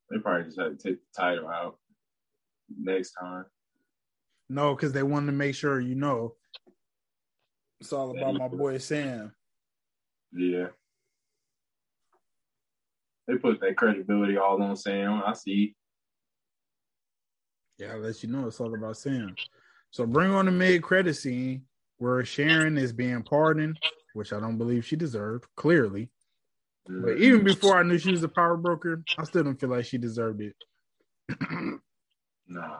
They 0.10 0.18
probably 0.18 0.46
just 0.46 0.60
had 0.60 0.80
to 0.80 0.88
take 0.88 0.98
the 0.98 1.22
title 1.22 1.48
out 1.48 1.78
next 2.76 3.12
time. 3.12 3.46
No, 4.50 4.74
because 4.74 4.92
they 4.92 5.04
wanted 5.04 5.28
to 5.28 5.34
make 5.34 5.54
sure 5.54 5.80
you 5.80 5.94
know 5.94 6.34
it's 7.80 7.94
all 7.94 8.18
about 8.18 8.34
my 8.34 8.48
boy 8.48 8.80
Sam. 8.80 9.32
Yeah. 10.34 10.68
They 13.28 13.36
put 13.36 13.60
that 13.60 13.78
credibility 13.78 14.38
all 14.38 14.62
on 14.64 14.76
Sam. 14.76 15.22
I 15.24 15.34
see. 15.34 15.76
Yeah, 17.82 17.94
I'll 17.94 18.00
let 18.00 18.22
you 18.22 18.30
know 18.30 18.46
it's 18.46 18.60
all 18.60 18.76
about 18.76 18.96
Sam. 18.96 19.36
So 19.90 20.06
bring 20.06 20.30
on 20.30 20.46
the 20.46 20.52
mid 20.52 20.84
credit 20.84 21.16
scene 21.16 21.64
where 21.98 22.24
Sharon 22.24 22.78
is 22.78 22.94
being 22.94 23.24
pardoned, 23.24 23.80
which 24.14 24.34
I 24.34 24.40
don't 24.40 24.60
believe 24.60 24.86
she 24.86 24.96
deserved, 24.96 25.48
clearly. 25.56 26.12
But 26.88 27.18
even 27.18 27.44
before 27.44 27.80
I 27.80 27.84
knew 27.84 27.98
she 27.98 28.12
was 28.12 28.22
a 28.22 28.28
power 28.28 28.56
broker, 28.56 29.04
I 29.18 29.24
still 29.24 29.44
don't 29.44 29.60
feel 29.60 29.70
like 29.70 29.86
she 29.86 29.98
deserved 29.98 30.42
it. 30.42 30.56
nah. 32.48 32.78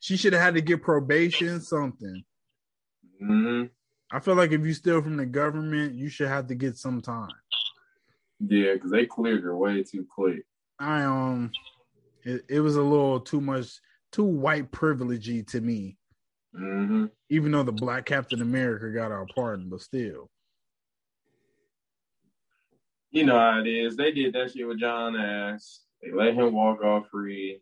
She 0.00 0.16
should 0.16 0.32
have 0.32 0.42
had 0.42 0.54
to 0.54 0.62
get 0.62 0.82
probation, 0.82 1.60
something. 1.60 2.24
Mm-hmm. 3.22 3.66
I 4.10 4.18
feel 4.18 4.34
like 4.34 4.50
if 4.50 4.66
you 4.66 4.74
steal 4.74 5.00
from 5.00 5.16
the 5.16 5.26
government, 5.26 5.94
you 5.94 6.08
should 6.08 6.28
have 6.28 6.48
to 6.48 6.56
get 6.56 6.76
some 6.76 7.00
time. 7.00 7.30
Yeah, 8.40 8.74
because 8.74 8.90
they 8.90 9.06
cleared 9.06 9.44
her 9.44 9.56
way 9.56 9.84
too 9.84 10.04
quick. 10.12 10.44
I 10.80 11.02
um, 11.02 11.52
it, 12.24 12.44
it 12.48 12.60
was 12.60 12.76
a 12.76 12.82
little 12.82 13.20
too 13.20 13.40
much, 13.40 13.80
too 14.12 14.24
white 14.24 14.70
privilegey 14.70 15.46
to 15.48 15.60
me. 15.60 15.96
Mm-hmm. 16.54 17.06
Even 17.28 17.52
though 17.52 17.62
the 17.62 17.72
Black 17.72 18.06
Captain 18.06 18.42
America 18.42 18.90
got 18.92 19.12
our 19.12 19.26
pardon, 19.34 19.68
but 19.68 19.80
still. 19.80 20.28
You 23.12 23.24
know 23.24 23.38
how 23.38 23.60
it 23.60 23.68
is. 23.68 23.96
They 23.96 24.12
did 24.12 24.34
that 24.34 24.52
shit 24.52 24.66
with 24.66 24.78
John 24.78 25.16
Ass. 25.16 25.80
They 26.02 26.12
let 26.12 26.34
him 26.34 26.52
walk 26.52 26.82
off 26.82 27.08
free, 27.10 27.60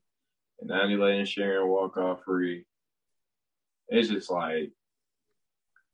and 0.60 0.68
now 0.68 0.86
they 0.86 0.94
letting 0.97 1.24
Sharon 1.24 1.68
walk 1.68 1.97
off 1.97 2.22
free. 2.24 2.64
It's 3.89 4.09
just 4.09 4.30
like 4.30 4.70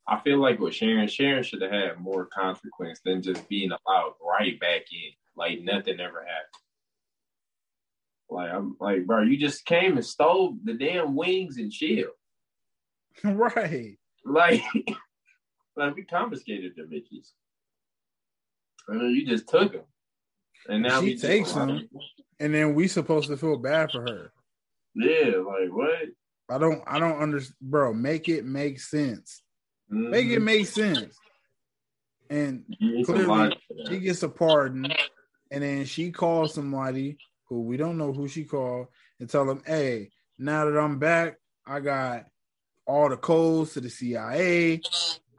I 0.06 0.20
feel 0.20 0.38
like 0.38 0.58
with 0.58 0.74
Sharon, 0.74 1.08
Sharon 1.08 1.42
should 1.42 1.62
have 1.62 1.70
had 1.70 2.00
more 2.00 2.26
consequence 2.26 3.00
than 3.04 3.22
just 3.22 3.48
being 3.48 3.70
allowed 3.70 4.14
right 4.20 4.58
back 4.60 4.82
in, 4.92 5.12
like 5.36 5.60
nothing 5.62 6.00
ever 6.00 6.20
happened. 6.20 6.63
Like 8.30 8.50
I'm 8.50 8.76
like, 8.80 9.06
bro, 9.06 9.22
you 9.22 9.38
just 9.38 9.64
came 9.64 9.96
and 9.96 10.04
stole 10.04 10.56
the 10.64 10.74
damn 10.74 11.14
wings 11.14 11.56
and 11.56 11.72
shield. 11.72 12.10
Right. 13.22 13.96
Like, 14.24 14.64
like 15.76 15.94
we 15.94 16.02
confiscated 16.04 16.72
the 16.76 16.82
bitches. 16.82 17.28
And 18.88 18.98
mean, 18.98 19.10
you 19.14 19.26
just 19.26 19.48
took 19.48 19.72
them, 19.72 19.82
and 20.68 20.82
now 20.82 21.00
she 21.00 21.16
takes 21.16 21.52
them, 21.52 21.88
and 22.40 22.52
then 22.52 22.74
we 22.74 22.88
supposed 22.88 23.28
to 23.28 23.36
feel 23.36 23.56
bad 23.56 23.92
for 23.92 24.02
her. 24.02 24.32
Yeah, 24.94 25.36
like 25.38 25.70
what? 25.70 26.08
I 26.50 26.58
don't, 26.58 26.82
I 26.86 26.98
don't 26.98 27.18
understand, 27.18 27.56
bro. 27.62 27.94
Make 27.94 28.28
it 28.28 28.44
make 28.44 28.80
sense. 28.80 29.42
Mm-hmm. 29.92 30.10
Make 30.10 30.26
it 30.26 30.40
make 30.40 30.66
sense. 30.66 31.16
And 32.28 32.64
clearly, 33.04 33.56
she 33.88 34.00
gets 34.00 34.22
a 34.22 34.28
pardon, 34.28 34.92
and 35.50 35.62
then 35.62 35.84
she 35.84 36.10
calls 36.10 36.52
somebody 36.52 37.16
who 37.54 37.62
we 37.62 37.76
don't 37.76 37.98
know 37.98 38.12
who 38.12 38.28
she 38.28 38.44
called 38.44 38.88
and 39.20 39.30
tell 39.30 39.46
them, 39.46 39.62
"Hey, 39.64 40.10
now 40.38 40.64
that 40.64 40.78
I'm 40.78 40.98
back, 40.98 41.38
I 41.66 41.80
got 41.80 42.26
all 42.86 43.08
the 43.08 43.16
codes 43.16 43.74
to 43.74 43.80
the 43.80 43.90
CIA. 43.90 44.80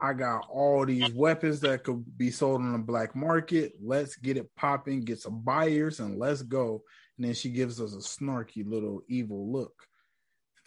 I 0.00 0.12
got 0.12 0.46
all 0.50 0.84
these 0.84 1.12
weapons 1.12 1.60
that 1.60 1.84
could 1.84 2.18
be 2.18 2.30
sold 2.30 2.60
on 2.60 2.72
the 2.72 2.78
black 2.78 3.14
market. 3.14 3.74
Let's 3.80 4.16
get 4.16 4.36
it 4.36 4.50
popping, 4.56 5.02
get 5.02 5.20
some 5.20 5.40
buyers, 5.40 6.00
and 6.00 6.18
let's 6.18 6.42
go." 6.42 6.82
And 7.16 7.26
then 7.26 7.34
she 7.34 7.50
gives 7.50 7.80
us 7.80 7.94
a 7.94 7.98
snarky 7.98 8.66
little 8.66 9.02
evil 9.08 9.50
look 9.50 9.74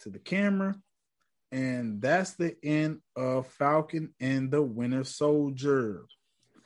to 0.00 0.10
the 0.10 0.18
camera. 0.18 0.74
And 1.52 2.00
that's 2.00 2.34
the 2.34 2.56
end 2.62 3.00
of 3.16 3.46
Falcon 3.48 4.14
and 4.20 4.50
the 4.50 4.62
Winter 4.62 5.04
Soldier. 5.04 6.04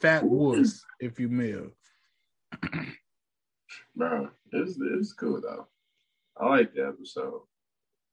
Fat 0.00 0.24
Wuss, 0.24 0.84
if 1.00 1.18
you 1.18 1.28
will. 1.30 1.70
Bro, 3.96 4.30
it's 4.52 4.76
it's 4.80 5.12
cool 5.12 5.40
though. 5.40 5.68
I 6.36 6.48
like 6.48 6.74
the 6.74 6.86
episode. 6.86 7.42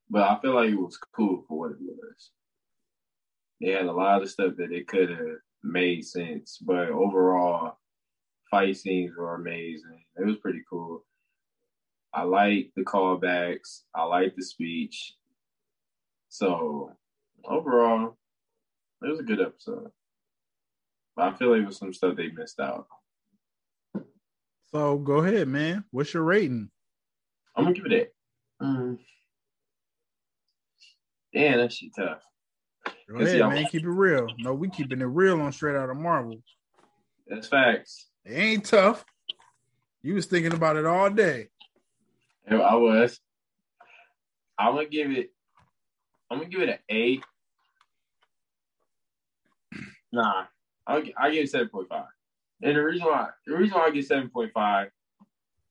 But 0.09 0.23
I 0.23 0.39
feel 0.41 0.55
like 0.55 0.69
it 0.69 0.75
was 0.75 0.99
cool 1.15 1.43
for 1.47 1.57
what 1.57 1.71
it 1.71 1.77
was. 1.79 2.31
They 3.61 3.71
had 3.71 3.85
a 3.85 3.91
lot 3.91 4.21
of 4.21 4.29
stuff 4.29 4.55
that 4.57 4.69
they 4.69 4.81
could 4.81 5.09
have 5.09 5.37
made 5.63 6.05
sense, 6.05 6.57
but 6.57 6.89
overall, 6.89 7.77
fight 8.49 8.75
scenes 8.75 9.15
were 9.15 9.35
amazing. 9.35 10.03
It 10.17 10.25
was 10.25 10.37
pretty 10.37 10.63
cool. 10.69 11.05
I 12.13 12.23
like 12.23 12.71
the 12.75 12.83
callbacks. 12.83 13.83
I 13.95 14.03
like 14.03 14.35
the 14.35 14.43
speech. 14.43 15.15
So 16.29 16.91
overall, 17.45 18.17
it 19.01 19.09
was 19.09 19.19
a 19.19 19.23
good 19.23 19.41
episode. 19.41 19.91
But 21.15 21.25
I 21.25 21.37
feel 21.37 21.51
like 21.51 21.61
it 21.61 21.67
was 21.67 21.77
some 21.77 21.93
stuff 21.93 22.17
they 22.17 22.29
missed 22.29 22.59
out. 22.59 22.87
So 24.73 24.97
go 24.97 25.17
ahead, 25.17 25.47
man. 25.47 25.83
What's 25.91 26.13
your 26.13 26.23
rating? 26.23 26.69
I'm 27.55 27.65
gonna 27.65 27.75
give 27.75 27.85
it 27.85 28.13
a. 28.61 28.63
Mm. 28.63 28.97
Damn, 31.33 31.57
that 31.57 31.73
shit 31.73 31.91
tough. 31.95 32.21
Go 33.09 33.17
ahead, 33.17 33.39
man. 33.39 33.65
Keep 33.67 33.83
it 33.83 33.89
real. 33.89 34.27
No, 34.37 34.53
we 34.53 34.69
keeping 34.69 35.01
it 35.01 35.05
real 35.05 35.41
on 35.41 35.51
Straight 35.51 35.75
Out 35.75 35.89
of 35.89 35.97
Marvel. 35.97 36.41
That's 37.27 37.47
facts. 37.47 38.07
It 38.25 38.33
ain't 38.33 38.65
tough. 38.65 39.03
You 40.03 40.15
was 40.15 40.25
thinking 40.25 40.53
about 40.53 40.77
it 40.77 40.85
all 40.85 41.09
day. 41.09 41.49
Yeah, 42.49 42.59
I 42.59 42.75
was. 42.75 43.19
I'm 44.57 44.75
gonna 44.75 44.87
give 44.87 45.11
it 45.11 45.31
I'm 46.31 46.37
gonna 46.37 46.49
give 46.49 46.61
it 46.61 46.69
an 46.69 46.77
eight. 46.87 47.23
Nah, 50.13 50.45
I'll, 50.87 51.03
I 51.17 51.29
give 51.29 51.43
it 51.43 51.49
seven 51.49 51.67
point 51.67 51.89
five. 51.89 52.05
And 52.63 52.75
the 52.75 52.83
reason 52.83 53.07
why 53.07 53.29
the 53.45 53.55
reason 53.55 53.77
why 53.77 53.87
I 53.87 53.91
get 53.91 54.05
seven 54.05 54.29
point 54.29 54.51
five 54.53 54.89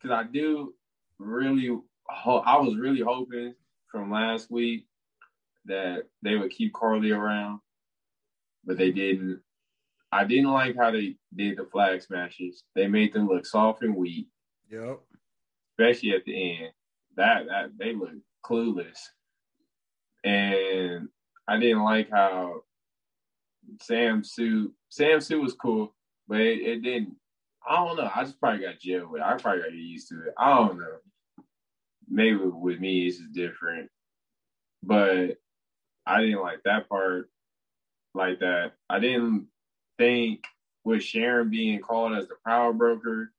because 0.01 0.15
I 0.15 0.25
do 0.25 0.75
really 1.19 1.77
I 2.09 2.59
was 2.59 2.77
really 2.77 3.01
hoping 3.01 3.55
from 3.91 4.11
last 4.11 4.51
week 4.51 4.87
that 5.67 6.05
they 6.23 6.37
would 6.37 6.51
keep 6.51 6.73
Karli 6.73 7.12
around, 7.12 7.61
but 8.65 8.79
they 8.79 8.91
didn't. 8.91 9.41
I 10.12 10.25
didn't 10.25 10.51
like 10.51 10.75
how 10.77 10.91
they 10.91 11.15
did 11.37 11.57
the 11.57 11.67
flag 11.71 12.03
smashes. 12.03 12.65
They 12.75 12.89
made 12.89 13.12
them 13.12 13.29
look 13.29 13.47
soft 13.47 13.83
and 13.83 13.95
weak. 13.95 14.27
Yep. 14.69 14.99
Especially 15.79 16.15
at 16.15 16.25
the 16.25 16.59
end. 16.59 16.73
That 17.17 17.47
that 17.47 17.71
they 17.79 17.95
look 17.95 18.11
clueless 18.45 18.99
and 20.25 21.09
I 21.49 21.59
didn't 21.59 21.83
like 21.83 22.11
how 22.11 22.62
Sam 23.81 24.23
Sue 24.25 24.73
Sam 24.89 25.21
Sue 25.21 25.41
was 25.41 25.55
cool, 25.55 25.95
but 26.31 26.40
it, 26.40 26.61
it, 26.61 26.82
didn't. 26.82 27.16
I 27.69 27.85
don't 27.85 27.97
know. 27.97 28.09
I 28.15 28.23
just 28.23 28.40
probably 28.40 28.65
got 28.65 28.78
jailed 28.78 29.11
with. 29.11 29.20
It. 29.20 29.27
I 29.27 29.35
probably 29.35 29.62
got 29.62 29.73
used 29.73 30.09
to 30.11 30.28
it. 30.28 30.35
I 30.39 30.55
don't 30.55 30.78
know. 30.78 30.97
Maybe 32.09 32.36
with 32.36 32.78
me 32.78 33.07
it's 33.07 33.19
just 33.19 33.32
different, 33.32 33.90
but 34.82 35.36
I 36.07 36.20
didn't 36.20 36.40
like 36.40 36.62
that 36.65 36.89
part 36.89 37.28
like 38.15 38.39
that. 38.40 38.73
I 38.89 39.01
didn't 39.01 39.48
think 39.98 40.44
with 40.85 41.02
Sharon 41.02 41.51
being 41.51 41.81
called 41.81 42.16
as 42.16 42.28
the 42.28 42.36
power 42.47 42.73
broker, 42.73 43.32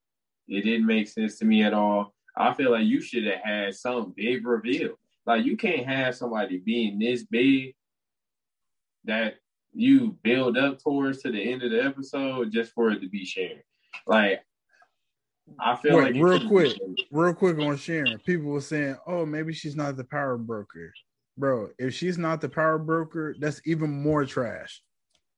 it 0.47 0.61
didn't 0.61 0.85
make 0.85 1.07
sense 1.07 1.37
to 1.39 1.45
me 1.45 1.63
at 1.63 1.73
all. 1.73 2.13
I 2.37 2.53
feel 2.53 2.71
like 2.71 2.85
you 2.85 3.01
should 3.01 3.25
have 3.25 3.41
had 3.43 3.75
some 3.75 4.13
big 4.15 4.45
reveal. 4.45 4.95
Like 5.25 5.45
you 5.45 5.55
can't 5.55 5.85
have 5.85 6.15
somebody 6.15 6.57
being 6.57 6.99
this 6.99 7.23
big 7.23 7.73
that 9.05 9.35
you 9.73 10.17
build 10.23 10.57
up 10.57 10.79
towards 10.79 11.21
to 11.21 11.31
the 11.31 11.51
end 11.51 11.63
of 11.63 11.71
the 11.71 11.83
episode 11.83 12.51
just 12.51 12.73
for 12.73 12.91
it 12.91 12.99
to 12.99 13.09
be 13.09 13.25
shared. 13.25 13.63
Like 14.05 14.41
I 15.59 15.75
feel 15.75 15.97
Wait, 15.97 16.15
like 16.15 16.23
real 16.23 16.47
quick, 16.47 16.77
real 17.11 17.33
quick 17.33 17.59
on 17.59 17.77
Sharon. 17.77 18.19
People 18.19 18.51
were 18.51 18.61
saying, 18.61 18.97
"Oh, 19.07 19.25
maybe 19.25 19.53
she's 19.53 19.75
not 19.75 19.97
the 19.97 20.03
power 20.03 20.37
broker." 20.37 20.93
bro, 21.37 21.69
if 21.77 21.93
she's 21.93 22.17
not 22.17 22.41
the 22.41 22.49
power 22.49 22.77
broker, 22.77 23.35
that's 23.39 23.61
even 23.65 23.89
more 23.89 24.25
trash. 24.25 24.81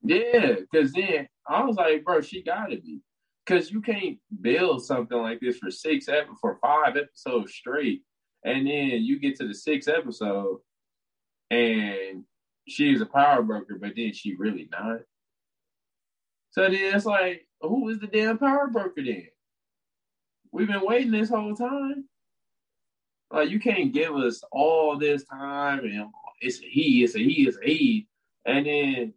Yeah, 0.03 0.55
because 0.59 0.91
then 0.91 1.27
I 1.47 1.63
was 1.63 1.77
like, 1.77 2.03
bro, 2.03 2.21
she 2.21 2.43
gotta 2.43 2.75
be. 2.77 3.01
Because 3.45 3.71
you 3.71 3.81
can't 3.81 4.17
build 4.41 4.85
something 4.85 5.17
like 5.17 5.39
this 5.41 5.57
for 5.57 5.69
six 5.69 6.07
for 6.39 6.59
five 6.61 6.95
episodes 6.95 7.53
straight, 7.53 8.03
and 8.45 8.67
then 8.67 9.03
you 9.03 9.19
get 9.19 9.35
to 9.37 9.47
the 9.47 9.53
sixth 9.53 9.89
episode, 9.89 10.59
and 11.51 12.23
she's 12.67 13.01
a 13.01 13.05
power 13.05 13.41
broker, 13.41 13.77
but 13.79 13.93
then 13.95 14.13
she 14.13 14.35
really 14.35 14.69
not. 14.71 14.99
So 16.51 16.61
then 16.63 16.75
it's 16.75 17.05
like, 17.05 17.47
who 17.61 17.89
is 17.89 17.99
the 17.99 18.07
damn 18.07 18.37
power 18.37 18.67
broker 18.67 19.03
then? 19.03 19.27
We've 20.51 20.67
been 20.67 20.85
waiting 20.85 21.11
this 21.11 21.29
whole 21.29 21.55
time. 21.55 22.05
Like 23.31 23.49
you 23.49 23.59
can't 23.59 23.91
give 23.91 24.15
us 24.15 24.43
all 24.51 24.97
this 24.97 25.23
time 25.23 25.79
and 25.79 26.09
it's 26.39 26.59
a 26.61 26.65
he, 26.65 27.03
it's 27.03 27.15
a 27.15 27.19
he, 27.19 27.47
it's 27.47 27.57
a 27.57 27.65
he, 27.65 28.07
and 28.45 28.65
then 28.65 29.13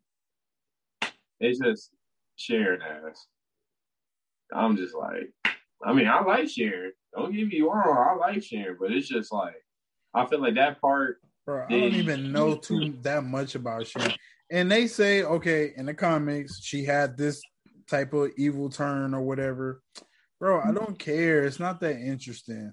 it's 1.40 1.58
just 1.58 1.90
Sharon 2.36 2.80
ass. 2.80 3.26
I'm 4.54 4.76
just 4.76 4.94
like, 4.94 5.30
I 5.84 5.92
mean, 5.92 6.08
I 6.08 6.22
like 6.22 6.48
Sharon. 6.48 6.92
Don't 7.14 7.34
get 7.34 7.48
me 7.48 7.60
wrong, 7.60 8.16
I 8.22 8.32
like 8.32 8.42
Sharon, 8.42 8.78
but 8.80 8.92
it's 8.92 9.08
just 9.08 9.32
like 9.32 9.62
I 10.14 10.24
feel 10.26 10.40
like 10.40 10.54
that 10.54 10.80
part. 10.80 11.20
Bro, 11.46 11.66
I 11.68 11.70
don't 11.70 11.94
even 11.94 12.32
know 12.32 12.56
too 12.56 12.94
that 13.02 13.24
much 13.24 13.54
about 13.54 13.86
Sharon. 13.86 14.12
And 14.50 14.70
they 14.70 14.88
say, 14.88 15.22
okay, 15.22 15.72
in 15.76 15.86
the 15.86 15.94
comics, 15.94 16.60
she 16.60 16.84
had 16.84 17.16
this 17.16 17.40
type 17.88 18.12
of 18.12 18.30
evil 18.36 18.68
turn 18.68 19.14
or 19.14 19.22
whatever. 19.22 19.80
Bro, 20.40 20.62
I 20.62 20.72
don't 20.72 20.98
care. 20.98 21.44
It's 21.44 21.60
not 21.60 21.80
that 21.80 21.98
interesting. 21.98 22.72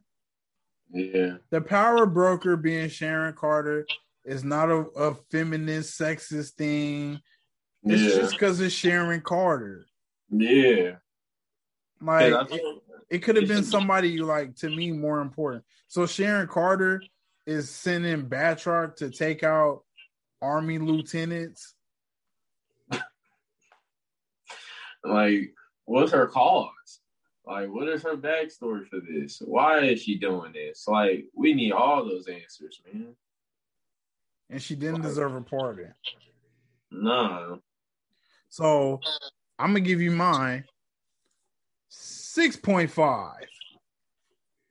Yeah. 0.92 1.38
The 1.52 1.62
power 1.62 2.06
broker 2.06 2.58
being 2.58 2.90
Sharon 2.90 3.34
Carter 3.34 3.86
is 4.26 4.44
not 4.44 4.70
a, 4.70 4.86
a 4.98 5.16
feminist, 5.32 6.00
sexist 6.00 6.52
thing. 6.52 7.20
It's 7.84 8.02
yeah. 8.02 8.22
just 8.22 8.34
because 8.34 8.60
it's 8.60 8.74
Sharon 8.74 9.22
Carter. 9.22 9.86
Yeah. 10.30 10.96
Like 12.02 12.34
it, 12.52 12.62
it 13.10 13.20
could 13.20 13.36
have 13.36 13.48
been 13.48 13.64
somebody 13.64 14.18
like 14.18 14.56
to 14.58 14.70
me 14.70 14.92
more 14.92 15.22
important. 15.22 15.64
So 15.88 16.06
Sharon 16.06 16.48
Carter 16.48 17.02
is 17.46 17.70
sending 17.70 18.28
Batroc 18.28 18.96
to 18.98 19.10
take 19.10 19.44
out 19.44 19.84
army 20.42 20.78
lieutenants. 20.80 21.76
like, 25.04 25.54
what's 25.86 26.12
her 26.12 26.28
cause? 26.28 27.00
Like, 27.46 27.70
what 27.70 27.90
is 27.90 28.04
her 28.04 28.16
backstory 28.16 28.88
for 28.88 29.00
this? 29.08 29.42
Why 29.44 29.80
is 29.80 30.02
she 30.02 30.18
doing 30.18 30.54
this? 30.54 30.88
Like, 30.88 31.26
we 31.36 31.54
need 31.54 31.74
all 31.74 32.06
those 32.06 32.28
answers, 32.28 32.82
man. 32.92 33.16
and 34.50 34.62
she 34.62 34.76
didn't 34.76 35.02
deserve 35.02 35.36
a 35.36 35.42
pardon. 35.42 35.94
No. 36.92 37.60
So 38.50 39.02
I'm 39.60 39.70
gonna 39.72 39.82
give 39.82 40.02
you 40.02 40.12
mine. 40.12 40.64
Six 41.90 42.56
point 42.56 42.90
five, 42.92 43.46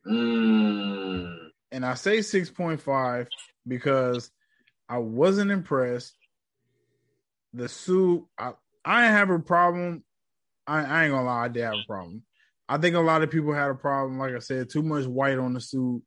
Mm. 0.07 1.51
And 1.73 1.85
I 1.85 1.95
say 1.95 2.21
six 2.21 2.49
point 2.49 2.79
five 2.79 3.27
because 3.67 4.31
I 4.87 4.99
wasn't 4.99 5.51
impressed. 5.51 6.13
The 7.53 7.67
suit, 7.67 8.25
I 8.37 8.53
I 8.85 9.05
have 9.07 9.29
a 9.29 9.39
problem. 9.39 10.03
I, 10.65 10.83
I 10.83 11.03
ain't 11.03 11.13
gonna 11.13 11.25
lie, 11.25 11.45
I 11.45 11.47
did 11.49 11.63
have 11.63 11.73
a 11.73 11.87
problem. 11.87 12.23
I 12.69 12.77
think 12.77 12.95
a 12.95 12.99
lot 12.99 13.23
of 13.23 13.31
people 13.31 13.53
had 13.53 13.69
a 13.69 13.75
problem. 13.75 14.17
Like 14.19 14.33
I 14.33 14.39
said, 14.39 14.69
too 14.69 14.83
much 14.83 15.05
white 15.05 15.37
on 15.37 15.53
the 15.53 15.59
suit. 15.59 16.01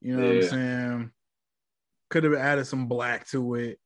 You 0.00 0.16
know 0.16 0.26
what 0.26 0.36
I'm 0.36 0.42
saying? 0.42 1.10
Could 2.10 2.24
have 2.24 2.34
added 2.34 2.66
some 2.66 2.86
black 2.86 3.28
to 3.30 3.54
it. 3.54 3.78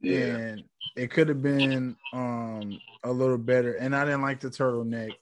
Yeah. 0.00 0.36
and 0.36 0.64
it 0.96 1.10
could 1.10 1.28
have 1.28 1.42
been 1.42 1.96
um 2.12 2.80
a 3.04 3.12
little 3.12 3.38
better. 3.38 3.74
And 3.74 3.94
I 3.94 4.04
didn't 4.04 4.22
like 4.22 4.40
the 4.40 4.48
turtleneck. 4.48 5.12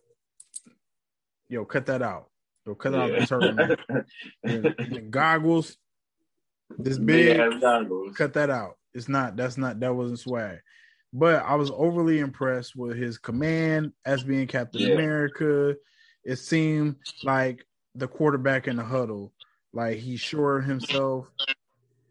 Yo, 1.49 1.65
cut 1.65 1.87
that 1.87 2.03
out. 2.03 2.29
Yo, 2.69 2.75
cut 2.75 2.95
out 2.95 3.11
the 3.11 3.77
turtleneck. 4.45 5.11
Goggles, 5.11 5.79
this 6.79 6.99
big, 6.99 7.39
goggles. 7.63 8.15
cut 8.15 8.35
that 8.35 8.51
out. 8.51 8.77
It's 8.93 9.09
not. 9.09 9.37
That's 9.37 9.57
not. 9.57 9.81
That 9.81 9.95
wasn't 9.95 10.19
swag. 10.19 10.59
But 11.15 11.43
I 11.45 11.55
was 11.55 11.71
overly 11.71 12.19
impressed 12.19 12.77
with 12.77 12.99
his 12.99 13.17
command 13.17 13.93
as 14.05 14.23
being 14.23 14.47
Captain 14.47 14.83
Yeah. 14.83 14.89
America. 14.95 15.77
It 16.25 16.37
seemed 16.37 16.97
like 17.25 17.65
the 17.95 18.07
quarterback 18.07 18.69
in 18.69 18.77
the 18.77 18.85
huddle. 18.85 19.33
Like 19.73 19.97
he's 19.97 20.21
sure 20.21 20.59
of 20.59 20.67
himself. 20.67 21.31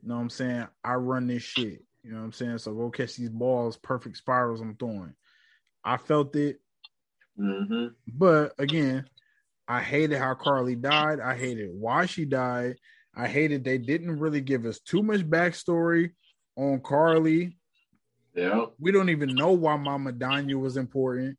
You 0.02 0.10
know 0.10 0.16
what 0.16 0.22
I'm 0.22 0.30
saying? 0.32 0.68
I 0.84 0.96
run 0.96 1.28
this 1.28 1.44
shit. 1.44 1.84
You 2.04 2.12
know 2.14 2.18
what 2.18 2.24
I'm 2.26 2.34
saying? 2.34 2.58
So 2.58 2.74
go 2.74 2.90
catch 2.90 3.16
these 3.16 3.30
balls, 3.30 3.78
perfect 3.78 4.18
spirals 4.18 4.60
I'm 4.62 4.76
throwing. 4.76 5.14
I 5.84 5.98
felt 5.98 6.36
it. 6.36 6.60
Mm-hmm. 7.40 7.88
But 8.08 8.54
again, 8.58 9.06
I 9.68 9.82
hated 9.82 10.18
how 10.18 10.34
Karli 10.34 10.76
died. 10.76 11.20
I 11.20 11.36
hated 11.36 11.70
why 11.74 12.06
she 12.06 12.26
died. 12.26 12.78
I 13.16 13.28
hated 13.28 13.64
they 13.64 13.78
didn't 13.78 14.20
really 14.20 14.42
give 14.42 14.66
us 14.66 14.80
too 14.80 15.04
much 15.04 15.22
backstory 15.22 16.12
on 16.56 16.80
Karli. 16.82 17.58
Yeah. 18.36 18.66
We 18.80 18.92
don't 18.92 19.10
even 19.10 19.34
know 19.36 19.52
why 19.52 19.76
Mama 19.78 20.14
Donya 20.14 20.60
was 20.60 20.78
important. 20.78 21.38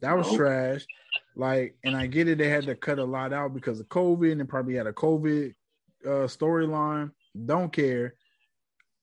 That 0.00 0.16
was 0.16 0.26
Nope. 0.28 0.36
trash. 0.36 0.86
Like, 1.34 1.76
and 1.84 1.96
I 1.96 2.06
get 2.06 2.28
it, 2.28 2.38
they 2.38 2.48
had 2.48 2.64
to 2.66 2.74
cut 2.74 2.98
a 2.98 3.04
lot 3.04 3.32
out 3.32 3.54
because 3.54 3.80
of 3.80 3.88
COVID 3.88 4.32
and 4.32 4.40
they 4.40 4.44
probably 4.44 4.74
had 4.74 4.86
a 4.86 4.92
COVID 4.92 5.54
uh, 6.04 6.08
storyline. 6.28 7.10
Don't 7.46 7.72
care. 7.72 8.14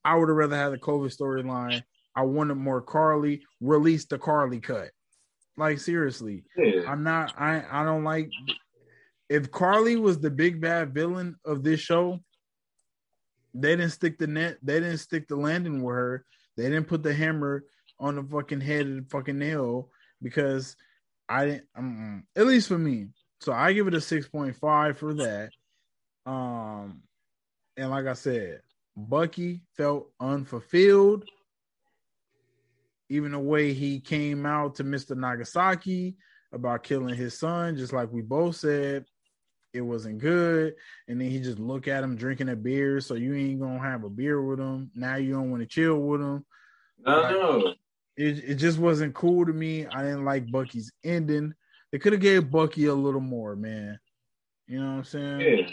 I 0.05 0.15
would 0.15 0.29
have 0.29 0.37
rather 0.37 0.55
had 0.55 0.69
the 0.69 0.77
COVID 0.77 1.15
storyline. 1.15 1.81
I 2.15 2.21
wanted 2.23 2.55
more 2.55 2.81
Karli. 2.81 3.41
Release 3.59 4.05
the 4.05 4.19
Karli 4.19 4.59
cut. 4.59 4.91
Like 5.59 5.79
seriously, 5.79 6.45
Yeah. 6.57 6.83
I'm 6.87 7.03
not. 7.03 7.33
I 7.37 7.63
I 7.69 7.83
don't 7.83 8.05
like. 8.05 8.31
If 9.27 9.51
Karli 9.51 9.97
was 9.97 10.19
the 10.19 10.31
big 10.31 10.61
bad 10.61 10.93
villain 10.93 11.35
of 11.45 11.63
this 11.63 11.81
show, 11.81 12.19
they 13.53 13.75
didn't 13.75 13.91
stick 13.91 14.17
the 14.17 14.25
net. 14.27 14.57
They 14.63 14.79
didn't 14.79 14.99
stick 14.99 15.27
the 15.27 15.35
landing 15.35 15.83
with 15.83 15.95
her. 15.95 16.25
They 16.55 16.63
didn't 16.63 16.87
put 16.87 17.03
the 17.03 17.13
hammer 17.13 17.65
on 17.99 18.15
the 18.15 18.23
fucking 18.23 18.61
head 18.61 18.87
of 18.87 18.95
the 18.95 19.05
fucking 19.11 19.37
nail 19.37 19.89
because 20.21 20.77
I 21.27 21.45
didn't. 21.45 21.65
Um, 21.75 22.23
at 22.37 22.47
least 22.47 22.69
for 22.69 22.77
me. 22.77 23.09
So 23.41 23.51
I 23.51 23.73
give 23.73 23.87
it 23.87 23.93
a 23.93 24.01
six 24.01 24.27
point 24.29 24.55
five 24.55 24.97
for 24.97 25.13
that. 25.15 25.51
Um, 26.25 27.01
and 27.75 27.89
like 27.89 28.05
I 28.05 28.13
said, 28.13 28.61
Bucky 28.95 29.61
felt 29.75 30.09
unfulfilled. 30.21 31.25
Even 33.09 33.31
the 33.31 33.39
way 33.39 33.73
he 33.73 33.99
came 33.99 34.45
out 34.45 34.75
to 34.75 34.83
Mr. 34.83 35.17
Nagasaki 35.17 36.15
about 36.53 36.83
killing 36.83 37.15
his 37.15 37.37
son, 37.37 37.75
just 37.75 37.93
like 37.93 38.11
we 38.11 38.21
both 38.21 38.55
said, 38.55 39.05
it 39.73 39.81
wasn't 39.81 40.19
good. 40.19 40.75
And 41.07 41.19
then 41.19 41.29
he 41.29 41.39
just 41.39 41.59
look 41.59 41.87
at 41.87 42.03
him 42.03 42.15
drinking 42.15 42.49
a 42.49 42.55
beer, 42.55 42.99
so 43.01 43.13
you 43.15 43.35
ain't 43.35 43.59
gonna 43.59 43.79
have 43.79 44.03
a 44.03 44.09
beer 44.09 44.41
with 44.41 44.59
him. 44.59 44.91
Now 44.95 45.15
you 45.15 45.33
don't 45.33 45.51
want 45.51 45.61
to 45.61 45.67
chill 45.67 45.97
with 45.99 46.21
him. 46.21 46.45
I 47.05 47.31
know. 47.31 47.73
It 48.17 48.43
it 48.43 48.55
just 48.55 48.77
wasn't 48.79 49.15
cool 49.15 49.45
to 49.45 49.53
me. 49.53 49.85
I 49.87 50.01
didn't 50.03 50.25
like 50.25 50.51
Bucky's 50.51 50.91
ending. 51.03 51.53
They 51.91 51.99
could 51.99 52.13
have 52.13 52.21
gave 52.21 52.51
Bucky 52.51 52.85
a 52.85 52.93
little 52.93 53.21
more, 53.21 53.55
man. 53.55 53.99
You 54.67 54.79
know 54.79 54.85
what 54.91 54.97
I'm 54.97 55.03
saying? 55.05 55.41
Yeah. 55.41 55.67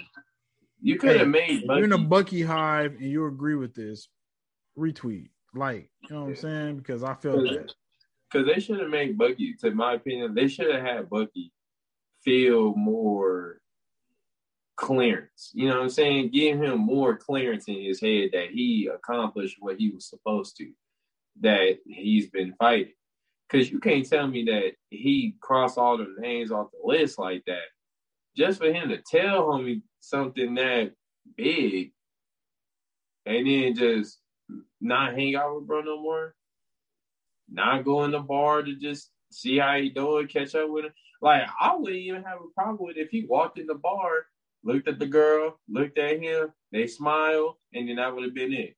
You 0.80 0.98
could 0.98 1.16
have 1.16 1.26
Hey, 1.26 1.30
made 1.30 1.62
If 1.64 1.64
you're 1.64 1.84
in 1.84 1.92
a 1.92 1.98
Bucky. 1.98 2.08
Bucky 2.08 2.42
hive 2.42 2.92
and 2.94 3.10
you 3.10 3.26
agree 3.26 3.56
with 3.56 3.74
this, 3.74 4.08
retweet, 4.78 5.28
like, 5.56 5.90
you 6.02 6.14
know 6.14 6.22
what 6.22 6.30
I'm 6.30 6.36
saying? 6.36 6.76
Because 6.78 7.02
I 7.02 7.14
felt 7.14 7.42
that. 7.44 7.72
Because 8.30 8.46
they 8.46 8.60
should 8.60 8.80
have 8.80 8.90
made 8.90 9.16
Bucky, 9.16 9.54
to 9.60 9.70
my 9.70 9.94
opinion, 9.94 10.34
they 10.34 10.48
should 10.48 10.72
have 10.74 10.84
had 10.84 11.10
Bucky 11.10 11.52
feel 12.24 12.74
more 12.74 13.60
clearance. 14.76 15.50
You 15.54 15.68
know 15.68 15.76
what 15.76 15.84
I'm 15.84 15.90
saying? 15.90 16.30
Give 16.30 16.58
him 16.58 16.78
more 16.78 17.16
clearance 17.16 17.68
in 17.68 17.82
his 17.82 18.00
head 18.00 18.30
that 18.32 18.50
he 18.52 18.90
accomplished 18.92 19.56
what 19.60 19.76
he 19.78 19.90
was 19.90 20.08
supposed 20.08 20.56
to, 20.58 20.70
that 21.40 21.78
he's 21.86 22.28
been 22.28 22.54
fighting. 22.58 22.92
Because 23.48 23.70
you 23.70 23.78
can't 23.78 24.08
tell 24.08 24.26
me 24.26 24.44
that 24.44 24.72
he 24.90 25.36
crossed 25.40 25.78
all 25.78 25.96
the 25.96 26.12
names 26.18 26.50
off 26.50 26.72
the 26.72 26.78
list 26.84 27.18
like 27.18 27.44
that. 27.46 27.62
Just 28.36 28.58
for 28.58 28.72
him 28.72 28.88
to 28.88 28.98
tell 28.98 29.44
homie 29.44 29.82
something 30.00 30.54
that 30.56 30.92
big 31.36 31.92
and 33.24 33.46
then 33.46 33.74
just 33.74 34.18
not 34.80 35.14
hang 35.14 35.34
out 35.34 35.56
with 35.56 35.66
bro 35.66 35.80
no 35.80 36.00
more 36.00 36.34
not 37.48 37.84
go 37.84 38.04
in 38.04 38.10
the 38.10 38.20
bar 38.20 38.62
to 38.62 38.74
just 38.74 39.10
see 39.30 39.58
how 39.58 39.76
he 39.76 39.90
doing, 39.90 40.28
catch 40.28 40.54
up 40.54 40.70
with 40.70 40.86
him. 40.86 40.92
Like 41.20 41.44
I 41.60 41.74
wouldn't 41.76 41.98
even 42.00 42.22
have 42.24 42.38
a 42.38 42.54
problem 42.54 42.86
with 42.86 42.96
if 42.96 43.10
he 43.10 43.24
walked 43.24 43.58
in 43.58 43.66
the 43.66 43.74
bar, 43.74 44.26
looked 44.62 44.88
at 44.88 44.98
the 44.98 45.06
girl, 45.06 45.58
looked 45.68 45.98
at 45.98 46.20
him, 46.20 46.52
they 46.72 46.86
smile, 46.86 47.58
and 47.72 47.88
then 47.88 47.96
that 47.96 48.14
would 48.14 48.24
have 48.24 48.34
been 48.34 48.52
it. 48.52 48.76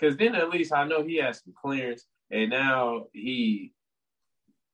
Cause 0.00 0.16
then 0.16 0.34
at 0.36 0.50
least 0.50 0.72
I 0.72 0.84
know 0.86 1.02
he 1.02 1.16
has 1.16 1.42
some 1.42 1.54
clearance, 1.60 2.04
and 2.30 2.50
now 2.50 3.06
he 3.12 3.72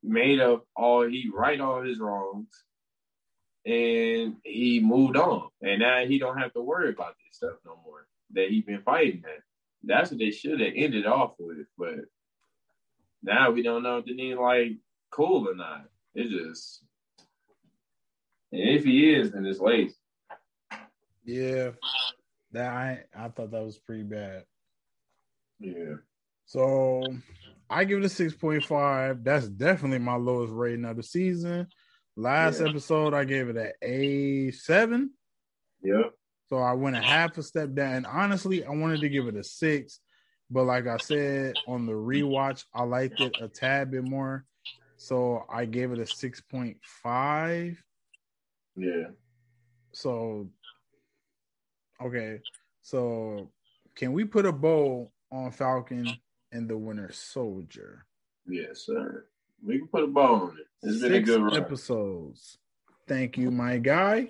made 0.02 0.38
up 0.40 0.66
all 0.76 1.02
he 1.08 1.30
right 1.34 1.60
all 1.60 1.82
his 1.82 1.98
wrongs, 1.98 2.48
and 3.64 4.36
he 4.44 4.80
moved 4.80 5.16
on, 5.16 5.48
and 5.62 5.80
now 5.80 6.04
he 6.04 6.18
don't 6.18 6.38
have 6.38 6.52
to 6.52 6.60
worry 6.60 6.90
about 6.90 7.14
this 7.18 7.38
stuff 7.38 7.56
no 7.64 7.78
more. 7.84 8.06
that 8.32 8.50
he 8.50 8.60
been 8.60 8.82
fighting 8.82 9.22
at. 9.24 9.42
That's 9.86 10.10
what 10.10 10.18
they 10.18 10.30
should 10.30 10.60
have 10.60 10.72
ended 10.74 11.06
off 11.06 11.34
with, 11.38 11.66
but 11.76 11.96
now 13.22 13.50
we 13.50 13.62
don't 13.62 13.82
know 13.82 13.98
if 13.98 14.04
the 14.04 14.14
nigga 14.14 14.40
like 14.40 14.78
cool 15.10 15.48
or 15.48 15.54
not. 15.54 15.86
It's 16.14 16.30
just 16.30 16.84
and 18.52 18.68
if 18.70 18.84
he 18.84 19.12
is, 19.12 19.32
then 19.32 19.46
it's 19.46 19.60
late. 19.60 19.92
Yeah. 21.24 21.70
That 22.52 22.68
I 22.72 23.04
I 23.16 23.28
thought 23.28 23.50
that 23.50 23.64
was 23.64 23.78
pretty 23.78 24.04
bad. 24.04 24.44
Yeah. 25.58 25.94
So 26.46 27.02
I 27.68 27.84
give 27.84 27.98
it 27.98 28.04
a 28.04 28.08
six 28.08 28.34
point 28.34 28.64
five. 28.64 29.24
That's 29.24 29.48
definitely 29.48 29.98
my 29.98 30.16
lowest 30.16 30.52
rating 30.52 30.84
of 30.84 30.96
the 30.96 31.02
season. 31.02 31.66
Last 32.16 32.60
Yeah. 32.60 32.68
episode 32.68 33.12
I 33.14 33.24
gave 33.24 33.48
it 33.48 33.56
an 33.56 33.72
A 33.82 34.50
seven. 34.52 35.10
Yep. 35.82 36.12
So 36.48 36.58
I 36.58 36.72
went 36.72 36.96
a 36.96 37.00
half 37.00 37.38
a 37.38 37.42
step 37.42 37.74
down. 37.74 37.94
And 37.94 38.06
honestly, 38.06 38.64
I 38.64 38.70
wanted 38.70 39.00
to 39.00 39.08
give 39.08 39.26
it 39.26 39.36
a 39.36 39.42
six, 39.44 40.00
but 40.50 40.64
like 40.64 40.86
I 40.86 40.98
said 40.98 41.54
on 41.66 41.86
the 41.86 41.92
rewatch, 41.92 42.64
I 42.74 42.82
liked 42.84 43.20
it 43.20 43.34
a 43.40 43.48
tad 43.48 43.90
bit 43.90 44.04
more. 44.04 44.44
So 44.96 45.44
I 45.52 45.64
gave 45.64 45.92
it 45.92 45.98
a 45.98 46.06
six 46.06 46.40
point 46.40 46.76
five. 47.02 47.82
Yeah. 48.76 49.08
So 49.92 50.48
okay, 52.02 52.40
so 52.82 53.50
can 53.94 54.12
we 54.12 54.24
put 54.24 54.46
a 54.46 54.52
bow 54.52 55.10
on 55.30 55.50
Falcon 55.50 56.08
and 56.52 56.68
the 56.68 56.76
Winter 56.76 57.10
Soldier? 57.12 58.04
Yes, 58.46 58.84
sir. 58.86 59.26
We 59.64 59.78
can 59.78 59.88
put 59.88 60.04
a 60.04 60.08
bow 60.08 60.34
on 60.34 60.58
it. 60.58 60.66
It's 60.82 61.00
been 61.00 61.12
a 61.12 61.14
Six 61.16 61.28
good 61.30 61.42
run. 61.42 61.56
episodes. 61.56 62.58
Thank 63.08 63.38
you, 63.38 63.50
my 63.50 63.78
guy. 63.78 64.28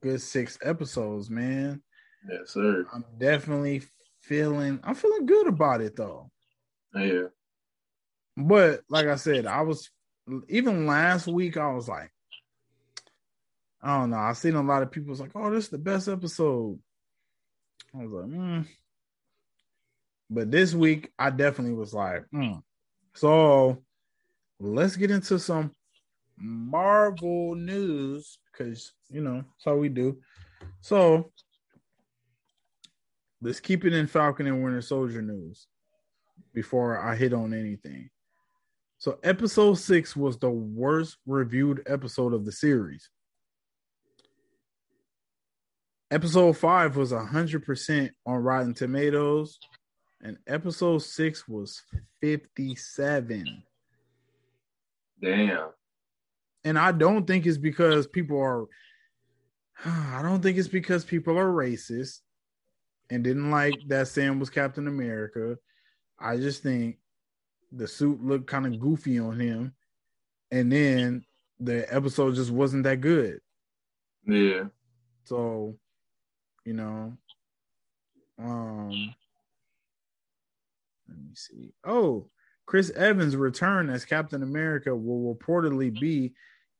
Good 0.00 0.20
six 0.20 0.58
episodes, 0.62 1.30
man. 1.30 1.82
Yes, 2.28 2.50
sir. 2.50 2.86
I'm 2.92 3.04
definitely 3.18 3.82
feeling. 4.22 4.80
I'm 4.82 4.94
feeling 4.94 5.26
good 5.26 5.46
about 5.46 5.80
it 5.80 5.96
though. 5.96 6.30
Yeah. 6.94 7.24
But 8.36 8.80
like 8.88 9.06
I 9.06 9.16
said, 9.16 9.46
I 9.46 9.62
was 9.62 9.90
even 10.48 10.86
last 10.86 11.26
week. 11.26 11.56
I 11.56 11.72
was 11.72 11.88
like, 11.88 12.10
I 13.82 13.98
don't 13.98 14.10
know. 14.10 14.16
I've 14.16 14.38
seen 14.38 14.54
a 14.54 14.62
lot 14.62 14.82
of 14.82 14.90
people 14.90 15.10
was 15.10 15.20
like, 15.20 15.32
"Oh, 15.34 15.50
this 15.50 15.64
is 15.64 15.70
the 15.70 15.78
best 15.78 16.08
episode." 16.08 16.78
I 17.94 18.04
was 18.04 18.10
like, 18.10 18.24
hmm. 18.24 18.60
But 20.30 20.50
this 20.50 20.74
week, 20.74 21.12
I 21.18 21.30
definitely 21.30 21.74
was 21.74 21.92
like, 21.92 22.24
hmm. 22.32 22.54
So 23.14 23.82
let's 24.58 24.96
get 24.96 25.10
into 25.10 25.38
some 25.38 25.70
Marvel 26.36 27.54
news 27.54 28.38
because 28.52 28.92
you 29.10 29.20
know 29.20 29.36
that's 29.36 29.64
how 29.64 29.76
we 29.76 29.88
do. 29.88 30.18
So 30.80 31.30
let's 33.40 33.60
keep 33.60 33.84
it 33.84 33.92
in 33.92 34.06
Falcon 34.06 34.46
and 34.46 34.62
Winter 34.62 34.80
Soldier 34.80 35.22
news 35.22 35.66
before 36.52 36.98
I 36.98 37.14
hit 37.16 37.32
on 37.32 37.52
anything. 37.52 38.10
So 38.98 39.18
episode 39.22 39.74
six 39.74 40.16
was 40.16 40.38
the 40.38 40.50
worst 40.50 41.18
reviewed 41.26 41.82
episode 41.86 42.32
of 42.32 42.44
the 42.44 42.52
series. 42.52 43.10
Episode 46.10 46.56
five 46.56 46.96
was 46.96 47.12
a 47.12 47.24
hundred 47.24 47.64
percent 47.64 48.12
on 48.24 48.36
Rotten 48.36 48.72
Tomatoes, 48.72 49.58
and 50.22 50.38
episode 50.46 50.98
six 50.98 51.46
was 51.48 51.82
fifty-seven. 52.20 53.62
Damn. 55.20 55.68
And 56.64 56.78
I 56.78 56.92
don't 56.92 57.26
think 57.26 57.46
it's 57.46 57.58
because 57.58 58.06
people 58.06 58.38
are. 58.38 58.64
I 59.84 60.20
don't 60.22 60.42
think 60.42 60.58
it's 60.58 60.68
because 60.68 61.04
people 61.04 61.38
are 61.38 61.52
racist 61.52 62.20
and 63.10 63.22
didn't 63.22 63.50
like 63.50 63.74
that 63.88 64.08
Sam 64.08 64.38
was 64.38 64.50
Captain 64.50 64.88
America. 64.88 65.58
I 66.18 66.36
just 66.36 66.62
think 66.62 66.96
the 67.72 67.86
suit 67.86 68.22
looked 68.22 68.46
kind 68.46 68.66
of 68.66 68.80
goofy 68.80 69.18
on 69.18 69.38
him, 69.38 69.74
and 70.50 70.72
then 70.72 71.24
the 71.60 71.92
episode 71.94 72.34
just 72.34 72.50
wasn't 72.50 72.84
that 72.84 73.00
good. 73.00 73.40
Yeah. 74.26 74.64
So, 75.24 75.76
you 76.64 76.74
know, 76.74 77.16
um, 78.38 79.14
let 81.08 81.18
me 81.18 81.34
see. 81.34 81.72
Oh, 81.84 82.28
Chris 82.66 82.90
Evans' 82.90 83.36
return 83.36 83.90
as 83.90 84.04
Captain 84.04 84.42
America 84.42 84.94
will 84.94 85.34
reportedly 85.34 85.98
be 85.98 86.32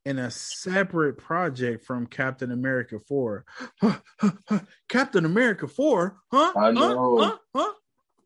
in 0.05 0.19
a 0.19 0.31
separate 0.31 1.17
project 1.17 1.85
from 1.85 2.07
Captain 2.07 2.53
America 2.53 2.99
4. 3.09 3.45
Captain 4.89 5.25
America 5.25 5.67
4? 5.67 6.17
Huh? 6.31 6.53
I 6.57 6.71
know. 6.73 7.19
Huh? 7.19 7.25
Huh? 7.31 7.39
Huh? 7.55 7.73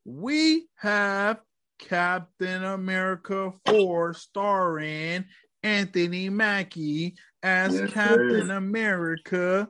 We 0.05 0.67
have 0.77 1.41
Captain 1.79 2.65
America 2.65 3.53
4 3.67 4.15
starring 4.15 5.25
Anthony 5.63 6.29
Mackie 6.29 7.15
as 7.43 7.75
Yes, 7.79 7.93
Captain 7.93 8.49
sir. 8.49 8.57
America. 8.57 9.69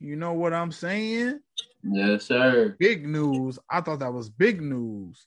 You 0.00 0.16
know 0.16 0.34
what 0.34 0.52
I'm 0.52 0.72
saying? 0.72 1.40
Yes, 1.82 2.24
sir. 2.24 2.76
Big 2.78 3.06
news. 3.06 3.58
I 3.70 3.80
thought 3.80 4.00
that 4.00 4.12
was 4.12 4.28
big 4.28 4.60
news. 4.60 5.26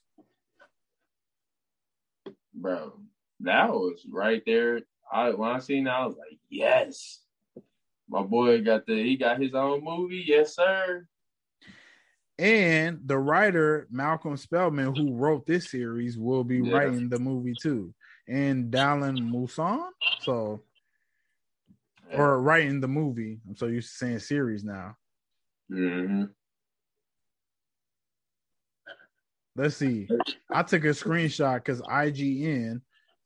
Bro. 2.54 3.00
That 3.40 3.70
was 3.70 4.04
right 4.08 4.42
there. 4.46 4.80
I 5.12 5.30
when 5.30 5.50
I 5.50 5.58
seen 5.58 5.84
that, 5.84 5.96
I 5.96 6.06
was 6.06 6.16
like, 6.16 6.38
yes. 6.48 7.20
My 8.08 8.22
boy 8.22 8.62
got 8.62 8.86
the 8.86 8.94
he 9.02 9.16
got 9.16 9.40
his 9.40 9.54
own 9.54 9.84
movie. 9.84 10.24
Yes, 10.26 10.56
sir. 10.56 11.06
And 12.38 13.00
the 13.04 13.18
writer 13.18 13.86
Malcolm 13.90 14.36
Spellman, 14.36 14.94
who 14.94 15.14
wrote 15.14 15.46
this 15.46 15.70
series, 15.70 16.18
will 16.18 16.42
be 16.42 16.60
Yeah. 16.60 16.72
writing 16.72 17.08
the 17.08 17.18
movie 17.18 17.54
too. 17.54 17.94
And 18.26 18.72
Dalan 18.72 19.30
Musson, 19.30 19.90
so 20.20 20.62
or 22.12 22.40
writing 22.40 22.80
the 22.80 22.88
movie. 22.88 23.40
I'm 23.48 23.56
so 23.56 23.66
used 23.66 23.90
to 23.90 23.96
saying 23.96 24.18
series 24.20 24.64
now. 24.64 24.96
hmm 25.68 26.24
Let's 29.56 29.76
see. 29.76 30.08
I 30.52 30.62
took 30.62 30.84
a 30.84 30.88
screenshot 30.88 31.56
because 31.56 31.82
IGN 31.82 32.80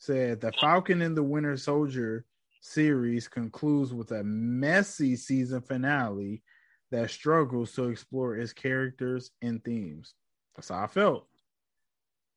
said 0.05 0.41
the 0.41 0.53
Falcon 0.61 1.01
and 1.01 1.17
the 1.17 1.23
Winter 1.23 1.57
Soldier 1.57 2.27
series 2.61 3.27
concludes 3.27 3.95
with 3.95 4.11
a 4.13 4.23
messy 4.23 5.17
season 5.17 5.63
finale 5.63 6.43
that 6.91 7.11
struggles 7.11 7.73
to 7.73 7.89
explore 7.89 8.37
its 8.37 8.53
characters 8.53 9.31
and 9.41 9.65
themes. 9.65 10.15
That's 10.55 10.69
how 10.69 10.85
I 10.85 10.87
felt. 10.89 11.27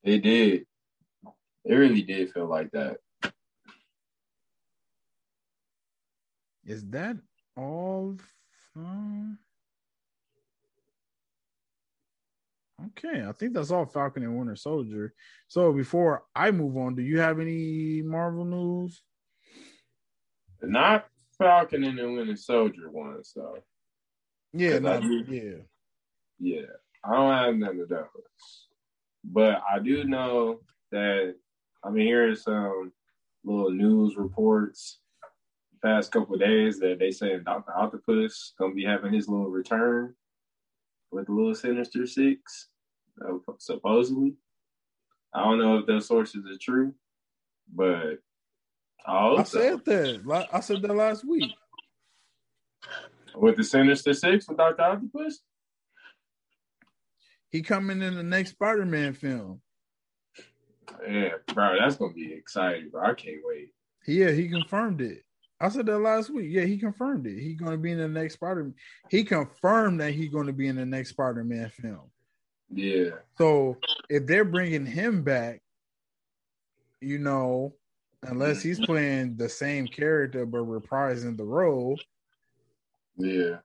It 0.03 0.19
did. 0.19 0.65
It 1.65 1.73
really 1.73 2.01
did 2.01 2.31
feel 2.31 2.47
like 2.47 2.71
that. 2.71 2.97
Is 6.65 6.85
that 6.89 7.17
all? 7.57 8.17
Um, 8.75 9.39
okay, 12.85 13.23
I 13.27 13.31
think 13.31 13.53
that's 13.53 13.71
all 13.71 13.85
Falcon 13.85 14.23
and 14.23 14.37
Winter 14.37 14.55
Soldier. 14.55 15.13
So 15.47 15.71
before 15.73 16.23
I 16.35 16.51
move 16.51 16.77
on, 16.77 16.95
do 16.95 17.01
you 17.01 17.19
have 17.19 17.39
any 17.39 18.01
Marvel 18.03 18.45
news? 18.45 19.01
Not 20.61 21.07
Falcon 21.37 21.83
and 21.83 21.97
the 21.97 22.11
Winter 22.11 22.35
Soldier 22.35 22.89
one, 22.89 23.23
so 23.23 23.57
Yeah, 24.53 24.79
'Cause 24.79 24.85
I 24.85 24.99
no, 24.99 25.23
do- 25.23 25.35
yeah. 25.35 25.61
yeah. 26.39 26.65
I 27.03 27.13
don't 27.15 27.33
have 27.33 27.55
none 27.55 27.79
of 27.79 27.89
those. 27.89 28.67
But 29.23 29.61
I 29.69 29.79
do 29.79 30.03
know 30.03 30.61
that 30.91 31.35
I've 31.83 31.93
been 31.93 32.05
hearing 32.07 32.35
some 32.35 32.91
little 33.43 33.71
news 33.71 34.17
reports 34.17 34.99
the 35.73 35.79
past 35.87 36.11
couple 36.11 36.33
of 36.35 36.39
days 36.41 36.79
that 36.79 36.99
they 36.99 37.11
saying 37.11 37.43
Dr. 37.43 37.71
Octopus 37.77 38.53
gonna 38.57 38.73
be 38.73 38.83
having 38.83 39.13
his 39.13 39.27
little 39.29 39.49
return 39.49 40.15
with 41.11 41.27
the 41.27 41.31
little 41.31 41.55
Sinister 41.55 42.05
Six, 42.05 42.67
supposedly. 43.59 44.35
I 45.33 45.43
don't 45.43 45.59
know 45.59 45.77
if 45.77 45.85
those 45.85 46.07
sources 46.07 46.45
are 46.45 46.57
true, 46.59 46.93
but 47.73 48.19
I 49.05 49.35
I 49.35 49.43
said 49.43 49.85
that. 49.85 50.47
I 50.51 50.59
said 50.59 50.81
that 50.81 50.95
last 50.95 51.25
week. 51.27 51.51
with 53.35 53.55
the 53.57 53.63
Sinister 53.63 54.13
Six 54.13 54.47
with 54.47 54.57
Dr. 54.57 54.81
Octopus. 54.81 55.41
He 57.49 57.61
coming 57.61 58.01
in 58.01 58.15
the 58.15 58.23
next 58.23 58.51
Spider-Man 58.51 59.13
film. 59.13 59.61
Yeah, 61.07 61.29
bro, 61.53 61.77
that's 61.79 61.95
gonna 61.95 62.13
be 62.13 62.33
exciting, 62.33 62.89
bro. 62.89 63.03
I 63.03 63.13
can't 63.13 63.41
wait. 63.43 63.69
Yeah, 64.05 64.31
he 64.31 64.49
confirmed 64.49 65.01
it. 65.01 65.23
I 65.59 65.69
said 65.69 65.87
that 65.87 65.99
last 65.99 66.29
week. 66.29 66.47
Yeah, 66.49 66.65
he 66.65 66.77
confirmed 66.77 67.25
it. 67.25 67.39
He's 67.39 67.59
going 67.59 67.71
to 67.71 67.77
be 67.77 67.91
in 67.91 67.97
the 67.97 68.07
next 68.07 68.35
Spider. 68.35 68.71
He 69.09 69.23
confirmed 69.23 69.99
that 70.01 70.11
he's 70.11 70.29
going 70.29 70.47
to 70.47 70.53
be 70.53 70.67
in 70.67 70.75
the 70.75 70.85
next 70.85 71.09
Spider-Man 71.09 71.69
film. 71.69 72.11
Yeah, 72.69 73.11
So 73.37 73.77
if 74.09 74.25
they're 74.25 74.43
bringing 74.43 74.85
him 74.85 75.23
back, 75.23 75.61
you 76.99 77.17
know, 77.17 77.73
unless 78.23 78.61
he's 78.61 78.77
mm-hmm. 78.77 78.91
playing 78.91 79.37
the 79.37 79.47
same 79.47 79.87
character 79.87 80.45
but 80.45 80.61
reprising 80.61 81.37
the 81.37 81.45
role, 81.45 81.97
yeah, 83.17 83.57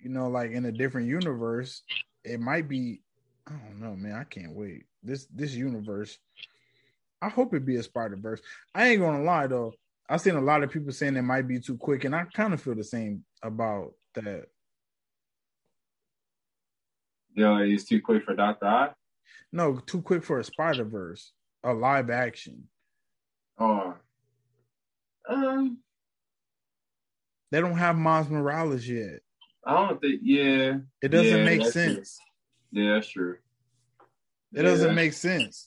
you 0.00 0.10
know, 0.10 0.28
like 0.28 0.50
in 0.50 0.64
a 0.64 0.72
different 0.72 1.06
universe, 1.06 1.82
it 2.24 2.40
might 2.40 2.68
be. 2.68 3.00
I 3.46 3.52
don't 3.52 3.80
know, 3.80 3.94
man. 3.94 4.14
I 4.14 4.24
can't 4.24 4.54
wait. 4.54 4.84
This 5.02 5.26
this 5.26 5.54
universe. 5.54 6.18
I 7.20 7.28
hope 7.28 7.54
it 7.54 7.64
be 7.64 7.76
a 7.76 7.82
Spider 7.82 8.16
Verse. 8.16 8.40
I 8.74 8.88
ain't 8.88 9.00
gonna 9.00 9.22
lie 9.22 9.46
though. 9.46 9.74
I've 10.12 10.20
seen 10.20 10.34
a 10.36 10.42
lot 10.42 10.62
of 10.62 10.70
people 10.70 10.92
saying 10.92 11.16
it 11.16 11.22
might 11.22 11.48
be 11.48 11.58
too 11.58 11.78
quick, 11.78 12.04
and 12.04 12.14
I 12.14 12.24
kind 12.24 12.52
of 12.52 12.60
feel 12.60 12.74
the 12.74 12.84
same 12.84 13.24
about 13.42 13.94
that. 14.14 14.44
Yeah, 17.34 17.60
it's 17.60 17.84
too 17.84 18.02
quick 18.02 18.22
for 18.24 18.36
Doctor 18.36 18.66
Eye. 18.66 18.90
No, 19.52 19.78
too 19.78 20.02
quick 20.02 20.22
for 20.22 20.38
a 20.38 20.44
Spider 20.44 20.84
Verse, 20.84 21.32
a 21.64 21.72
live 21.72 22.10
action. 22.10 22.68
Oh, 23.58 23.94
um, 25.30 25.78
They 27.50 27.62
don't 27.62 27.78
have 27.78 27.96
Miles 27.96 28.28
Morales 28.28 28.86
yet. 28.86 29.20
I 29.64 29.72
don't 29.88 29.98
think. 29.98 30.20
Yeah, 30.22 30.80
It 31.00 31.08
doesn't 31.08 31.38
Yeah, 31.38 31.42
make 31.44 31.62
that's 31.62 31.72
true. 31.72 31.94
sense. 31.94 32.20
yeah, 32.70 32.94
that's 32.96 33.08
true. 33.08 33.38
It 34.52 34.62
doesn't 34.64 34.94
make 34.94 35.14
sense. 35.14 35.66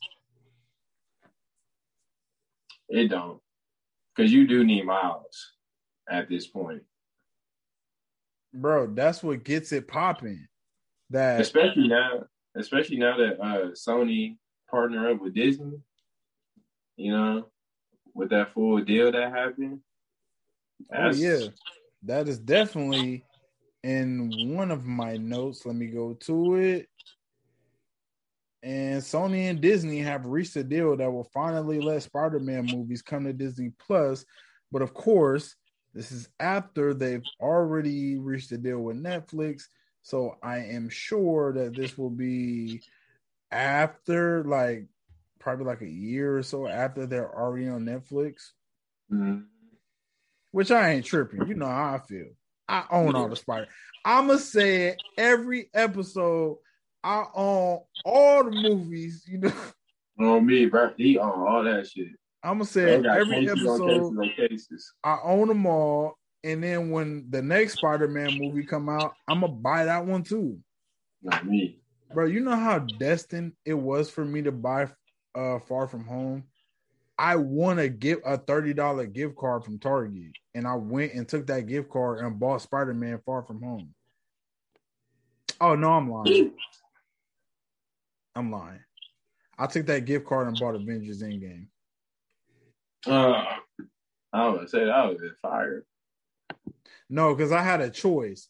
It 2.90 3.08
don't, 3.08 3.42
because 4.16 4.32
you 4.32 4.48
do 4.48 4.64
need 4.64 4.86
Miles 4.86 5.54
at 6.10 6.30
this 6.30 6.48
point, 6.48 6.84
Bro, 8.56 8.94
that's 8.94 9.22
what 9.22 9.44
gets 9.44 9.72
it 9.74 9.88
popping. 9.88 10.48
That 11.10 11.42
especially 11.42 11.90
now. 11.90 12.24
Especially 12.58 12.98
now 12.98 13.18
that 13.18 13.40
uh, 13.42 13.72
Sony 13.72 14.38
partner 14.72 15.12
up 15.12 15.22
with 15.22 15.36
Disney. 15.36 15.78
You 16.96 17.12
know, 17.12 17.48
with 18.14 18.30
that 18.30 18.54
full 18.54 18.82
deal 18.82 19.12
that 19.12 19.32
happened. 19.32 19.82
oh 20.96 21.12
yeah. 21.14 21.48
That 22.04 22.30
is 22.30 22.40
definitely 22.40 23.26
in 23.84 24.56
one 24.56 24.72
of 24.72 24.86
my 24.86 25.18
notes. 25.18 25.66
Let 25.66 25.76
me 25.76 25.88
go 25.88 26.14
to 26.14 26.56
it. 26.56 26.88
And 28.66 29.00
Sony 29.00 29.48
and 29.48 29.62
Disney 29.62 30.00
have 30.00 30.26
reached 30.26 30.56
a 30.56 30.64
deal 30.64 30.98
that 30.98 31.12
will 31.12 31.30
finally 31.32 31.80
let 31.80 32.02
Spider-Man 32.02 32.66
movies 32.66 33.04
come 33.04 33.26
to 33.26 33.32
Disney 33.32 33.72
Plus. 33.78 34.26
But 34.72 34.82
of 34.82 34.96
course, 34.96 35.56
this 35.94 36.12
is 36.12 36.28
after 36.40 36.96
they've 36.96 37.24
already 37.40 38.18
reached 38.18 38.52
a 38.52 38.58
deal 38.58 38.80
with 38.80 38.98
Netflix. 38.98 39.66
So 40.02 40.38
I 40.42 40.58
am 40.58 40.90
sure 40.90 41.54
that 41.54 41.76
this 41.76 41.96
will 41.96 42.10
be 42.10 42.82
after 43.52 44.44
like 44.44 44.88
probably 45.40 45.66
like 45.66 45.82
a 45.82 45.88
year 45.88 46.40
or 46.40 46.44
so 46.44 46.68
after 46.68 47.06
they're 47.06 47.38
already 47.38 47.70
on 47.70 47.86
Netflix. 47.86 48.52
Mhm. 49.12 49.46
Which 50.50 50.72
I 50.72 50.94
ain't 50.94 51.06
tripping. 51.06 51.48
You 51.48 51.54
know 51.54 51.68
how 51.68 51.94
I 51.94 52.00
feel. 52.00 52.30
I 52.68 52.86
own 52.90 53.16
all 53.16 53.30
the 53.30 53.36
Spider. 53.36 53.68
I'ma 54.04 54.38
say 54.38 54.88
it 54.88 55.04
every 55.20 55.70
episode. 55.72 56.58
I 57.06 57.26
own 57.36 57.80
all 58.04 58.44
the 58.44 58.52
movies. 58.52 59.24
You 59.28 59.38
know, 59.38 59.54
On 60.20 60.46
me, 60.46 60.66
bro. 60.66 60.92
He 60.98 61.18
on 61.18 61.48
all 61.48 61.64
that 61.64 61.88
shit. 61.88 62.08
Say 62.64 62.84
Bro 62.84 62.94
it 62.94 63.04
got 63.04 63.18
every 63.18 63.46
cases 63.46 63.66
on 63.66 63.82
episode. 63.82 63.88
cases 63.88 64.18
on 64.18 64.30
cases. 64.50 64.94
I 65.04 65.18
own 65.24 65.48
them 65.48 65.66
all. 65.66 66.18
And 66.44 66.64
then 66.64 66.92
when 66.92 67.26
the 67.30 67.42
next 67.42 67.74
Spider-Man 67.74 68.38
movie 68.38 68.64
come 68.64 68.88
out, 68.88 69.14
I'm 69.28 69.42
gonna 69.42 69.54
buy 69.54 69.86
that 69.86 70.06
one 70.06 70.22
too, 70.24 70.60
Not 71.24 71.46
me. 71.48 71.80
bro. 72.14 72.26
You 72.26 72.40
know 72.42 72.56
how 72.56 72.80
destined 72.80 73.54
it 73.66 73.74
was 73.74 74.10
for 74.12 74.24
me 74.24 74.44
to 74.44 74.52
buy 74.52 74.90
uh 75.34 75.58
Far 75.60 75.88
From 75.88 76.06
Home. 76.06 76.44
I 77.18 77.36
won 77.38 77.80
a 77.80 77.90
gift 77.90 78.22
a 78.26 78.38
thirty 78.38 78.74
dollar 78.76 79.06
gift 79.08 79.36
card 79.38 79.64
from 79.64 79.80
Target, 79.80 80.34
and 80.54 80.68
I 80.68 80.76
went 80.76 81.14
and 81.14 81.28
took 81.28 81.48
that 81.48 81.66
gift 81.68 81.90
card 81.90 82.20
and 82.20 82.40
bought 82.40 82.62
Spider-Man 82.62 83.22
Far 83.26 83.42
From 83.42 83.62
Home. 83.64 83.94
Oh 85.60 85.76
no, 85.76 85.94
I'm 85.94 86.12
lying. 86.12 86.54
I'm 88.36 88.52
lying. 88.52 88.80
I 89.58 89.68
took 89.68 89.86
that 89.86 90.06
gift 90.06 90.26
card 90.26 90.48
and 90.48 90.60
bought 90.60 90.76
Avengers 90.76 91.24
Endgame. 91.24 91.68
Uh, 93.08 93.46
I 94.34 94.48
was 94.50 94.72
say 94.72 94.86
that 94.86 95.08
was 95.08 95.22
fire. 95.42 95.86
No, 97.10 97.34
because 97.34 97.52
I 97.52 97.62
had 97.62 97.82
a 97.82 97.90
choice. 97.90 98.50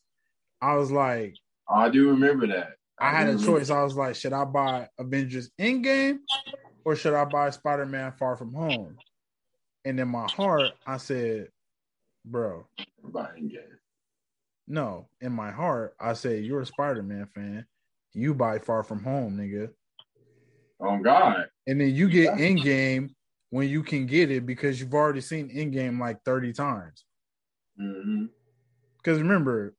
I 0.62 0.76
was 0.76 0.92
like, 0.92 1.36
I 1.70 1.90
do 1.90 2.10
remember 2.10 2.48
that. 2.48 2.74
I 3.00 3.12
had 3.12 3.28
a 3.28 3.38
choice. 3.38 3.70
I 3.70 3.84
was 3.84 3.96
like, 3.96 4.16
should 4.16 4.34
I 4.34 4.46
buy 4.46 4.88
Avengers 4.98 5.52
Endgame 5.60 6.20
or 6.86 6.96
should 6.96 7.14
I 7.14 7.26
buy 7.26 7.50
Spider 7.50 7.86
Man 7.86 8.14
Far 8.14 8.38
From 8.38 8.54
Home? 8.54 8.98
And 9.84 10.00
in 10.00 10.08
my 10.08 10.28
heart, 10.28 10.72
I 10.88 10.98
said, 10.98 11.50
bro, 12.26 12.66
buying 13.04 13.50
game. 13.50 13.60
no. 14.68 15.08
In 15.22 15.34
my 15.34 15.52
heart, 15.52 15.96
I 16.00 16.14
said, 16.14 16.44
you're 16.44 16.62
a 16.62 16.66
Spider 16.66 17.04
Man 17.04 17.28
fan. 17.36 17.66
You 18.14 18.34
buy 18.34 18.60
Far 18.60 18.82
From 18.82 19.04
Home, 19.04 19.38
nigga. 19.38 19.72
Oh 20.80 20.98
God. 20.98 21.46
And 21.68 21.80
then 21.80 21.96
you 21.96 22.10
get 22.10 22.34
Endgame 22.34 23.10
when 23.50 23.70
you 23.70 23.84
can 23.84 24.06
get 24.06 24.32
it 24.32 24.46
because 24.46 24.80
you've 24.80 24.94
already 24.94 25.22
seen 25.22 25.50
Endgame 25.50 26.00
like 26.00 26.24
30 26.24 26.54
times. 26.54 27.06
hmm 27.78 28.26
Because 28.98 29.20
remember, 29.20 29.76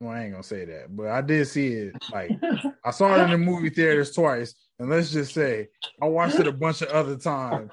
well, 0.00 0.10
I 0.10 0.22
ain't 0.24 0.32
gonna 0.32 0.42
say 0.42 0.64
that, 0.66 0.94
but 0.94 1.08
I 1.08 1.20
did 1.22 1.46
see 1.48 1.68
it. 1.68 1.94
Like 2.12 2.32
I 2.84 2.90
saw 2.90 3.14
it 3.14 3.22
in 3.22 3.30
the 3.30 3.38
movie 3.38 3.70
theaters 3.70 4.12
twice, 4.12 4.54
and 4.78 4.88
let's 4.90 5.10
just 5.10 5.34
say 5.34 5.68
I 6.00 6.06
watched 6.06 6.38
it 6.38 6.46
a 6.46 6.52
bunch 6.52 6.82
of 6.82 6.88
other 6.88 7.16
times, 7.16 7.72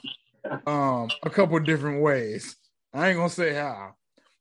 um, 0.65 1.11
a 1.23 1.29
couple 1.29 1.59
different 1.59 2.01
ways. 2.01 2.55
I 2.93 3.09
ain't 3.09 3.17
gonna 3.17 3.29
say 3.29 3.53
how, 3.53 3.93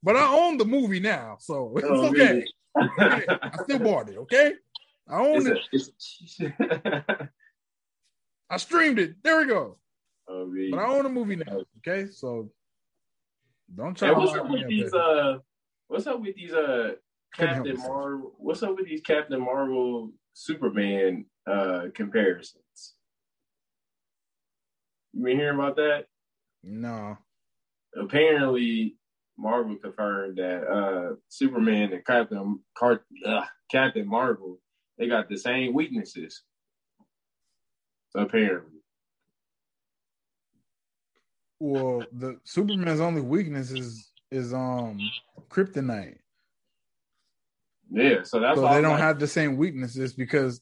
but 0.02 0.16
I 0.16 0.32
own 0.32 0.56
the 0.58 0.64
movie 0.64 1.00
now, 1.00 1.36
so 1.40 1.72
it's 1.76 1.86
Oh, 1.86 2.08
okay. 2.08 2.44
Okay, 2.98 3.26
I 3.52 3.56
still 3.58 3.78
bought 3.80 4.08
it. 4.08 4.16
Okay, 4.18 4.52
I 5.08 5.18
own 5.20 5.46
it. 5.46 5.56
A- 5.72 5.76
it's- 5.76 7.28
I 8.52 8.58
streamed 8.58 8.98
it. 8.98 9.14
There 9.24 9.38
we 9.38 9.46
go. 9.46 9.78
oh, 10.28 10.44
really? 10.44 10.70
But 10.70 10.80
I 10.80 10.86
own 10.94 11.06
a 11.06 11.08
movie 11.08 11.36
now. 11.36 11.62
Okay, 11.78 12.10
so 12.12 12.50
don't 13.74 13.96
try 13.96 14.08
Hey, 14.08 14.14
what's 14.14 14.32
lock 14.32 14.40
up 14.44 14.50
with 14.50 14.68
these? 14.68 14.90
there. 14.90 15.00
Uh, 15.00 15.38
what's 15.88 16.06
up 16.06 16.20
with 16.20 16.36
these? 16.36 16.52
Uh, 16.52 16.92
Captain. 17.34 17.78
Marvel. 17.78 18.34
What's 18.36 18.62
up 18.62 18.76
with 18.76 18.84
these 18.84 19.00
Captain 19.00 19.40
Marvel 19.40 20.12
Superman 20.34 21.24
uh 21.50 21.84
comparisons? 21.94 22.94
You 25.14 25.24
been 25.24 25.38
hearing 25.38 25.58
about 25.58 25.76
that? 25.76 26.06
No, 26.62 27.16
Apparently, 27.96 28.96
Marvel 29.38 29.76
confirmed 29.76 30.36
that 30.36 30.64
uh 30.68 31.14
Superman 31.28 31.94
and 31.94 32.04
Captain 32.04 32.60
Car- 32.76 33.04
ugh, 33.26 33.44
Captain 33.70 34.06
Marvel 34.06 34.58
they 34.98 35.08
got 35.08 35.30
the 35.30 35.38
same 35.38 35.72
weaknesses. 35.72 36.42
Apparently, 38.14 38.80
well, 41.60 42.04
the 42.12 42.38
Superman's 42.44 43.00
only 43.00 43.20
weakness 43.22 43.70
is 43.70 44.10
is 44.30 44.52
um 44.52 45.12
kryptonite. 45.50 46.18
yeah. 47.90 48.22
So 48.22 48.40
that's 48.40 48.56
so 48.56 48.64
why 48.64 48.70
they 48.70 48.76
I'm 48.76 48.82
don't 48.82 48.92
like, 48.92 49.00
have 49.00 49.18
the 49.18 49.26
same 49.26 49.56
weaknesses 49.56 50.12
because 50.12 50.60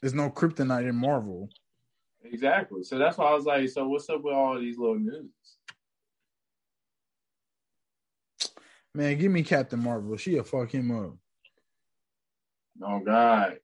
there's 0.00 0.14
no 0.14 0.30
kryptonite 0.30 0.88
in 0.88 0.96
Marvel. 0.96 1.48
exactly. 2.24 2.82
So 2.82 2.98
that's 2.98 3.18
why 3.18 3.26
I 3.26 3.34
was 3.34 3.44
like, 3.44 3.68
so 3.68 3.88
what's 3.88 4.08
up 4.10 4.22
with 4.22 4.34
all 4.34 4.58
these 4.58 4.78
little 4.78 4.98
news? 4.98 5.30
Man, 8.94 9.16
give 9.18 9.32
me 9.32 9.42
Captain 9.42 9.78
Marvel. 9.78 10.16
She'll 10.16 10.44
fuck 10.44 10.70
him 10.74 10.90
up. 10.90 11.16
Oh 12.82 13.00
God. 13.00 13.58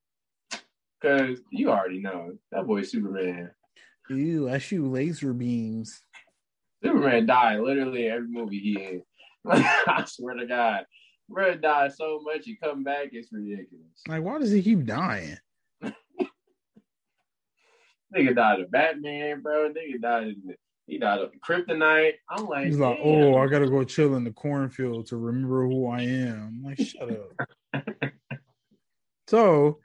Cause 1.00 1.38
you 1.50 1.70
already 1.70 2.00
know 2.00 2.32
that 2.50 2.66
boy 2.66 2.82
Superman. 2.82 3.50
Ew, 4.10 4.48
I 4.50 4.58
shoot 4.58 4.90
laser 4.90 5.32
beams. 5.32 6.02
Superman 6.82 7.26
died 7.26 7.60
literally 7.60 8.06
every 8.08 8.28
movie 8.28 8.58
he 8.58 8.82
in. 8.82 9.02
I 9.46 10.04
swear 10.06 10.34
to 10.34 10.46
God. 10.46 10.86
Bro 11.28 11.56
died 11.56 11.92
so 11.92 12.20
much 12.22 12.44
he 12.44 12.56
come 12.56 12.82
back, 12.82 13.08
it's 13.12 13.28
ridiculous. 13.32 14.02
Like, 14.06 14.22
why 14.22 14.38
does 14.38 14.50
he 14.50 14.62
keep 14.62 14.84
dying? 14.84 15.36
Nigga 18.16 18.34
died 18.34 18.60
of 18.60 18.70
Batman, 18.70 19.42
bro. 19.42 19.70
Nigga 19.70 20.00
died 20.00 20.28
of 20.28 20.34
he 20.86 20.96
died 20.98 21.20
of 21.20 21.32
Kryptonite. 21.46 22.14
I'm 22.30 22.46
like, 22.46 22.64
He's 22.64 22.78
like, 22.78 22.96
damn. 22.96 23.06
oh, 23.06 23.36
I 23.36 23.46
gotta 23.46 23.68
go 23.68 23.84
chill 23.84 24.16
in 24.16 24.24
the 24.24 24.32
cornfield 24.32 25.06
to 25.08 25.18
remember 25.18 25.66
who 25.66 25.86
I 25.86 26.00
am. 26.00 26.62
I'm 26.64 26.64
like, 26.64 26.80
shut 26.80 27.10
up. 27.10 27.84
so, 29.28 29.80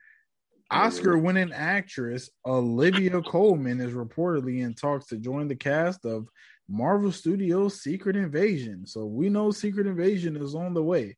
Oscar 0.74 1.18
winning 1.18 1.54
actress 1.54 2.30
Olivia 2.46 3.22
Colman 3.26 3.80
is 3.80 3.94
reportedly 3.94 4.64
in 4.64 4.74
talks 4.74 5.06
to 5.08 5.18
join 5.18 5.48
the 5.48 5.56
cast 5.56 6.06
of 6.06 6.28
Marvel 6.68 7.12
Studios' 7.12 7.82
Secret 7.82 8.16
Invasion. 8.16 8.86
So, 8.86 9.06
we 9.06 9.30
know 9.30 9.52
Secret 9.52 9.86
Invasion 9.86 10.36
is 10.36 10.56
on 10.56 10.74
the 10.74 10.84
way. 10.84 11.18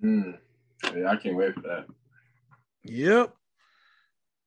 Hmm. 0.00 0.32
Yeah, 0.96 1.10
I 1.10 1.16
can't 1.16 1.36
wait 1.36 1.54
for 1.54 1.60
that. 1.62 1.86
Yep. 2.84 3.34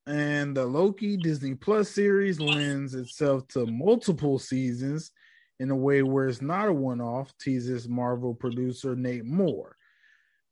And 0.07 0.55
the 0.55 0.65
Loki 0.65 1.17
Disney 1.17 1.55
Plus 1.55 1.89
series 1.89 2.39
lends 2.39 2.93
itself 2.93 3.47
to 3.49 3.65
multiple 3.65 4.37
seasons 4.37 5.11
in 5.59 5.71
a 5.71 5.75
way 5.75 6.03
where 6.03 6.27
it's 6.27 6.41
not 6.41 6.67
a 6.67 6.73
one 6.73 7.01
off, 7.01 7.33
teases 7.39 7.87
Marvel 7.87 8.33
producer 8.33 8.95
Nate 8.95 9.25
Moore. 9.25 9.77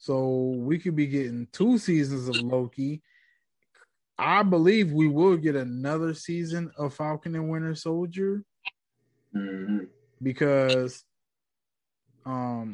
So 0.03 0.49
we 0.57 0.80
could 0.80 0.97
be 0.97 1.07
getting 1.07 1.47
two 1.53 1.77
seasons 1.77 2.27
of 2.27 2.35
Loki. 2.35 3.01
I 4.17 4.43
believe 4.43 4.91
we 4.91 5.07
will 5.07 5.38
get 5.38 5.55
another 5.55 6.13
season 6.13 6.69
of 6.77 6.93
Falcon 6.93 7.35
and 7.35 7.49
Winter 7.49 7.73
Soldier 7.73 8.43
Mhm. 9.34 9.88
because 10.21 11.05
um 12.25 12.73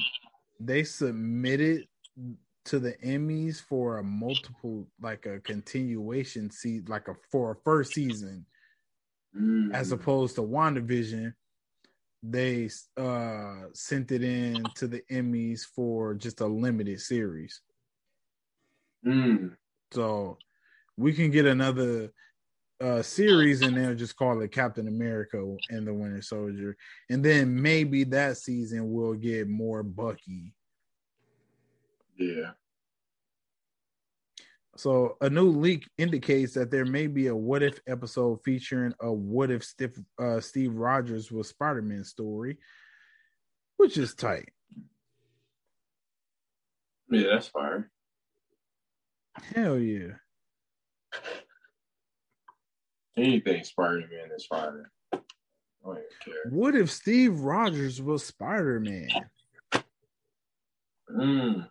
they 0.60 0.84
submitted 0.84 1.88
to 2.65 2.80
the 2.80 2.93
Emmys 2.93 3.61
for 3.61 3.99
a 3.99 4.03
multiple 4.03 4.88
like 4.99 5.27
a 5.27 5.39
continuation 5.39 6.49
seat 6.49 6.89
like 6.89 7.10
a 7.10 7.15
for 7.31 7.51
a 7.51 7.56
first 7.64 7.93
season 7.93 8.43
Mhm. 9.35 9.72
as 9.72 9.91
opposed 9.91 10.34
to 10.35 10.41
WandaVision 10.41 11.35
they 12.22 12.70
uh 12.98 13.62
sent 13.74 14.12
it 14.12 14.24
in 14.24 14.64
to 14.76 14.88
the 14.88 15.02
Emmys 15.12 15.62
for 15.62 16.14
just 16.14 16.41
a 16.41 16.46
limited 16.46 17.00
series 17.00 17.62
Mm. 19.06 19.56
so 19.91 20.38
we 20.98 21.14
can 21.14 21.32
get 21.32 21.46
another 21.46 22.12
uh 22.82 23.02
series 23.02 23.62
and 23.62 23.78
they'll 23.78 23.96
just 23.96 24.18
call 24.18 24.41
it 24.41 24.52
Captain 24.52 24.90
America 24.90 25.38
and 25.70 25.88
the 25.88 25.94
Winter 25.94 26.22
Soldier 26.22 26.76
and 27.10 27.24
then 27.24 27.62
maybe 27.62 28.04
that 28.06 28.38
season 28.38 28.91
we'll 28.91 29.14
get 29.14 29.48
more 29.48 29.84
Bucky 29.84 30.54
Yeah. 32.18 32.52
So 34.80 35.18
a 35.19 35.30
new 35.30 35.49
leak 35.49 35.89
indicates 35.97 36.53
that 36.53 36.72
there 36.72 36.85
may 36.85 37.07
be 37.07 37.27
a 37.27 37.35
what 37.35 37.61
if 37.64 37.81
episode 37.85 38.39
featuring 38.45 38.93
a 39.01 39.11
what 39.11 39.51
if 39.51 39.61
Steve, 39.61 39.99
uh, 40.18 40.39
Steve 40.39 40.73
Rogers 40.73 41.30
was 41.30 41.49
Spider 41.49 41.81
Man 41.81 42.06
story, 42.06 42.60
which 43.76 43.97
is 43.97 44.15
tight. 44.15 44.47
Yeah, 47.10 47.27
that's 47.34 47.49
fire. 47.49 47.91
Hell 49.53 49.80
yeah. 49.80 50.14
Anything 53.18 53.65
Spider 53.65 54.07
Man 54.10 54.30
is 54.34 54.45
fire. 54.45 54.89
I 55.11 55.18
don't 55.84 55.97
even 55.97 56.03
care. 56.23 56.51
What 56.51 56.76
if 56.76 56.89
Steve 56.89 57.38
Rogers 57.41 58.01
was 58.01 58.26
Spider 58.26 58.80
Man? 58.80 59.10
Mm. 61.11 61.68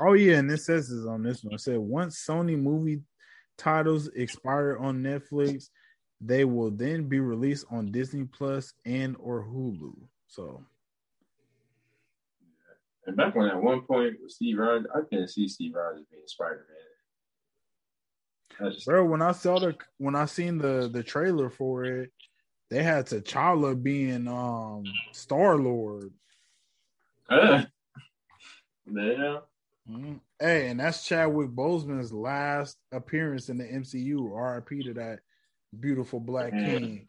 Oh 0.00 0.14
yeah, 0.14 0.38
and 0.38 0.50
it 0.50 0.60
says 0.60 0.88
this 0.88 1.06
on 1.06 1.22
this 1.22 1.44
one. 1.44 1.54
It 1.54 1.60
said 1.60 1.78
once 1.78 2.24
Sony 2.24 2.60
movie 2.60 3.02
titles 3.56 4.08
expire 4.08 4.76
on 4.78 5.02
Netflix, 5.02 5.68
they 6.20 6.44
will 6.44 6.70
then 6.70 7.08
be 7.08 7.20
released 7.20 7.66
on 7.70 7.92
Disney 7.92 8.24
Plus 8.24 8.72
and 8.84 9.16
or 9.20 9.44
Hulu. 9.44 9.94
So 10.26 10.64
And 13.06 13.16
back 13.16 13.34
when 13.34 13.48
at 13.48 13.62
one 13.62 13.82
point 13.82 14.16
with 14.20 14.32
Steve 14.32 14.58
Rogers, 14.58 14.86
I 14.94 15.00
couldn't 15.08 15.28
see 15.28 15.48
Steve 15.48 15.74
Rogers 15.74 16.04
being 16.10 16.22
Spider 16.26 16.66
Man. 16.68 18.72
Just 18.72 18.86
bro 18.86 19.04
when 19.04 19.22
i 19.22 19.32
saw 19.32 19.58
the 19.58 19.74
when 19.98 20.14
i 20.14 20.26
seen 20.26 20.58
the 20.58 20.88
the 20.92 21.02
trailer 21.02 21.50
for 21.50 21.84
it 21.84 22.10
they 22.70 22.82
had 22.82 23.06
t'challa 23.06 23.80
being 23.80 24.28
um 24.28 24.84
star 25.12 25.56
lord 25.56 26.12
uh, 27.28 27.64
yeah. 28.86 29.38
Mm-hmm. 29.90 30.14
hey 30.40 30.68
and 30.68 30.80
that's 30.80 31.06
chadwick 31.06 31.50
boseman's 31.50 32.10
last 32.10 32.78
appearance 32.90 33.50
in 33.50 33.58
the 33.58 33.64
mcu 33.64 34.16
rip 34.30 34.84
to 34.86 34.94
that 34.94 35.18
beautiful 35.78 36.20
black 36.20 36.54
Man. 36.54 36.64
king 36.80 37.06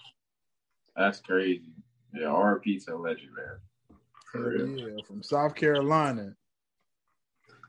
That's 0.95 1.19
crazy. 1.21 1.71
Yeah, 2.13 2.27
RP 2.27 2.83
to 2.85 2.95
a 2.95 2.97
legend, 2.97 3.29
man. 3.35 3.97
For 4.31 4.49
real. 4.49 4.67
yeah 4.77 5.03
from 5.07 5.23
south 5.23 5.55
carolina 5.55 6.33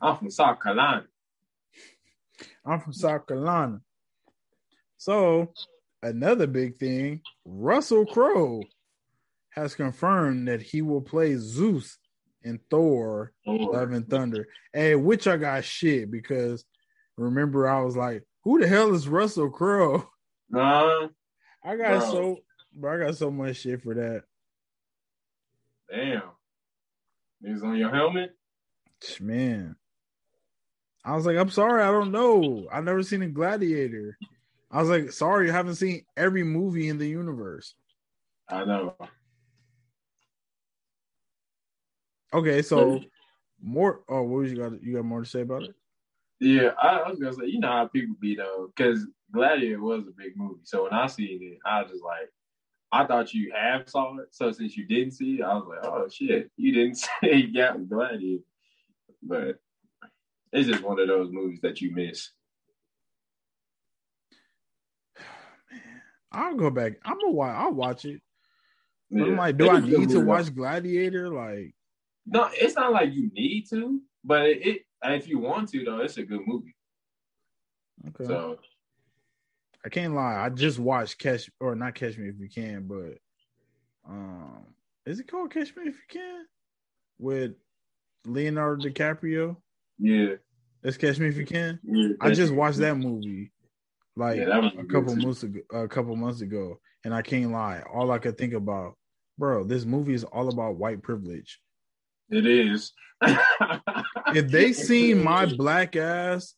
I'm 0.02 0.16
from 0.16 0.30
South 0.30 0.60
Carolina. 0.60 1.04
i'm 2.64 2.80
from 2.80 2.92
south 2.92 3.26
carolina 3.28 3.80
so 4.96 5.52
another 6.02 6.48
big 6.48 6.76
thing 6.78 7.20
russell 7.44 8.04
crowe 8.06 8.62
has 9.50 9.74
confirmed 9.76 10.48
that 10.48 10.60
he 10.62 10.82
will 10.82 11.00
play 11.00 11.36
zeus 11.36 11.96
in 12.46 12.60
thor 12.70 13.32
Love 13.46 13.60
Lord. 13.60 13.90
and 13.92 14.08
Thunder. 14.08 14.46
Hey, 14.72 14.94
which 14.94 15.26
I 15.26 15.36
got 15.36 15.64
shit 15.64 16.10
because 16.10 16.64
remember 17.16 17.68
I 17.68 17.82
was 17.82 17.96
like, 17.96 18.22
who 18.44 18.60
the 18.60 18.66
hell 18.68 18.94
is 18.94 19.08
Russell 19.08 19.50
Crowe? 19.50 20.08
Nah, 20.48 21.08
I 21.64 21.76
got 21.76 21.98
Bro. 21.98 22.10
so 22.12 22.36
bro, 22.72 22.94
I 23.02 23.06
got 23.06 23.16
so 23.16 23.30
much 23.30 23.56
shit 23.56 23.82
for 23.82 23.94
that. 23.94 24.22
damn. 25.90 26.22
Niggas 27.44 27.62
on 27.64 27.76
your 27.76 27.90
helmet? 27.90 28.30
Man. 29.20 29.76
I 31.04 31.14
was 31.14 31.26
like, 31.26 31.36
I'm 31.36 31.50
sorry, 31.50 31.82
I 31.82 31.90
don't 31.92 32.10
know. 32.12 32.66
I've 32.72 32.84
never 32.84 33.02
seen 33.02 33.22
a 33.22 33.28
gladiator. 33.28 34.16
I 34.70 34.80
was 34.80 34.88
like, 34.88 35.12
sorry, 35.12 35.50
I 35.50 35.52
haven't 35.52 35.76
seen 35.76 36.04
every 36.16 36.42
movie 36.42 36.88
in 36.88 36.98
the 36.98 37.06
universe. 37.06 37.74
I 38.48 38.64
know. 38.64 38.96
Okay, 42.36 42.60
so 42.60 43.00
more 43.62 44.02
oh 44.10 44.20
what 44.22 44.42
was 44.42 44.52
you 44.52 44.58
got 44.58 44.82
you 44.82 44.94
got 44.94 45.06
more 45.06 45.22
to 45.22 45.28
say 45.28 45.40
about 45.40 45.62
it? 45.62 45.74
Yeah, 46.38 46.72
I, 46.80 46.98
I 46.98 47.08
was 47.08 47.18
gonna 47.18 47.32
say, 47.32 47.46
you 47.46 47.60
know 47.60 47.68
how 47.68 47.86
people 47.86 48.14
be 48.20 48.36
though, 48.36 48.70
because 48.76 49.06
Gladiator 49.32 49.80
was 49.80 50.02
a 50.06 50.12
big 50.16 50.36
movie. 50.36 50.60
So 50.64 50.82
when 50.84 50.92
I 50.92 51.06
seen 51.06 51.38
it, 51.42 51.58
I 51.64 51.80
was 51.80 51.92
just 51.92 52.04
like, 52.04 52.30
I 52.92 53.06
thought 53.06 53.32
you 53.32 53.52
half 53.56 53.88
saw 53.88 54.18
it. 54.18 54.28
So 54.32 54.52
since 54.52 54.76
you 54.76 54.86
didn't 54.86 55.12
see 55.12 55.36
it, 55.36 55.44
I 55.44 55.54
was 55.54 55.64
like, 55.66 55.78
oh 55.82 56.06
shit, 56.10 56.50
you 56.58 56.74
didn't 56.74 56.96
say 57.22 57.36
you 57.36 57.54
got 57.54 57.88
Gladiator. 57.88 58.42
But 59.22 59.58
it's 60.52 60.68
just 60.68 60.82
one 60.82 61.00
of 61.00 61.08
those 61.08 61.32
movies 61.32 61.60
that 61.62 61.80
you 61.80 61.94
miss. 61.94 62.28
I'll 66.32 66.54
go 66.54 66.68
back. 66.68 66.98
I'm 67.02 67.18
gonna 67.18 67.32
watch 67.32 67.56
I'll 67.56 67.72
watch 67.72 68.04
it. 68.04 68.20
But 69.10 69.22
I'm 69.22 69.36
like, 69.38 69.56
do 69.56 69.70
I 69.70 69.78
a 69.78 69.80
good 69.80 70.00
need 70.00 70.08
to 70.10 70.16
movie, 70.16 70.26
watch 70.26 70.54
Gladiator? 70.54 71.30
Like. 71.30 71.72
No, 72.26 72.48
it's 72.52 72.74
not 72.74 72.92
like 72.92 73.12
you 73.12 73.30
need 73.32 73.68
to, 73.70 74.00
but 74.24 74.46
it, 74.46 74.66
it 74.66 74.82
if 75.04 75.28
you 75.28 75.38
want 75.38 75.68
to 75.70 75.84
though, 75.84 76.00
it's 76.00 76.16
a 76.16 76.24
good 76.24 76.40
movie. 76.46 76.74
okay. 78.08 78.24
So 78.24 78.58
I 79.84 79.88
can't 79.88 80.14
lie. 80.14 80.44
I 80.44 80.48
just 80.48 80.78
watched 80.78 81.18
Catch 81.18 81.48
or 81.60 81.76
not 81.76 81.94
Catch 81.94 82.18
Me 82.18 82.28
If 82.28 82.40
You 82.40 82.48
Can, 82.48 82.88
but 82.88 83.18
um, 84.08 84.66
is 85.06 85.20
it 85.20 85.28
called 85.30 85.52
Catch 85.52 85.76
Me 85.76 85.84
If 85.86 85.94
You 85.94 86.20
Can 86.20 86.46
with 87.18 87.52
Leonardo 88.24 88.88
DiCaprio? 88.88 89.56
yeah, 89.98 90.34
Let's 90.82 90.96
Catch 90.96 91.20
Me 91.20 91.28
If 91.28 91.36
You 91.36 91.46
Can. 91.46 91.78
yeah 91.84 92.08
I 92.20 92.30
just 92.30 92.52
watched 92.52 92.78
that 92.78 92.96
movie 92.96 93.52
like 94.16 94.38
Yeah, 94.38 94.46
that 94.46 94.72
a 94.78 94.84
couple 94.84 95.14
too. 95.14 95.20
months 95.20 95.42
ago. 95.44 95.60
A 95.72 95.86
couple 95.86 96.16
months 96.16 96.40
ago, 96.40 96.80
and 97.04 97.14
I 97.14 97.22
can't 97.22 97.52
lie. 97.52 97.82
All 97.92 98.10
I 98.10 98.18
could 98.18 98.36
think 98.36 98.54
about, 98.54 98.96
bro, 99.38 99.62
this 99.64 99.84
movie 99.84 100.14
is 100.14 100.24
all 100.24 100.48
about 100.48 100.76
white 100.76 101.02
privilege. 101.02 101.60
It 102.30 102.46
is. 102.46 102.92
If 103.22 104.50
they 104.50 104.72
seen 104.74 105.22
my 105.22 105.46
black 105.46 105.96
ass 105.96 106.54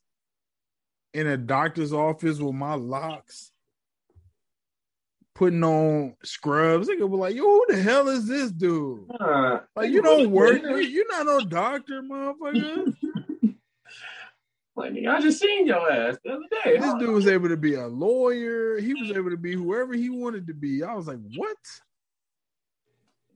in 1.13 1.27
a 1.27 1.37
doctor's 1.37 1.93
office 1.93 2.39
with 2.39 2.55
my 2.55 2.73
locks, 2.75 3.51
putting 5.35 5.63
on 5.63 6.15
scrubs, 6.23 6.87
they 6.87 6.97
could 6.97 7.09
be 7.09 7.15
like, 7.17 7.35
"Yo, 7.35 7.43
who 7.43 7.65
the 7.69 7.81
hell 7.81 8.09
is 8.09 8.27
this 8.27 8.51
dude? 8.51 9.09
Uh, 9.19 9.59
Like, 9.75 9.89
you 9.89 10.01
don't 10.01 10.31
work. 10.31 10.61
You, 10.61 10.77
you're 10.77 11.07
not 11.09 11.25
no 11.25 11.39
doctor, 11.41 12.01
motherfucker." 12.01 12.93
Like, 14.75 14.93
I 15.09 15.19
just 15.19 15.41
seen 15.41 15.67
your 15.67 15.91
ass 15.91 16.17
the 16.23 16.31
other 16.31 16.43
day. 16.63 16.77
This 16.77 16.93
dude 16.95 17.09
was 17.09 17.27
able 17.27 17.49
to 17.49 17.57
be 17.57 17.73
a 17.75 17.85
lawyer. 17.87 18.79
He 18.79 18.93
was 18.93 19.11
able 19.11 19.29
to 19.29 19.35
be 19.37 19.53
whoever 19.53 19.93
he 19.93 20.09
wanted 20.09 20.47
to 20.47 20.53
be. 20.53 20.83
I 20.83 20.93
was 20.93 21.07
like, 21.07 21.19
"What?" 21.35 21.57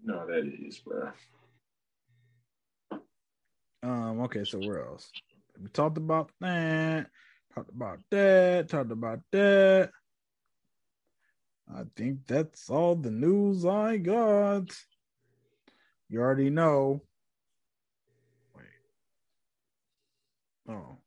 No, 0.05 0.25
that 0.27 0.45
is, 0.45 0.79
bro. 0.79 1.11
Um. 3.83 4.21
Okay. 4.21 4.45
So 4.45 4.59
where 4.59 4.87
else? 4.87 5.11
We 5.61 5.69
talked 5.69 5.97
about 5.97 6.31
that. 6.39 7.07
Talked 7.53 7.69
about 7.69 7.99
that. 8.09 8.69
Talked 8.69 8.91
about 8.91 9.19
that. 9.31 9.91
I 11.73 11.83
think 11.95 12.25
that's 12.27 12.69
all 12.69 12.95
the 12.95 13.11
news 13.11 13.65
I 13.65 13.97
got. 13.97 14.69
You 16.09 16.19
already 16.19 16.49
know. 16.49 17.01
Wait. 18.55 18.65
Oh, 20.69 20.97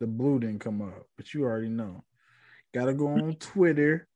the 0.00 0.06
blue 0.06 0.38
didn't 0.40 0.60
come 0.60 0.82
up, 0.82 1.06
but 1.16 1.32
you 1.34 1.44
already 1.44 1.68
know. 1.68 2.04
Got 2.74 2.86
to 2.86 2.94
go 2.94 3.08
on 3.08 3.34
Twitter 3.34 4.08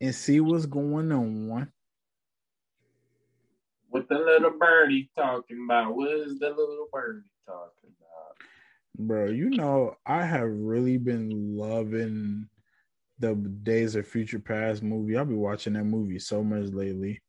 and 0.00 0.14
see 0.14 0.40
what's 0.40 0.66
going 0.66 1.10
on. 1.12 1.72
What 3.94 4.08
the 4.08 4.18
little 4.18 4.50
birdie 4.58 5.08
talking 5.16 5.66
about? 5.66 5.94
What 5.94 6.10
is 6.10 6.40
the 6.40 6.48
little 6.48 6.88
birdie 6.92 7.30
talking 7.46 7.92
about? 8.00 8.36
Bro, 8.98 9.26
you 9.26 9.50
know, 9.50 9.94
I 10.04 10.24
have 10.24 10.48
really 10.48 10.96
been 10.96 11.56
loving 11.56 12.48
the 13.20 13.36
Days 13.36 13.94
of 13.94 14.08
Future 14.08 14.40
Past 14.40 14.82
movie. 14.82 15.16
I'll 15.16 15.24
be 15.24 15.36
watching 15.36 15.74
that 15.74 15.84
movie 15.84 16.18
so 16.18 16.42
much 16.42 16.72
lately. 16.72 17.22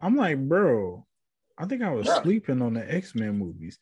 I'm 0.00 0.16
like, 0.16 0.40
bro, 0.40 1.06
I 1.56 1.66
think 1.66 1.82
I 1.82 1.92
was 1.92 2.12
sleeping 2.22 2.62
on 2.62 2.74
the 2.74 2.92
X 2.92 3.14
Men 3.14 3.38
movies, 3.38 3.78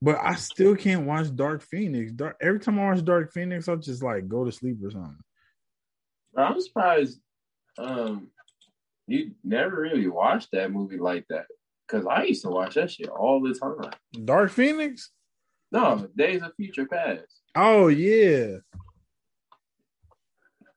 but 0.00 0.16
I 0.22 0.36
still 0.36 0.76
can't 0.76 1.06
watch 1.06 1.34
Dark 1.34 1.60
Phoenix. 1.60 2.12
Dark, 2.12 2.36
every 2.40 2.60
time 2.60 2.78
I 2.78 2.84
watch 2.84 3.04
Dark 3.04 3.32
Phoenix, 3.32 3.68
I'll 3.68 3.78
just 3.78 4.00
like 4.00 4.28
go 4.28 4.44
to 4.44 4.52
sleep 4.52 4.76
or 4.80 4.92
something. 4.92 5.18
Bro, 6.34 6.44
I'm 6.44 6.60
surprised 6.60 7.18
um 7.78 8.28
you 9.08 9.32
never 9.42 9.80
really 9.80 10.06
watched 10.06 10.52
that 10.52 10.70
movie 10.70 10.98
like 10.98 11.26
that. 11.30 11.46
Cause 11.88 12.06
I 12.06 12.24
used 12.24 12.42
to 12.42 12.48
watch 12.48 12.74
that 12.74 12.90
shit 12.90 13.08
all 13.08 13.42
the 13.42 13.54
time. 13.54 13.92
Dark 14.24 14.50
Phoenix? 14.50 15.10
No, 15.70 16.08
Days 16.16 16.42
of 16.42 16.54
Future 16.56 16.86
Past. 16.86 17.26
Oh 17.54 17.88
yeah, 17.88 18.56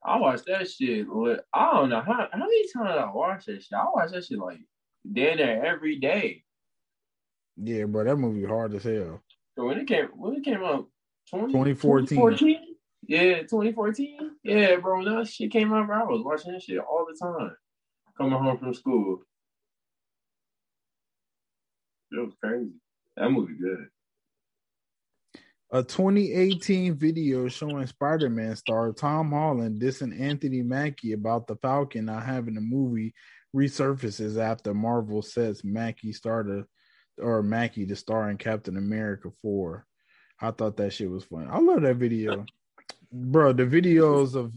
I 0.04 0.18
watched 0.18 0.46
that 0.48 0.70
shit. 0.70 1.06
I 1.54 1.72
don't 1.74 1.90
know 1.90 2.02
how 2.02 2.28
how 2.32 2.38
many 2.40 2.72
times 2.72 2.98
I 2.98 3.12
watched 3.12 3.48
that 3.48 3.64
shit. 3.64 3.74
I 3.74 3.86
watch 3.94 4.12
that 4.12 4.26
shit 4.26 4.38
like 4.40 4.60
damn 5.12 5.38
near 5.38 5.64
every 5.66 5.98
day. 6.00 6.44
yeah, 7.58 7.84
bro. 7.86 8.04
That 8.04 8.16
movie 8.18 8.46
hard 8.46 8.74
as 8.76 8.84
hell. 8.84 9.22
So 9.56 9.66
when 9.66 9.78
it 9.80 9.88
came 9.88 10.06
when 10.16 10.36
it 10.36 10.44
came 10.44 10.64
out 10.64 10.88
20, 11.30 11.48
2014. 11.48 12.08
2014? 12.18 12.76
Yeah, 13.08 13.40
2014. 13.42 14.32
Yeah, 14.44 14.76
bro. 14.78 14.98
When 15.04 15.16
that 15.16 15.28
shit 15.28 15.52
came 15.52 15.74
out, 15.74 15.88
bro, 15.88 16.00
I 16.02 16.04
was 16.04 16.24
watching 16.24 16.54
that 16.54 16.62
shit 16.64 16.80
all 16.80 17.06
the 17.08 17.18
time. 17.18 17.56
Coming 18.18 18.40
home 18.40 18.58
from 18.58 18.74
school. 18.74 19.20
It 22.12 22.20
was 22.20 22.34
crazy. 22.42 22.72
That 23.16 23.32
movie 23.32 23.54
good. 23.60 23.88
A 25.72 25.84
2018 25.84 26.96
video 26.96 27.50
showing 27.50 27.86
Spider-Man 27.88 28.56
star 28.56 28.94
Tom 28.94 29.32
Holland 29.32 29.82
dissing 29.82 30.18
Anthony 30.18 30.62
Mackie 30.62 31.12
about 31.12 31.46
the 31.48 31.58
Falcon 31.58 32.06
not 32.06 32.24
having 32.24 32.56
a 32.56 32.62
movie 32.62 33.14
resurfaces 33.54 34.40
after 34.42 34.74
Marvel 34.74 35.22
sets 35.22 35.66
Mackie 35.66 36.14
started 36.14 36.64
or 37.20 37.44
Mackie 37.44 37.86
to 37.86 37.98
star 37.98 38.30
in 38.30 38.38
Captain 38.38 38.78
America 38.78 39.30
4. 39.42 39.86
I 40.40 40.52
thought 40.52 40.78
that 40.78 40.94
shit 40.94 41.10
was 41.10 41.26
fun. 41.26 41.50
I 41.52 41.60
love 41.60 41.82
that 41.82 41.98
video. 41.98 42.46
Bro, 43.12 43.54
the 43.54 43.64
videos 43.64 44.36
of 44.36 44.54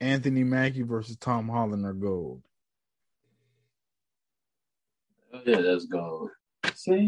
Anthony 0.00 0.44
Mackie 0.44 0.82
versus 0.82 1.16
Tom 1.16 1.48
Holland 1.48 1.86
are 1.86 1.94
gold. 1.94 2.42
Oh, 5.32 5.40
yeah, 5.46 5.58
let's 5.58 5.86
go. 5.86 6.28
What 6.86 7.06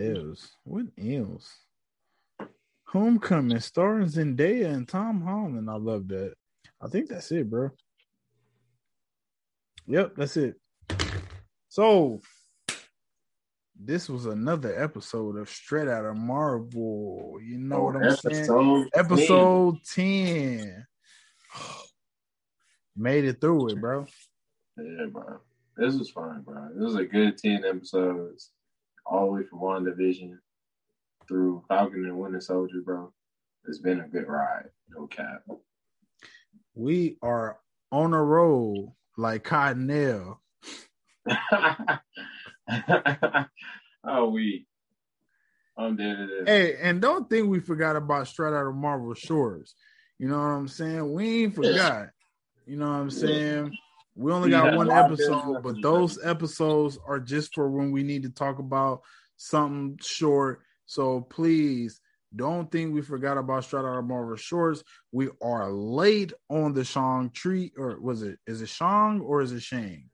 else? 0.00 0.56
What 0.64 0.86
else? 0.98 1.58
Homecoming 2.84 3.60
starring 3.60 4.08
Zendaya 4.08 4.74
and 4.74 4.88
Tom 4.88 5.22
Holland. 5.22 5.70
I 5.70 5.76
love 5.76 6.08
that. 6.08 6.34
I 6.80 6.88
think 6.88 7.08
that's 7.08 7.30
it, 7.32 7.48
bro. 7.48 7.70
Yep, 9.86 10.14
that's 10.16 10.36
it. 10.36 10.56
So 11.68 12.20
this 13.82 14.08
was 14.08 14.26
another 14.26 14.80
episode 14.82 15.36
of 15.36 15.48
Straight 15.48 15.88
Out 15.88 16.04
of 16.04 16.16
Marvel. 16.16 17.38
You 17.42 17.58
know 17.58 17.84
what 17.84 17.96
I'm 17.96 18.16
saying? 18.16 18.50
Oh, 18.50 18.84
episode, 18.94 19.78
Episode 19.78 19.84
10. 19.84 20.86
Made 22.96 23.24
it 23.24 23.40
through 23.40 23.68
it, 23.70 23.80
bro. 23.80 24.06
Yeah, 24.76 25.06
bro. 25.10 25.40
This 25.76 25.94
was 25.96 26.10
fun, 26.10 26.42
bro. 26.42 26.68
This 26.74 26.84
was 26.84 26.96
a 26.96 27.04
good 27.04 27.38
10 27.38 27.64
episodes. 27.64 28.50
All 29.06 29.26
the 29.26 29.32
way 29.32 29.42
from 29.44 29.60
WandaVision 29.60 30.38
through 31.26 31.64
Falcon 31.68 32.04
and 32.04 32.18
Winter 32.18 32.40
Soldier, 32.40 32.80
bro. 32.84 33.12
It's 33.66 33.78
been 33.78 34.00
a 34.00 34.08
good 34.08 34.28
ride. 34.28 34.70
No 34.88 35.06
cap. 35.06 35.42
We 36.74 37.16
are 37.22 37.58
on 37.92 38.12
a 38.14 38.22
roll 38.22 38.96
like 39.16 39.44
Cottonelle. 39.44 40.38
oh, 44.04 44.30
we. 44.30 44.66
I'm 45.76 45.96
dead 45.96 46.18
this. 46.18 46.46
Hey, 46.46 46.76
and 46.80 47.00
don't 47.00 47.28
think 47.30 47.48
we 47.48 47.60
forgot 47.60 47.96
about 47.96 48.28
Straight 48.28 48.52
Out 48.54 48.66
of 48.66 48.74
Marvel 48.74 49.14
Shorts. 49.14 49.74
You 50.18 50.28
know 50.28 50.36
what 50.38 50.44
I'm 50.44 50.68
saying? 50.68 51.12
We 51.12 51.44
ain't 51.44 51.54
forgot. 51.54 52.08
You 52.66 52.76
know 52.76 52.86
what 52.86 52.96
I'm 52.96 53.10
saying? 53.10 53.76
We 54.20 54.32
only 54.32 54.48
We 54.48 54.52
got 54.52 54.66
had 54.66 54.76
one 54.76 54.86
a 54.88 54.90
lot 54.90 55.06
of 55.06 55.12
episode, 55.12 55.62
but 55.62 55.80
those 55.80 56.18
episodes 56.22 56.98
are 57.06 57.18
just 57.18 57.54
for 57.54 57.70
when 57.70 57.90
we 57.90 58.02
need 58.02 58.24
to 58.24 58.28
talk 58.28 58.58
about 58.58 59.00
something 59.38 59.98
short. 60.02 60.60
So 60.84 61.22
please 61.22 62.00
don't 62.36 62.70
think 62.70 62.92
we 62.92 63.00
forgot 63.00 63.38
about 63.38 63.64
Straight 63.64 63.86
Out 63.86 63.98
of 63.98 64.04
Marvel 64.04 64.36
Shorts. 64.36 64.84
We 65.10 65.30
are 65.42 65.72
late 65.72 66.34
on 66.50 66.74
the 66.74 66.84
Shang 66.84 67.30
Tree, 67.30 67.72
or 67.78 67.98
was 67.98 68.22
it? 68.22 68.38
Is 68.46 68.60
it 68.60 68.68
Shang 68.68 69.20
or 69.20 69.40
is 69.40 69.52
it 69.52 69.62
Shang? 69.62 70.10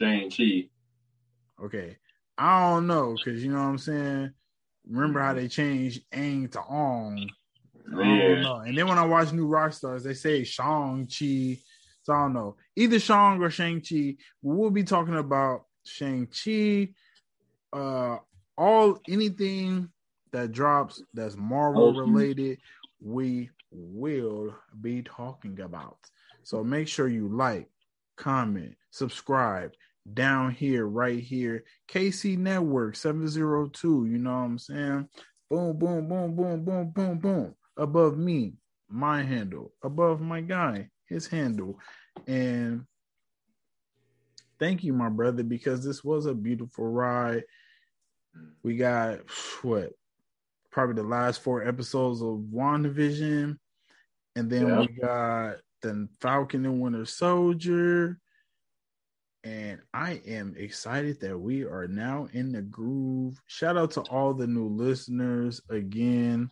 Shang-Chi. 0.00 0.68
Okay. 1.60 1.96
I 2.38 2.70
don't 2.70 2.86
know 2.86 3.16
because 3.16 3.42
you 3.44 3.50
know 3.50 3.58
what 3.58 3.64
I'm 3.64 3.78
saying. 3.78 4.30
Remember 4.88 5.20
how 5.20 5.34
they 5.34 5.48
changed 5.48 6.02
Aang 6.12 6.52
to 6.52 6.60
Ong? 6.60 7.28
I 7.88 7.96
don't 7.96 8.16
Yeah. 8.16 8.42
know. 8.42 8.56
And 8.58 8.78
then 8.78 8.86
when 8.86 8.98
I 8.98 9.06
watch 9.06 9.32
New 9.32 9.48
Rockstars, 9.48 10.04
they 10.04 10.14
say 10.14 10.44
Shang 10.44 11.08
Chi. 11.08 11.58
So 12.04 12.12
I 12.12 12.22
don't 12.22 12.34
know. 12.34 12.56
Either 12.76 13.00
Shang 13.00 13.42
or 13.42 13.50
Shang 13.50 13.80
Chi. 13.80 14.16
We'll 14.42 14.70
be 14.70 14.84
talking 14.84 15.16
about 15.16 15.64
Shang 15.84 16.28
Chi. 16.28 16.90
Uh, 17.72 18.18
all 18.56 19.00
anything 19.08 19.90
that 20.32 20.52
drops 20.52 21.02
that's 21.14 21.36
Marvel 21.36 21.90
Okay. 21.90 21.94
related, 21.94 22.58
we 23.00 23.50
will 23.70 24.54
be 24.80 25.02
talking 25.02 25.60
about. 25.60 25.98
So 26.42 26.62
make 26.62 26.88
sure 26.88 27.08
you 27.08 27.28
like, 27.28 27.68
comment, 28.16 28.76
subscribe 28.90 29.72
down 30.12 30.50
here, 30.50 30.86
right 30.86 31.20
here. 31.20 31.64
KC 31.88 32.36
Network 32.36 32.96
702. 32.96 34.06
You 34.06 34.18
know 34.18 34.30
what 34.30 34.36
I'm 34.36 34.58
saying? 34.58 35.08
Boom, 35.50 35.78
boom, 35.78 36.08
boom, 36.08 36.36
boom, 36.36 36.64
boom, 36.64 36.90
boom, 36.90 37.18
boom. 37.18 37.54
Above 37.78 38.18
me, 38.18 38.54
my 38.90 39.22
handle. 39.22 39.72
Above 39.82 40.20
my 40.20 40.42
guy, 40.42 40.90
his 41.14 41.26
handle. 41.28 41.78
And 42.26 42.84
thank 44.58 44.84
you, 44.84 44.92
my 44.92 45.08
brother, 45.08 45.42
because 45.42 45.84
this 45.84 46.04
was 46.04 46.26
a 46.26 46.34
beautiful 46.34 46.86
ride. 46.86 47.44
We 48.62 48.76
got 48.76 49.20
what? 49.62 49.92
Probably 50.70 50.96
the 50.96 51.08
last 51.08 51.40
four 51.40 51.66
episodes 51.66 52.20
of 52.20 52.44
WandaVision. 52.52 53.56
And 54.36 54.50
then 54.50 54.66
Yeah. 54.66 54.80
we 54.80 54.88
got 54.88 55.56
the 55.82 56.08
Falcon 56.20 56.66
and 56.66 56.80
Winter 56.80 57.04
Soldier. 57.04 58.18
And 59.44 59.82
I 59.92 60.14
am 60.26 60.54
excited 60.56 61.20
that 61.20 61.38
we 61.38 61.64
are 61.64 61.86
now 61.86 62.28
in 62.32 62.50
the 62.52 62.62
groove. 62.62 63.40
Shout 63.46 63.76
out 63.76 63.92
to 63.92 64.00
all 64.02 64.34
the 64.34 64.46
new 64.46 64.68
listeners 64.68 65.60
again. 65.68 66.50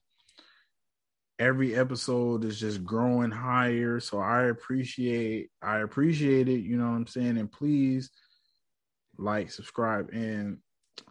Every 1.39 1.75
episode 1.75 2.45
is 2.45 2.61
just 2.61 2.85
growing 2.85 3.31
higher. 3.31 4.01
So 4.01 4.19
I 4.21 4.45
appreciate 4.45 5.51
I 5.63 5.79
appreciate 5.79 6.49
it. 6.49 6.61
You 6.61 6.77
know 6.77 6.91
what 6.91 6.97
I'm 6.97 7.07
saying? 7.07 7.39
And 7.39 7.51
please 7.51 8.11
like, 9.19 9.51
subscribe, 9.51 10.11
and 10.13 10.59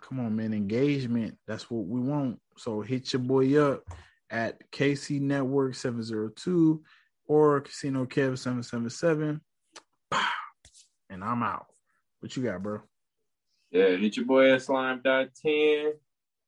come 0.01 0.19
on, 0.19 0.35
man, 0.35 0.53
engagement. 0.53 1.37
That's 1.47 1.69
what 1.69 1.85
we 1.85 1.99
want. 1.99 2.39
So 2.57 2.81
hit 2.81 3.13
your 3.13 3.21
boy 3.21 3.57
up 3.61 3.83
at 4.29 4.71
KC 4.71 5.21
Network 5.21 5.75
702 5.75 6.81
or 7.27 7.61
Casino 7.61 8.05
Kev 8.05 8.37
777. 8.37 9.41
And 11.09 11.23
I'm 11.23 11.43
out. 11.43 11.65
What 12.19 12.35
you 12.35 12.43
got, 12.43 12.63
bro? 12.63 12.81
Yeah, 13.71 13.95
hit 13.95 14.17
your 14.17 14.25
boy 14.25 14.53
at 14.53 14.61
slime.10 14.61 15.91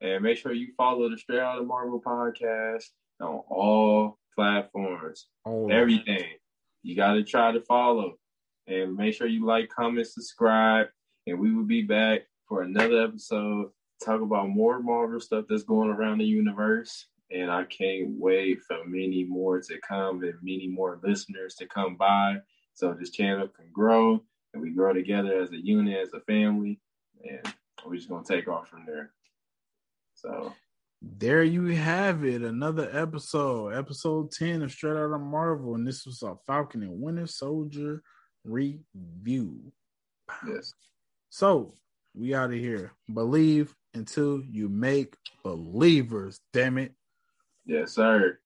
and 0.01 0.23
make 0.23 0.37
sure 0.37 0.53
you 0.53 0.73
follow 0.77 1.09
the 1.09 1.17
Straight 1.17 1.39
Out 1.39 1.59
of 1.59 1.67
Marvel 1.67 2.01
podcast 2.01 2.89
on 3.23 3.43
all 3.49 4.19
platforms. 4.35 5.27
Oh, 5.45 5.69
Everything. 5.69 6.25
You 6.83 6.95
got 6.95 7.13
to 7.13 7.23
try 7.23 7.51
to 7.51 7.61
follow 7.61 8.17
and 8.67 8.95
make 8.95 9.15
sure 9.15 9.27
you 9.27 9.45
like, 9.45 9.69
comment, 9.69 10.07
subscribe. 10.07 10.87
And 11.27 11.39
we 11.39 11.53
will 11.53 11.63
be 11.63 11.81
back 11.81 12.21
for 12.47 12.61
another 12.61 13.01
episode. 13.03 13.69
Talk 14.03 14.21
about 14.21 14.49
more 14.49 14.81
Marvel 14.81 15.19
stuff 15.19 15.45
that's 15.47 15.63
going 15.63 15.89
around 15.89 16.17
the 16.17 16.25
universe. 16.25 17.07
And 17.31 17.49
I 17.49 17.63
can't 17.63 18.09
wait 18.19 18.61
for 18.61 18.77
many 18.85 19.23
more 19.23 19.59
to 19.61 19.79
come 19.87 20.23
and 20.23 20.33
many 20.41 20.67
more 20.67 20.99
listeners 21.03 21.55
to 21.55 21.67
come 21.67 21.95
by. 21.95 22.37
So 22.73 22.93
this 22.93 23.11
channel 23.11 23.47
can 23.47 23.65
grow 23.71 24.21
and 24.53 24.61
we 24.61 24.71
grow 24.71 24.93
together 24.93 25.41
as 25.41 25.51
a 25.51 25.57
unit, 25.57 25.99
as 25.99 26.13
a 26.13 26.19
family. 26.21 26.79
And 27.23 27.53
we're 27.85 27.95
just 27.95 28.09
going 28.09 28.23
to 28.23 28.33
take 28.35 28.47
off 28.47 28.67
from 28.67 28.85
there. 28.85 29.11
So, 30.15 30.53
There 31.05 31.43
you 31.43 31.65
have 31.67 32.23
it. 32.23 32.43
Another 32.43 32.89
episode, 32.93 33.73
episode 33.73 34.31
10 34.31 34.61
of 34.61 34.71
Straight 34.71 34.91
Out 34.97 35.11
of 35.11 35.19
Marvel. 35.19 35.75
And 35.75 35.85
this 35.85 36.05
was 36.05 36.23
a 36.23 36.35
Falcon 36.47 36.81
and 36.81 37.01
Winter 37.01 37.27
Soldier 37.27 38.01
review. 38.45 39.73
yes. 40.47 40.73
So 41.29 41.73
we 42.15 42.33
out 42.33 42.53
of 42.53 42.57
here. 42.57 42.93
Believe 43.13 43.75
until 43.93 44.41
you 44.49 44.69
make 44.69 45.17
believers. 45.43 46.39
Damn 46.53 46.77
it. 46.77 46.93
Yes, 47.65 47.91
sir. 47.91 48.39